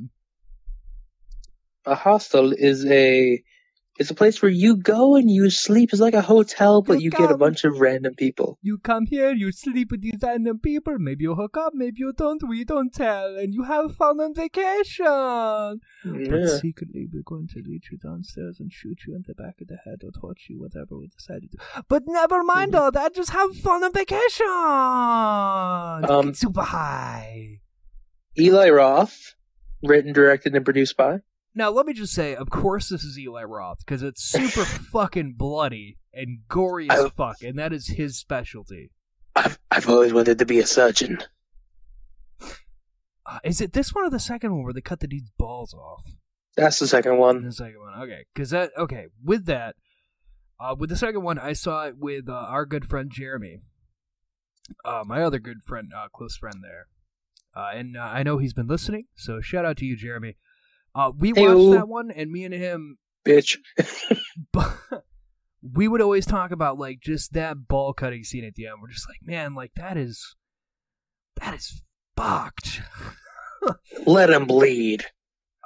a 1.86 1.96
hostel 1.96 2.54
is 2.54 2.86
a 2.86 3.44
it's 4.00 4.10
a 4.10 4.16
place 4.16 4.42
where 4.42 4.50
you 4.50 4.78
go 4.78 5.18
and 5.18 5.30
you 5.30 5.50
sleep. 5.50 5.90
It's 5.92 6.00
like 6.00 6.14
a 6.14 6.22
hotel, 6.22 6.82
but 6.82 6.94
You 7.02 7.06
you 7.06 7.12
get 7.12 7.30
a 7.32 7.38
bunch 7.38 7.66
of 7.66 7.82
random 7.82 8.16
people. 8.16 8.58
You 8.62 8.78
come 8.78 9.06
here, 9.08 9.34
you 9.34 9.52
sleep 9.52 9.92
with 9.92 10.02
these 10.02 10.20
random 10.24 10.60
people. 10.60 10.98
Maybe 10.98 11.24
you 11.24 11.36
hook 11.36 11.58
up, 11.58 11.74
maybe 11.76 11.98
you 12.00 12.14
don't. 12.14 12.42
We 12.48 12.64
don't 12.64 12.94
tell, 12.94 13.36
and 13.38 13.54
you 13.54 13.64
have 13.64 13.96
fun 13.96 14.22
on 14.22 14.34
vacation. 14.34 15.82
But 16.32 16.60
secretly, 16.62 17.08
we're 17.12 17.24
going 17.24 17.50
to 17.50 17.60
lead 17.60 17.84
you 17.92 17.98
downstairs 17.98 18.62
and 18.62 18.72
shoot 18.72 19.00
you 19.06 19.16
in 19.16 19.26
the 19.28 19.36
back 19.36 19.60
of 19.60 19.68
the 19.68 19.78
head 19.84 20.02
or 20.06 20.12
torture 20.12 20.54
you, 20.54 20.62
whatever 20.62 20.98
we 20.98 21.08
decide 21.08 21.42
to 21.42 21.48
do. 21.50 21.58
But 21.90 22.04
never 22.08 22.42
mind 22.44 22.76
all 22.76 22.92
that. 22.92 23.14
Just 23.14 23.32
have 23.32 23.54
fun 23.58 23.84
on 23.84 23.92
vacation. 23.92 24.48
Um, 26.10 26.26
get 26.28 26.38
super 26.38 26.62
high. 26.62 27.60
Eli 28.38 28.70
Roth, 28.70 29.36
written, 29.84 30.14
directed, 30.14 30.56
and 30.56 30.64
produced 30.64 30.96
by. 30.96 31.20
Now, 31.60 31.72
let 31.72 31.86
me 31.86 31.92
just 31.92 32.14
say, 32.14 32.36
of 32.36 32.50
course, 32.50 32.88
this 32.88 33.04
is 33.04 33.20
Eli 33.20 33.44
Roth 33.44 33.80
because 33.80 34.02
it's 34.02 34.24
super 34.24 34.64
fucking 34.94 35.34
bloody 35.34 35.98
and 36.14 36.48
gory 36.48 36.90
as 36.90 37.04
I- 37.04 37.10
fuck, 37.10 37.44
and 37.44 37.60
that 37.60 37.74
is 37.74 37.88
his 37.88 38.18
specialty. 38.18 38.92
I've 39.36 39.60
I've 39.70 39.90
always 39.90 40.14
wanted 40.14 40.40
to 40.40 40.46
be 40.46 40.60
a 40.60 40.66
surgeon. 40.66 41.20
Uh, 43.26 43.40
is 43.44 43.60
it 43.60 43.74
this 43.74 43.94
one 43.94 44.06
or 44.06 44.10
the 44.10 44.22
second 44.22 44.54
one 44.56 44.64
where 44.64 44.72
they 44.72 44.80
cut 44.80 45.02
the 45.02 45.08
dude's 45.08 45.32
balls 45.38 45.74
off? 45.74 46.06
That's 46.56 46.80
the 46.80 46.88
second 46.88 47.18
one. 47.18 47.44
The 47.44 47.52
second 47.52 47.82
one, 47.82 48.04
okay. 48.04 48.24
Because 48.34 48.52
that, 48.52 48.72
okay, 48.78 49.08
with 49.22 49.46
that, 49.48 49.76
uh, 50.62 50.78
with 50.80 50.90
the 50.90 50.96
second 50.96 51.24
one, 51.24 51.38
I 51.38 51.52
saw 51.52 51.88
it 51.88 51.98
with 51.98 52.30
uh, 52.30 52.34
our 52.36 52.66
good 52.66 52.86
friend 52.86 53.12
Jeremy, 53.12 53.64
uh, 54.86 55.04
my 55.06 55.24
other 55.24 55.40
good 55.40 55.66
friend, 55.66 55.92
uh, 55.94 56.08
close 56.08 56.38
friend 56.38 56.64
there, 56.64 56.88
uh, 57.54 57.72
and 57.76 57.98
uh, 57.98 58.00
I 58.00 58.24
know 58.24 58.38
he's 58.38 58.54
been 58.54 58.68
listening, 58.68 59.08
so 59.18 59.42
shout 59.42 59.66
out 59.66 59.76
to 59.78 59.86
you, 59.86 59.98
Jeremy. 59.98 60.38
Uh, 60.96 61.12
we 61.18 61.34
Hey-o. 61.36 61.70
watched 61.70 61.80
that 61.80 61.88
one, 61.88 62.12
and 62.12 62.32
me 62.32 62.44
and 62.44 62.54
him 62.54 62.98
Bitch. 63.26 63.58
we 65.62 65.88
would 65.88 66.02
always 66.02 66.26
talk 66.26 66.52
about 66.52 66.80
like 66.80 67.00
just 67.02 67.34
that 67.34 67.68
ball 67.68 67.94
cutting 67.94 68.24
scene 68.24 68.46
at 68.46 68.56
the 68.56 68.66
end. 68.66 68.76
We're 68.82 68.90
just 68.90 69.08
like, 69.10 69.20
man, 69.22 69.54
like 69.56 69.74
that 69.76 69.98
is 69.98 70.36
that 71.38 71.54
is 71.54 71.82
fucked. 72.16 72.82
Let 74.06 74.30
him 74.30 74.46
bleed. 74.46 75.06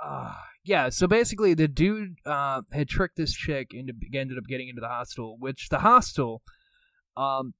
Uh, 0.03 0.33
yeah, 0.65 0.89
so 0.89 1.07
basically 1.07 1.53
the 1.53 1.67
dude 1.67 2.15
uh, 2.25 2.61
had 2.71 2.89
tricked 2.89 3.15
this 3.17 3.33
chick 3.33 3.73
into 3.73 3.93
ended 4.13 4.37
up 4.37 4.45
getting 4.45 4.69
into 4.69 4.81
the 4.81 4.87
hostel, 4.87 5.37
which 5.39 5.69
the 5.69 5.79
hostel 5.79 6.41
um 7.15 7.53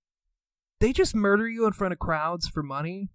they 0.79 0.91
just 0.91 1.15
murder 1.15 1.47
you 1.47 1.65
in 1.65 1.73
front 1.73 1.93
of 1.93 1.99
crowds 1.99 2.47
for 2.47 2.63
money. 2.63 3.09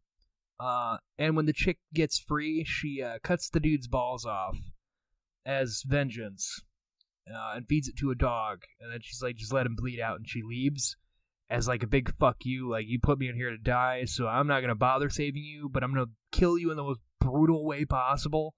Uh, 0.60 0.96
and 1.18 1.36
when 1.36 1.46
the 1.46 1.52
chick 1.52 1.78
gets 1.94 2.18
free, 2.18 2.64
she 2.64 3.02
uh, 3.02 3.18
cuts 3.22 3.48
the 3.48 3.60
dude's 3.60 3.86
balls 3.86 4.24
off 4.24 4.56
as 5.46 5.82
vengeance 5.86 6.62
uh, 7.32 7.52
and 7.54 7.66
feeds 7.68 7.88
it 7.88 7.96
to 7.98 8.10
a 8.10 8.16
dog. 8.16 8.62
And 8.80 8.92
then 8.92 8.98
she's 9.02 9.22
like, 9.22 9.36
just 9.36 9.52
let 9.52 9.66
him 9.66 9.76
bleed 9.76 10.00
out. 10.00 10.16
And 10.16 10.28
she 10.28 10.42
leaves 10.42 10.96
as 11.48 11.68
like 11.68 11.82
a 11.82 11.86
big 11.88 12.12
fuck 12.16 12.38
you. 12.42 12.68
Like, 12.68 12.86
you 12.88 12.98
put 13.00 13.18
me 13.18 13.28
in 13.28 13.36
here 13.36 13.50
to 13.50 13.56
die, 13.58 14.04
so 14.04 14.26
I'm 14.26 14.48
not 14.48 14.60
going 14.60 14.68
to 14.68 14.74
bother 14.74 15.10
saving 15.10 15.44
you, 15.44 15.68
but 15.72 15.82
I'm 15.84 15.94
going 15.94 16.06
to 16.06 16.12
kill 16.38 16.58
you 16.58 16.70
in 16.70 16.76
the 16.76 16.82
most 16.82 17.00
brutal 17.20 17.64
way 17.64 17.84
possible. 17.84 18.54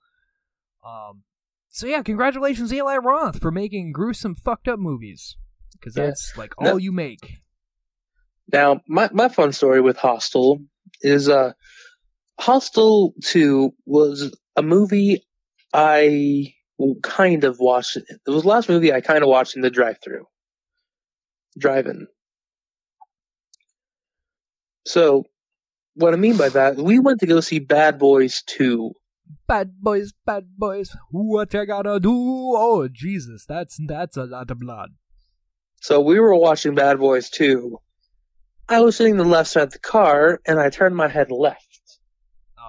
Um, 0.85 1.25
so 1.69 1.87
yeah, 1.87 2.03
congratulations, 2.03 2.73
Eli 2.73 2.97
Roth, 2.97 3.41
for 3.41 3.51
making 3.51 3.93
gruesome, 3.93 4.35
fucked 4.35 4.69
up 4.69 4.79
movies. 4.79 5.37
Because 5.73 5.97
Yeah. 5.97 6.07
that's 6.07 6.37
like 6.37 6.55
all 6.59 6.79
you 6.79 6.93
make. 6.93 7.39
Now, 8.53 8.81
my 8.89 9.09
my 9.13 9.29
fun 9.29 9.53
story 9.53 9.81
with 9.81 9.97
Hostel 9.97 10.61
is 11.03 11.29
uh 11.29 11.53
Hostel 12.41 13.15
2 13.23 13.73
was 13.85 14.35
a 14.57 14.63
movie 14.63 15.23
I 15.73 16.55
kind 17.03 17.45
of 17.45 17.59
watched. 17.61 17.97
It 17.99 18.21
was 18.27 18.43
the 18.43 18.49
last 18.49 18.69
movie 18.69 18.93
I 18.93 19.03
kind 19.03 19.23
of 19.23 19.29
watched 19.29 19.55
in 19.57 19.63
the 19.63 19.71
drive-through. 19.71 20.25
Drive-in. 21.59 22.07
So, 24.87 25.25
what 25.95 26.15
I 26.15 26.17
mean 26.17 26.39
by 26.39 26.49
that, 26.49 26.77
we 26.77 26.99
went 26.99 27.21
to 27.21 27.27
go 27.27 27.41
see 27.41 27.59
Bad 27.59 27.99
Boys 27.99 28.43
2. 28.47 28.93
Bad 29.47 29.75
boys, 29.81 30.13
bad 30.27 30.57
boys, 30.57 30.97
what 31.13 31.55
you 31.55 31.65
gotta 31.65 32.01
do? 32.01 32.11
Oh 32.13 32.89
Jesus, 32.91 33.45
that's 33.47 33.79
that's 33.87 34.17
a 34.17 34.25
lot 34.25 34.51
of 34.51 34.59
blood. 34.59 34.91
So 35.81 36.01
we 36.01 36.19
were 36.19 36.35
watching 36.35 36.75
Bad 36.75 36.99
Boys 36.99 37.31
2. 37.31 37.79
I 38.69 38.81
was 38.81 38.97
sitting 38.97 39.13
on 39.13 39.19
the 39.19 39.25
left 39.25 39.51
side 39.51 39.65
of 39.65 39.73
the 39.73 39.79
car, 39.79 40.41
and 40.47 40.59
I 40.59 40.69
turned 40.71 40.97
my 40.97 41.07
head 41.07 41.31
left. 41.31 41.70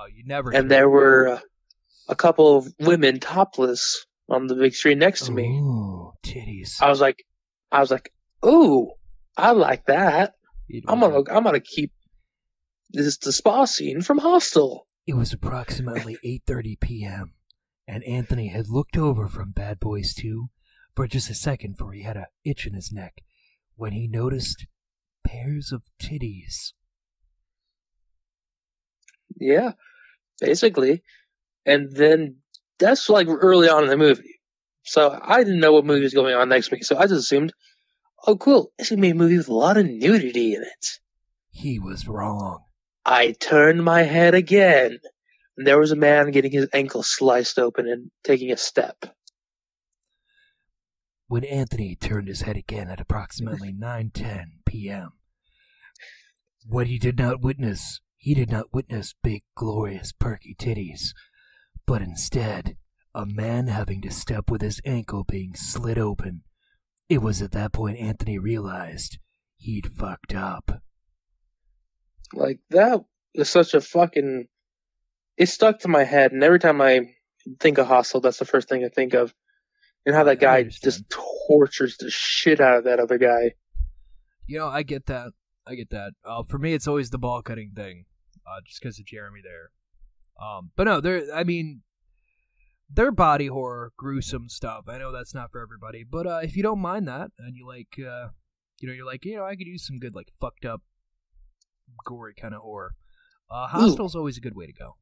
Oh, 0.02 0.08
you 0.08 0.24
never. 0.26 0.52
and 0.52 0.70
there 0.72 0.90
were 0.90 1.28
uh, 1.28 1.40
a 2.08 2.16
couple 2.16 2.58
of 2.58 2.74
women 2.80 3.20
topless 3.20 4.06
on 4.30 4.48
the 4.48 4.56
big 4.56 4.74
screen 4.74 4.98
next 4.98 5.26
to 5.26 5.32
me. 5.32 5.60
Ooh, 5.60 6.14
titties. 6.24 6.82
I 6.82 6.90
was 6.90 7.00
like, 7.00 7.24
I 7.72 7.80
was 7.80 7.92
like, 7.92 8.12
ooh, 8.46 8.92
I 9.38 9.52
like 9.52 9.86
that. 9.86 10.34
I'm 10.88 11.02
gonna, 11.02 11.24
I'm 11.30 11.44
gonna 11.44 11.60
keep 11.60 11.92
this 12.90 13.18
the 13.18 13.32
spa 13.32 13.66
scene 13.66 14.02
from 14.02 14.18
Hostel. 14.18 14.88
It 15.06 15.16
was 15.16 15.34
approximately 15.34 16.18
8:30 16.26 16.80
p.m. 16.80 17.34
and 17.88 18.04
Anthony 18.04 18.48
had 18.48 18.70
looked 18.70 18.98
over 18.98 19.28
from 19.28 19.52
Bad 19.52 19.80
Boys 19.80 20.14
2 20.14 20.50
for 20.96 21.08
just 21.08 21.30
a 21.30 21.36
second 21.36 21.78
for 21.78 21.92
he 21.92 22.04
had 22.04 22.18
a 22.18 22.28
itch 22.44 22.66
in 22.66 22.74
his 22.74 22.92
neck 22.92 23.22
when 23.76 23.92
he 23.92 24.08
noticed 24.08 24.66
pairs 25.24 25.72
of 25.72 25.84
titties. 26.02 26.74
Yeah, 29.40 29.74
basically. 30.42 31.04
And 31.66 31.96
then 31.96 32.38
that's 32.80 33.08
like 33.10 33.28
early 33.30 33.70
on 33.70 33.84
in 33.84 33.90
the 33.90 33.98
movie. 33.98 34.40
So 34.84 35.18
I 35.22 35.44
didn't 35.44 35.60
know 35.60 35.74
what 35.74 35.86
movie 35.86 36.02
was 36.02 36.14
going 36.14 36.34
on 36.34 36.50
next 36.50 36.72
week. 36.72 36.84
So 36.84 36.98
I 36.98 37.04
just 37.04 37.14
assumed, 37.14 37.54
oh, 38.26 38.36
cool, 38.36 38.74
it's 38.78 38.90
gonna 38.90 39.02
be 39.02 39.12
a 39.12 39.16
movie 39.16 39.38
with 39.38 39.48
a 39.48 39.54
lot 39.54 39.78
of 39.78 39.86
nudity 39.86 40.56
in 40.56 40.64
it. 40.64 40.88
He 41.52 41.80
was 41.80 42.08
wrong. 42.08 42.64
I 43.06 43.34
turned 43.40 43.84
my 43.84 44.04
head 44.04 44.36
again, 44.36 44.98
and 45.58 45.68
there 45.68 45.80
was 45.80 45.92
a 45.92 45.96
man 45.96 46.32
getting 46.32 46.52
his 46.52 46.68
ankle 46.74 47.04
sliced 47.04 47.60
open 47.60 47.88
and 47.88 48.12
taking 48.24 48.52
a 48.52 48.58
step. 48.58 48.98
When 51.28 51.44
Anthony 51.46 51.96
turned 51.96 52.28
his 52.28 52.42
head 52.42 52.58
again 52.58 52.90
at 52.90 53.00
approximately 53.00 53.72
9:10 53.80 54.46
p.m. 54.66 55.12
What 56.68 56.88
he 56.88 57.00
did 57.00 57.18
not 57.18 57.42
witness, 57.42 58.02
he 58.22 58.36
did 58.36 58.52
not 58.52 58.72
witness 58.72 59.16
big, 59.24 59.42
glorious, 59.56 60.12
perky 60.12 60.54
titties, 60.54 61.16
but 61.88 62.04
instead 62.04 62.78
a 63.16 63.26
man 63.26 63.66
having 63.66 64.00
to 64.04 64.12
step 64.12 64.52
with 64.52 64.62
his 64.62 64.80
ankle 64.86 65.24
being 65.24 65.56
slit 65.56 65.98
open. 65.98 66.44
It 67.10 67.24
was 67.24 67.42
at 67.42 67.52
that 67.54 67.74
point 67.74 67.98
Anthony 67.98 68.38
realized 68.38 69.18
he'd 69.58 69.88
fucked 69.98 70.36
up. 70.36 70.84
Like 72.32 72.60
that 72.70 73.04
is 73.34 73.50
such 73.50 73.74
a 73.74 73.82
fucking. 73.82 74.48
It 75.36 75.48
stuck 75.48 75.80
to 75.80 75.88
my 75.88 76.04
head, 76.04 76.32
and 76.32 76.44
every 76.44 76.60
time 76.60 76.80
I 76.80 77.16
think 77.60 77.80
of 77.80 77.88
Hostel, 77.88 78.22
that's 78.22 78.38
the 78.38 78.46
first 78.46 78.70
thing 78.70 78.86
I 78.86 78.90
think 78.90 79.16
of, 79.16 79.34
and 80.06 80.14
how 80.14 80.26
that 80.26 80.40
guy 80.40 80.62
just 80.62 81.10
tortures 81.10 81.98
the 81.98 82.12
shit 82.12 82.62
out 82.62 82.78
of 82.78 82.84
that 82.84 83.00
other 83.00 83.18
guy. 83.18 83.54
You 84.46 84.60
know, 84.60 84.68
I 84.68 84.84
get 84.84 85.08
that. 85.08 85.32
I 85.66 85.74
get 85.74 85.90
that. 85.90 86.12
Uh, 86.24 86.44
for 86.44 86.60
me, 86.60 86.76
it's 86.76 86.88
always 86.88 87.10
the 87.10 87.18
ball 87.18 87.42
cutting 87.42 87.72
thing, 87.76 88.06
uh, 88.48 88.62
just 88.66 88.82
because 88.82 89.00
of 89.00 89.06
Jeremy 89.06 89.42
there. 89.44 89.72
Um, 90.44 90.72
but 90.76 90.86
no, 90.86 91.02
they're. 91.02 91.24
I 91.34 91.44
mean, 91.44 91.82
they're 92.90 93.12
body 93.12 93.48
horror, 93.48 93.92
gruesome 93.98 94.50
stuff. 94.50 94.86
I 94.88 94.98
know 94.98 95.12
that's 95.12 95.34
not 95.34 95.52
for 95.52 95.62
everybody, 95.62 96.04
but 96.04 96.26
uh, 96.28 96.40
if 96.44 96.56
you 96.56 96.64
don't 96.64 96.80
mind 96.80 97.08
that, 97.08 97.32
and 97.38 97.56
you 97.56 97.66
like, 97.68 97.88
uh, 98.00 98.30
you 98.80 98.88
know, 98.88 98.94
you're 98.94 99.06
like, 99.06 99.24
you 99.26 99.36
know, 99.36 99.46
I 99.46 99.56
could 99.56 99.68
use 99.68 99.86
some 99.86 100.00
good 100.00 100.16
like 100.16 100.28
fucked 100.40 100.66
up, 100.66 100.82
gory 102.06 102.34
kind 102.34 102.54
of 102.54 102.62
horror. 102.62 102.96
Uh, 103.50 103.68
Hostel's 103.68 104.16
always 104.16 104.38
a 104.38 104.42
good 104.42 104.56
way 104.56 104.66
to 104.66 104.74
go. 104.74 104.96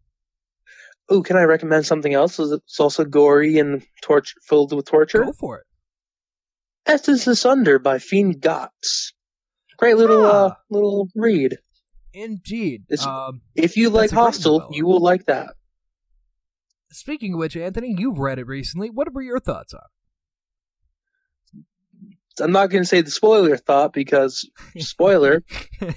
Ooh, 1.12 1.24
can 1.24 1.38
I 1.38 1.44
recommend 1.44 1.86
something 1.86 2.14
else? 2.14 2.40
It's 2.40 2.80
also 2.80 3.06
gory 3.06 3.58
and 3.60 3.84
torture 4.02 4.36
filled 4.44 4.74
with 4.74 4.86
torture. 4.86 5.24
Go 5.24 5.32
for 5.34 5.60
it. 5.60 5.66
Estes 6.86 7.28
Asunder 7.28 7.80
by 7.80 8.00
Fiend 8.00 8.42
Gots. 8.42 9.14
Great 9.78 9.98
little 9.98 10.26
uh 10.26 10.50
Ah. 10.52 10.58
little 10.70 11.08
read. 11.16 11.58
Indeed. 12.14 12.86
Um, 13.06 13.42
If 13.56 13.78
you 13.78 13.90
like 13.90 14.12
Hostel, 14.12 14.70
you 14.72 14.86
will 14.86 15.00
like 15.02 15.26
that. 15.28 15.56
speaking 16.92 17.34
of 17.34 17.40
which, 17.40 17.56
Anthony, 17.56 17.94
you've 17.98 18.20
read 18.20 18.40
it 18.40 18.48
recently. 18.48 18.90
What 18.90 19.14
were 19.14 19.22
your 19.22 19.40
thoughts 19.40 19.74
on? 19.74 19.82
it? 21.54 22.44
I'm 22.44 22.52
not 22.52 22.70
going 22.70 22.84
to 22.84 22.88
say 22.88 23.02
the 23.02 23.12
spoiler 23.12 23.58
thought 23.58 23.94
because 23.94 24.50
spoiler? 24.78 25.44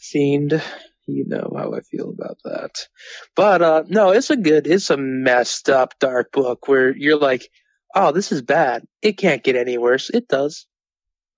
Fiend. 0.00 0.62
You 1.06 1.24
know 1.26 1.52
how 1.56 1.72
I 1.74 1.80
feel 1.80 2.10
about 2.10 2.38
that. 2.44 2.86
But 3.34 3.60
uh 3.62 3.82
no, 3.88 4.10
it's 4.10 4.30
a 4.30 4.36
good, 4.36 4.66
it's 4.68 4.88
a 4.90 4.96
messed 4.96 5.68
up 5.68 5.98
dark 5.98 6.30
book 6.32 6.68
where 6.68 6.96
you're 6.96 7.18
like, 7.18 7.48
oh, 7.94 8.12
this 8.12 8.30
is 8.30 8.40
bad. 8.42 8.84
It 9.02 9.18
can't 9.18 9.42
get 9.42 9.56
any 9.56 9.78
worse. 9.78 10.10
It 10.10 10.28
does. 10.28 10.66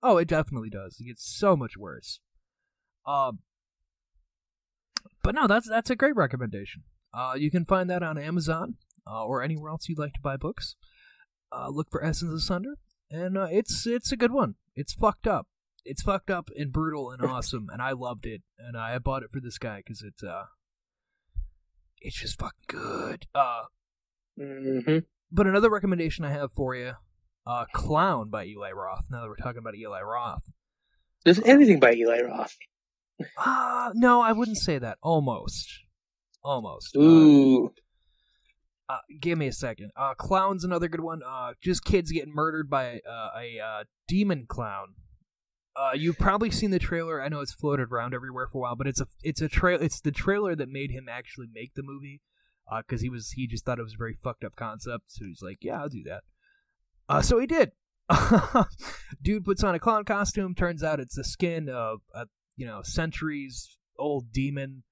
Oh, 0.03 0.17
it 0.17 0.27
definitely 0.27 0.69
does. 0.69 0.97
It 0.99 1.05
gets 1.05 1.25
so 1.25 1.55
much 1.55 1.75
worse. 1.77 2.19
Um, 3.05 3.39
but 5.23 5.35
no, 5.35 5.47
that's 5.47 5.67
that's 5.67 5.89
a 5.89 5.95
great 5.95 6.15
recommendation. 6.15 6.83
Uh, 7.13 7.33
you 7.37 7.49
can 7.49 7.65
find 7.65 7.89
that 7.89 8.03
on 8.03 8.17
Amazon 8.17 8.75
uh, 9.07 9.23
or 9.25 9.41
anywhere 9.41 9.71
else 9.71 9.87
you'd 9.87 9.99
like 9.99 10.13
to 10.13 10.21
buy 10.21 10.37
books. 10.37 10.75
Uh, 11.51 11.69
look 11.69 11.89
for 11.89 12.03
Essence 12.03 12.33
Asunder, 12.33 12.75
and 13.09 13.37
uh, 13.37 13.47
it's 13.51 13.85
it's 13.87 14.11
a 14.11 14.17
good 14.17 14.31
one. 14.31 14.55
It's 14.75 14.93
fucked 14.93 15.27
up. 15.27 15.47
It's 15.83 16.01
fucked 16.01 16.29
up 16.29 16.49
and 16.57 16.71
brutal 16.71 17.11
and 17.11 17.21
awesome, 17.31 17.69
and 17.71 17.81
I 17.81 17.91
loved 17.91 18.25
it. 18.25 18.41
And 18.59 18.77
I 18.77 18.97
bought 18.99 19.23
it 19.23 19.31
for 19.31 19.39
this 19.39 19.57
guy 19.57 19.77
because 19.77 20.01
it's 20.01 20.23
uh, 20.23 20.45
it's 22.01 22.19
just 22.19 22.39
fucking 22.39 22.65
good. 22.67 23.27
Uh, 23.33 23.63
hmm 24.37 24.99
but 25.31 25.47
another 25.47 25.69
recommendation 25.69 26.23
I 26.23 26.31
have 26.31 26.51
for 26.51 26.75
you, 26.75 26.93
uh, 27.45 27.65
Clown 27.73 28.29
by 28.29 28.45
Eli 28.45 28.71
Roth. 28.71 29.05
Now 29.09 29.21
that 29.21 29.27
we're 29.27 29.35
talking 29.35 29.59
about 29.59 29.75
Eli 29.75 30.01
Roth. 30.01 30.43
There's 31.23 31.39
anything 31.39 31.79
by 31.79 31.93
Eli 31.93 32.21
Roth. 32.21 32.55
Uh, 33.37 33.91
no, 33.93 34.21
I 34.21 34.31
wouldn't 34.31 34.57
say 34.57 34.77
that. 34.77 34.97
Almost. 35.01 35.69
Almost. 36.43 36.95
Uh, 36.95 36.99
Ooh. 36.99 37.73
Uh, 38.87 38.99
give 39.19 39.37
me 39.37 39.47
a 39.47 39.53
second. 39.53 39.91
Uh, 39.95 40.13
clown's 40.13 40.63
another 40.63 40.87
good 40.87 41.01
one. 41.01 41.21
Uh, 41.23 41.53
just 41.61 41.83
kids 41.83 42.11
getting 42.11 42.33
murdered 42.33 42.69
by 42.69 42.99
uh, 43.09 43.29
a 43.37 43.59
uh, 43.59 43.83
demon 44.07 44.45
clown. 44.47 44.95
Uh, 45.75 45.91
you've 45.93 46.19
probably 46.19 46.51
seen 46.51 46.71
the 46.71 46.79
trailer. 46.79 47.21
I 47.21 47.27
know 47.27 47.41
it's 47.41 47.53
floated 47.53 47.91
around 47.91 48.13
everywhere 48.13 48.47
for 48.47 48.59
a 48.59 48.61
while, 48.61 48.75
but 48.75 48.87
it's 48.87 49.01
a 49.01 49.07
it's 49.23 49.41
a 49.41 49.49
trail. 49.49 49.79
It's 49.81 49.99
the 49.99 50.11
trailer 50.11 50.55
that 50.55 50.69
made 50.69 50.91
him 50.91 51.07
actually 51.09 51.47
make 51.53 51.73
the 51.73 51.83
movie, 51.83 52.21
because 52.77 53.01
he 53.01 53.09
was 53.09 53.31
he 53.31 53.47
just 53.47 53.65
thought 53.65 53.79
it 53.79 53.83
was 53.83 53.95
a 53.95 53.97
very 53.97 54.17
fucked 54.23 54.43
up 54.45 54.55
concept. 54.55 55.05
So 55.07 55.25
he's 55.25 55.41
like, 55.41 55.57
yeah, 55.61 55.81
I'll 55.81 55.89
do 55.89 56.03
that. 56.03 56.23
Uh, 57.09 57.21
so 57.21 57.39
he 57.39 57.47
did. 57.47 57.71
Dude 59.21 59.43
puts 59.43 59.63
on 59.63 59.75
a 59.75 59.79
clown 59.79 60.05
costume. 60.05 60.55
Turns 60.55 60.83
out 60.83 60.99
it's 60.99 61.15
the 61.15 61.23
skin 61.23 61.69
of 61.69 62.01
a 62.13 62.27
you 62.55 62.65
know 62.65 62.81
centuries 62.83 63.77
old 63.97 64.31
demon, 64.31 64.83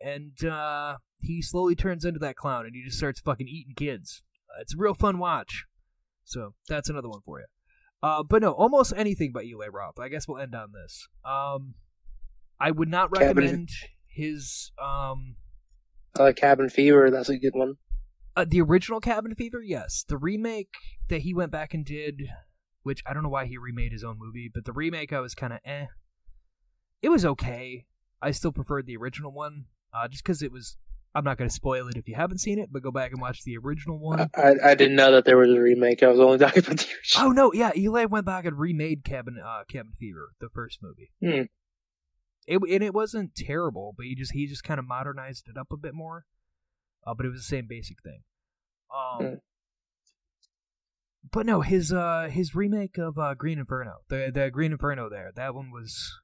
and 0.00 0.42
uh, 0.44 0.96
he 1.20 1.42
slowly 1.42 1.74
turns 1.74 2.04
into 2.04 2.18
that 2.20 2.36
clown, 2.36 2.66
and 2.66 2.74
he 2.74 2.82
just 2.84 2.98
starts 2.98 3.20
fucking 3.20 3.48
eating 3.48 3.74
kids. 3.76 4.22
Uh, 4.50 4.60
it's 4.62 4.74
a 4.74 4.78
real 4.78 4.94
fun 4.94 5.18
watch. 5.18 5.64
So 6.24 6.54
that's 6.68 6.88
another 6.88 7.08
one 7.08 7.20
for 7.24 7.40
you. 7.40 7.46
Uh, 8.02 8.22
but 8.22 8.40
no, 8.42 8.52
almost 8.52 8.92
anything 8.96 9.32
by 9.32 9.42
Eli 9.42 9.66
Roth. 9.66 9.98
I 9.98 10.08
guess 10.08 10.26
we'll 10.26 10.38
end 10.40 10.54
on 10.54 10.72
this. 10.72 11.06
Um, 11.24 11.74
I 12.58 12.70
would 12.70 12.88
not 12.88 13.12
Cabin- 13.12 13.36
recommend 13.36 13.68
his 14.06 14.72
um 14.82 15.36
Uh, 16.18 16.32
Cabin 16.34 16.68
Fever, 16.68 17.10
that's 17.10 17.28
a 17.28 17.38
good 17.38 17.54
one. 17.54 17.74
uh, 18.36 18.44
the 18.48 18.60
original 18.60 19.00
Cabin 19.00 19.34
Fever. 19.34 19.60
Yes, 19.62 20.04
the 20.08 20.16
remake 20.16 20.72
that 21.08 21.22
he 21.22 21.34
went 21.34 21.52
back 21.52 21.74
and 21.74 21.84
did, 21.84 22.22
which 22.82 23.02
I 23.06 23.12
don't 23.12 23.22
know 23.22 23.28
why 23.28 23.46
he 23.46 23.58
remade 23.58 23.92
his 23.92 24.04
own 24.04 24.16
movie, 24.18 24.50
but 24.52 24.64
the 24.64 24.72
remake 24.72 25.12
I 25.12 25.20
was 25.20 25.34
kind 25.34 25.52
of 25.52 25.58
eh. 25.64 25.86
It 27.02 27.08
was 27.08 27.24
okay. 27.24 27.86
I 28.22 28.30
still 28.32 28.52
preferred 28.52 28.86
the 28.86 28.96
original 28.96 29.32
one, 29.32 29.64
uh, 29.94 30.08
just 30.08 30.22
because 30.24 30.42
it 30.42 30.52
was. 30.52 30.76
I'm 31.12 31.24
not 31.24 31.38
going 31.38 31.48
to 31.50 31.54
spoil 31.54 31.88
it 31.88 31.96
if 31.96 32.06
you 32.06 32.14
haven't 32.14 32.38
seen 32.38 32.60
it, 32.60 32.68
but 32.70 32.82
go 32.84 32.92
back 32.92 33.10
and 33.10 33.20
watch 33.20 33.42
the 33.42 33.56
original 33.56 33.98
one. 33.98 34.30
I, 34.36 34.54
I 34.64 34.74
didn't 34.76 34.94
know 34.94 35.10
that 35.10 35.24
there 35.24 35.36
was 35.36 35.50
a 35.50 35.60
remake. 35.60 36.04
I 36.04 36.08
was 36.08 36.20
only 36.20 36.38
talking 36.38 36.62
about 36.64 36.78
the 36.78 36.86
original. 36.86 37.26
Oh 37.26 37.32
no, 37.32 37.52
yeah, 37.52 37.72
Eli 37.76 38.04
went 38.04 38.26
back 38.26 38.44
and 38.44 38.56
remade 38.56 39.02
Cabin 39.02 39.36
uh, 39.44 39.64
Cabin 39.68 39.92
Fever, 39.98 40.30
the 40.40 40.48
first 40.54 40.78
movie. 40.82 41.10
Hmm. 41.20 41.42
It 42.46 42.58
and 42.62 42.84
it 42.84 42.94
wasn't 42.94 43.34
terrible, 43.34 43.92
but 43.96 44.06
he 44.06 44.14
just 44.14 44.32
he 44.32 44.46
just 44.46 44.62
kind 44.62 44.78
of 44.78 44.86
modernized 44.86 45.48
it 45.48 45.58
up 45.58 45.72
a 45.72 45.76
bit 45.76 45.94
more. 45.94 46.26
Uh, 47.04 47.14
but 47.14 47.26
it 47.26 47.30
was 47.30 47.40
the 47.40 47.56
same 47.56 47.66
basic 47.68 47.96
thing. 48.02 48.20
Um, 48.94 49.26
Hmm. 49.26 49.34
but 51.32 51.44
no, 51.46 51.60
his 51.62 51.92
uh 51.92 52.28
his 52.30 52.54
remake 52.54 52.98
of 52.98 53.18
uh, 53.18 53.34
Green 53.34 53.58
Inferno, 53.58 53.94
the 54.08 54.30
the 54.32 54.50
Green 54.50 54.70
Inferno 54.72 55.08
there, 55.10 55.32
that 55.34 55.54
one 55.56 55.70
was, 55.72 56.20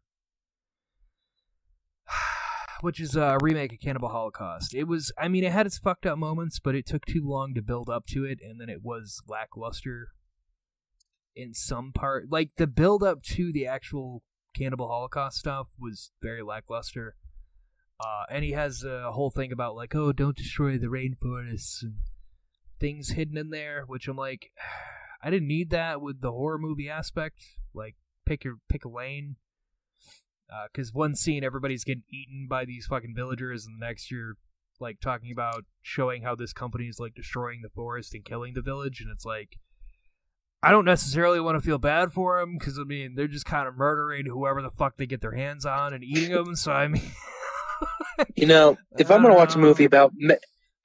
which 2.80 3.00
is 3.00 3.16
a 3.16 3.38
remake 3.40 3.72
of 3.72 3.80
Cannibal 3.80 4.08
Holocaust. 4.08 4.74
It 4.74 4.84
was, 4.84 5.12
I 5.18 5.28
mean, 5.28 5.44
it 5.44 5.52
had 5.52 5.66
its 5.66 5.78
fucked 5.78 6.06
up 6.06 6.18
moments, 6.18 6.58
but 6.58 6.74
it 6.74 6.86
took 6.86 7.04
too 7.06 7.22
long 7.24 7.54
to 7.54 7.62
build 7.62 7.88
up 7.88 8.06
to 8.08 8.24
it, 8.24 8.38
and 8.42 8.60
then 8.60 8.68
it 8.68 8.82
was 8.82 9.22
lackluster 9.28 10.08
in 11.34 11.54
some 11.54 11.92
part. 11.92 12.30
Like 12.30 12.50
the 12.56 12.66
build 12.66 13.02
up 13.02 13.22
to 13.24 13.52
the 13.52 13.66
actual 13.66 14.22
Cannibal 14.56 14.88
Holocaust 14.88 15.38
stuff 15.38 15.68
was 15.78 16.10
very 16.22 16.42
lackluster. 16.42 17.14
Uh, 18.00 18.24
and 18.30 18.44
he 18.44 18.52
has 18.52 18.84
a 18.84 19.12
whole 19.12 19.30
thing 19.30 19.52
about 19.52 19.76
like, 19.76 19.94
oh, 19.94 20.12
don't 20.12 20.36
destroy 20.36 20.78
the 20.78 20.86
rainforests 20.86 21.82
and 21.82 21.94
things 22.78 23.10
hidden 23.10 23.38
in 23.38 23.50
there, 23.50 23.84
which 23.86 24.08
I'm 24.08 24.16
like, 24.16 24.50
I 25.22 25.30
didn't 25.30 25.48
need 25.48 25.70
that 25.70 26.00
with 26.00 26.20
the 26.20 26.30
horror 26.30 26.58
movie 26.58 26.90
aspect. 26.90 27.42
Like, 27.74 27.96
pick 28.26 28.44
your 28.44 28.58
pick 28.68 28.84
a 28.84 28.88
lane. 28.88 29.36
Because 30.72 30.92
one 30.92 31.14
scene, 31.14 31.44
everybody's 31.44 31.84
getting 31.84 32.04
eaten 32.10 32.46
by 32.48 32.64
these 32.64 32.86
fucking 32.86 33.14
villagers, 33.14 33.66
and 33.66 33.80
the 33.80 33.86
next 33.86 34.10
you're 34.10 34.36
like 34.78 35.00
talking 35.00 35.32
about 35.32 35.64
showing 35.82 36.22
how 36.22 36.34
this 36.34 36.52
company 36.52 36.84
is 36.84 37.00
like 37.00 37.14
destroying 37.14 37.62
the 37.62 37.70
forest 37.70 38.14
and 38.14 38.24
killing 38.24 38.54
the 38.54 38.62
village, 38.62 39.00
and 39.00 39.10
it's 39.10 39.24
like, 39.24 39.58
I 40.62 40.70
don't 40.70 40.84
necessarily 40.84 41.40
want 41.40 41.56
to 41.56 41.66
feel 41.66 41.78
bad 41.78 42.12
for 42.12 42.40
them 42.40 42.56
because 42.58 42.78
I 42.78 42.84
mean 42.84 43.14
they're 43.14 43.26
just 43.26 43.46
kind 43.46 43.68
of 43.68 43.76
murdering 43.76 44.26
whoever 44.26 44.62
the 44.62 44.70
fuck 44.70 44.96
they 44.96 45.06
get 45.06 45.20
their 45.20 45.34
hands 45.34 45.66
on 45.66 45.92
and 45.92 46.04
eating 46.04 46.32
them. 46.32 46.56
So 46.56 46.72
I 46.72 46.88
mean, 46.88 47.02
You 48.34 48.46
know, 48.46 48.76
if 48.98 49.10
I'm 49.10 49.22
gonna 49.22 49.34
watch 49.34 49.54
a 49.54 49.58
movie 49.58 49.84
about 49.84 50.12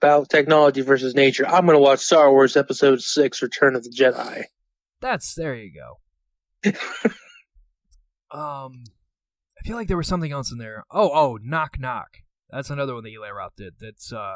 about 0.01 0.29
technology 0.29 0.81
versus 0.81 1.15
nature, 1.15 1.47
I'm 1.47 1.65
gonna 1.65 1.79
watch 1.79 1.99
Star 1.99 2.31
Wars 2.31 2.57
Episode 2.57 3.01
Six: 3.01 3.41
Return 3.41 3.75
of 3.75 3.83
the 3.83 3.89
Jedi. 3.89 4.43
That's 4.99 5.33
there 5.35 5.55
you 5.55 5.71
go. 6.63 6.77
um, 8.37 8.83
I 9.61 9.67
feel 9.67 9.75
like 9.77 9.87
there 9.87 9.97
was 9.97 10.07
something 10.07 10.31
else 10.31 10.51
in 10.51 10.57
there. 10.57 10.85
Oh, 10.91 11.11
oh, 11.13 11.37
knock 11.41 11.77
knock. 11.79 12.17
That's 12.49 12.69
another 12.71 12.95
one 12.95 13.03
that 13.03 13.11
Eli 13.11 13.29
Roth 13.29 13.55
did. 13.55 13.75
That's 13.79 14.11
uh, 14.11 14.35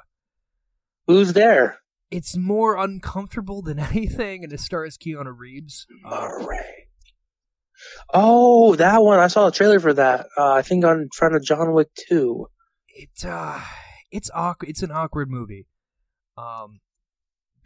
Who's 1.07 1.33
there? 1.33 1.79
it's 2.11 2.37
more 2.37 2.77
uncomfortable 2.77 3.61
than 3.63 3.79
anything, 3.91 4.43
and 4.43 4.53
it 4.53 4.59
stars 4.59 4.97
Keanu 4.97 5.33
Reeves. 5.35 5.87
Uh, 6.05 6.29
Murray. 6.39 6.59
Oh, 8.13 8.75
that 8.75 9.01
one! 9.03 9.19
I 9.19 9.27
saw 9.27 9.47
a 9.47 9.51
trailer 9.51 9.79
for 9.79 9.93
that. 9.93 10.27
Uh, 10.37 10.53
I 10.53 10.61
think 10.61 10.85
on 10.85 11.09
front 11.13 11.35
of 11.35 11.43
John 11.43 11.73
Wick 11.73 11.89
Two. 12.07 12.47
it 12.87 13.25
uh, 13.27 13.59
it's 14.11 14.29
awkward. 14.33 14.69
It's 14.69 14.83
an 14.83 14.91
awkward 14.91 15.29
movie. 15.29 15.65
Um, 16.37 16.79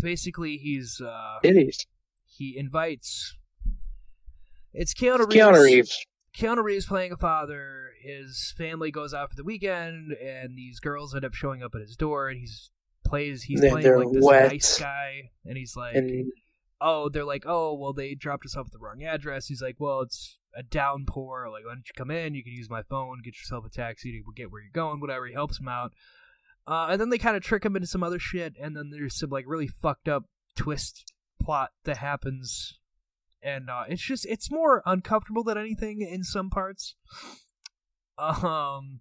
basically, 0.01 0.57
he's 0.57 0.99
uh, 1.01 1.39
It 1.43 1.57
is 1.57 1.85
he 2.25 2.57
invites. 2.57 3.35
It's 4.73 4.93
Keanu 4.93 5.27
Reeves. 5.27 5.35
Keanu 5.35 5.63
Reeves. 5.63 6.05
Keanu 6.39 6.63
Reeves 6.63 6.85
playing 6.85 7.11
a 7.11 7.17
father. 7.17 7.91
His 8.01 8.53
family 8.57 8.91
goes 8.91 9.13
out 9.13 9.29
for 9.29 9.35
the 9.35 9.43
weekend, 9.43 10.13
and 10.13 10.57
these 10.57 10.79
girls 10.79 11.13
end 11.13 11.25
up 11.25 11.33
showing 11.33 11.61
up 11.61 11.75
at 11.75 11.81
his 11.81 11.95
door, 11.97 12.29
and 12.29 12.39
he's 12.39 12.71
plays. 13.05 13.43
He's 13.43 13.59
They're- 13.59 13.71
playing 13.71 13.83
they're 13.83 13.99
like 13.99 14.13
this 14.13 14.23
wet. 14.23 14.51
nice 14.51 14.79
guy, 14.79 15.31
and 15.45 15.57
he's 15.57 15.75
like, 15.75 15.95
And 15.95 16.31
"Oh, 16.79 17.09
they're 17.09 17.25
like, 17.25 17.43
oh, 17.45 17.73
well, 17.73 17.91
they 17.91 18.15
dropped 18.15 18.45
us 18.45 18.55
off 18.55 18.67
at 18.67 18.71
the 18.71 18.79
wrong 18.79 19.03
address." 19.03 19.47
He's 19.47 19.61
like, 19.61 19.75
"Well, 19.79 19.99
it's 20.01 20.37
a 20.55 20.63
downpour. 20.63 21.49
Like, 21.51 21.65
why 21.65 21.71
don't 21.73 21.87
you 21.87 21.93
come 21.97 22.09
in? 22.11 22.35
You 22.35 22.43
can 22.43 22.53
use 22.53 22.69
my 22.69 22.83
phone, 22.83 23.21
get 23.23 23.35
yourself 23.37 23.65
a 23.65 23.69
taxi 23.69 24.11
to 24.13 24.23
get 24.33 24.49
where 24.51 24.61
you're 24.61 24.71
going, 24.71 25.01
whatever." 25.01 25.25
He 25.27 25.33
helps 25.33 25.59
him 25.59 25.67
out, 25.67 25.91
uh, 26.67 26.87
and 26.89 27.01
then 27.01 27.09
they 27.09 27.17
kind 27.17 27.35
of 27.35 27.43
trick 27.43 27.65
him 27.65 27.75
into 27.75 27.87
some 27.87 28.03
other 28.03 28.19
shit, 28.19 28.55
and 28.61 28.77
then 28.77 28.91
there's 28.91 29.17
some 29.19 29.29
like 29.29 29.45
really 29.45 29.67
fucked 29.67 30.07
up 30.07 30.23
twist 30.55 31.11
plot 31.41 31.71
that 31.83 31.97
happens 31.97 32.78
and 33.41 33.69
uh, 33.69 33.83
it's 33.87 34.01
just 34.01 34.25
it's 34.25 34.51
more 34.51 34.81
uncomfortable 34.85 35.43
than 35.43 35.57
anything 35.57 36.01
in 36.01 36.23
some 36.23 36.49
parts. 36.49 36.95
Um, 38.17 38.99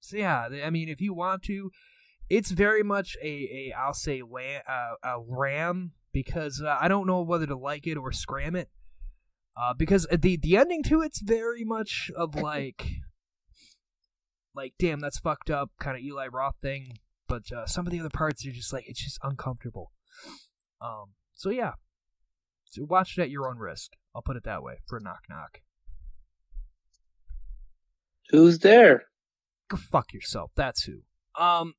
so 0.00 0.16
yeah, 0.16 0.48
I 0.64 0.70
mean, 0.70 0.88
if 0.88 1.00
you 1.00 1.14
want 1.14 1.44
to, 1.44 1.70
it's 2.28 2.50
very 2.50 2.82
much 2.82 3.16
a 3.22 3.28
a 3.28 3.74
I'll 3.78 3.94
say 3.94 4.20
uh, 4.20 4.94
a 5.02 5.20
ram 5.20 5.92
because 6.12 6.62
uh, 6.64 6.76
I 6.80 6.88
don't 6.88 7.06
know 7.06 7.22
whether 7.22 7.46
to 7.46 7.56
like 7.56 7.86
it 7.86 7.96
or 7.96 8.12
scram 8.12 8.56
it. 8.56 8.68
Uh, 9.56 9.74
because 9.74 10.06
the 10.10 10.36
the 10.36 10.56
ending 10.56 10.82
to 10.82 11.02
it's 11.02 11.20
very 11.20 11.64
much 11.64 12.10
of 12.16 12.34
like, 12.42 12.86
like 14.54 14.74
damn, 14.78 15.00
that's 15.00 15.18
fucked 15.18 15.50
up 15.50 15.70
kind 15.78 15.96
of 15.96 16.02
Eli 16.02 16.26
Roth 16.26 16.56
thing. 16.60 16.98
But 17.28 17.52
uh, 17.52 17.66
some 17.66 17.86
of 17.86 17.92
the 17.92 18.00
other 18.00 18.10
parts 18.10 18.46
are 18.46 18.50
just 18.50 18.72
like 18.72 18.88
it's 18.88 19.02
just 19.02 19.18
uncomfortable. 19.22 19.92
Um, 20.80 21.12
so 21.34 21.50
yeah, 21.50 21.72
watch 22.78 23.18
it 23.18 23.22
at 23.22 23.30
your 23.30 23.48
own 23.48 23.58
risk. 23.58 23.92
I'll 24.14 24.22
put 24.22 24.36
it 24.36 24.44
that 24.44 24.62
way 24.62 24.74
for 24.86 24.98
a 24.98 25.02
knock 25.02 25.24
knock. 25.28 25.60
who's 28.30 28.60
there? 28.60 29.04
Go 29.68 29.76
fuck 29.76 30.12
yourself. 30.12 30.50
That's 30.56 30.84
who. 30.84 31.00
Um, 31.38 31.74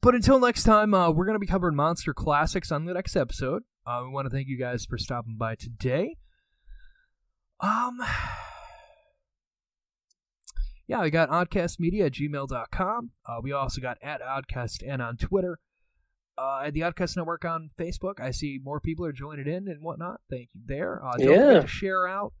but 0.00 0.14
until 0.14 0.38
next 0.38 0.64
time, 0.64 0.94
uh, 0.94 1.10
we're 1.10 1.26
gonna 1.26 1.38
be 1.38 1.46
covering 1.46 1.76
monster 1.76 2.14
classics 2.14 2.70
on 2.70 2.84
the 2.84 2.94
next 2.94 3.16
episode. 3.16 3.62
Uh, 3.86 4.02
we 4.04 4.10
want 4.10 4.26
to 4.26 4.30
thank 4.30 4.48
you 4.48 4.58
guys 4.58 4.84
for 4.84 4.98
stopping 4.98 5.36
by 5.38 5.54
today. 5.54 6.16
Um, 7.60 7.98
yeah, 10.86 11.02
we 11.02 11.10
got 11.10 11.30
oddcastmedia 11.30 12.06
at 12.06 12.12
gmail.com. 12.12 13.10
Uh, 13.26 13.36
we 13.42 13.52
also 13.52 13.80
got 13.80 13.98
at 14.02 14.20
oddcastn 14.20 15.00
on 15.00 15.16
Twitter. 15.16 15.58
Uh, 16.38 16.64
at 16.66 16.74
the 16.74 16.80
Oddcast 16.80 17.16
Network 17.16 17.44
on 17.46 17.70
Facebook. 17.78 18.20
I 18.20 18.30
see 18.30 18.60
more 18.62 18.78
people 18.78 19.06
are 19.06 19.12
joining 19.12 19.46
in 19.46 19.68
and 19.68 19.80
whatnot. 19.80 20.20
Thank 20.30 20.50
you 20.52 20.60
there. 20.66 21.02
Uh, 21.02 21.16
don't 21.16 21.30
Yeah. 21.30 21.46
forget 21.46 21.62
to 21.62 21.68
share 21.68 22.06
out. 22.06 22.34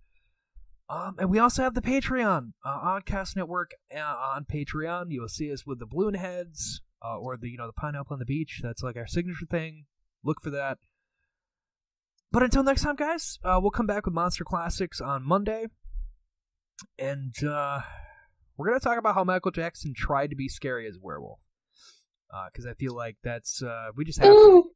Um, 0.90 1.16
and 1.18 1.30
we 1.30 1.38
also 1.38 1.62
have 1.62 1.74
the 1.74 1.80
Patreon, 1.80 2.52
uh, 2.64 2.78
Oddcast 3.00 3.34
Network 3.36 3.70
uh, 3.94 3.98
on 4.00 4.44
Patreon. 4.44 5.06
You'll 5.08 5.28
see 5.28 5.50
us 5.52 5.64
with 5.66 5.78
the 5.78 5.86
balloon 5.86 6.14
heads, 6.14 6.82
uh, 7.02 7.18
or 7.18 7.36
the 7.36 7.48
you 7.48 7.56
know 7.56 7.66
the 7.66 7.72
pineapple 7.72 8.12
on 8.12 8.18
the 8.20 8.24
beach. 8.26 8.60
That's 8.62 8.82
like 8.82 8.96
our 8.96 9.06
signature 9.06 9.46
thing. 9.50 9.86
Look 10.22 10.40
for 10.42 10.50
that. 10.50 10.78
But 12.30 12.42
until 12.42 12.62
next 12.62 12.82
time, 12.82 12.96
guys, 12.96 13.38
uh, 13.42 13.58
we'll 13.62 13.70
come 13.70 13.86
back 13.86 14.04
with 14.04 14.14
Monster 14.14 14.44
Classics 14.44 15.00
on 15.00 15.24
Monday, 15.26 15.66
and 16.98 17.34
uh, 17.44 17.80
we're 18.56 18.68
gonna 18.68 18.78
talk 18.80 18.98
about 18.98 19.14
how 19.14 19.24
Michael 19.24 19.50
Jackson 19.52 19.94
tried 19.96 20.30
to 20.30 20.36
be 20.36 20.48
scary 20.48 20.86
as 20.86 20.96
a 20.96 21.00
werewolf. 21.00 21.40
Because 22.52 22.66
I 22.66 22.74
feel 22.74 22.94
like 22.94 23.16
that's 23.22 23.62
uh, 23.62 23.88
we 23.96 24.04
just 24.04 24.18
have 24.18 24.32
to. 24.32 24.70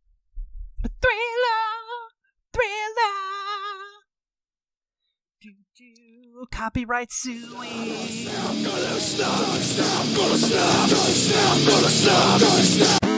Thriller, 0.83 1.63
thriller. 2.53 3.21
Do, 5.43 5.51
do, 5.77 6.47
copyright 6.51 7.13
suing. 7.13 7.49
Gonna 7.51 9.01
stop, 9.01 9.57
stop, 9.59 10.17
gonna 10.17 10.39
stop, 10.39 10.89
stop, 10.89 11.59
gonna 11.67 11.89
stop, 11.89 12.41
stop. 12.41 13.10